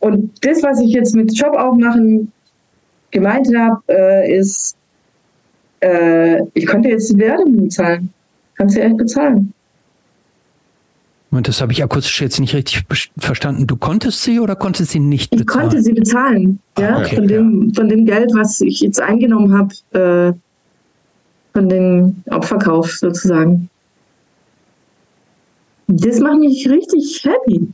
Und 0.00 0.32
das, 0.44 0.62
was 0.62 0.80
ich 0.80 0.90
jetzt 0.90 1.14
mit 1.14 1.32
Job 1.32 1.54
auch 1.56 1.74
machen 1.74 2.32
gemeint 3.10 3.48
habe, 3.56 3.82
äh, 3.88 4.38
ist, 4.38 4.76
äh, 5.80 6.42
ich 6.54 6.66
konnte 6.66 6.88
jetzt 6.90 7.12
die 7.12 7.18
Werbung 7.18 7.64
bezahlen. 7.64 8.12
Kannst 8.54 8.76
du 8.76 8.82
echt 8.82 8.96
bezahlen. 8.96 9.52
Und 11.30 11.46
das 11.46 11.60
habe 11.60 11.72
ich 11.72 11.82
akustisch 11.82 12.20
jetzt 12.20 12.40
nicht 12.40 12.54
richtig 12.54 12.84
verstanden. 13.16 13.66
Du 13.66 13.76
konntest 13.76 14.22
sie 14.22 14.40
oder 14.40 14.56
konntest 14.56 14.90
sie 14.90 14.98
nicht 14.98 15.30
bezahlen? 15.30 15.42
Ich 15.42 15.46
konnte 15.46 15.82
sie 15.82 15.92
bezahlen, 15.92 16.60
ja, 16.76 16.96
ah, 16.96 17.00
okay, 17.00 17.16
von, 17.16 17.28
dem, 17.28 17.68
ja. 17.68 17.74
von 17.74 17.88
dem 17.88 18.04
Geld, 18.04 18.30
was 18.34 18.60
ich 18.60 18.80
jetzt 18.80 19.00
eingenommen 19.00 19.56
habe. 19.56 20.32
Äh, 20.32 20.32
von 21.52 21.68
dem 21.68 22.22
Opferkauf 22.30 22.90
sozusagen. 22.92 23.68
Das 25.88 26.20
macht 26.20 26.38
mich 26.38 26.68
richtig 26.68 27.22
happy. 27.24 27.68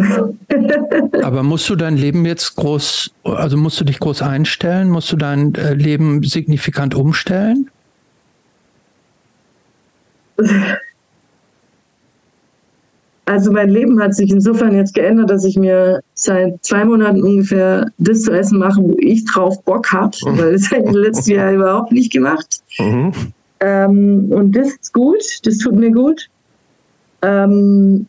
Aber 1.22 1.42
musst 1.42 1.68
du 1.68 1.76
dein 1.76 1.96
Leben 1.96 2.24
jetzt 2.24 2.56
groß, 2.56 3.12
also 3.24 3.56
musst 3.56 3.80
du 3.80 3.84
dich 3.84 3.98
groß 3.98 4.22
einstellen? 4.22 4.88
Musst 4.88 5.12
du 5.12 5.16
dein 5.16 5.54
äh, 5.54 5.74
Leben 5.74 6.22
signifikant 6.22 6.94
umstellen? 6.94 7.70
Also 13.26 13.52
mein 13.52 13.70
Leben 13.70 14.02
hat 14.02 14.14
sich 14.14 14.30
insofern 14.30 14.74
jetzt 14.74 14.94
geändert, 14.94 15.30
dass 15.30 15.44
ich 15.44 15.56
mir 15.56 16.00
seit 16.14 16.64
zwei 16.64 16.84
Monaten 16.84 17.22
ungefähr 17.22 17.86
das 17.98 18.22
zu 18.22 18.32
essen 18.32 18.58
mache, 18.58 18.82
wo 18.82 18.96
ich 18.98 19.24
drauf 19.24 19.62
Bock 19.64 19.92
habe, 19.92 20.16
mhm. 20.24 20.38
weil 20.38 20.52
das 20.52 20.70
habe 20.72 20.88
ich 20.88 20.92
letztes 20.92 21.26
Jahr 21.28 21.52
überhaupt 21.54 21.92
nicht 21.92 22.12
gemacht. 22.12 22.60
Mhm. 22.78 23.12
Ähm, 23.60 24.32
und 24.32 24.56
das 24.56 24.70
ist 24.70 24.92
gut, 24.92 25.22
das 25.44 25.58
tut 25.58 25.74
mir 25.74 25.92
gut. 25.92 26.28
Ähm, 27.22 28.06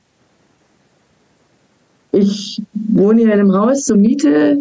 ich 2.11 2.61
wohne 2.73 3.21
hier 3.21 3.33
in 3.33 3.39
einem 3.39 3.53
Haus 3.53 3.85
zur 3.85 3.97
Miete 3.97 4.57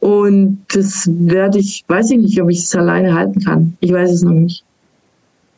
und 0.00 0.58
das 0.74 1.08
werde 1.10 1.58
ich, 1.58 1.84
weiß 1.88 2.10
ich 2.10 2.18
nicht, 2.18 2.40
ob 2.40 2.50
ich 2.50 2.58
es 2.58 2.74
alleine 2.74 3.14
halten 3.14 3.40
kann. 3.42 3.76
Ich 3.80 3.92
weiß 3.92 4.10
es 4.10 4.22
noch 4.22 4.32
nicht. 4.32 4.62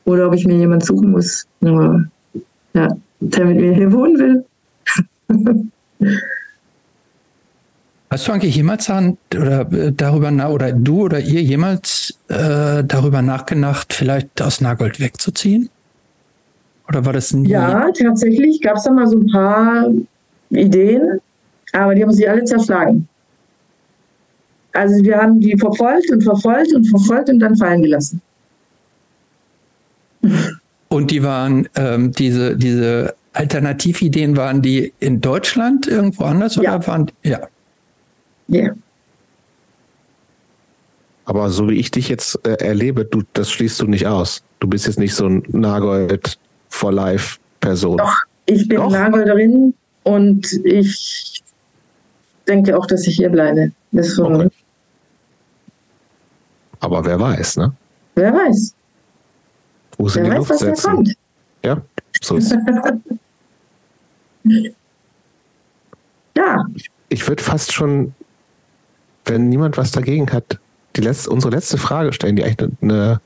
Oder 0.05 0.29
ob 0.29 0.35
ich 0.35 0.47
mir 0.47 0.57
jemand 0.57 0.85
suchen 0.85 1.11
muss, 1.11 1.47
aber, 1.63 2.05
ja, 2.75 2.89
der 3.19 3.45
mit 3.45 3.57
mir 3.57 3.75
hier 3.75 3.93
wohnen 3.93 4.19
will. 4.19 4.45
Hast 8.09 8.29
du 8.29 8.33
eigentlich 8.33 8.55
jemals 8.55 8.89
an, 8.89 9.19
oder 9.35 9.71
äh, 9.73 9.93
darüber 9.93 10.31
oder 10.49 10.73
du 10.73 11.03
oder 11.03 11.19
ihr 11.19 11.43
jemals 11.43 12.17
äh, 12.29 12.85
darüber 12.85 13.21
nachgedacht, 13.21 13.93
vielleicht 13.93 14.41
aus 14.41 14.61
Nagold 14.61 15.01
wegzuziehen? 15.01 15.71
Oder 16.89 17.05
war 17.05 17.13
das 17.13 17.35
nie? 17.35 17.49
Ja, 17.49 17.91
tatsächlich 17.91 18.61
gab 18.63 18.77
es 18.77 18.85
da 18.85 18.93
mal 18.93 19.09
so 19.09 19.19
ein 19.19 19.27
paar 19.27 19.91
Ideen, 20.51 21.21
aber 21.73 21.95
die 21.95 22.03
haben 22.03 22.13
sie 22.13 22.29
alle 22.29 22.45
zerschlagen. 22.45 23.09
Also 24.73 25.03
wir 25.03 25.17
haben 25.17 25.41
die 25.41 25.57
verfolgt 25.57 26.11
und 26.11 26.23
verfolgt 26.23 26.75
und 26.75 26.85
verfolgt 26.85 27.31
und 27.31 27.39
dann 27.39 27.57
fallen 27.57 27.83
gelassen. 27.83 28.21
Und 30.89 31.11
die 31.11 31.23
waren, 31.23 31.69
ähm, 31.77 32.13
diese, 32.13 32.57
diese 32.57 33.15
Alternativideen, 33.33 34.37
waren 34.37 34.63
die 34.63 34.93
in 35.01 35.21
Deutschland 35.21 35.87
irgendwo 35.87 36.25
anders 36.25 36.57
ja. 36.57 36.77
oder 36.77 36.87
waren 36.87 37.11
ja. 37.23 37.41
Ja. 38.49 38.73
Aber 41.25 41.51
so 41.51 41.69
wie 41.69 41.75
ich 41.75 41.91
dich 41.91 42.09
jetzt 42.09 42.39
äh, 42.47 42.65
erlebe, 42.65 43.05
du, 43.05 43.23
das 43.33 43.51
schließt 43.51 43.81
du 43.81 43.87
nicht 43.87 44.07
aus. 44.07 44.45
Du 44.61 44.69
bist 44.69 44.87
jetzt 44.87 44.99
nicht 44.99 45.15
so 45.15 45.27
ein 45.27 45.43
Nagold 45.49 46.39
for 46.69 46.93
Life 46.93 47.39
Person. 47.61 47.99
Doch, 47.99 48.15
ich 48.47 48.69
bin 48.69 48.79
Doch? 48.79 48.91
Nagolderin 48.91 49.75
und 50.07 50.53
ich 50.65 51.43
denke 52.47 52.79
auch, 52.79 52.87
dass 52.87 53.09
ich 53.09 53.17
hier 53.17 53.29
bleibe. 53.29 53.73
Okay. 53.93 54.51
Aber 56.79 57.05
wer 57.05 57.19
weiß, 57.19 57.57
ne? 57.57 57.73
Wer 58.15 58.33
weiß. 58.33 58.73
Wo 59.99 60.09
sind 60.09 60.23
wer 60.23 60.31
die 60.31 60.39
weiß, 60.39 60.49
Luftsätze? 60.49 60.89
kommt. 60.89 61.13
Ja, 61.65 61.83
so 62.23 62.37
ist 62.37 62.55
Ja. 66.37 66.65
Ich, 66.75 66.89
ich 67.09 67.27
würde 67.27 67.43
fast 67.43 67.73
schon, 67.73 68.15
wenn 69.25 69.49
niemand 69.49 69.77
was 69.77 69.91
dagegen 69.91 70.31
hat, 70.33 70.61
die 70.95 71.01
letzte, 71.01 71.31
unsere 71.31 71.53
letzte 71.53 71.79
Frage 71.79 72.13
stellen, 72.13 72.37
die 72.37 72.45
eigentlich 72.45 72.71
eine, 72.81 73.21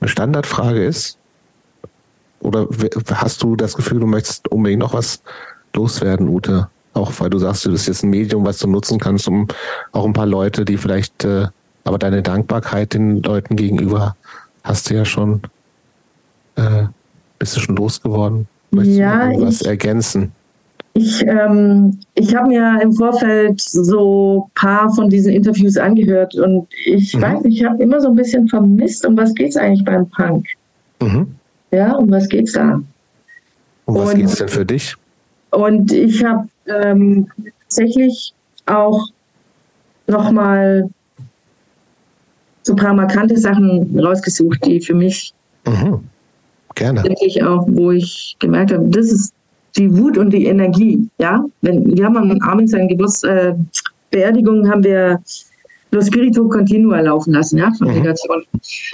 eine 0.00 0.08
Standardfrage 0.08 0.84
ist. 0.84 1.18
Oder 2.38 2.68
hast 3.14 3.42
du 3.42 3.56
das 3.56 3.74
Gefühl, 3.74 3.98
du 3.98 4.06
möchtest 4.06 4.46
unbedingt 4.48 4.80
noch 4.80 4.94
was 4.94 5.20
loswerden, 5.74 6.28
Ute? 6.28 6.68
Auch 6.94 7.12
weil 7.18 7.30
du 7.30 7.38
sagst, 7.38 7.64
du 7.64 7.70
bist 7.70 7.88
jetzt 7.88 8.02
ein 8.02 8.10
Medium, 8.10 8.44
was 8.44 8.58
du 8.58 8.68
nutzen 8.68 8.98
kannst, 8.98 9.26
um 9.26 9.48
auch 9.92 10.04
ein 10.04 10.12
paar 10.12 10.26
Leute, 10.26 10.64
die 10.64 10.76
vielleicht, 10.76 11.24
äh, 11.24 11.46
aber 11.84 11.98
deine 11.98 12.22
Dankbarkeit 12.22 12.94
den 12.94 13.22
Leuten 13.22 13.56
gegenüber 13.56 14.16
hast 14.62 14.90
du 14.90 14.94
ja 14.94 15.04
schon, 15.04 15.42
äh, 16.56 16.84
bist 17.38 17.56
du 17.56 17.60
schon 17.60 17.76
losgeworden? 17.76 18.46
Möchtest 18.70 18.98
ja, 18.98 19.32
du 19.32 19.42
was 19.42 19.62
ergänzen? 19.62 20.32
Ich, 20.94 21.26
ähm, 21.26 21.98
ich 22.14 22.34
habe 22.34 22.48
mir 22.48 22.80
im 22.82 22.92
Vorfeld 22.92 23.58
so 23.60 24.44
ein 24.46 24.50
paar 24.54 24.92
von 24.92 25.08
diesen 25.08 25.32
Interviews 25.32 25.78
angehört 25.78 26.34
und 26.34 26.68
ich 26.84 27.14
mhm. 27.14 27.22
weiß 27.22 27.42
nicht, 27.44 27.60
ich 27.60 27.64
habe 27.64 27.82
immer 27.82 28.00
so 28.00 28.08
ein 28.08 28.16
bisschen 28.16 28.46
vermisst, 28.48 29.06
um 29.06 29.16
was 29.16 29.34
geht 29.34 29.50
es 29.50 29.56
eigentlich 29.56 29.84
beim 29.84 30.08
Punk? 30.10 30.46
Mhm. 31.00 31.34
Ja, 31.70 31.94
um 31.94 32.10
was 32.10 32.28
geht 32.28 32.48
es 32.48 32.52
da? 32.52 32.82
Um 33.86 33.94
was 33.94 34.14
geht 34.14 34.26
es 34.26 34.36
denn 34.36 34.48
für 34.48 34.66
dich? 34.66 34.94
Und 35.52 35.92
ich 35.92 36.24
habe 36.24 36.48
ähm, 36.66 37.28
tatsächlich 37.62 38.34
auch 38.66 39.08
nochmal 40.06 40.88
so 42.62 42.72
ein 42.72 42.76
paar 42.76 42.94
markante 42.94 43.36
Sachen 43.36 43.98
rausgesucht, 43.98 44.64
die 44.64 44.80
für 44.80 44.94
mich 44.94 45.32
mhm. 45.66 46.00
Gerne. 46.74 47.02
Wirklich 47.04 47.42
auch, 47.42 47.66
wo 47.68 47.90
ich 47.90 48.36
gemerkt 48.38 48.72
habe, 48.72 48.86
das 48.88 49.12
ist 49.12 49.34
die 49.76 49.94
Wut 49.96 50.16
und 50.16 50.30
die 50.30 50.46
Energie. 50.46 51.06
Ja, 51.18 51.44
wenn 51.60 51.96
wir 51.96 52.04
haben 52.04 52.16
am 52.16 52.38
Armin 52.42 52.66
seine 52.66 52.86
Geburts 52.86 53.22
äh, 53.24 53.54
Beerdigung 54.10 54.68
haben 54.70 54.84
wir 54.84 55.20
Lo 55.90 56.00
Spirito 56.00 56.48
Continua 56.48 57.00
laufen 57.00 57.34
lassen, 57.34 57.58
ja, 57.58 57.70
von 57.76 57.88
mhm. 57.88 57.94
Negation. 57.94 58.42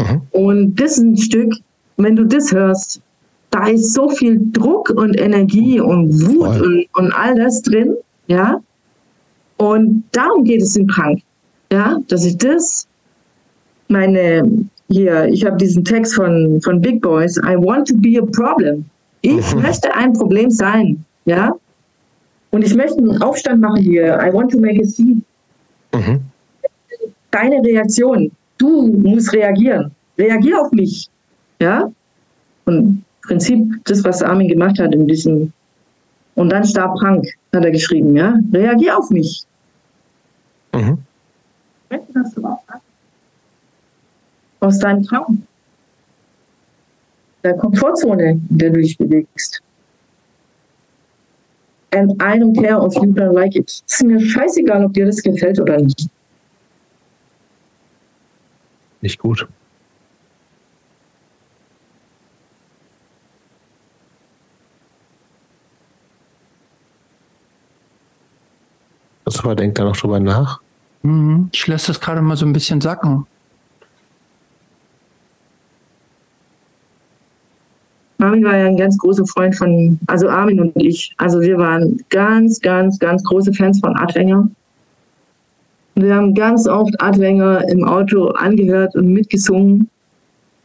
Mhm. 0.00 0.22
Und 0.32 0.80
das 0.80 0.92
ist 0.92 0.98
ein 0.98 1.16
Stück, 1.16 1.54
wenn 1.96 2.16
du 2.16 2.24
das 2.24 2.52
hörst, 2.52 3.00
da 3.58 3.66
ist 3.66 3.92
so 3.92 4.08
viel 4.08 4.40
Druck 4.52 4.90
und 4.90 5.18
Energie 5.18 5.80
und 5.80 6.12
Wut 6.12 6.60
und, 6.60 6.86
und 6.94 7.12
all 7.12 7.34
das 7.34 7.60
drin, 7.62 7.96
ja. 8.28 8.60
Und 9.56 10.04
darum 10.12 10.44
geht 10.44 10.62
es 10.62 10.76
in 10.76 10.86
Punk, 10.86 11.22
ja, 11.72 11.98
dass 12.06 12.24
ich 12.24 12.38
das, 12.38 12.86
meine, 13.88 14.68
hier, 14.88 15.24
ich 15.26 15.44
habe 15.44 15.56
diesen 15.56 15.84
Text 15.84 16.14
von, 16.14 16.60
von 16.62 16.80
Big 16.80 17.02
Boys, 17.02 17.36
I 17.38 17.56
want 17.56 17.88
to 17.88 17.96
be 17.96 18.20
a 18.20 18.24
problem. 18.24 18.84
Ich 19.22 19.54
möchte 19.62 19.92
ein 19.92 20.12
Problem 20.12 20.50
sein, 20.50 21.04
ja. 21.24 21.52
Und 22.50 22.64
ich 22.64 22.74
möchte 22.74 22.98
einen 22.98 23.20
Aufstand 23.20 23.60
machen 23.60 23.82
hier. 23.82 24.18
I 24.22 24.32
want 24.32 24.52
to 24.52 24.60
make 24.60 24.80
a 24.80 24.86
scene. 24.86 25.20
Mhm. 25.92 26.20
Deine 27.30 27.56
Reaktion. 27.56 28.30
Du 28.56 28.86
musst 28.86 29.34
reagieren. 29.34 29.90
Reagier 30.16 30.62
auf 30.62 30.70
mich. 30.70 31.08
Ja? 31.60 31.90
Und 32.64 33.04
Prinzip, 33.28 33.84
das, 33.84 34.02
was 34.04 34.22
Armin 34.22 34.48
gemacht 34.48 34.78
hat 34.78 34.94
in 34.94 35.06
diesem. 35.06 35.52
Und 36.34 36.50
dann 36.50 36.64
starb 36.64 36.98
Frank, 36.98 37.26
hat 37.52 37.64
er 37.64 37.70
geschrieben, 37.70 38.16
ja. 38.16 38.34
Reagier 38.52 38.98
auf 38.98 39.10
mich. 39.10 39.44
Mhm. 40.72 40.98
Aus 44.60 44.78
deinem 44.78 45.02
Traum. 45.02 45.42
Der 47.44 47.54
Komfortzone, 47.54 48.30
in 48.30 48.58
der 48.58 48.70
du 48.70 48.80
dich 48.80 48.96
bewegst. 48.96 49.62
And 51.90 52.12
I 52.22 52.38
don't 52.38 52.54
care 52.54 52.84
if 52.86 52.94
you 52.94 53.12
don't 53.12 53.32
like 53.32 53.54
it. 53.54 53.68
Es 53.68 53.82
ist 53.86 54.04
mir 54.04 54.20
scheißegal, 54.20 54.84
ob 54.84 54.92
dir 54.92 55.06
das 55.06 55.22
gefällt 55.22 55.60
oder 55.60 55.78
nicht. 55.78 56.08
Nicht 59.00 59.18
gut. 59.18 59.46
Christopher 69.28 69.54
denkt 69.54 69.78
da 69.78 69.84
noch 69.84 69.96
drüber 69.96 70.18
nach. 70.20 70.60
Mhm. 71.02 71.50
Ich 71.52 71.66
lasse 71.66 71.88
das 71.88 72.00
gerade 72.00 72.22
mal 72.22 72.36
so 72.36 72.46
ein 72.46 72.52
bisschen 72.54 72.80
sacken. 72.80 73.26
Armin 78.20 78.42
war 78.42 78.56
ja 78.56 78.66
ein 78.66 78.76
ganz 78.78 78.96
großer 78.96 79.26
Freund 79.26 79.54
von, 79.54 79.98
also 80.06 80.30
Armin 80.30 80.60
und 80.60 80.72
ich. 80.76 81.14
Also 81.18 81.42
wir 81.42 81.58
waren 81.58 82.02
ganz, 82.08 82.58
ganz, 82.60 82.98
ganz 82.98 83.22
große 83.24 83.52
Fans 83.52 83.78
von 83.80 83.94
Adwenger. 83.96 84.48
Wir 85.94 86.14
haben 86.14 86.34
ganz 86.34 86.66
oft 86.66 86.94
Adwenger 86.98 87.68
im 87.68 87.84
Auto 87.84 88.28
angehört 88.28 88.96
und 88.96 89.12
mitgesungen. 89.12 89.90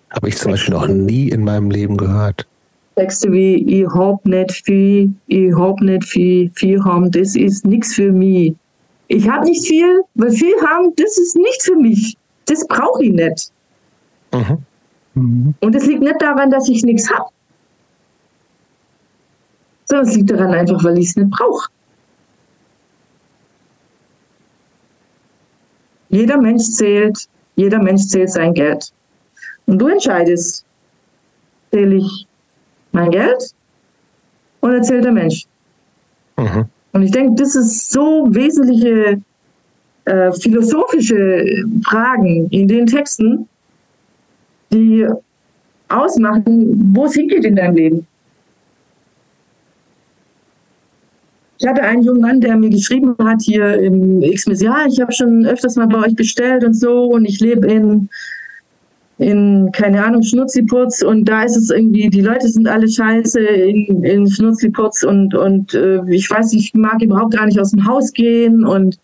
Habe 0.09 0.29
ich 0.29 0.37
zum 0.37 0.51
Beispiel 0.51 0.73
noch 0.73 0.87
nie 0.87 1.27
in 1.29 1.43
meinem 1.43 1.69
Leben 1.69 1.97
gehört. 1.97 2.47
Texte 2.95 3.31
wie 3.31 3.81
ich 3.81 3.87
hab 3.87 4.25
nicht 4.25 4.51
viel, 4.65 5.13
ich 5.27 5.53
hab 5.55 5.81
nicht 5.81 6.03
viel, 6.03 6.51
viel 6.55 6.83
haben, 6.83 7.09
das 7.11 7.35
ist 7.35 7.65
nichts 7.65 7.93
für 7.95 8.11
mich. 8.11 8.55
Ich 9.07 9.27
habe 9.27 9.45
nicht 9.45 9.67
viel, 9.67 10.01
weil 10.15 10.31
viel 10.31 10.55
haben, 10.61 10.93
das 10.95 11.17
ist 11.17 11.35
nichts 11.35 11.65
für 11.65 11.75
mich. 11.75 12.17
Das 12.45 12.65
brauche 12.67 13.03
ich 13.03 13.11
nicht. 13.11 13.51
Mhm. 14.33 14.57
Mhm. 15.15 15.53
Und 15.59 15.75
es 15.75 15.85
liegt 15.85 16.01
nicht 16.01 16.21
daran, 16.21 16.51
dass 16.51 16.69
ich 16.69 16.83
nichts 16.83 17.11
habe, 17.11 17.29
sondern 19.85 20.07
es 20.07 20.15
liegt 20.15 20.31
daran 20.31 20.51
einfach, 20.51 20.83
weil 20.83 20.97
ich 20.97 21.09
es 21.09 21.15
nicht 21.15 21.29
brauche. 21.31 21.69
Jeder 26.09 26.39
Mensch 26.39 26.63
zählt, 26.63 27.27
Jeder 27.55 27.79
Mensch 27.79 28.07
zählt 28.07 28.31
sein 28.31 28.53
Geld. 28.53 28.91
Und 29.65 29.79
du 29.79 29.87
entscheidest, 29.87 30.65
zähle 31.71 31.95
ich 31.95 32.27
mein 32.93 33.11
Geld 33.11 33.53
oder 34.61 34.81
zählt 34.81 35.05
der 35.05 35.11
Mensch? 35.11 35.45
Mhm. 36.37 36.65
Und 36.93 37.03
ich 37.03 37.11
denke, 37.11 37.35
das 37.41 37.55
ist 37.55 37.91
so 37.91 38.27
wesentliche 38.29 39.21
äh, 40.05 40.31
philosophische 40.33 41.65
Fragen 41.85 42.47
in 42.49 42.67
den 42.67 42.85
Texten, 42.85 43.47
die 44.71 45.07
ausmachen, 45.89 46.91
wo 46.93 47.05
es 47.05 47.13
hingeht 47.13 47.45
in 47.45 47.55
deinem 47.55 47.75
Leben. 47.75 48.07
Ich 51.59 51.67
hatte 51.67 51.81
einen 51.83 52.03
jungen 52.03 52.21
Mann, 52.21 52.41
der 52.41 52.57
mir 52.57 52.69
geschrieben 52.69 53.15
hat 53.23 53.41
hier 53.41 53.79
im 53.79 54.21
Xmas, 54.21 54.61
ja, 54.61 54.85
ich 54.85 54.99
habe 54.99 55.13
schon 55.13 55.45
öfters 55.45 55.77
mal 55.77 55.87
bei 55.87 55.99
euch 55.99 56.15
bestellt 56.15 56.63
und 56.65 56.73
so 56.73 57.05
und 57.05 57.25
ich 57.25 57.39
lebe 57.39 57.65
in, 57.67 58.09
in, 59.23 59.71
keine 59.71 60.03
Ahnung, 60.03 60.21
Schnutziputz 60.21 61.01
und 61.01 61.25
da 61.25 61.43
ist 61.43 61.55
es 61.55 61.69
irgendwie, 61.69 62.09
die 62.09 62.21
Leute 62.21 62.47
sind 62.47 62.67
alle 62.67 62.87
scheiße 62.89 63.39
in, 63.39 64.03
in 64.03 64.29
Schnutziputz 64.29 65.03
und, 65.03 65.33
und 65.33 65.73
äh, 65.73 66.01
ich 66.09 66.29
weiß, 66.29 66.53
ich 66.53 66.73
mag 66.73 67.01
überhaupt 67.01 67.33
gar 67.33 67.45
nicht 67.45 67.59
aus 67.59 67.71
dem 67.71 67.87
Haus 67.87 68.11
gehen 68.11 68.65
und, 68.65 68.99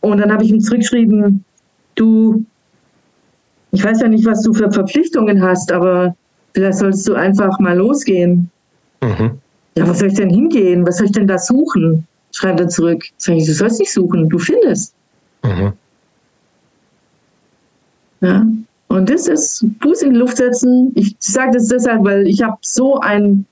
und 0.00 0.18
dann 0.18 0.32
habe 0.32 0.44
ich 0.44 0.50
ihm 0.50 0.60
zurückgeschrieben, 0.60 1.44
du, 1.94 2.44
ich 3.70 3.84
weiß 3.84 4.00
ja 4.00 4.08
nicht, 4.08 4.26
was 4.26 4.42
du 4.42 4.52
für 4.52 4.70
Verpflichtungen 4.70 5.42
hast, 5.42 5.70
aber 5.70 6.16
vielleicht 6.54 6.78
solltest 6.78 7.08
du 7.08 7.14
einfach 7.14 7.58
mal 7.60 7.76
losgehen. 7.76 8.50
Mhm. 9.00 9.38
Ja, 9.76 9.88
was 9.88 10.00
soll 10.00 10.08
ich 10.08 10.14
denn 10.14 10.30
hingehen? 10.30 10.84
Was 10.84 10.96
soll 10.96 11.06
ich 11.06 11.12
denn 11.12 11.28
da 11.28 11.38
suchen? 11.38 12.04
Schreibt 12.32 12.58
er 12.58 12.68
zurück. 12.68 13.04
Sag 13.16 13.36
ich, 13.36 13.46
du 13.46 13.52
sollst 13.52 13.78
nicht 13.78 13.92
suchen, 13.92 14.28
du 14.28 14.38
findest. 14.38 14.92
Mhm. 15.44 15.72
Ja, 18.20 18.44
und 18.88 19.10
das 19.10 19.28
ist 19.28 19.64
Fuß 19.82 20.02
in 20.02 20.14
die 20.14 20.18
Luft 20.18 20.38
setzen. 20.38 20.92
Ich 20.94 21.14
sage 21.18 21.52
das 21.52 21.68
deshalb, 21.68 22.04
weil 22.04 22.26
ich 22.26 22.42
habe 22.42 22.56
so 22.62 22.98
einen 23.00 23.46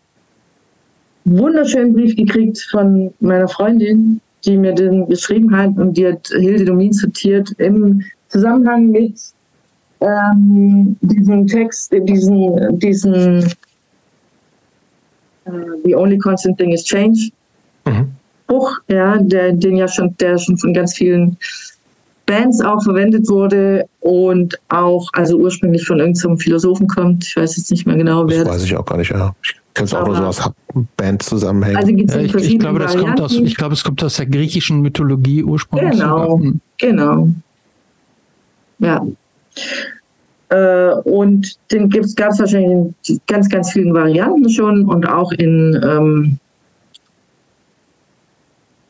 wunderschönen 1.24 1.92
Brief 1.92 2.16
gekriegt 2.16 2.66
von 2.70 3.12
meiner 3.20 3.48
Freundin, 3.48 4.20
die 4.44 4.56
mir 4.56 4.72
den 4.72 5.06
geschrieben 5.08 5.54
hat 5.56 5.76
und 5.76 5.96
die 5.96 6.06
hat 6.06 6.28
Hilde 6.28 6.64
Domin 6.64 6.92
zitiert 6.92 7.52
im 7.58 8.02
Zusammenhang 8.28 8.90
mit 8.90 9.20
ähm, 10.00 10.96
diesen 11.00 11.46
Text, 11.46 11.92
diesen, 11.92 12.78
diesen 12.78 13.44
uh, 15.46 15.80
The 15.84 15.94
Only 15.94 16.18
Constant 16.18 16.58
Thing 16.58 16.72
is 16.72 16.84
Change 16.84 17.30
mhm. 17.84 18.08
Buch, 18.46 18.78
ja, 18.88 19.18
der, 19.18 19.52
den 19.52 19.76
ja 19.76 19.88
schon, 19.88 20.14
der 20.18 20.38
schon 20.38 20.56
von 20.56 20.72
ganz 20.72 20.94
vielen 20.94 21.36
Bands 22.26 22.60
auch 22.60 22.82
verwendet 22.82 23.28
wurde 23.28 23.86
und 24.00 24.58
auch, 24.68 25.08
also 25.12 25.38
ursprünglich 25.38 25.86
von 25.86 26.00
irgendeinem 26.00 26.38
Philosophen 26.38 26.88
kommt. 26.88 27.24
Ich 27.24 27.36
weiß 27.36 27.56
jetzt 27.56 27.70
nicht 27.70 27.86
mehr 27.86 27.96
genau, 27.96 28.28
wer. 28.28 28.44
Das 28.44 28.54
weiß 28.54 28.64
ich 28.64 28.76
auch 28.76 28.84
gar 28.84 28.98
nicht, 28.98 29.10
ja. 29.10 29.34
Ich 29.42 29.54
kenne 29.74 29.86
es 29.86 29.94
auch 29.94 30.06
nur 30.06 30.16
so 30.16 30.24
aus 30.24 30.50
Bandzusammenhängen. 30.96 31.76
Also 31.76 31.90
ja, 31.92 32.20
ich, 32.20 32.34
ich, 32.34 32.58
glaube, 32.58 32.80
das 32.80 32.96
kommt 32.96 33.20
aus, 33.20 33.32
ich 33.34 33.54
glaube, 33.56 33.74
es 33.74 33.84
kommt 33.84 34.02
aus 34.02 34.16
der 34.16 34.26
griechischen 34.26 34.80
Mythologie 34.80 35.44
ursprünglich. 35.44 35.92
Genau, 35.92 36.38
hm. 36.38 36.60
genau. 36.78 37.28
Ja. 38.78 39.06
Äh, 40.48 40.94
und 41.04 41.56
den 41.72 41.90
gab 41.90 42.32
es 42.32 42.38
wahrscheinlich 42.38 42.94
in 43.08 43.20
ganz, 43.26 43.48
ganz 43.48 43.72
vielen 43.72 43.94
Varianten 43.94 44.48
schon 44.50 44.84
und 44.84 45.08
auch 45.08 45.32
in, 45.32 45.80
ähm, 45.82 46.38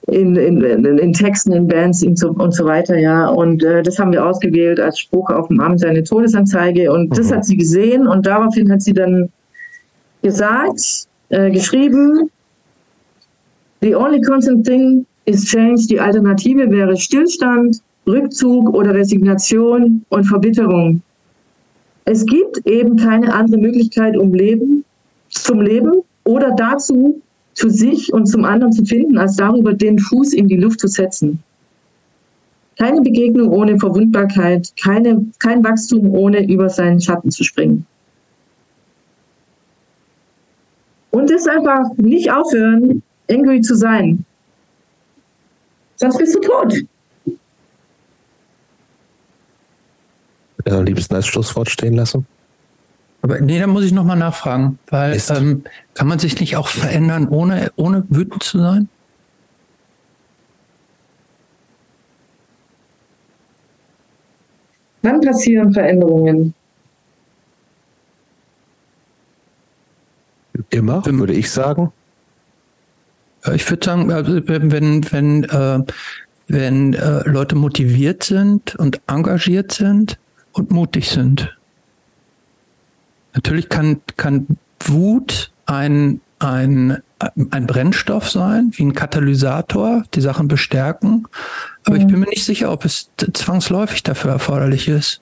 in, 0.07 0.37
in, 0.37 0.63
in, 0.63 1.13
Texten, 1.13 1.53
in 1.53 1.67
Bands 1.67 2.03
und 2.03 2.17
so, 2.19 2.65
weiter, 2.65 2.97
ja. 2.97 3.27
Und 3.29 3.65
äh, 3.65 3.83
das 3.83 3.99
haben 3.99 4.13
wir 4.13 4.25
ausgewählt 4.25 4.79
als 4.79 5.01
Spruch 5.01 5.31
auf 5.31 5.49
dem 5.49 5.61
Abend 5.61 5.81
seine 5.81 6.05
Todesanzeige. 6.05 6.93
Und 6.93 7.11
mhm. 7.11 7.15
das 7.15 7.33
hat 7.33 7.45
sie 7.45 7.57
gesehen 7.57 8.07
und 8.07 8.27
daraufhin 8.27 8.71
hat 8.71 8.83
sie 8.83 8.93
dann 8.93 9.29
gesagt, 10.23 11.09
äh, 11.31 11.51
geschrieben, 11.51 12.31
The 13.83 13.95
only 13.95 14.21
constant 14.21 14.65
thing 14.67 15.07
is 15.27 15.45
change. 15.45 15.87
Die 15.89 16.01
Alternative 16.01 16.71
wäre 16.71 16.97
Stillstand, 16.97 17.83
Rückzug 18.07 18.71
oder 18.75 18.95
Resignation 18.95 20.05
und 20.09 20.25
Verbitterung. 20.25 21.03
Es 22.05 22.25
gibt 22.25 22.67
eben 22.67 22.97
keine 22.97 23.33
andere 23.35 23.61
Möglichkeit, 23.61 24.17
um 24.17 24.33
Leben, 24.33 24.85
zum 25.29 25.61
Leben 25.61 26.03
oder 26.25 26.53
dazu, 26.57 27.21
zu 27.57 27.71
sich 27.71 28.13
und 28.13 28.27
zum 28.27 28.45
anderen 28.45 28.73
zu 28.73 28.85
finden, 28.85 29.17
als 29.17 29.37
darüber 29.37 29.73
den 29.73 29.99
Fuß 29.99 30.35
in 30.35 30.47
die 30.47 30.57
Luft 30.57 30.79
zu 30.79 30.89
setzen. 30.89 31.43
Keine 32.79 33.01
Begegnung 33.01 33.49
ohne 33.49 33.79
Verwundbarkeit, 33.79 34.71
keine, 34.81 35.25
kein 35.39 35.65
Wachstum 35.65 36.11
ohne 36.15 36.47
über 36.47 36.69
seinen 36.69 37.01
Schatten 37.01 37.31
zu 37.31 37.43
springen. 37.43 37.87
Und 41.11 41.31
es 41.31 41.47
einfach 41.47 41.89
nicht 41.97 42.31
aufhören, 42.31 43.03
angry 43.31 43.63
zu 43.63 43.75
sein. 43.75 44.27
Sonst 45.97 46.19
bist 46.19 46.35
du 46.35 46.41
tot. 46.41 46.75
am 50.67 50.85
liebsten 50.85 51.15
als 51.15 51.27
Schlusswort 51.27 51.71
stehen 51.71 51.95
lassen? 51.95 52.27
Aber 53.27 53.41
nee, 53.41 53.59
da 53.59 53.67
muss 53.67 53.85
ich 53.85 53.91
nochmal 53.91 54.17
nachfragen, 54.17 54.79
weil 54.87 55.21
ähm, 55.31 55.65
kann 55.95 56.07
man 56.07 56.21
sich 56.21 56.39
nicht 56.39 56.57
auch 56.57 56.69
verändern, 56.69 57.27
ohne, 57.27 57.73
ohne 57.75 58.05
wütend 58.09 58.45
zu 58.45 58.61
sein? 58.61 58.89
Wann 65.03 65.21
passieren 65.21 65.73
Veränderungen? 65.73 66.55
Immer, 70.71 71.05
würde 71.05 71.33
ich 71.33 71.51
sagen. 71.51 71.93
Ich 73.53 73.69
würde 73.69 73.85
sagen, 73.85 74.13
also, 74.13 74.41
wenn, 74.47 75.11
wenn, 75.11 75.43
äh, 75.43 75.81
wenn 76.47 76.95
äh, 76.95 77.29
Leute 77.29 77.57
motiviert 77.57 78.23
sind 78.23 78.77
und 78.77 79.01
engagiert 79.09 79.73
sind, 79.73 80.17
und 80.57 80.71
mutig 80.71 81.11
sind. 81.11 81.56
Natürlich 83.37 83.69
kann, 83.69 84.01
kann 84.17 84.47
Wut 84.81 85.53
ein, 85.67 86.23
ein, 86.39 87.03
ein 87.51 87.67
Brennstoff 87.67 88.31
sein, 88.31 88.71
wie 88.73 88.85
ein 88.85 88.95
Katalysator, 88.95 90.05
die 90.15 90.23
Sachen 90.23 90.49
bestärken. 90.49 91.29
Aber 91.85 91.97
mhm. 91.97 92.01
ich 92.01 92.07
bin 92.07 92.21
mir 92.21 92.29
nicht 92.31 92.47
sicher, 92.47 92.73
ob 92.73 92.87
es 92.87 93.11
zwangsläufig 93.35 94.03
dafür 94.03 94.33
erforderlich 94.33 94.89
ist. 94.89 95.21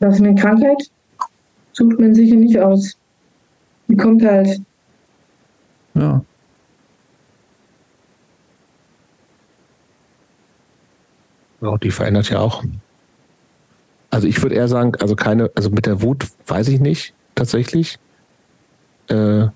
Das 0.00 0.14
ist 0.16 0.22
eine 0.22 0.34
Krankheit, 0.34 0.90
sucht 1.72 2.00
man 2.00 2.14
sicher 2.14 2.36
nicht 2.36 2.58
aus. 2.58 2.96
Die 3.88 3.96
kommt 3.96 4.24
halt. 4.24 4.58
Ja. 5.94 6.24
Ja, 11.60 11.76
die 11.76 11.90
verändert 11.90 12.30
ja 12.30 12.38
auch. 12.38 12.64
Also 14.12 14.28
ich 14.28 14.40
würde 14.42 14.54
eher 14.54 14.68
sagen, 14.68 14.92
also 15.00 15.16
keine, 15.16 15.50
also 15.54 15.70
mit 15.70 15.86
der 15.86 16.02
Wut 16.02 16.26
weiß 16.46 16.68
ich 16.68 16.80
nicht 16.80 17.14
tatsächlich. 17.34 17.98
Äh, 19.08 19.46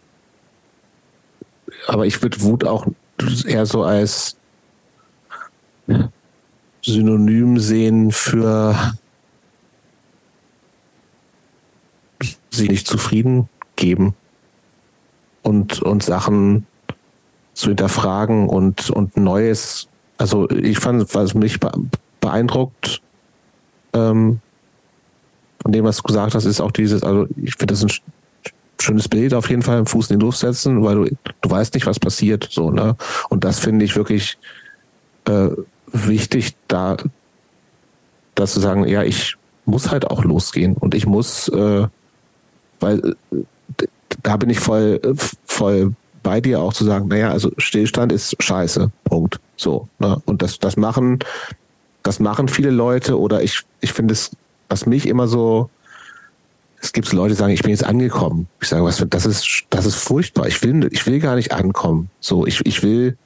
aber 1.87 2.07
ich 2.07 2.23
würde 2.23 2.41
Wut 2.41 2.65
auch 2.65 2.87
eher 3.47 3.67
so 3.67 3.85
als 3.85 4.37
Synonym 6.83 7.61
sehen 7.61 8.13
für 8.13 8.95
sie 12.51 12.69
nicht 12.69 12.89
zufrieden 12.89 13.51
geben 13.77 14.15
und, 15.43 15.83
und 15.83 16.03
Sachen 16.03 16.67
zu 17.53 17.69
hinterfragen 17.69 18.49
und, 18.49 18.89
und 18.89 19.19
Neues 19.19 19.89
also 20.19 20.49
ich 20.49 20.79
fand, 20.79 21.15
was 21.15 21.35
mich 21.35 21.61
beeindruckt 22.21 23.03
ähm, 23.93 24.41
von 25.67 25.73
dem, 25.73 25.85
was 25.85 25.97
du 25.97 26.05
gesagt 26.05 26.37
hast, 26.37 26.45
ist 26.45 26.61
auch 26.61 26.71
dieses, 26.71 27.03
also 27.03 27.27
ich 27.43 27.57
finde 27.57 27.75
das 27.75 27.83
ein 27.83 27.91
schönes 28.81 29.09
Bild 29.09 29.35
auf 29.35 29.51
jeden 29.51 29.63
Fall, 29.63 29.81
im 29.81 29.87
Fuß 29.87 30.13
in 30.13 30.21
die 30.21 30.25
Luft 30.25 30.39
setzen, 30.39 30.85
weil 30.85 30.95
du, 30.95 31.17
du 31.41 31.51
weißt 31.51 31.75
nicht, 31.75 31.87
was 31.87 31.99
passiert, 31.99 32.49
so, 32.53 32.71
ne? 32.71 32.95
Und 33.31 33.43
das 33.43 33.59
finde 33.59 33.85
ich 33.85 33.97
wirklich 33.97 34.39
äh, 35.25 35.49
wichtig, 35.89 36.55
da, 36.69 36.99
dass 38.37 38.53
zu 38.53 38.61
sagen, 38.61 38.87
ja, 38.87 39.03
ich 39.03 39.35
muss 39.65 39.91
halt 39.91 40.09
auch 40.09 40.23
losgehen 40.23 40.75
und 40.75 40.95
ich 40.95 41.05
muss, 41.05 41.49
äh, 41.49 41.89
weil 42.79 43.17
äh, 43.33 43.87
da 44.23 44.37
bin 44.37 44.51
ich 44.51 44.61
voll, 44.61 45.01
voll 45.47 45.97
bei 46.23 46.41
dir 46.41 46.61
auch 46.61 46.75
zu 46.75 46.85
sagen, 46.85 47.09
naja, 47.09 47.33
also 47.33 47.51
Stillstand 47.59 48.13
ist 48.13 48.41
scheiße. 48.41 48.93
Punkt. 49.03 49.41
So. 49.57 49.89
Ne? 49.99 50.23
Und 50.27 50.43
das, 50.43 50.61
das 50.61 50.77
machen, 50.77 51.19
das 52.05 52.21
machen 52.21 52.47
viele 52.47 52.71
Leute 52.71 53.19
oder 53.19 53.43
ich, 53.43 53.63
ich 53.81 53.93
finde 53.93 54.13
es, 54.13 54.31
was 54.69 54.87
mich 54.87 55.07
immer 55.07 55.29
so, 55.29 55.71
es 56.81 56.93
gibt 56.93 57.13
Leute, 57.13 57.35
die 57.35 57.39
sagen, 57.39 57.53
ich 57.53 57.63
bin 57.63 57.71
jetzt 57.71 57.85
angekommen. 57.85 58.49
Ich 58.61 58.69
sage, 58.69 58.85
was, 58.85 59.05
das 59.09 59.27
ist, 59.27 59.65
das 59.71 59.87
ist 59.87 59.97
furchtbar. 59.97 60.47
Ich 60.47 60.63
will, 60.63 60.89
ich 60.93 61.07
will 61.07 61.21
gar 61.21 61.37
nicht 61.37 61.53
ankommen. 61.53 62.11
So, 62.21 62.47
ich, 62.47 62.65
ich 62.65 62.83
will, 62.83 63.17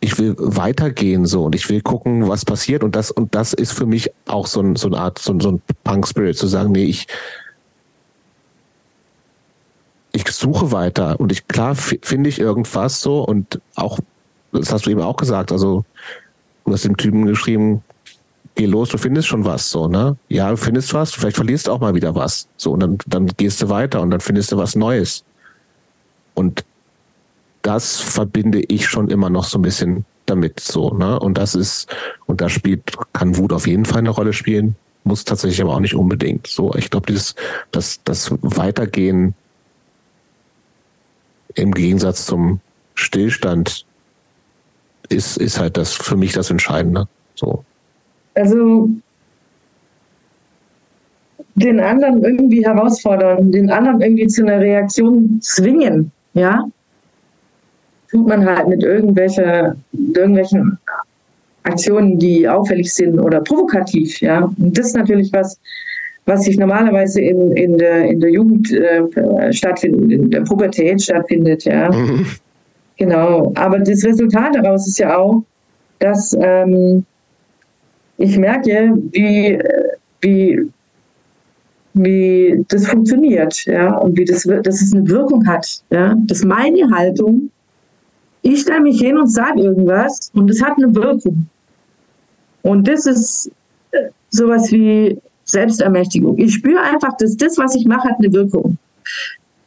ich 0.00 0.18
will 0.18 0.34
weitergehen 0.38 1.26
so 1.26 1.44
und 1.44 1.54
ich 1.54 1.68
will 1.68 1.80
gucken, 1.80 2.28
was 2.28 2.44
passiert 2.44 2.82
und 2.82 2.96
das 2.96 3.12
und 3.12 3.36
das 3.36 3.52
ist 3.52 3.72
für 3.72 3.86
mich 3.86 4.10
auch 4.26 4.48
so, 4.48 4.60
ein, 4.60 4.74
so 4.74 4.88
eine 4.88 4.98
Art 4.98 5.20
so, 5.20 5.38
so 5.38 5.52
ein 5.52 5.62
Punk 5.84 6.08
Spirit 6.08 6.36
zu 6.36 6.48
sagen, 6.48 6.72
nee, 6.72 6.84
ich 6.84 7.06
ich 10.10 10.26
suche 10.28 10.72
weiter 10.72 11.20
und 11.20 11.30
ich 11.30 11.46
klar 11.46 11.76
finde 11.76 12.28
ich 12.28 12.40
irgendwas 12.40 13.00
so 13.00 13.22
und 13.22 13.60
auch 13.76 14.00
das 14.50 14.72
hast 14.72 14.86
du 14.86 14.90
eben 14.90 15.00
auch 15.02 15.16
gesagt, 15.16 15.52
also 15.52 15.84
du 16.64 16.72
hast 16.72 16.84
dem 16.84 16.96
Typen 16.96 17.26
geschrieben, 17.26 17.84
geh 18.54 18.66
los, 18.66 18.90
du 18.90 18.98
findest 18.98 19.28
schon 19.28 19.44
was, 19.44 19.70
so, 19.70 19.88
ne? 19.88 20.16
Ja, 20.28 20.50
du 20.50 20.56
findest 20.56 20.92
was, 20.94 21.12
vielleicht 21.12 21.36
verlierst 21.36 21.66
du 21.66 21.72
auch 21.72 21.80
mal 21.80 21.94
wieder 21.94 22.14
was. 22.14 22.48
So, 22.56 22.72
und 22.72 22.80
dann, 22.80 22.98
dann 23.06 23.26
gehst 23.26 23.62
du 23.62 23.68
weiter 23.68 24.00
und 24.00 24.10
dann 24.10 24.20
findest 24.20 24.52
du 24.52 24.56
was 24.56 24.74
Neues. 24.74 25.24
Und 26.34 26.64
das 27.62 28.00
verbinde 28.00 28.60
ich 28.60 28.88
schon 28.88 29.08
immer 29.08 29.30
noch 29.30 29.44
so 29.44 29.58
ein 29.58 29.62
bisschen 29.62 30.04
damit, 30.26 30.60
so, 30.60 30.90
ne? 30.90 31.18
Und 31.18 31.38
das 31.38 31.54
ist, 31.54 31.88
und 32.26 32.40
da 32.40 32.48
spielt, 32.48 32.92
kann 33.12 33.36
Wut 33.36 33.52
auf 33.52 33.66
jeden 33.66 33.84
Fall 33.84 33.98
eine 33.98 34.10
Rolle 34.10 34.32
spielen, 34.32 34.76
muss 35.04 35.24
tatsächlich 35.24 35.62
aber 35.62 35.74
auch 35.74 35.80
nicht 35.80 35.94
unbedingt. 35.94 36.46
So, 36.46 36.74
ich 36.74 36.90
glaube, 36.90 37.06
dieses, 37.06 37.34
das, 37.70 38.00
das 38.04 38.30
Weitergehen 38.40 39.34
im 41.54 41.72
Gegensatz 41.72 42.26
zum 42.26 42.60
Stillstand 42.94 43.84
ist, 45.08 45.36
ist 45.36 45.58
halt 45.58 45.76
das 45.76 45.92
für 45.92 46.16
mich 46.16 46.32
das 46.32 46.50
Entscheidende. 46.50 47.08
So 47.34 47.64
also 48.34 48.88
den 51.54 51.80
anderen 51.80 52.24
irgendwie 52.24 52.64
herausfordern, 52.64 53.52
den 53.52 53.70
anderen 53.70 54.00
irgendwie 54.00 54.26
zu 54.26 54.42
einer 54.46 54.60
Reaktion 54.60 55.38
zwingen, 55.42 56.10
ja, 56.34 56.64
tut 58.10 58.26
man 58.26 58.44
halt 58.44 58.68
mit 58.68 58.82
irgendwelche, 58.82 59.76
irgendwelchen 59.92 60.78
Aktionen, 61.64 62.18
die 62.18 62.48
auffällig 62.48 62.92
sind 62.92 63.18
oder 63.18 63.40
provokativ, 63.40 64.20
ja. 64.20 64.50
Und 64.58 64.76
das 64.76 64.88
ist 64.88 64.96
natürlich 64.96 65.32
was, 65.32 65.58
was 66.26 66.44
sich 66.44 66.58
normalerweise 66.58 67.20
in, 67.20 67.52
in, 67.52 67.78
der, 67.78 68.06
in 68.06 68.20
der 68.20 68.30
Jugend 68.30 68.72
äh, 68.72 69.52
stattfindet, 69.52 70.10
in 70.12 70.30
der 70.30 70.40
Pubertät 70.42 71.02
stattfindet, 71.02 71.64
ja. 71.64 71.90
Mhm. 71.90 72.26
Genau. 72.96 73.52
Aber 73.56 73.78
das 73.78 74.04
Resultat 74.04 74.54
daraus 74.54 74.86
ist 74.86 74.98
ja 74.98 75.16
auch, 75.16 75.42
dass 75.98 76.36
ähm, 76.40 77.04
ich 78.22 78.38
merke, 78.38 78.94
wie, 79.10 79.58
wie, 80.20 80.70
wie 81.94 82.64
das 82.68 82.86
funktioniert, 82.86 83.64
ja, 83.64 83.96
und 83.96 84.16
wie 84.16 84.24
das, 84.24 84.44
dass 84.62 84.80
es 84.80 84.94
eine 84.94 85.08
Wirkung 85.08 85.44
hat, 85.46 85.82
ja, 85.90 86.14
dass 86.26 86.44
meine 86.44 86.88
Haltung, 86.90 87.50
ich 88.42 88.60
stelle 88.60 88.82
mich 88.82 89.00
hin 89.00 89.18
und 89.18 89.28
sage 89.28 89.62
irgendwas 89.62 90.30
und 90.34 90.48
es 90.50 90.62
hat 90.62 90.76
eine 90.76 90.94
Wirkung. 90.94 91.46
Und 92.62 92.86
das 92.86 93.06
ist 93.06 93.50
äh, 93.90 94.10
sowas 94.30 94.70
wie 94.70 95.18
Selbstermächtigung. 95.44 96.38
Ich 96.38 96.54
spüre 96.54 96.80
einfach, 96.80 97.16
dass 97.18 97.36
das, 97.36 97.58
was 97.58 97.74
ich 97.74 97.86
mache, 97.86 98.08
hat 98.08 98.18
eine 98.20 98.32
Wirkung. 98.32 98.78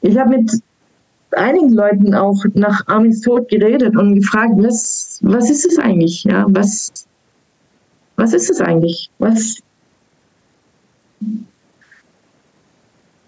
Ich 0.02 0.18
habe 0.18 0.38
mit 0.38 0.52
einigen 1.32 1.74
Leuten 1.74 2.14
auch 2.14 2.42
nach 2.54 2.88
Armins 2.88 3.20
Tod 3.20 3.50
geredet 3.50 3.98
und 3.98 4.16
gefragt, 4.16 4.54
was, 4.56 5.20
was 5.22 5.50
ist 5.50 5.66
es 5.66 5.78
eigentlich? 5.78 6.24
Ja, 6.24 6.46
was, 6.48 7.05
was 8.16 8.34
ist 8.34 8.50
es 8.50 8.62
eigentlich? 8.62 9.10
Was? 9.20 9.58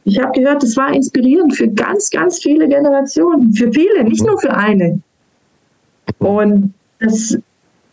Ich 0.05 0.19
habe 0.19 0.31
gehört, 0.39 0.63
es 0.63 0.77
war 0.77 0.93
inspirierend 0.93 1.55
für 1.55 1.67
ganz, 1.67 2.09
ganz 2.09 2.39
viele 2.39 2.67
Generationen, 2.67 3.53
für 3.53 3.71
viele, 3.71 4.03
nicht 4.05 4.25
nur 4.25 4.39
für 4.39 4.53
eine. 4.53 5.01
Und 6.19 6.73
das 6.99 7.37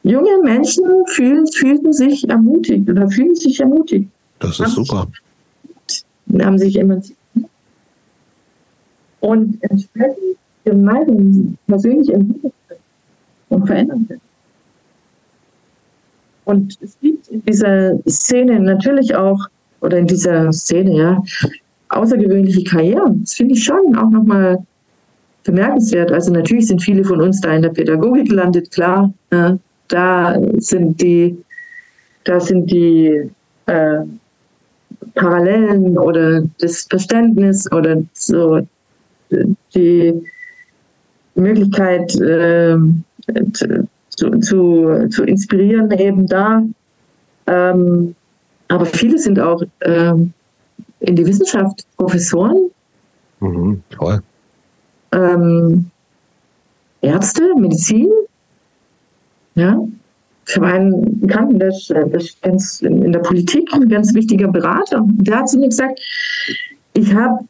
junge 0.04 0.38
Menschen 0.42 0.84
fühlen, 1.08 1.46
fühlten 1.48 1.92
sich 1.92 2.28
ermutigt 2.28 2.88
oder 2.88 3.10
fühlen 3.10 3.34
sich 3.34 3.60
ermutigt. 3.60 4.08
Das 4.38 4.60
ist 4.60 4.74
super. 4.74 5.08
Sich, 5.88 6.04
haben 6.40 6.58
sich 6.58 6.78
emanzipiert. 6.78 7.18
Und 9.20 9.58
entsprechend 9.62 10.36
ihre 10.64 10.76
Meinung 10.76 11.58
persönlich 11.66 12.12
entwickelt 12.12 12.52
und 13.48 13.66
verändert 13.66 14.08
wird. 14.08 14.20
Und 16.44 16.78
es 16.82 16.98
gibt 17.00 17.28
in 17.28 17.42
dieser 17.44 17.98
Szene 18.08 18.60
natürlich 18.60 19.14
auch, 19.14 19.46
oder 19.80 19.98
in 19.98 20.06
dieser 20.06 20.52
Szene, 20.52 20.96
ja, 20.96 21.22
außergewöhnliche 21.88 22.64
Karrieren. 22.64 23.20
Das 23.22 23.34
finde 23.34 23.54
ich 23.54 23.64
schon 23.64 23.96
auch 23.96 24.10
nochmal 24.10 24.58
bemerkenswert. 25.44 26.10
Also 26.10 26.32
natürlich 26.32 26.66
sind 26.66 26.82
viele 26.82 27.04
von 27.04 27.20
uns 27.20 27.40
da 27.40 27.54
in 27.54 27.62
der 27.62 27.70
Pädagogik 27.70 28.28
gelandet, 28.28 28.70
klar. 28.70 29.12
Ja, 29.32 29.58
da 29.88 30.38
sind 30.58 31.00
die, 31.00 31.36
da 32.24 32.40
sind 32.40 32.70
die 32.70 33.30
äh, 33.66 34.00
Parallelen 35.14 35.98
oder 35.98 36.42
das 36.58 36.86
Verständnis 36.88 37.70
oder 37.70 38.02
so 38.12 38.60
die 39.74 40.22
Möglichkeit, 41.34 42.14
äh, 42.20 42.76
zu, 44.16 44.30
zu, 44.40 45.08
zu 45.10 45.24
inspirieren 45.24 45.90
eben 45.92 46.26
da. 46.26 46.62
Ähm, 47.46 48.14
aber 48.68 48.86
viele 48.86 49.18
sind 49.18 49.38
auch 49.38 49.62
ähm, 49.82 50.32
in 51.00 51.16
die 51.16 51.26
Wissenschaft 51.26 51.86
Professoren. 51.96 52.70
Mhm, 53.40 53.82
toll. 53.90 54.20
Ähm, 55.12 55.90
Ärzte, 57.02 57.54
Medizin. 57.56 58.10
Ja. 59.54 59.78
Ich 60.46 60.56
habe 60.56 60.66
einen 60.66 61.20
Bekannten, 61.20 61.58
der 61.58 61.68
ist, 61.68 61.88
der 61.88 62.14
ist 62.14 62.42
ganz 62.42 62.82
in 62.82 63.12
der 63.12 63.20
Politik 63.20 63.72
ein 63.72 63.88
ganz 63.88 64.12
wichtiger 64.14 64.48
Berater. 64.48 65.02
Der 65.06 65.38
hat 65.38 65.48
zu 65.48 65.58
mir 65.58 65.68
gesagt, 65.68 66.00
ich 66.92 67.14
habe 67.14 67.44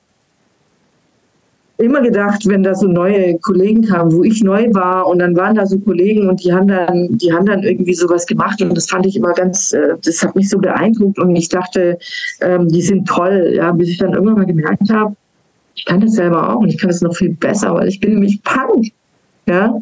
immer 1.85 2.01
gedacht, 2.01 2.47
wenn 2.47 2.63
da 2.63 2.75
so 2.75 2.87
neue 2.87 3.39
Kollegen 3.39 3.83
kamen, 3.83 4.13
wo 4.13 4.25
ich 4.25 4.43
neu 4.43 4.67
war 4.73 5.07
und 5.07 5.19
dann 5.19 5.37
waren 5.37 5.55
da 5.55 5.67
so 5.67 5.79
Kollegen 5.79 6.29
und 6.29 6.43
die 6.43 6.53
haben 6.53 6.69
dann, 6.69 7.09
die 7.19 7.33
haben 7.33 7.47
dann 7.47 7.63
irgendwie 7.63 7.95
sowas 7.95 8.27
gemacht 8.27 8.61
und 8.63 8.75
das 8.77 8.87
fand 8.87 9.07
ich 9.07 9.17
immer 9.17 9.33
ganz, 9.33 9.73
äh, 9.73 9.97
das 10.03 10.23
hat 10.23 10.35
mich 10.35 10.49
so 10.49 10.59
beeindruckt 10.59 11.19
und 11.19 11.35
ich 11.37 11.49
dachte, 11.49 11.99
ähm, 12.41 12.69
die 12.69 12.83
sind 12.83 13.07
toll, 13.07 13.53
ja, 13.55 13.73
bis 13.73 13.89
ich 13.89 13.99
dann 13.99 14.13
irgendwann 14.13 14.37
mal 14.37 14.47
gemerkt 14.47 14.91
habe, 14.91 15.15
ich 15.75 15.85
kann 15.85 16.01
das 16.01 16.13
selber 16.13 16.51
auch 16.51 16.61
und 16.61 16.69
ich 16.69 16.79
kann 16.79 16.89
das 16.89 17.01
noch 17.01 17.15
viel 17.15 17.35
besser, 17.35 17.75
weil 17.75 17.89
ich 17.89 18.01
bin 18.01 18.15
nämlich 18.15 18.43
Punk, 18.43 18.87
ja, 19.47 19.81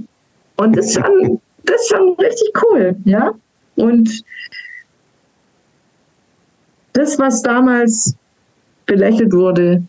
und 0.57 0.77
das 0.77 0.87
ist 0.87 0.95
schon, 0.95 1.41
das 1.65 1.81
ist 1.83 1.89
schon 1.89 2.15
richtig 2.19 2.53
cool, 2.63 2.97
ja, 3.05 3.33
und 3.77 4.25
das, 6.93 7.19
was 7.19 7.43
damals 7.43 8.17
belächelt 8.87 9.33
wurde, 9.33 9.83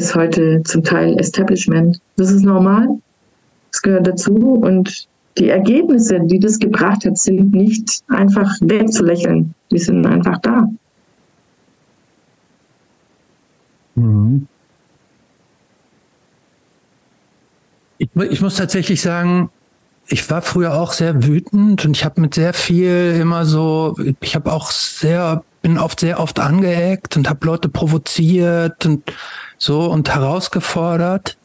ist 0.00 0.14
heute 0.14 0.62
zum 0.64 0.82
Teil 0.82 1.18
Establishment. 1.18 2.00
Das 2.16 2.30
ist 2.30 2.42
normal. 2.42 2.88
Das 3.70 3.82
gehört 3.82 4.06
dazu. 4.06 4.34
Und 4.34 5.06
die 5.38 5.48
Ergebnisse, 5.48 6.20
die 6.22 6.40
das 6.40 6.58
gebracht 6.58 7.04
hat, 7.04 7.18
sind 7.18 7.52
nicht 7.52 8.02
einfach 8.08 8.50
wegzulächeln. 8.60 9.54
Die 9.70 9.78
sind 9.78 10.06
einfach 10.06 10.38
da. 10.38 10.66
Mhm. 13.94 14.46
Ich, 17.98 18.08
ich, 18.16 18.40
muss 18.40 18.56
tatsächlich 18.56 19.02
sagen, 19.02 19.50
ich 20.08 20.28
war 20.30 20.40
früher 20.40 20.74
auch 20.74 20.92
sehr 20.92 21.22
wütend 21.22 21.84
und 21.84 21.96
ich 21.96 22.04
habe 22.04 22.20
mit 22.22 22.34
sehr 22.34 22.54
viel 22.54 23.18
immer 23.20 23.44
so, 23.44 23.94
ich 24.20 24.34
habe 24.34 24.50
auch 24.50 24.70
sehr, 24.70 25.44
bin 25.60 25.78
oft 25.78 26.00
sehr 26.00 26.18
oft 26.18 26.40
angeeckt 26.40 27.16
und 27.18 27.28
habe 27.28 27.46
Leute 27.46 27.68
provoziert 27.68 28.86
und 28.86 29.12
so 29.60 29.82
und 29.90 30.08
herausgefordert. 30.08 31.38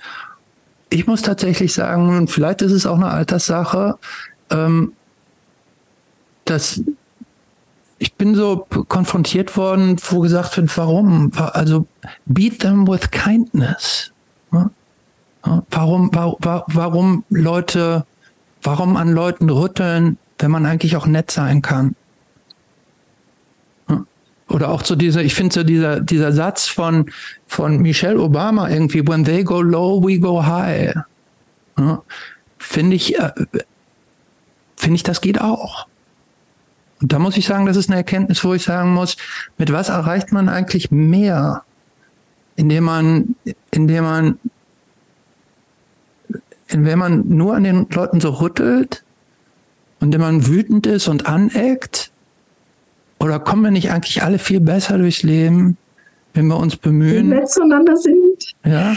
Ich 0.89 1.05
muss 1.05 1.21
tatsächlich 1.21 1.73
sagen, 1.73 2.17
und 2.17 2.31
vielleicht 2.31 2.63
ist 2.63 2.71
es 2.71 2.87
auch 2.87 2.95
eine 2.95 3.09
Alterssache, 3.09 3.99
ähm, 4.49 4.93
dass 6.45 6.81
ich 7.97 8.13
bin 8.15 8.35
so 8.35 8.65
konfrontiert 8.87 9.55
worden, 9.57 9.97
wo 10.09 10.21
gesagt 10.21 10.57
wird, 10.57 10.75
warum? 10.77 11.31
Also 11.35 11.85
beat 12.25 12.59
them 12.59 12.87
with 12.87 13.11
kindness. 13.11 14.11
Warum, 15.69 16.09
warum, 16.11 16.35
warum 16.39 17.23
Leute, 17.29 18.05
warum 18.63 18.97
an 18.97 19.11
Leuten 19.11 19.49
rütteln, 19.49 20.17
wenn 20.39 20.51
man 20.51 20.65
eigentlich 20.65 20.95
auch 20.95 21.05
nett 21.05 21.31
sein 21.31 21.61
kann? 21.61 21.95
Oder 24.47 24.69
auch 24.69 24.85
so 24.85 24.95
dieser, 24.95 25.23
ich 25.23 25.33
finde 25.33 25.53
so 25.53 25.63
dieser, 25.63 25.99
dieser 26.01 26.31
Satz 26.31 26.67
von, 26.67 27.11
von 27.47 27.79
Michelle 27.81 28.19
Obama 28.19 28.69
irgendwie, 28.69 29.07
when 29.07 29.25
they 29.25 29.43
go 29.43 29.61
low, 29.61 30.01
we 30.03 30.19
go 30.19 30.45
high. 30.45 30.93
Ja, 31.77 32.03
finde 32.59 32.95
ich, 32.95 33.17
äh, 33.17 33.31
finde 34.75 34.95
ich, 34.95 35.03
das 35.03 35.21
geht 35.21 35.41
auch. 35.41 35.87
Und 37.01 37.11
da 37.11 37.19
muss 37.19 37.37
ich 37.37 37.45
sagen, 37.45 37.65
das 37.65 37.75
ist 37.75 37.89
eine 37.89 37.97
Erkenntnis, 37.97 38.43
wo 38.43 38.53
ich 38.53 38.63
sagen 38.63 38.93
muss, 38.93 39.17
mit 39.57 39.71
was 39.71 39.89
erreicht 39.89 40.31
man 40.31 40.47
eigentlich 40.47 40.91
mehr? 40.91 41.63
Indem 42.55 42.85
man, 42.85 43.35
indem 43.71 44.03
man, 44.03 44.39
indem 46.67 46.99
man 46.99 47.27
nur 47.27 47.55
an 47.55 47.63
den 47.63 47.87
Leuten 47.89 48.21
so 48.21 48.29
rüttelt 48.29 49.03
und 49.99 50.13
wenn 50.13 50.21
man 50.21 50.47
wütend 50.47 50.87
ist 50.87 51.07
und 51.07 51.25
aneckt? 51.25 52.11
Oder 53.25 53.39
kommen 53.39 53.63
wir 53.63 53.71
nicht 53.71 53.89
eigentlich 53.89 54.21
alle 54.21 54.37
viel 54.37 54.59
besser 54.59 54.99
durchs 54.99 55.23
Leben, 55.23 55.77
wenn 56.35 56.45
wir 56.45 56.57
uns 56.57 56.75
bemühen? 56.75 57.29
Nett 57.29 57.49
zueinander 57.49 57.97
sind. 57.97 58.53
Ja. 58.63 58.95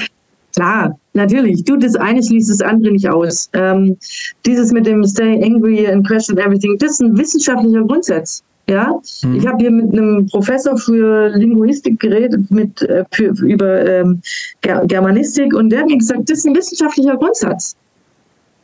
Klar, 0.55 0.99
natürlich. 1.15 1.65
Du, 1.65 1.79
das 1.79 1.97
eine 1.97 2.23
schließt 2.23 2.51
das 2.51 2.61
andere 2.61 2.93
nicht 2.93 3.09
aus. 3.09 3.49
Ähm, 3.55 3.97
dieses 4.45 4.71
mit 4.71 4.87
dem 4.87 5.03
Stay 5.05 5.43
angry 5.43 5.87
and 5.87 6.07
question 6.07 6.37
everything, 6.37 6.77
das 6.77 6.91
ist 6.93 7.01
ein 7.01 7.17
wissenschaftlicher 7.17 7.83
Grundsatz. 7.85 8.43
Ja, 8.69 9.01
mhm. 9.23 9.37
ich 9.37 9.47
habe 9.47 9.57
hier 9.61 9.71
mit 9.71 9.95
einem 9.95 10.27
Professor 10.27 10.77
für 10.77 11.29
Linguistik 11.29 11.99
geredet, 11.99 12.51
mit, 12.51 12.83
äh, 12.83 13.07
für, 13.13 13.31
über 13.43 13.87
ähm, 13.87 14.21
Germanistik, 14.61 15.55
und 15.55 15.71
der 15.71 15.81
hat 15.81 15.87
mir 15.87 15.97
gesagt, 15.97 16.29
das 16.29 16.41
ist 16.41 16.47
ein 16.47 16.55
wissenschaftlicher 16.55 17.17
Grundsatz. 17.17 17.75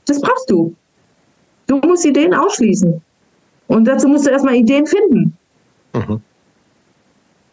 Das 0.04 0.20
brauchst 0.20 0.50
du. 0.50 0.74
Du 1.68 1.78
musst 1.78 2.04
Ideen 2.04 2.34
ausschließen. 2.34 3.00
Und 3.68 3.88
dazu 3.88 4.08
musst 4.08 4.26
du 4.26 4.30
erstmal 4.30 4.56
Ideen 4.56 4.86
finden. 4.86 5.34
Mhm. 5.94 6.20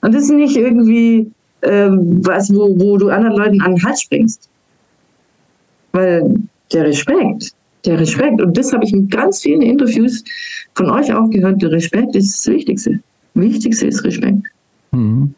Und 0.02 0.16
das 0.16 0.24
ist 0.24 0.32
nicht 0.32 0.58
irgendwie 0.58 1.32
ähm, 1.62 2.26
was, 2.26 2.54
wo, 2.54 2.78
wo 2.80 2.98
du 2.98 3.10
anderen 3.10 3.38
Leuten 3.38 3.62
an 3.62 3.76
den 3.76 3.84
Hals 3.84 4.02
springst. 4.02 4.50
Weil 5.92 6.36
der 6.74 6.86
Respekt, 6.86 7.52
der 7.86 8.00
Respekt, 8.00 8.42
und 8.42 8.58
das 8.58 8.72
habe 8.74 8.86
ich 8.86 8.94
in 8.94 9.10
ganz 9.10 9.42
vielen 9.42 9.62
Interviews 9.62 10.24
von 10.76 10.90
euch 10.90 11.14
auch 11.14 11.30
gehört, 11.30 11.62
der 11.62 11.72
Respekt 11.72 12.16
ist 12.16 12.38
das 12.38 12.54
Wichtigste. 12.54 13.00
Wichtigste 13.34 13.88
ist 13.88 14.04
Respekt. 14.04 14.48
Mhm. 14.92 15.34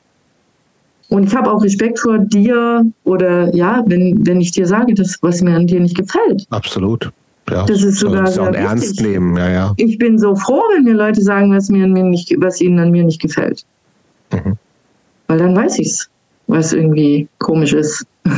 Und 1.10 1.26
ich 1.26 1.36
habe 1.36 1.52
auch 1.52 1.64
Respekt 1.64 2.00
vor 2.00 2.18
dir 2.18 2.86
oder 3.04 3.54
ja, 3.54 3.84
wenn, 3.86 4.26
wenn 4.26 4.42
ich 4.42 4.52
dir 4.52 4.66
sage, 4.66 4.94
das, 4.94 5.18
was 5.22 5.42
mir 5.42 5.56
an 5.56 5.68
dir 5.68 5.80
nicht 5.80 5.98
gefällt. 5.98 6.48
Absolut. 6.50 7.12
Ja, 7.50 7.66
das 7.66 7.84
ist 7.84 8.00
sogar 8.00 8.24
das 8.24 8.38
auch 8.38 8.54
ernst 8.54 9.02
nehmen, 9.02 9.36
ja, 9.36 9.50
ja. 9.50 9.74
Ich 9.78 9.98
bin 9.98 10.18
so 10.18 10.36
froh, 10.36 10.62
wenn 10.74 10.86
mir 10.86 10.94
Leute 10.94 11.22
sagen, 11.22 11.52
was 11.54 11.70
mir, 11.70 11.88
mir 11.88 12.04
nicht, 12.04 12.34
was 12.40 12.62
ihnen 12.62 12.80
an 12.80 12.92
mir 12.92 13.04
nicht 13.04 13.22
gefällt. 13.22 13.66
Mhm. 14.32 14.58
Weil 15.28 15.38
dann 15.40 15.56
weiß 15.56 15.80
ich's, 15.80 16.10
was 16.48 16.72
irgendwie 16.74 17.28
komisch 17.40 17.74
ist. 17.74 18.06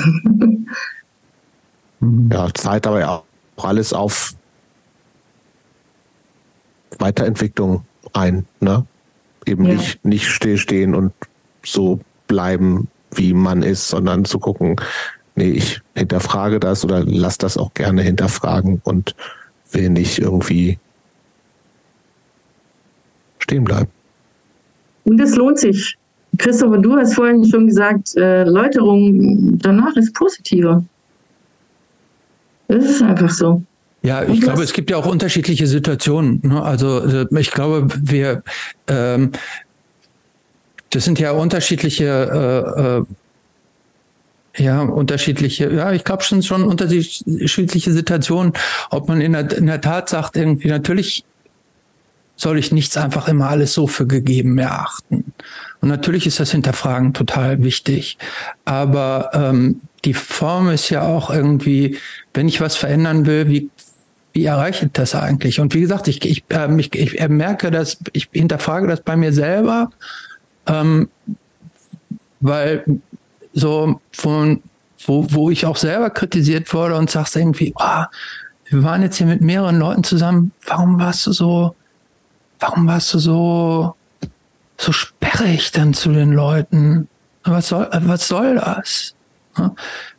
ja, 2.31 2.47
zahlt 2.53 2.87
aber 2.87 2.99
ja 2.99 3.09
auch 3.09 3.23
alles 3.63 3.93
auf 3.93 4.33
Weiterentwicklung 6.99 7.83
ein, 8.13 8.45
ne? 8.59 8.85
Eben 9.45 9.65
ja. 9.65 9.73
nicht, 9.75 10.03
nicht 10.03 10.27
stillstehen 10.27 10.95
und 10.95 11.13
so 11.63 11.99
bleiben, 12.27 12.87
wie 13.11 13.33
man 13.33 13.61
ist, 13.61 13.87
sondern 13.89 14.25
zu 14.25 14.39
gucken, 14.39 14.75
nee, 15.35 15.51
ich 15.51 15.81
hinterfrage 15.95 16.59
das 16.59 16.83
oder 16.83 17.03
lass 17.05 17.37
das 17.37 17.57
auch 17.57 17.73
gerne 17.73 18.01
hinterfragen 18.01 18.81
und 18.83 19.15
will 19.71 19.89
nicht 19.89 20.19
irgendwie 20.19 20.79
stehen 23.39 23.63
bleiben. 23.63 23.89
Und 25.03 25.19
es 25.19 25.35
lohnt 25.35 25.59
sich. 25.59 25.97
Christopher, 26.37 26.79
du 26.79 26.95
hast 26.97 27.13
vorhin 27.13 27.47
schon 27.47 27.67
gesagt, 27.67 28.15
äh, 28.17 28.43
Läuterung 28.43 29.57
danach 29.59 29.95
ist 29.95 30.13
positiver. 30.13 30.83
Das 32.67 32.83
ist 32.83 33.01
einfach 33.01 33.29
so. 33.29 33.61
Ja, 34.01 34.23
ich 34.23 34.41
glaube, 34.41 34.63
es 34.63 34.73
gibt 34.73 34.89
ja 34.91 34.97
auch 34.97 35.05
unterschiedliche 35.05 35.65
Situationen. 35.65 36.41
Ne? 36.43 36.61
Also 36.61 36.99
äh, 36.99 37.27
ich 37.39 37.51
glaube, 37.51 37.87
wir 38.01 38.43
ähm, 38.87 39.31
das 40.95 41.05
sind 41.05 41.19
ja 41.19 41.31
unterschiedliche 41.31 42.05
äh, 42.05 42.99
äh, 42.99 43.03
ja, 44.57 44.81
unterschiedliche, 44.81 45.71
ja, 45.71 45.91
ich 45.91 46.03
glaube 46.03 46.23
schon 46.23 46.43
schon 46.43 46.63
unterschiedliche 46.63 47.91
Situationen, 47.91 48.53
ob 48.89 49.07
man 49.07 49.21
in 49.21 49.33
der, 49.33 49.51
in 49.57 49.67
der 49.67 49.81
Tat 49.81 50.09
sagt, 50.09 50.35
irgendwie 50.35 50.69
natürlich 50.69 51.25
soll 52.37 52.57
ich 52.59 52.71
nichts 52.71 52.97
einfach 52.97 53.27
immer 53.27 53.49
alles 53.49 53.73
so 53.73 53.87
für 53.87 54.05
gegeben 54.07 54.57
erachten. 54.57 55.33
Und 55.81 55.89
natürlich 55.89 56.27
ist 56.27 56.39
das 56.39 56.51
Hinterfragen 56.51 57.13
total 57.13 57.63
wichtig. 57.63 58.17
Aber 58.65 59.29
ähm, 59.33 59.81
die 60.03 60.13
Form 60.13 60.69
ist 60.69 60.89
ja 60.89 61.03
auch 61.03 61.29
irgendwie, 61.29 61.97
wenn 62.33 62.47
ich 62.47 62.59
was 62.59 62.75
verändern 62.75 63.25
will, 63.25 63.47
wie, 63.47 63.69
wie 64.33 64.45
erreiche 64.45 64.87
ich 64.87 64.91
das 64.91 65.15
eigentlich? 65.15 65.59
Und 65.59 65.73
wie 65.73 65.81
gesagt, 65.81 66.07
ich, 66.07 66.25
ich, 66.25 66.43
äh, 66.49 66.75
ich, 66.77 66.93
ich 66.93 67.27
merke 67.29 67.71
das, 67.71 67.97
ich 68.11 68.27
hinterfrage 68.31 68.87
das 68.87 69.01
bei 69.01 69.15
mir 69.15 69.31
selber, 69.31 69.91
ähm, 70.67 71.09
weil 72.41 72.83
so 73.55 73.99
von, 74.11 74.61
wo, 75.05 75.25
wo 75.31 75.49
ich 75.49 75.65
auch 75.65 75.77
selber 75.77 76.11
kritisiert 76.11 76.71
wurde 76.73 76.95
und 76.95 77.09
sagst 77.09 77.35
irgendwie, 77.35 77.73
oh, 77.77 78.03
wir 78.65 78.83
waren 78.83 79.01
jetzt 79.01 79.17
hier 79.17 79.27
mit 79.27 79.41
mehreren 79.41 79.79
Leuten 79.79 80.03
zusammen, 80.03 80.51
warum 80.67 80.99
warst 80.99 81.25
du 81.25 81.31
so, 81.31 81.75
warum 82.59 82.87
warst 82.87 83.13
du 83.13 83.19
so, 83.19 83.95
so 84.77 84.91
sperrig 84.91 85.71
dann 85.71 85.93
zu 85.93 86.11
den 86.11 86.31
Leuten? 86.31 87.07
Was 87.43 87.69
soll, 87.69 87.87
was 87.91 88.27
soll 88.27 88.55
das? 88.55 89.15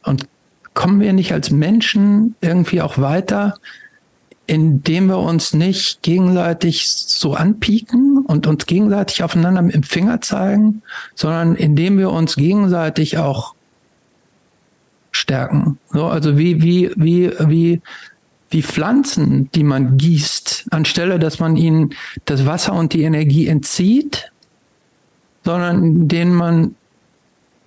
Und 0.04 0.28
kommen 0.74 1.00
wir 1.00 1.12
nicht 1.12 1.32
als 1.32 1.50
Menschen 1.50 2.36
irgendwie 2.40 2.80
auch 2.80 2.98
weiter, 2.98 3.58
indem 4.46 5.08
wir 5.08 5.18
uns 5.18 5.54
nicht 5.54 6.02
gegenseitig 6.02 6.88
so 6.88 7.34
anpieken 7.34 8.18
und 8.18 8.46
uns 8.46 8.66
gegenseitig 8.66 9.22
aufeinander 9.22 9.62
mit 9.62 9.74
dem 9.74 9.82
Finger 9.82 10.20
zeigen, 10.20 10.82
sondern 11.14 11.56
indem 11.56 11.98
wir 11.98 12.10
uns 12.10 12.36
gegenseitig 12.36 13.18
auch 13.18 13.54
stärken. 15.10 15.78
So, 15.90 16.06
also 16.06 16.38
wie, 16.38 16.62
wie, 16.62 16.90
wie, 16.96 17.32
wie, 17.40 17.80
wie 18.50 18.62
Pflanzen, 18.62 19.50
die 19.52 19.64
man 19.64 19.96
gießt, 19.96 20.66
anstelle, 20.70 21.18
dass 21.18 21.40
man 21.40 21.56
ihnen 21.56 21.90
das 22.24 22.46
Wasser 22.46 22.74
und 22.74 22.92
die 22.92 23.02
Energie 23.02 23.48
entzieht, 23.48 24.30
sondern 25.44 25.84
indem 25.84 26.34
man 26.34 26.74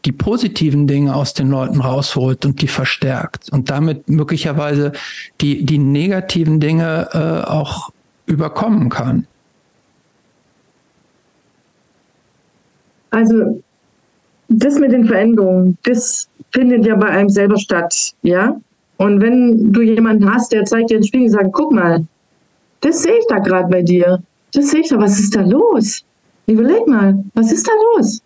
die 0.05 0.11
positiven 0.11 0.87
Dinge 0.87 1.15
aus 1.15 1.33
den 1.33 1.49
Leuten 1.49 1.81
rausholt 1.81 2.45
und 2.45 2.61
die 2.61 2.67
verstärkt 2.67 3.51
und 3.51 3.69
damit 3.69 4.09
möglicherweise 4.09 4.93
die, 5.41 5.65
die 5.65 5.77
negativen 5.77 6.59
Dinge 6.59 7.09
äh, 7.13 7.47
auch 7.49 7.91
überkommen 8.25 8.89
kann. 8.89 9.27
Also 13.09 13.61
das 14.47 14.79
mit 14.79 14.91
den 14.91 15.05
Veränderungen, 15.05 15.77
das 15.83 16.29
findet 16.51 16.85
ja 16.85 16.95
bei 16.95 17.07
einem 17.07 17.29
selber 17.29 17.57
statt, 17.57 18.13
ja. 18.21 18.55
Und 18.97 19.21
wenn 19.21 19.71
du 19.71 19.81
jemanden 19.81 20.31
hast, 20.31 20.51
der 20.51 20.65
zeigt 20.65 20.89
dir 20.89 20.99
den 20.99 21.05
Spiegel 21.05 21.27
und 21.27 21.33
sagt, 21.33 21.53
guck 21.53 21.71
mal, 21.71 22.05
das 22.81 23.03
sehe 23.03 23.17
ich 23.17 23.25
da 23.27 23.39
gerade 23.39 23.69
bei 23.69 23.81
dir. 23.81 24.21
Das 24.53 24.71
sehe 24.71 24.81
ich 24.81 24.89
da, 24.89 24.97
was 24.99 25.19
ist 25.19 25.35
da 25.35 25.41
los? 25.41 26.03
Überleg 26.47 26.85
mal, 26.87 27.23
was 27.33 27.51
ist 27.51 27.67
da 27.67 27.71
los? 27.95 28.21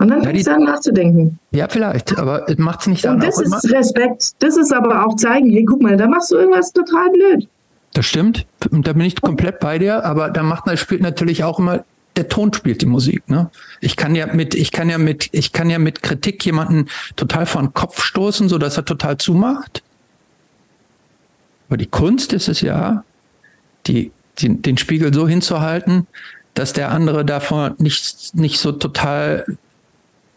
Und 0.00 0.08
dann 0.08 0.22
fängst 0.22 0.46
du 0.46 0.54
an 0.54 0.64
nachzudenken. 0.64 1.38
Ja, 1.50 1.68
vielleicht, 1.68 2.18
aber 2.18 2.48
es 2.48 2.56
macht 2.56 2.80
es 2.80 2.86
nicht 2.86 3.04
Und 3.04 3.22
das 3.22 3.38
ist 3.38 3.46
immer. 3.46 3.78
Respekt. 3.78 4.30
Das 4.38 4.56
ist 4.56 4.72
aber 4.72 5.06
auch 5.06 5.14
zeigen, 5.16 5.50
hey, 5.50 5.64
guck 5.64 5.82
mal, 5.82 5.96
da 5.96 6.08
machst 6.08 6.30
du 6.30 6.36
irgendwas 6.36 6.72
total 6.72 7.10
blöd. 7.10 7.46
Das 7.92 8.06
stimmt. 8.06 8.46
Und 8.70 8.86
da 8.86 8.94
bin 8.94 9.02
ich 9.02 9.20
komplett 9.20 9.60
bei 9.60 9.78
dir, 9.78 10.04
aber 10.04 10.30
da 10.30 10.42
macht 10.42 10.66
spielt 10.78 11.02
natürlich 11.02 11.44
auch 11.44 11.58
immer 11.58 11.84
der 12.16 12.28
Ton 12.28 12.52
spielt 12.52 12.82
die 12.82 12.86
Musik. 12.86 13.28
Ne? 13.28 13.50
Ich 13.80 13.96
kann 13.96 14.14
ja 14.14 14.26
mit, 14.26 14.54
ich 14.54 14.72
kann 14.72 14.90
ja 14.90 14.98
mit, 14.98 15.28
ich 15.32 15.52
kann 15.52 15.70
ja 15.70 15.78
mit 15.78 16.02
Kritik 16.02 16.44
jemanden 16.44 16.86
total 17.16 17.46
vor 17.46 17.62
den 17.62 17.72
Kopf 17.72 18.02
stoßen, 18.02 18.48
so 18.48 18.58
dass 18.58 18.76
er 18.76 18.84
total 18.84 19.18
zumacht. 19.18 19.82
Aber 21.68 21.76
die 21.76 21.86
Kunst 21.86 22.32
ist 22.32 22.48
es 22.48 22.62
ja, 22.62 23.04
die, 23.86 24.12
die, 24.38 24.60
den 24.60 24.76
Spiegel 24.76 25.14
so 25.14 25.28
hinzuhalten, 25.28 26.06
dass 26.54 26.72
der 26.72 26.90
andere 26.90 27.24
davon 27.24 27.74
nicht, 27.78 28.34
nicht 28.34 28.58
so 28.58 28.72
total 28.72 29.44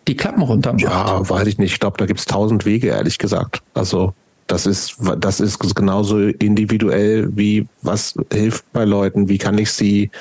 die 0.07 0.15
Klappen 0.15 0.41
runter 0.41 0.73
macht. 0.73 0.81
Ja, 0.81 1.29
weiß 1.29 1.47
ich 1.47 1.57
nicht. 1.57 1.73
Ich 1.73 1.79
glaube, 1.79 1.97
da 1.97 2.05
gibt 2.05 2.19
es 2.19 2.25
tausend 2.25 2.65
Wege, 2.65 2.87
ehrlich 2.87 3.17
gesagt. 3.17 3.61
Also 3.73 4.13
das 4.47 4.65
ist, 4.65 4.97
das 5.19 5.39
ist 5.39 5.75
genauso 5.75 6.19
individuell 6.19 7.29
wie 7.35 7.67
was 7.81 8.15
hilft 8.31 8.71
bei 8.73 8.85
Leuten, 8.85 9.29
wie 9.29 9.37
kann 9.37 9.57
ich 9.57 9.71
sie, 9.71 10.11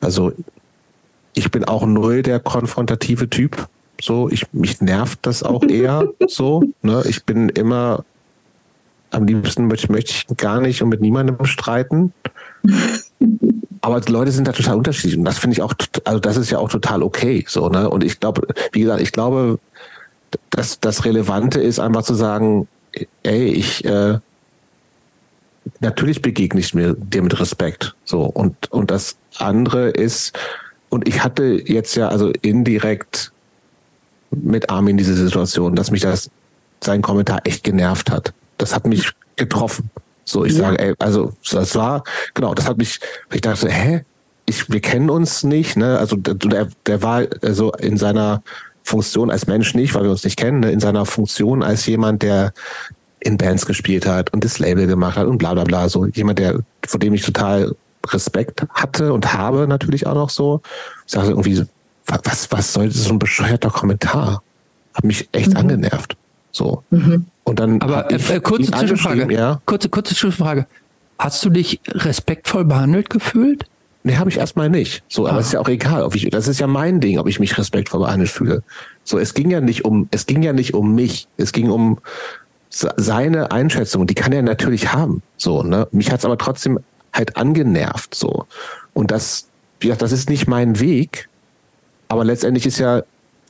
also 0.00 0.32
ich 1.34 1.50
bin 1.50 1.64
auch 1.64 1.84
null 1.84 2.22
der 2.22 2.40
konfrontative 2.40 3.28
Typ. 3.28 3.68
So, 4.00 4.28
ich, 4.30 4.52
mich 4.52 4.80
nervt 4.80 5.20
das 5.22 5.42
auch 5.42 5.62
eher 5.68 6.08
so. 6.26 6.62
Ne? 6.82 7.02
Ich 7.06 7.24
bin 7.24 7.50
immer, 7.50 8.04
am 9.10 9.26
liebsten 9.26 9.66
möchte, 9.66 9.92
möchte 9.92 10.12
ich 10.12 10.36
gar 10.36 10.60
nicht 10.60 10.82
und 10.82 10.88
mit 10.88 11.00
niemandem 11.00 11.44
streiten. 11.44 12.12
Aber 13.86 14.00
die 14.00 14.10
Leute 14.10 14.32
sind 14.32 14.48
da 14.48 14.52
total 14.52 14.78
unterschiedlich 14.78 15.16
und 15.16 15.24
das 15.24 15.38
finde 15.38 15.54
ich 15.54 15.62
auch, 15.62 15.72
also 16.02 16.18
das 16.18 16.36
ist 16.36 16.50
ja 16.50 16.58
auch 16.58 16.68
total 16.68 17.04
okay, 17.04 17.44
so, 17.46 17.68
ne? 17.68 17.88
Und 17.88 18.02
ich 18.02 18.18
glaube, 18.18 18.48
wie 18.72 18.80
gesagt, 18.80 19.00
ich 19.00 19.12
glaube, 19.12 19.60
dass 20.50 20.80
das 20.80 21.04
Relevante 21.04 21.60
ist 21.60 21.78
einfach 21.78 22.02
zu 22.02 22.14
sagen, 22.14 22.66
ey, 23.22 23.44
ich, 23.44 23.84
äh, 23.84 24.18
natürlich 25.78 26.20
begegne 26.20 26.58
ich 26.58 26.74
mir 26.74 26.94
dir 26.94 27.22
mit 27.22 27.38
Respekt, 27.38 27.94
so. 28.04 28.22
Und, 28.22 28.72
und 28.72 28.90
das 28.90 29.18
andere 29.36 29.90
ist, 29.90 30.36
und 30.88 31.06
ich 31.06 31.22
hatte 31.22 31.44
jetzt 31.44 31.94
ja 31.94 32.08
also 32.08 32.32
indirekt 32.42 33.30
mit 34.32 34.68
Armin 34.68 34.96
diese 34.96 35.14
Situation, 35.14 35.76
dass 35.76 35.92
mich 35.92 36.00
das, 36.00 36.28
sein 36.82 37.02
Kommentar 37.02 37.38
echt 37.44 37.62
genervt 37.62 38.10
hat. 38.10 38.34
Das 38.58 38.74
hat 38.74 38.84
mich 38.84 39.12
getroffen. 39.36 39.90
So, 40.26 40.44
ich 40.44 40.52
ja. 40.52 40.58
sage, 40.58 40.78
ey, 40.78 40.94
also 40.98 41.32
das 41.50 41.74
war, 41.76 42.04
genau, 42.34 42.52
das 42.52 42.68
hat 42.68 42.76
mich, 42.76 43.00
ich 43.32 43.40
dachte, 43.40 43.70
hä? 43.70 44.04
Ich, 44.48 44.70
wir 44.70 44.80
kennen 44.80 45.10
uns 45.10 45.42
nicht, 45.42 45.76
ne? 45.76 45.98
Also 45.98 46.14
der, 46.16 46.68
der 46.86 47.02
war 47.02 47.24
also 47.42 47.72
in 47.72 47.96
seiner 47.96 48.42
Funktion 48.84 49.32
als 49.32 49.48
Mensch 49.48 49.74
nicht, 49.74 49.94
weil 49.94 50.04
wir 50.04 50.10
uns 50.10 50.22
nicht 50.22 50.38
kennen, 50.38 50.60
ne? 50.60 50.70
in 50.70 50.78
seiner 50.78 51.06
Funktion 51.06 51.64
als 51.64 51.86
jemand, 51.86 52.22
der 52.22 52.52
in 53.18 53.36
Bands 53.36 53.66
gespielt 53.66 54.06
hat 54.06 54.32
und 54.32 54.44
das 54.44 54.60
Label 54.60 54.86
gemacht 54.86 55.16
hat 55.16 55.26
und 55.26 55.38
bla 55.38 55.54
bla 55.54 55.64
bla. 55.64 55.88
So 55.88 56.06
jemand, 56.06 56.38
der, 56.38 56.60
vor 56.86 57.00
dem 57.00 57.12
ich 57.12 57.22
total 57.22 57.74
Respekt 58.06 58.64
hatte 58.70 59.12
und 59.12 59.32
habe 59.32 59.66
natürlich 59.66 60.06
auch 60.06 60.14
noch 60.14 60.30
so. 60.30 60.60
Ich 61.04 61.12
sage 61.12 61.30
irgendwie, 61.30 61.64
was, 62.06 62.52
was 62.52 62.72
soll 62.72 62.92
so 62.92 63.10
ein 63.10 63.18
bescheuerter 63.18 63.70
Kommentar? 63.70 64.42
Hat 64.94 65.04
mich 65.04 65.28
echt 65.32 65.50
mhm. 65.50 65.56
angenervt. 65.56 66.16
So. 66.52 66.84
Mhm. 66.90 67.26
Und 67.46 67.60
dann. 67.60 67.80
Aber 67.80 68.10
äh, 68.10 68.16
äh, 68.16 68.40
kurze 68.40 68.70
Zwischenfrage. 68.70 69.32
Ja. 69.32 69.60
Kurze, 69.64 69.88
kurze 69.88 70.14
Zwischenfrage. 70.14 70.66
Hast 71.18 71.44
du 71.44 71.50
dich 71.50 71.80
respektvoll 71.88 72.64
behandelt 72.64 73.08
gefühlt? 73.08 73.64
Nee, 74.02 74.16
habe 74.16 74.30
ich 74.30 74.36
erstmal 74.36 74.68
nicht. 74.68 75.02
So, 75.08 75.26
aber 75.26 75.38
es 75.38 75.46
ist 75.46 75.52
ja 75.52 75.60
auch 75.60 75.68
egal, 75.68 76.02
ob 76.02 76.14
ich, 76.14 76.28
das 76.30 76.46
ist 76.46 76.60
ja 76.60 76.66
mein 76.66 77.00
Ding, 77.00 77.18
ob 77.18 77.26
ich 77.26 77.40
mich 77.40 77.56
respektvoll 77.56 78.00
behandelt 78.00 78.30
fühle. 78.30 78.62
So, 79.02 79.18
es 79.18 79.34
ging 79.34 79.50
ja 79.50 79.60
nicht 79.60 79.84
um, 79.84 80.08
es 80.10 80.26
ging 80.26 80.42
ja 80.42 80.52
nicht 80.52 80.74
um 80.74 80.94
mich. 80.94 81.28
Es 81.36 81.52
ging 81.52 81.70
um 81.70 81.98
seine 82.70 83.50
Einschätzung. 83.52 84.06
Die 84.06 84.14
kann 84.14 84.32
er 84.32 84.42
natürlich 84.42 84.92
haben. 84.92 85.22
So, 85.36 85.62
ne? 85.62 85.88
Mich 85.92 86.12
hat's 86.12 86.24
aber 86.24 86.38
trotzdem 86.38 86.80
halt 87.12 87.36
angenervt. 87.36 88.14
So. 88.14 88.46
Und 88.92 89.10
das, 89.10 89.48
wie 89.80 89.86
gesagt, 89.86 90.02
das 90.02 90.12
ist 90.12 90.28
nicht 90.28 90.46
mein 90.46 90.78
Weg. 90.78 91.28
Aber 92.08 92.24
letztendlich 92.24 92.66
ist 92.66 92.78
ja, 92.78 93.02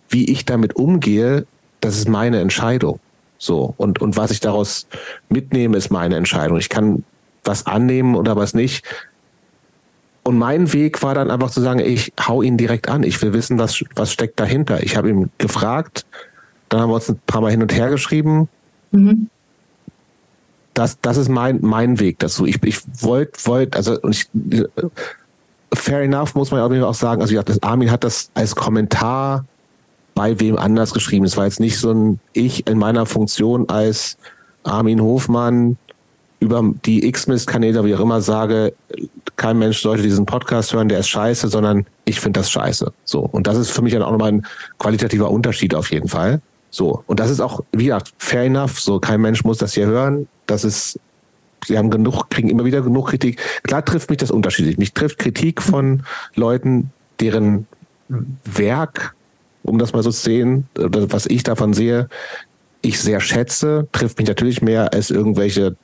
wie 0.08 0.30
ich 0.30 0.44
damit 0.44 0.76
umgehe, 0.76 1.46
das 1.80 1.98
ist 1.98 2.08
meine 2.08 2.40
Entscheidung. 2.40 3.00
So. 3.38 3.74
Und, 3.76 4.00
und 4.00 4.16
was 4.16 4.30
ich 4.30 4.40
daraus 4.40 4.86
mitnehme, 5.28 5.76
ist 5.76 5.90
meine 5.90 6.16
Entscheidung. 6.16 6.58
Ich 6.58 6.68
kann 6.68 7.04
was 7.44 7.66
annehmen 7.66 8.14
oder 8.16 8.36
was 8.36 8.54
nicht. 8.54 8.84
Und 10.22 10.38
mein 10.38 10.72
Weg 10.72 11.02
war 11.02 11.14
dann 11.14 11.30
einfach 11.30 11.50
zu 11.50 11.60
sagen, 11.60 11.78
ich 11.78 12.12
hau 12.20 12.42
ihn 12.42 12.56
direkt 12.56 12.88
an. 12.88 13.04
Ich 13.04 13.22
will 13.22 13.32
wissen, 13.32 13.58
was, 13.58 13.82
was 13.94 14.12
steckt 14.12 14.40
dahinter. 14.40 14.82
Ich 14.82 14.96
habe 14.96 15.08
ihn 15.08 15.30
gefragt, 15.38 16.04
dann 16.68 16.80
haben 16.80 16.90
wir 16.90 16.94
uns 16.94 17.08
ein 17.08 17.20
paar 17.26 17.40
Mal 17.40 17.52
hin 17.52 17.62
und 17.62 17.72
her 17.72 17.90
geschrieben. 17.90 18.48
Mhm. 18.90 19.30
Das, 20.74 21.00
das 21.00 21.16
ist 21.16 21.28
mein, 21.28 21.60
mein 21.62 22.00
Weg 22.00 22.18
dazu. 22.18 22.44
Ich, 22.44 22.62
ich 22.64 22.80
wollte, 23.00 23.46
wollt, 23.46 23.76
also 23.76 24.02
ich, 24.10 24.28
fair 25.72 26.00
enough 26.00 26.34
muss 26.34 26.50
man 26.50 26.60
auch 26.82 26.94
sagen. 26.94 27.22
Also 27.22 27.34
ja, 27.34 27.42
das 27.42 27.62
Armin 27.62 27.90
hat 27.90 28.02
das 28.02 28.30
als 28.34 28.56
Kommentar 28.56 29.44
bei 30.16 30.40
wem 30.40 30.58
anders 30.58 30.94
geschrieben. 30.94 31.26
Es 31.26 31.36
war 31.36 31.44
jetzt 31.44 31.60
nicht 31.60 31.78
so 31.78 31.92
ein 31.92 32.18
Ich 32.32 32.66
in 32.66 32.78
meiner 32.78 33.06
Funktion 33.06 33.68
als 33.68 34.16
Armin 34.64 35.00
Hofmann 35.00 35.76
über 36.40 36.64
die 36.84 37.06
X-Mist-Kanäle, 37.06 37.84
wie 37.84 37.94
auch 37.94 38.00
immer, 38.00 38.20
sage, 38.22 38.72
kein 39.36 39.58
Mensch 39.58 39.80
sollte 39.82 40.02
diesen 40.02 40.26
Podcast 40.26 40.72
hören, 40.72 40.88
der 40.88 41.00
ist 41.00 41.08
scheiße, 41.08 41.48
sondern 41.48 41.86
ich 42.06 42.18
finde 42.18 42.40
das 42.40 42.50
scheiße. 42.50 42.92
So. 43.04 43.20
Und 43.20 43.46
das 43.46 43.58
ist 43.58 43.70
für 43.70 43.82
mich 43.82 43.92
dann 43.92 44.02
auch 44.02 44.10
nochmal 44.10 44.32
ein 44.32 44.46
qualitativer 44.78 45.30
Unterschied 45.30 45.74
auf 45.74 45.90
jeden 45.90 46.08
Fall. 46.08 46.40
So. 46.70 47.02
Und 47.06 47.20
das 47.20 47.30
ist 47.30 47.40
auch, 47.40 47.60
wie 47.72 47.84
gesagt, 47.84 48.12
fair 48.16 48.44
enough. 48.44 48.80
So, 48.80 48.98
kein 48.98 49.20
Mensch 49.20 49.44
muss 49.44 49.58
das 49.58 49.74
hier 49.74 49.86
hören. 49.86 50.28
Das 50.46 50.64
ist, 50.64 50.98
sie 51.66 51.76
haben 51.76 51.90
genug, 51.90 52.30
kriegen 52.30 52.48
immer 52.48 52.64
wieder 52.64 52.80
genug 52.80 53.08
Kritik. 53.08 53.40
Klar 53.64 53.84
trifft 53.84 54.08
mich 54.08 54.18
das 54.18 54.30
unterschiedlich. 54.30 54.78
Mich 54.78 54.94
trifft 54.94 55.18
Kritik 55.18 55.60
von 55.60 56.04
Leuten, 56.34 56.90
deren 57.20 57.66
Werk, 58.44 59.15
um 59.66 59.78
das 59.78 59.92
mal 59.92 60.02
so 60.02 60.10
zu 60.10 60.20
sehen, 60.20 60.68
was 60.74 61.26
ich 61.26 61.42
davon 61.42 61.74
sehe, 61.74 62.08
ich 62.82 63.00
sehr 63.00 63.20
schätze, 63.20 63.88
trifft 63.92 64.18
mich 64.18 64.28
natürlich 64.28 64.62
mehr 64.62 64.92
als 64.92 65.10
irgendwelche 65.10 65.76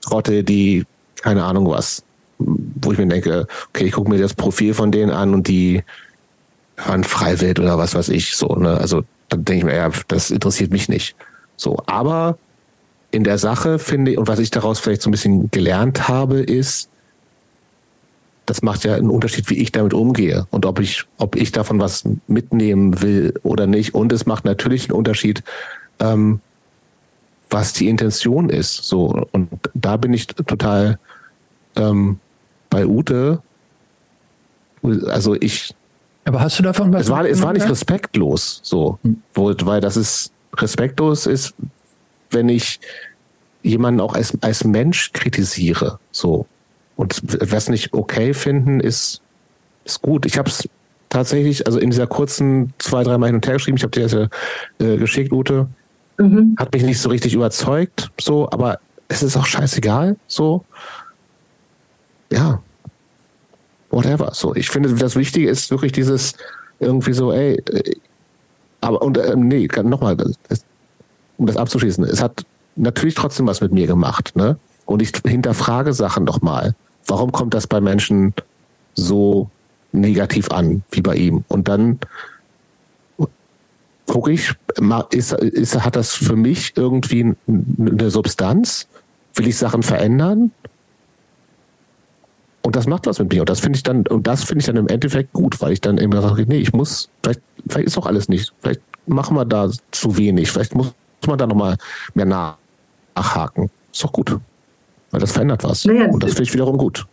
Trotte, 0.00 0.44
die, 0.44 0.84
keine 1.22 1.44
Ahnung 1.44 1.68
was, 1.68 2.04
wo 2.38 2.92
ich 2.92 2.98
mir 2.98 3.06
denke, 3.06 3.46
okay, 3.70 3.86
ich 3.86 3.92
gucke 3.92 4.10
mir 4.10 4.18
das 4.18 4.34
Profil 4.34 4.74
von 4.74 4.92
denen 4.92 5.10
an 5.10 5.34
und 5.34 5.48
die 5.48 5.82
hören 6.76 7.04
Freiwild 7.04 7.60
oder 7.60 7.78
was 7.78 7.94
weiß 7.94 8.08
ich, 8.10 8.36
so, 8.36 8.48
ne? 8.56 8.78
Also 8.78 9.02
dann 9.28 9.44
denke 9.44 9.58
ich 9.58 9.64
mir, 9.64 9.76
ja, 9.76 9.90
das 10.08 10.30
interessiert 10.30 10.70
mich 10.70 10.88
nicht. 10.88 11.16
So, 11.56 11.78
aber 11.86 12.38
in 13.10 13.24
der 13.24 13.38
Sache 13.38 13.78
finde 13.78 14.12
ich, 14.12 14.18
und 14.18 14.28
was 14.28 14.40
ich 14.40 14.50
daraus 14.50 14.80
vielleicht 14.80 15.02
so 15.02 15.08
ein 15.08 15.12
bisschen 15.12 15.50
gelernt 15.50 16.08
habe, 16.08 16.40
ist, 16.40 16.90
das 18.46 18.62
macht 18.62 18.84
ja 18.84 18.94
einen 18.94 19.10
Unterschied, 19.10 19.48
wie 19.50 19.58
ich 19.58 19.72
damit 19.72 19.94
umgehe 19.94 20.46
und 20.50 20.66
ob 20.66 20.80
ich, 20.80 21.04
ob 21.18 21.36
ich 21.36 21.52
davon 21.52 21.80
was 21.80 22.04
mitnehmen 22.26 23.00
will 23.02 23.34
oder 23.42 23.66
nicht. 23.66 23.94
Und 23.94 24.12
es 24.12 24.26
macht 24.26 24.44
natürlich 24.44 24.84
einen 24.84 24.98
Unterschied, 24.98 25.42
ähm, 25.98 26.40
was 27.50 27.72
die 27.72 27.88
Intention 27.88 28.50
ist. 28.50 28.84
So, 28.84 29.26
und 29.32 29.48
da 29.74 29.96
bin 29.96 30.12
ich 30.12 30.26
total 30.26 30.98
ähm, 31.76 32.18
bei 32.70 32.86
Ute. 32.86 33.40
Also 35.06 35.34
ich. 35.34 35.74
Aber 36.26 36.40
hast 36.40 36.58
du 36.58 36.62
davon 36.62 36.92
was? 36.92 37.02
Es 37.02 37.10
war, 37.10 37.24
es 37.24 37.42
war 37.42 37.52
nicht 37.52 37.68
respektlos, 37.68 38.60
so, 38.62 38.98
hm. 39.02 39.22
wo, 39.34 39.54
weil 39.62 39.80
das 39.80 39.96
ist 39.96 40.32
respektlos 40.56 41.26
ist, 41.26 41.54
wenn 42.30 42.48
ich 42.48 42.80
jemanden 43.62 44.00
auch 44.00 44.14
als, 44.14 44.36
als 44.42 44.64
Mensch 44.64 45.12
kritisiere, 45.12 45.98
so. 46.10 46.46
Und 46.96 47.22
was 47.50 47.68
nicht 47.68 47.92
okay 47.92 48.34
finden, 48.34 48.80
ist, 48.80 49.20
ist 49.84 50.02
gut. 50.02 50.26
Ich 50.26 50.38
habe 50.38 50.48
es 50.48 50.68
tatsächlich, 51.08 51.66
also 51.66 51.78
in 51.78 51.90
dieser 51.90 52.06
kurzen 52.06 52.72
zwei, 52.78 53.02
drei 53.02 53.18
Mal 53.18 53.26
hin 53.26 53.36
und 53.36 53.46
her 53.46 53.54
geschrieben, 53.54 53.76
ich 53.76 53.82
habe 53.82 53.90
dir 53.90 54.02
das 54.02 54.12
ja 54.12 54.28
äh, 54.78 54.96
geschickt, 54.96 55.32
Ute. 55.32 55.68
Mhm. 56.18 56.54
Hat 56.58 56.72
mich 56.72 56.82
nicht 56.82 57.00
so 57.00 57.08
richtig 57.08 57.34
überzeugt, 57.34 58.10
so, 58.20 58.48
aber 58.50 58.78
es 59.08 59.22
ist 59.22 59.36
auch 59.36 59.46
scheißegal, 59.46 60.16
so. 60.26 60.64
Ja. 62.32 62.62
Whatever. 63.90 64.30
So, 64.34 64.54
ich 64.54 64.70
finde, 64.70 64.92
das 64.94 65.16
Wichtige 65.16 65.48
ist 65.48 65.70
wirklich 65.70 65.92
dieses 65.92 66.34
irgendwie 66.80 67.12
so, 67.12 67.32
ey, 67.32 67.54
äh, 67.70 67.94
aber 68.80 69.02
und 69.02 69.16
äh, 69.16 69.34
nee, 69.36 69.68
nochmal, 69.82 70.16
um 71.36 71.46
das 71.46 71.56
abzuschließen, 71.56 72.04
es 72.04 72.22
hat 72.22 72.44
natürlich 72.76 73.14
trotzdem 73.14 73.46
was 73.46 73.60
mit 73.60 73.72
mir 73.72 73.86
gemacht, 73.86 74.34
ne? 74.36 74.58
Und 74.86 75.02
ich 75.02 75.12
hinterfrage 75.24 75.92
Sachen 75.92 76.24
nochmal. 76.24 76.74
Warum 77.06 77.32
kommt 77.32 77.54
das 77.54 77.66
bei 77.66 77.80
Menschen 77.80 78.34
so 78.94 79.50
negativ 79.92 80.50
an 80.50 80.82
wie 80.90 81.00
bei 81.00 81.16
ihm? 81.16 81.44
Und 81.48 81.68
dann 81.68 81.98
gucke 84.06 84.32
ich, 84.32 84.54
ist, 85.10 85.32
ist, 85.32 85.84
hat 85.84 85.96
das 85.96 86.12
für 86.12 86.36
mich 86.36 86.76
irgendwie 86.76 87.34
eine 87.46 88.10
Substanz? 88.10 88.86
Will 89.34 89.48
ich 89.48 89.56
Sachen 89.56 89.82
verändern? 89.82 90.52
Und 92.62 92.76
das 92.76 92.86
macht 92.86 93.06
was 93.06 93.18
mit 93.18 93.32
mir. 93.32 93.40
Und 93.40 93.48
das 93.50 93.60
finde 93.60 93.76
ich 93.76 93.82
dann, 93.82 94.06
und 94.06 94.26
das 94.26 94.44
finde 94.44 94.60
ich 94.60 94.66
dann 94.66 94.76
im 94.76 94.88
Endeffekt 94.88 95.32
gut, 95.32 95.60
weil 95.60 95.72
ich 95.72 95.80
dann 95.80 95.98
immer 95.98 96.22
sage, 96.22 96.46
nee, 96.46 96.58
ich 96.58 96.72
muss, 96.72 97.10
vielleicht, 97.22 97.42
vielleicht 97.68 97.88
ist 97.88 97.96
doch 97.96 98.06
alles 98.06 98.28
nicht. 98.28 98.52
Vielleicht 98.60 98.80
machen 99.06 99.36
wir 99.36 99.44
da 99.44 99.70
zu 99.90 100.16
wenig. 100.16 100.50
Vielleicht 100.50 100.74
muss 100.74 100.94
man 101.26 101.38
da 101.38 101.46
nochmal 101.46 101.76
mehr 102.14 102.56
nachhaken. 103.14 103.70
Ist 103.92 104.02
doch 104.02 104.12
gut. 104.12 104.38
Weil 105.14 105.20
das 105.20 105.32
verändert 105.32 105.62
was. 105.64 105.84
Naja, 105.84 106.06
und 106.06 106.22
das 106.22 106.32
finde 106.32 106.42
ich 106.42 106.52
wiederum 106.52 106.76
gut. 106.76 107.06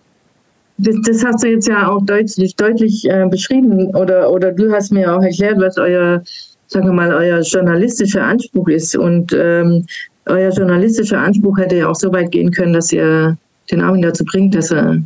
Das, 0.77 0.95
das, 1.05 1.23
hast 1.23 1.43
du 1.43 1.49
jetzt 1.49 1.67
ja 1.67 1.87
auch 1.87 2.03
deutlich, 2.03 2.55
deutlich 2.55 3.07
äh, 3.07 3.27
beschrieben 3.29 3.95
oder, 3.95 4.31
oder 4.31 4.51
du 4.51 4.71
hast 4.71 4.91
mir 4.91 5.15
auch 5.15 5.21
erklärt, 5.21 5.59
was 5.59 5.77
euer 5.77 6.23
sagen 6.71 6.87
wir 6.87 6.93
mal, 6.93 7.13
euer 7.13 7.41
journalistischer 7.41 8.23
Anspruch 8.23 8.67
ist. 8.69 8.95
Und 8.95 9.33
ähm, 9.33 9.85
euer 10.25 10.49
journalistischer 10.51 11.19
Anspruch 11.19 11.57
hätte 11.57 11.77
ja 11.77 11.89
auch 11.89 11.95
so 11.95 12.11
weit 12.13 12.31
gehen 12.31 12.51
können, 12.51 12.73
dass 12.73 12.91
ihr 12.91 13.37
den 13.69 13.81
Armin 13.81 14.01
dazu 14.01 14.23
bringt, 14.23 14.55
dass 14.55 14.71
er 14.71 14.97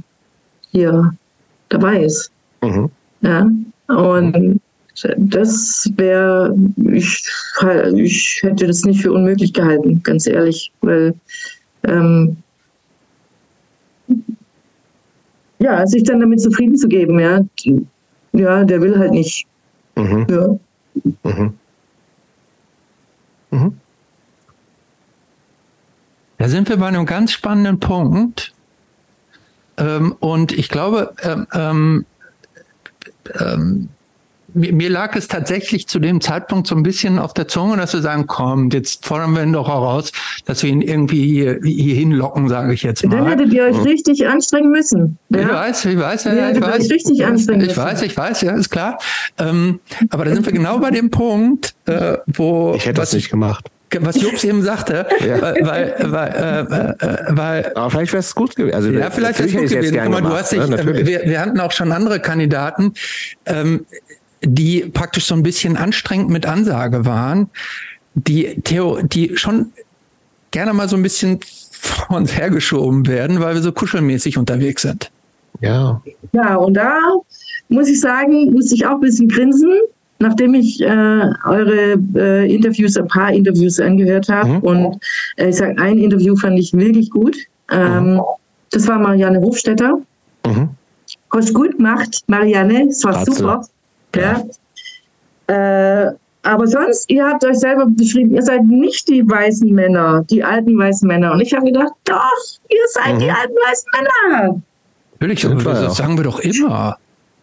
hier 0.72 1.12
dabei 1.70 2.04
ist. 2.04 2.32
Mhm. 2.62 2.90
Ja. 3.22 3.50
Und 3.88 4.62
das 5.18 5.92
wäre, 5.98 6.56
ich, 6.94 7.24
ich 7.96 8.40
hätte 8.44 8.68
das 8.68 8.84
nicht 8.84 9.02
für 9.02 9.12
unmöglich 9.12 9.52
gehalten, 9.52 10.02
ganz 10.04 10.28
ehrlich, 10.28 10.72
weil 10.82 11.14
ähm, 11.84 12.38
ja, 15.60 15.86
sich 15.88 16.04
dann 16.04 16.20
damit 16.20 16.42
zufrieden 16.42 16.78
zu 16.78 16.88
geben, 16.88 17.20
ja, 17.20 17.42
ja, 18.34 18.64
der 18.64 18.82
will 18.82 18.98
halt 18.98 19.12
nicht. 19.12 19.48
Mhm. 19.96 20.28
Ja. 20.30 20.48
Mhm. 21.24 21.54
Mhm. 23.52 23.78
Da 26.38 26.50
sind 26.50 26.68
wir 26.70 26.78
bei 26.78 26.88
einem 26.88 27.06
ganz 27.06 27.32
spannenden 27.32 27.80
Punkt. 27.80 28.54
Ähm, 29.78 30.16
und 30.20 30.52
ich 30.52 30.70
glaube, 30.70 31.14
ähm, 31.24 31.48
ähm, 31.54 32.06
ähm 33.40 33.90
mir, 34.56 34.74
mir, 34.74 34.90
lag 34.90 35.16
es 35.16 35.28
tatsächlich 35.28 35.88
zu 35.88 36.00
dem 36.00 36.22
Zeitpunkt 36.22 36.68
so 36.68 36.76
ein 36.76 36.84
bisschen 36.84 37.20
auf 37.20 37.34
der 37.34 37.48
Zunge, 37.48 37.78
dass 37.78 37.94
wir 37.94 38.02
sagen, 38.02 38.26
komm, 38.28 38.70
jetzt 38.72 39.06
fordern 39.06 39.34
wir 39.36 39.44
ihn 39.44 39.54
doch 39.54 39.68
heraus, 39.68 40.12
dass 40.46 40.64
wir 40.64 40.70
ihn 40.70 40.82
irgendwie 40.82 41.28
hier, 41.28 41.60
hier 41.64 41.96
hinlocken, 41.96 42.50
sage 42.50 42.74
ich 42.74 42.84
jetzt 42.84 43.06
mal. 43.06 43.18
Dann 43.18 43.28
hättet 43.28 43.54
ihr 43.54 43.64
euch 43.64 43.84
richtig 43.84 44.28
anstrengen 44.28 44.72
müssen. 44.72 45.18
Ja? 45.30 45.42
Ich 45.42 45.50
weiß, 45.50 45.86
ich 45.86 46.00
weiß, 46.00 46.24
ja, 46.26 46.52
ich 46.52 46.62
weiß. 46.62 46.90
richtig 46.90 47.26
anstrengen 47.26 47.70
ich 47.70 47.78
weiß, 47.78 48.02
ich 48.02 48.16
weiß, 48.16 48.42
ja, 48.42 48.54
ist 48.54 48.70
klar. 48.70 48.98
Ähm, 49.38 49.80
aber 50.10 50.26
da 50.26 50.34
sind 50.34 50.46
wir 50.46 50.54
genau 50.54 50.80
bei 50.80 50.92
dem 50.92 51.10
Punkt, 51.10 51.76
äh, 51.86 52.18
wo. 52.28 52.74
Ich 52.76 52.86
hätte 52.86 53.02
was 53.02 53.10
das 53.10 53.18
nicht 53.18 53.30
gemacht. 53.30 53.70
was 54.00 54.22
Jobs 54.22 54.44
eben 54.44 54.62
sagte, 54.62 55.06
ja. 55.26 55.42
weil, 55.42 55.96
weil, 56.00 56.30
äh, 56.30 57.06
äh, 57.06 57.26
weil 57.30 57.72
Aber 57.76 57.90
vielleicht 57.90 58.14
wäre 58.14 58.22
es 58.22 58.36
gut 58.36 58.56
gewesen. 58.56 58.76
Also, 58.76 58.92
ja, 58.92 59.10
vielleicht 59.10 59.40
wäre 59.40 59.50
es 59.50 59.56
gut 59.56 59.70
gewesen. 59.70 60.00
Guck 60.02 60.12
mal, 60.12 60.22
du 60.22 60.30
hast 60.30 60.52
dich, 60.52 60.60
ja, 60.60 60.86
wir, 60.86 61.06
wir, 61.26 61.42
hatten 61.42 61.60
auch 61.60 61.72
schon 61.72 61.92
andere 61.92 62.20
Kandidaten, 62.20 62.94
ähm, 63.46 63.86
die 64.46 64.82
praktisch 64.94 65.26
so 65.26 65.36
ein 65.36 65.44
bisschen 65.44 65.78
anstrengend 65.78 66.30
mit 66.30 66.46
Ansage 66.46 67.06
waren, 67.06 67.50
die 68.14 68.62
Theo, 68.64 69.00
die 69.02 69.38
schon 69.38 69.72
gerne 70.52 70.74
mal 70.74 70.88
so 70.88 70.96
ein 70.96 71.04
bisschen 71.04 71.40
vor 71.72 72.18
uns 72.18 72.36
hergeschoben 72.36 73.08
werden, 73.08 73.40
weil 73.42 73.56
wir 73.56 73.62
so 73.62 73.72
kuschelmäßig 73.72 74.38
unterwegs 74.38 74.84
sind. 74.84 75.12
Ja. 75.62 76.02
Ja, 76.34 76.56
und 76.56 76.76
da 76.76 76.98
muss 77.70 77.90
ich 77.90 78.00
sagen, 78.00 78.52
muss 78.54 78.72
ich 78.72 78.86
auch 78.86 78.96
ein 78.96 79.02
bisschen 79.02 79.28
grinsen, 79.28 79.74
nachdem 80.20 80.54
ich 80.54 80.82
äh, 80.82 81.30
eure 81.46 81.98
äh, 82.16 82.54
Interviews, 82.54 82.98
ein 82.98 83.08
paar 83.08 83.32
Interviews 83.32 83.80
angehört 83.80 84.30
habe. 84.30 84.50
Mhm. 84.50 84.60
Und 84.60 85.04
äh, 85.38 85.50
ich 85.50 85.58
sage, 85.58 85.78
ein 85.82 85.98
Interview 85.98 86.36
fand 86.36 86.58
ich 86.60 86.74
wirklich 86.74 87.10
gut. 87.10 87.36
Ähm, 87.72 88.16
mhm. 88.16 88.22
Das 88.72 88.88
war 88.88 89.00
Marianne 89.00 89.40
Hofstetter. 89.42 90.00
Mhm. 90.46 90.70
Hast 91.32 91.54
gut 91.54 91.78
gemacht, 91.78 92.24
Marianne. 92.28 92.88
Es 92.90 93.04
war 93.04 93.20
Hat's 93.20 93.38
super. 93.38 93.62
Ja. 94.16 94.44
ja. 95.50 96.06
Äh, 96.08 96.16
aber 96.46 96.68
sonst, 96.68 97.10
ihr 97.10 97.26
habt 97.26 97.44
euch 97.44 97.58
selber 97.58 97.88
beschrieben, 97.88 98.36
ihr 98.36 98.44
seid 98.44 98.64
nicht 98.66 99.08
die 99.08 99.28
weißen 99.28 99.68
Männer, 99.68 100.24
die 100.30 100.44
alten 100.44 100.78
weißen 100.78 101.08
Männer. 101.08 101.32
Und 101.32 101.42
ich 101.42 101.54
habe 101.54 101.66
gedacht, 101.66 101.94
doch, 102.04 102.20
ihr 102.70 102.78
seid 102.90 103.20
die 103.20 103.26
mhm. 103.26 103.32
alten 103.32 103.56
weißen 103.56 103.90
Männer. 103.96 104.62
Natürlich, 105.20 105.42
das 105.42 105.98
sagen 105.98 106.18
wir 106.18 106.24
doch 106.24 106.40
immer. 106.40 106.98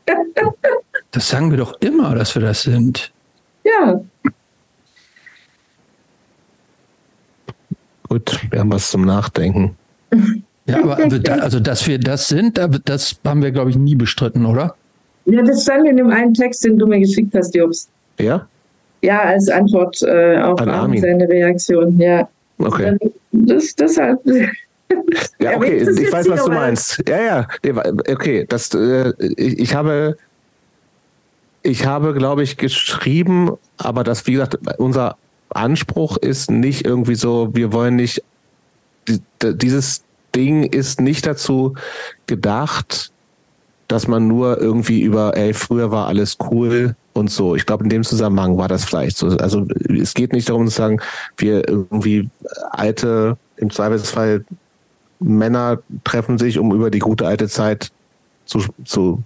Das 1.12 1.28
sagen 1.28 1.51
wir 1.51 1.59
doch 1.59 1.74
immer, 1.81 2.15
dass 2.15 2.35
wir 2.35 2.40
das 2.40 2.62
sind. 2.62 3.12
Ja. 3.65 4.01
Gut, 8.09 8.40
wir 8.51 8.61
haben 8.61 8.73
was 8.73 8.90
zum 8.90 9.05
Nachdenken. 9.05 9.77
Ja, 10.65 10.82
aber 10.82 10.97
also, 11.43 11.61
dass 11.61 11.86
wir 11.86 11.99
das 11.99 12.28
sind, 12.28 12.59
das 12.86 13.20
haben 13.27 13.43
wir, 13.43 13.51
glaube 13.51 13.70
ich, 13.70 13.77
nie 13.77 13.94
bestritten, 13.94 14.47
oder? 14.47 14.74
Ja, 15.24 15.43
das 15.43 15.62
stand 15.62 15.89
in 15.89 15.97
dem 15.97 16.11
einen 16.11 16.35
Text, 16.35 16.65
den 16.65 16.78
du 16.78 16.86
mir 16.86 17.01
geschickt 17.01 17.35
hast, 17.35 17.55
Jobs. 17.55 17.89
Ja? 18.19 18.47
Ja, 19.03 19.20
als 19.20 19.49
Antwort 19.49 20.01
äh, 20.03 20.39
auf 20.39 20.59
seine 20.61 21.28
Reaktion, 21.28 21.99
ja. 21.99 22.28
Okay. 22.59 22.97
Das, 23.32 23.74
deshalb. 23.74 24.20
Ja, 25.40 25.57
okay, 25.57 25.89
ich 25.89 26.12
weiß, 26.12 26.28
was 26.28 26.44
du 26.44 26.51
meinst. 26.51 27.03
Ja, 27.09 27.23
ja, 27.23 27.82
okay, 28.11 28.44
das, 28.47 28.74
äh, 28.74 29.15
ich, 29.19 29.59
ich 29.59 29.74
habe, 29.74 30.19
ich 31.62 31.86
habe, 31.86 32.12
glaube 32.12 32.43
ich, 32.43 32.59
geschrieben, 32.59 33.53
aber 33.78 34.05
das, 34.05 34.27
wie 34.27 34.32
gesagt, 34.32 34.59
unser 34.77 35.16
Anspruch 35.49 36.19
ist 36.19 36.51
nicht 36.51 36.85
irgendwie 36.85 37.15
so, 37.15 37.55
wir 37.55 37.73
wollen 37.73 37.97
nicht, 37.97 38.23
dieses 39.40 40.05
Ding 40.35 40.65
ist 40.65 41.01
nicht 41.01 41.27
dazu 41.27 41.74
gedacht, 42.27 43.12
dass 43.93 44.09
man 44.09 44.27
nur 44.27 44.59
irgendwie 44.59 45.02
über, 45.02 45.36
ey, 45.36 45.52
früher 45.52 45.90
war 45.90 46.06
alles 46.06 46.39
cool 46.51 46.97
und 47.12 47.31
so. 47.31 47.55
Ich 47.56 47.66
glaube, 47.66 47.85
in 47.85 47.90
dem 47.90 48.05
Zusammenhang 48.05 48.56
war 48.56 48.66
das 48.66 48.86
vielleicht 48.86 49.19
so. 49.19 49.27
Also 49.27 49.66
es 49.86 50.14
geht 50.14 50.32
nicht 50.32 50.48
darum 50.48 50.66
zu 50.66 50.74
sagen, 50.74 51.02
wir 51.36 51.69
irgendwie 51.69 52.31
alte, 52.70 53.36
im 53.56 53.69
Zweifelsfall 53.69 54.47
Männer 55.20 55.81
treffen 56.05 56.39
sich, 56.39 56.59
um 56.59 56.73
über 56.73 56.90
die 56.90 57.01
gute 57.01 57.27
alte 57.27 57.48
Zeit 57.48 57.93
zu, 58.47 58.64
zu 58.82 59.23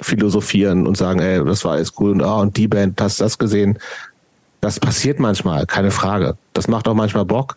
philosophieren 0.00 0.86
und 0.86 0.96
sagen, 0.96 1.18
ey, 1.18 1.44
das 1.44 1.64
war 1.64 1.72
alles 1.72 1.94
cool 1.98 2.12
und 2.12 2.22
ah, 2.22 2.42
und 2.42 2.56
die 2.56 2.68
Band, 2.68 3.00
hast 3.00 3.20
das 3.20 3.38
gesehen? 3.38 3.80
Das 4.60 4.78
passiert 4.78 5.18
manchmal, 5.18 5.66
keine 5.66 5.90
Frage. 5.90 6.36
Das 6.52 6.68
macht 6.68 6.86
auch 6.86 6.94
manchmal 6.94 7.24
Bock, 7.24 7.56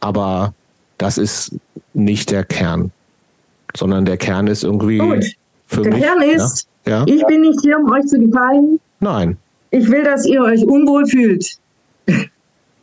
aber 0.00 0.54
das 0.96 1.18
ist 1.18 1.54
nicht 1.92 2.30
der 2.30 2.44
Kern, 2.44 2.92
sondern 3.76 4.06
der 4.06 4.16
Kern 4.16 4.46
ist 4.46 4.64
irgendwie 4.64 4.98
Gut. 4.98 5.36
Für 5.70 5.82
der 5.82 5.92
mich. 5.92 6.02
Kern 6.02 6.22
ist, 6.22 6.66
ja? 6.86 7.04
ich 7.06 7.24
bin 7.26 7.42
nicht 7.42 7.60
hier, 7.62 7.78
um 7.78 7.90
euch 7.90 8.04
zu 8.06 8.18
gefallen. 8.18 8.80
Nein. 8.98 9.36
Ich 9.70 9.88
will, 9.88 10.02
dass 10.02 10.26
ihr 10.26 10.42
euch 10.42 10.64
unwohl 10.64 11.06
fühlt. 11.06 11.58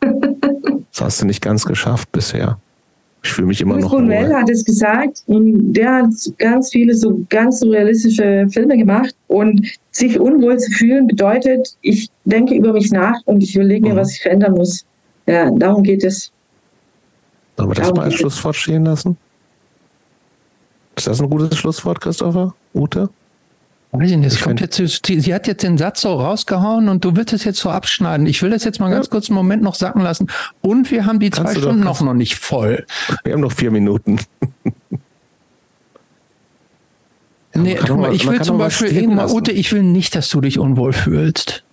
das 0.00 1.00
hast 1.00 1.20
du 1.20 1.26
nicht 1.26 1.42
ganz 1.42 1.64
geschafft 1.64 2.10
bisher. 2.12 2.58
Ich 3.22 3.32
fühle 3.32 3.48
mich 3.48 3.60
immer 3.60 3.74
Louis 3.74 3.84
noch. 3.84 3.98
Buñuel 3.98 4.32
hat 4.32 4.48
es 4.48 4.64
gesagt 4.64 5.22
und 5.26 5.72
der 5.74 5.96
hat 5.96 6.10
ganz 6.38 6.70
viele 6.70 6.94
so 6.94 7.20
ganz 7.28 7.60
surrealistische 7.60 8.46
Filme 8.50 8.76
gemacht 8.78 9.14
und 9.26 9.66
sich 9.90 10.18
unwohl 10.18 10.58
zu 10.58 10.70
fühlen 10.72 11.06
bedeutet, 11.06 11.76
ich 11.82 12.08
denke 12.24 12.54
über 12.54 12.72
mich 12.72 12.90
nach 12.90 13.16
und 13.26 13.42
ich 13.42 13.54
überlege 13.54 13.82
mir, 13.82 13.94
mhm. 13.94 13.98
was 13.98 14.12
ich 14.12 14.22
verändern 14.22 14.52
muss. 14.52 14.86
Ja, 15.26 15.50
darum 15.50 15.82
geht 15.82 16.04
es. 16.04 16.32
Sollen 17.56 17.70
wir 17.70 17.74
das 17.74 17.92
mal 17.92 18.04
als 18.04 18.14
Schlusswort 18.14 18.56
stehen 18.56 18.84
lassen? 18.84 19.18
Ist 20.96 21.06
das 21.06 21.20
ein 21.20 21.28
gutes 21.28 21.58
Schlusswort, 21.58 22.00
Christopher? 22.00 22.54
Ute? 22.78 23.10
Weiß 23.90 24.10
ich 24.10 24.16
nicht, 24.18 24.34
ich 24.34 24.42
kommt 24.42 24.60
jetzt, 24.60 24.76
sie 25.06 25.34
hat 25.34 25.46
jetzt 25.46 25.62
den 25.62 25.78
Satz 25.78 26.02
so 26.02 26.12
rausgehauen 26.12 26.90
und 26.90 27.04
du 27.04 27.16
willst 27.16 27.32
es 27.32 27.44
jetzt 27.44 27.58
so 27.58 27.70
abschneiden. 27.70 28.26
Ich 28.26 28.42
will 28.42 28.50
das 28.50 28.64
jetzt 28.64 28.80
mal 28.80 28.90
ja. 28.90 28.96
ganz 28.96 29.08
kurz 29.08 29.30
einen 29.30 29.36
Moment 29.36 29.62
noch 29.62 29.74
sacken 29.74 30.02
lassen. 30.02 30.26
Und 30.60 30.90
wir 30.90 31.06
haben 31.06 31.20
die 31.20 31.30
Kannst 31.30 31.54
zwei 31.54 31.60
Stunden 31.60 31.80
noch, 31.80 32.02
noch 32.02 32.12
nicht 32.12 32.36
voll. 32.36 32.84
Wir 33.24 33.32
haben 33.32 33.40
noch 33.40 33.52
vier 33.52 33.70
Minuten. 33.70 34.18
nee, 37.54 37.76
guck 37.76 37.98
mal, 37.98 38.14
ich 38.14 38.28
will 38.28 38.42
zum 38.42 38.58
Beispiel, 38.58 39.08
Ute, 39.08 39.52
ich 39.52 39.72
will 39.72 39.82
nicht, 39.82 40.14
dass 40.14 40.28
du 40.28 40.42
dich 40.42 40.58
unwohl 40.58 40.92
fühlst. 40.92 41.64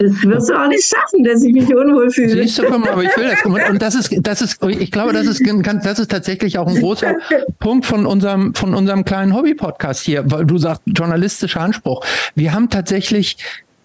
Das 0.00 0.12
wirst 0.22 0.48
du 0.48 0.54
auch 0.54 0.66
nicht 0.68 0.82
schaffen, 0.82 1.24
dass 1.24 1.42
ich 1.42 1.52
mich 1.52 1.68
unwohl 1.74 2.10
fühle. 2.10 2.30
Siehst 2.42 2.58
du, 2.58 2.62
komm, 2.62 2.84
aber 2.84 3.04
ich 3.04 3.14
will 3.18 3.28
das. 3.28 3.68
Und 3.68 3.82
das 3.82 3.94
ist, 3.94 4.10
das 4.22 4.40
ist, 4.40 4.58
ich 4.64 4.90
glaube, 4.90 5.12
das 5.12 5.26
ist, 5.26 5.42
das 5.82 5.98
ist 5.98 6.10
tatsächlich 6.10 6.56
auch 6.56 6.66
ein 6.66 6.80
großer 6.80 7.16
Punkt 7.58 7.84
von 7.84 8.06
unserem, 8.06 8.54
von 8.54 8.74
unserem 8.74 9.04
kleinen 9.04 9.34
Hobby-Podcast 9.34 10.02
hier, 10.02 10.30
weil 10.30 10.46
du 10.46 10.56
sagst, 10.56 10.80
journalistischer 10.86 11.60
Anspruch. 11.60 12.02
Wir 12.34 12.54
haben 12.54 12.70
tatsächlich, 12.70 13.36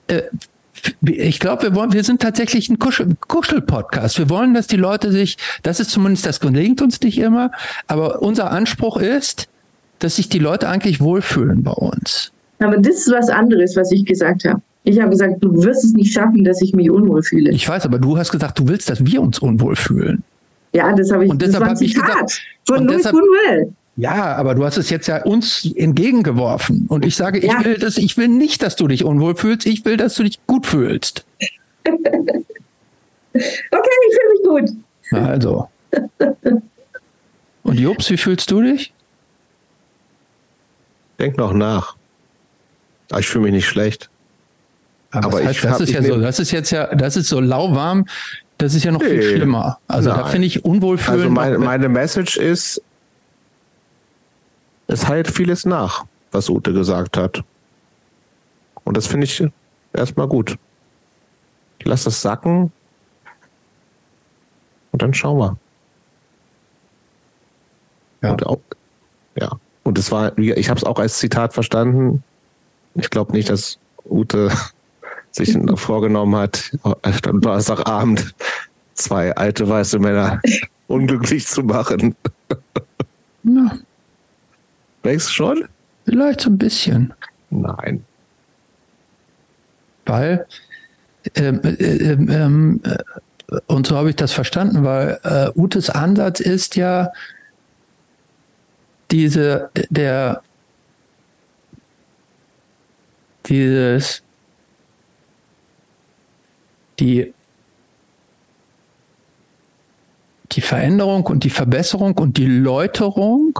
äh, 0.07 0.21
ich 1.01 1.41
glaube, 1.41 1.63
wir 1.63 1.75
wollen, 1.75 1.91
wir 1.91 2.05
sind 2.05 2.21
tatsächlich 2.21 2.69
ein 2.69 2.79
Kuschel-Podcast. 2.79 4.17
Wir 4.17 4.29
wollen, 4.29 4.53
dass 4.53 4.67
die 4.67 4.77
Leute 4.77 5.11
sich, 5.11 5.35
das 5.63 5.81
ist 5.81 5.91
zumindest, 5.91 6.25
das 6.25 6.39
gelingt 6.39 6.81
uns 6.81 7.01
nicht 7.01 7.17
immer, 7.17 7.51
aber 7.87 8.21
unser 8.21 8.51
Anspruch 8.51 8.95
ist, 8.95 9.49
dass 9.99 10.15
sich 10.15 10.29
die 10.29 10.39
Leute 10.39 10.69
eigentlich 10.69 11.01
wohlfühlen 11.01 11.61
bei 11.61 11.73
uns. 11.73 12.31
Aber 12.59 12.77
das 12.77 12.95
ist 12.99 13.11
was 13.11 13.27
anderes, 13.27 13.75
was 13.75 13.91
ich 13.91 14.05
gesagt 14.05 14.45
habe. 14.45 14.61
Ich 14.87 14.99
habe 14.99 15.09
gesagt, 15.09 15.43
du 15.43 15.63
wirst 15.63 15.83
es 15.83 15.93
nicht 15.93 16.13
schaffen, 16.13 16.43
dass 16.43 16.61
ich 16.61 16.73
mich 16.73 16.91
unwohl 16.91 17.23
fühle. 17.23 17.51
Ich 17.51 17.67
weiß, 17.67 17.85
aber 17.85 17.97
du 17.97 18.17
hast 18.17 18.31
gesagt, 18.31 18.59
du 18.59 18.67
willst, 18.67 18.87
dass 18.87 19.03
wir 19.03 19.19
uns 19.19 19.39
unwohl 19.39 19.75
fühlen. 19.75 20.23
Ja, 20.73 20.93
das 20.93 21.11
habe 21.11 21.25
ich, 21.25 21.31
und 21.31 21.41
deshalb 21.41 21.65
habe 21.65 21.83
ich 21.83 21.95
gesagt, 21.95 22.41
von 22.67 22.85
Louis 22.85 23.05
Buñuel. 23.05 23.71
Ja, 23.97 24.35
aber 24.35 24.53
du 24.53 24.63
hast 24.63 24.77
es 24.77 24.89
jetzt 24.91 25.07
ja 25.07 25.23
uns 25.23 25.67
entgegengeworfen. 25.75 26.85
Und 26.87 27.03
ich 27.03 27.15
sage, 27.15 27.39
ich 27.39 27.45
ja. 27.45 27.63
will 27.63 27.77
das, 27.77 27.97
ich 27.97 28.15
will 28.17 28.27
nicht, 28.27 28.61
dass 28.61 28.75
du 28.75 28.87
dich 28.87 29.03
unwohl 29.03 29.35
fühlst, 29.35 29.65
ich 29.65 29.85
will, 29.85 29.97
dass 29.97 30.15
du 30.15 30.23
dich 30.23 30.45
gut 30.45 30.67
fühlst. 30.67 31.25
okay, 31.85 31.93
ich 33.33 34.17
fühle 34.19 34.33
mich 34.33 34.43
gut. 34.43 34.69
Also. 35.11 35.67
Und 37.63 37.79
Jobs, 37.79 38.11
wie 38.11 38.17
fühlst 38.17 38.51
du 38.51 38.61
dich? 38.61 38.93
Denk 41.17 41.37
noch 41.37 41.53
nach. 41.53 41.95
Ich 43.17 43.27
fühle 43.27 43.45
mich 43.45 43.53
nicht 43.53 43.67
schlecht. 43.67 44.09
Aber, 45.15 45.27
aber 45.27 45.45
heißt, 45.45 45.57
ich 45.57 45.61
das 45.61 45.79
ist 45.81 45.91
ja 45.91 46.03
so, 46.03 46.19
das 46.19 46.39
ist 46.39 46.51
jetzt 46.51 46.71
ja, 46.71 46.93
das 46.93 47.15
ist 47.15 47.27
so 47.27 47.39
lauwarm, 47.39 48.05
das 48.57 48.73
ist 48.73 48.83
ja 48.83 48.91
noch 48.91 49.01
nee, 49.01 49.09
viel 49.09 49.23
schlimmer. 49.23 49.79
Also 49.87 50.09
nein. 50.09 50.19
da 50.19 50.25
finde 50.25 50.47
ich 50.47 50.65
unwohlfühlend. 50.65 51.21
Also 51.23 51.29
meine, 51.29 51.57
meine 51.57 51.89
Message 51.89 52.37
ist, 52.37 52.81
es 54.87 55.07
heilt 55.07 55.29
vieles 55.29 55.65
nach, 55.65 56.05
was 56.31 56.49
Ute 56.49 56.73
gesagt 56.73 57.17
hat. 57.17 57.43
Und 58.83 58.97
das 58.97 59.07
finde 59.07 59.25
ich 59.25 59.43
erstmal 59.93 60.27
gut. 60.27 60.57
Ich 61.79 61.85
lasse 61.85 62.05
das 62.05 62.21
sacken 62.21 62.71
und 64.91 65.01
dann 65.01 65.13
schauen 65.13 65.39
wir. 65.39 65.57
Ja. 68.21 68.31
Und 68.31 68.45
auch, 68.45 68.59
ja. 69.35 69.51
Und 69.83 69.99
es 69.99 70.11
war, 70.11 70.37
ich 70.37 70.69
habe 70.69 70.77
es 70.77 70.83
auch 70.83 70.99
als 70.99 71.17
Zitat 71.17 71.53
verstanden. 71.53 72.23
Ich 72.95 73.09
glaube 73.09 73.33
nicht, 73.33 73.49
dass 73.49 73.77
Ute 74.09 74.51
sich 75.35 75.57
vorgenommen 75.75 76.35
hat, 76.35 76.71
am 76.83 77.41
Donnerstagabend 77.41 78.33
zwei 78.93 79.35
alte 79.35 79.67
weiße 79.67 79.99
Männer 79.99 80.41
unglücklich 80.87 81.45
zu 81.45 81.63
machen. 81.63 82.15
Ja. 83.43 83.77
Denkst 85.03 85.25
du 85.25 85.31
schon? 85.31 85.67
Vielleicht 86.05 86.41
so 86.41 86.49
ein 86.49 86.57
bisschen. 86.57 87.13
Nein. 87.49 88.03
Weil, 90.05 90.47
ähm, 91.35 91.61
äh, 91.63 91.69
ähm, 91.69 92.29
ähm, 92.29 92.81
äh, 92.83 93.59
und 93.67 93.87
so 93.87 93.95
habe 93.95 94.09
ich 94.09 94.15
das 94.15 94.31
verstanden, 94.31 94.83
weil 94.83 95.19
äh, 95.23 95.49
Utes 95.55 95.89
Ansatz 95.89 96.39
ist 96.39 96.75
ja 96.75 97.11
diese, 99.11 99.69
der, 99.89 100.41
dieses 103.47 104.24
die 106.99 107.33
die 110.51 110.61
Veränderung 110.61 111.25
und 111.25 111.43
die 111.43 111.49
Verbesserung 111.49 112.17
und 112.17 112.37
die 112.37 112.45
Läuterung 112.45 113.59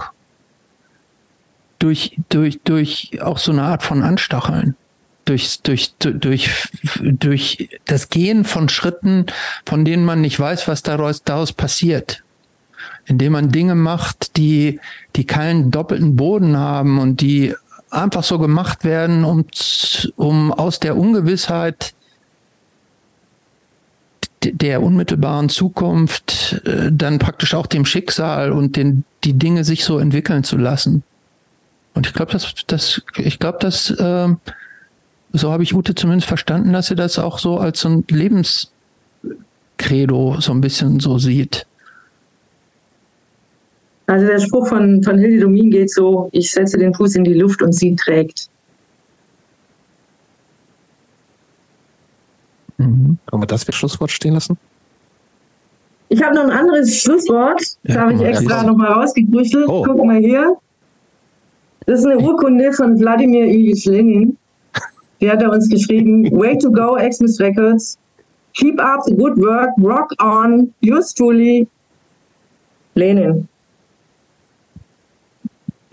durch, 1.78 2.16
durch, 2.28 2.60
durch 2.64 3.20
auch 3.20 3.38
so 3.38 3.52
eine 3.52 3.62
Art 3.62 3.82
von 3.82 4.02
Anstacheln. 4.02 4.76
Durch, 5.24 5.60
durch, 5.62 5.94
durch, 5.98 6.50
durch 7.02 7.68
das 7.84 8.10
Gehen 8.10 8.44
von 8.44 8.68
Schritten, 8.68 9.26
von 9.66 9.84
denen 9.84 10.04
man 10.04 10.20
nicht 10.20 10.38
weiß, 10.38 10.68
was 10.68 10.82
daraus, 10.84 11.24
daraus 11.24 11.52
passiert. 11.52 12.22
Indem 13.06 13.32
man 13.32 13.50
Dinge 13.50 13.74
macht, 13.74 14.36
die, 14.36 14.78
die 15.16 15.26
keinen 15.26 15.72
doppelten 15.72 16.14
Boden 16.14 16.56
haben 16.56 17.00
und 17.00 17.20
die 17.20 17.54
einfach 17.90 18.22
so 18.22 18.38
gemacht 18.38 18.84
werden, 18.84 19.24
um, 19.24 19.46
um 20.14 20.52
aus 20.52 20.78
der 20.78 20.96
Ungewissheit 20.96 21.95
der 24.52 24.82
unmittelbaren 24.82 25.48
Zukunft 25.48 26.62
äh, 26.64 26.90
dann 26.92 27.18
praktisch 27.18 27.54
auch 27.54 27.66
dem 27.66 27.84
Schicksal 27.84 28.52
und 28.52 28.76
den, 28.76 29.04
die 29.24 29.34
Dinge 29.34 29.64
sich 29.64 29.84
so 29.84 29.98
entwickeln 29.98 30.44
zu 30.44 30.56
lassen. 30.56 31.02
Und 31.94 32.06
ich 32.06 32.12
glaube, 32.12 32.32
das, 32.32 32.54
das, 32.66 33.02
ich 33.16 33.38
glaube, 33.38 33.58
dass 33.60 33.90
äh, 33.90 34.28
so 35.32 35.52
habe 35.52 35.62
ich 35.62 35.74
Ute 35.74 35.94
zumindest 35.94 36.28
verstanden, 36.28 36.72
dass 36.72 36.86
sie 36.86 36.96
das 36.96 37.18
auch 37.18 37.38
so 37.38 37.58
als 37.58 37.80
so 37.80 37.88
ein 37.88 38.04
Lebenskredo 38.08 38.70
so 40.40 40.52
ein 40.52 40.60
bisschen 40.60 41.00
so 41.00 41.18
sieht. 41.18 41.66
Also 44.06 44.26
der 44.26 44.38
Spruch 44.38 44.68
von, 44.68 45.02
von 45.02 45.18
Hilde 45.18 45.40
Domin 45.40 45.70
geht 45.70 45.90
so, 45.90 46.28
ich 46.32 46.52
setze 46.52 46.78
den 46.78 46.94
Fuß 46.94 47.16
in 47.16 47.24
die 47.24 47.34
Luft 47.34 47.60
und 47.60 47.72
sie 47.72 47.96
trägt. 47.96 48.48
Mhm. 52.78 53.18
Können 53.26 53.42
wir 53.42 53.46
das 53.46 53.64
für 53.64 53.72
Schlusswort 53.72 54.10
stehen 54.10 54.34
lassen? 54.34 54.58
Ich 56.08 56.22
habe 56.22 56.34
noch 56.34 56.44
ein 56.44 56.50
anderes 56.50 56.96
Schlusswort. 56.96 57.60
Ja, 57.82 57.94
da 57.94 58.00
habe 58.02 58.14
ich 58.14 58.20
extra 58.22 58.58
ja. 58.58 58.62
nochmal 58.62 58.92
rausgegrüßelt. 58.92 59.68
Oh. 59.68 59.82
Guck 59.82 60.04
mal 60.04 60.18
hier. 60.18 60.56
Das 61.86 62.00
ist 62.00 62.06
eine 62.06 62.18
Urkunde 62.18 62.72
von 62.72 62.98
Wladimir 62.98 63.44
Ilyich 63.44 63.84
Lenin. 63.86 64.36
Die 65.20 65.30
hat 65.30 65.42
er 65.42 65.50
uns 65.50 65.68
geschrieben. 65.68 66.30
Way 66.30 66.58
to 66.58 66.70
go, 66.70 66.96
Xmas 66.96 67.40
Records. 67.40 67.98
Keep 68.54 68.80
up 68.80 69.02
the 69.04 69.14
good 69.14 69.36
work. 69.38 69.70
Rock 69.78 70.12
on. 70.22 70.72
Yours 70.80 71.14
truly, 71.14 71.66
Lenin. 72.94 73.48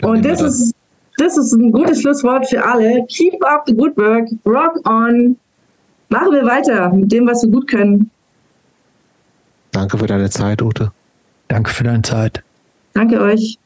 Und 0.01 0.25
das 0.25 0.41
ist, 0.41 0.75
das 1.17 1.37
ist 1.37 1.53
ein 1.53 1.71
gutes 1.71 2.01
Schlusswort 2.01 2.47
für 2.49 2.63
alle. 2.63 3.05
Keep 3.07 3.43
up 3.45 3.63
the 3.67 3.73
good 3.73 3.95
work. 3.97 4.27
Rock 4.45 4.79
on. 4.87 5.37
Machen 6.13 6.31
wir 6.31 6.45
weiter 6.45 6.93
mit 6.93 7.11
dem, 7.11 7.25
was 7.25 7.41
wir 7.41 7.49
gut 7.49 7.67
können. 7.67 8.11
Danke 9.71 9.97
für 9.97 10.05
deine 10.05 10.29
Zeit, 10.29 10.61
Ute. 10.61 10.91
Danke 11.47 11.71
für 11.71 11.83
deine 11.83 12.03
Zeit. 12.03 12.43
Danke 12.93 13.19
euch. 13.19 13.57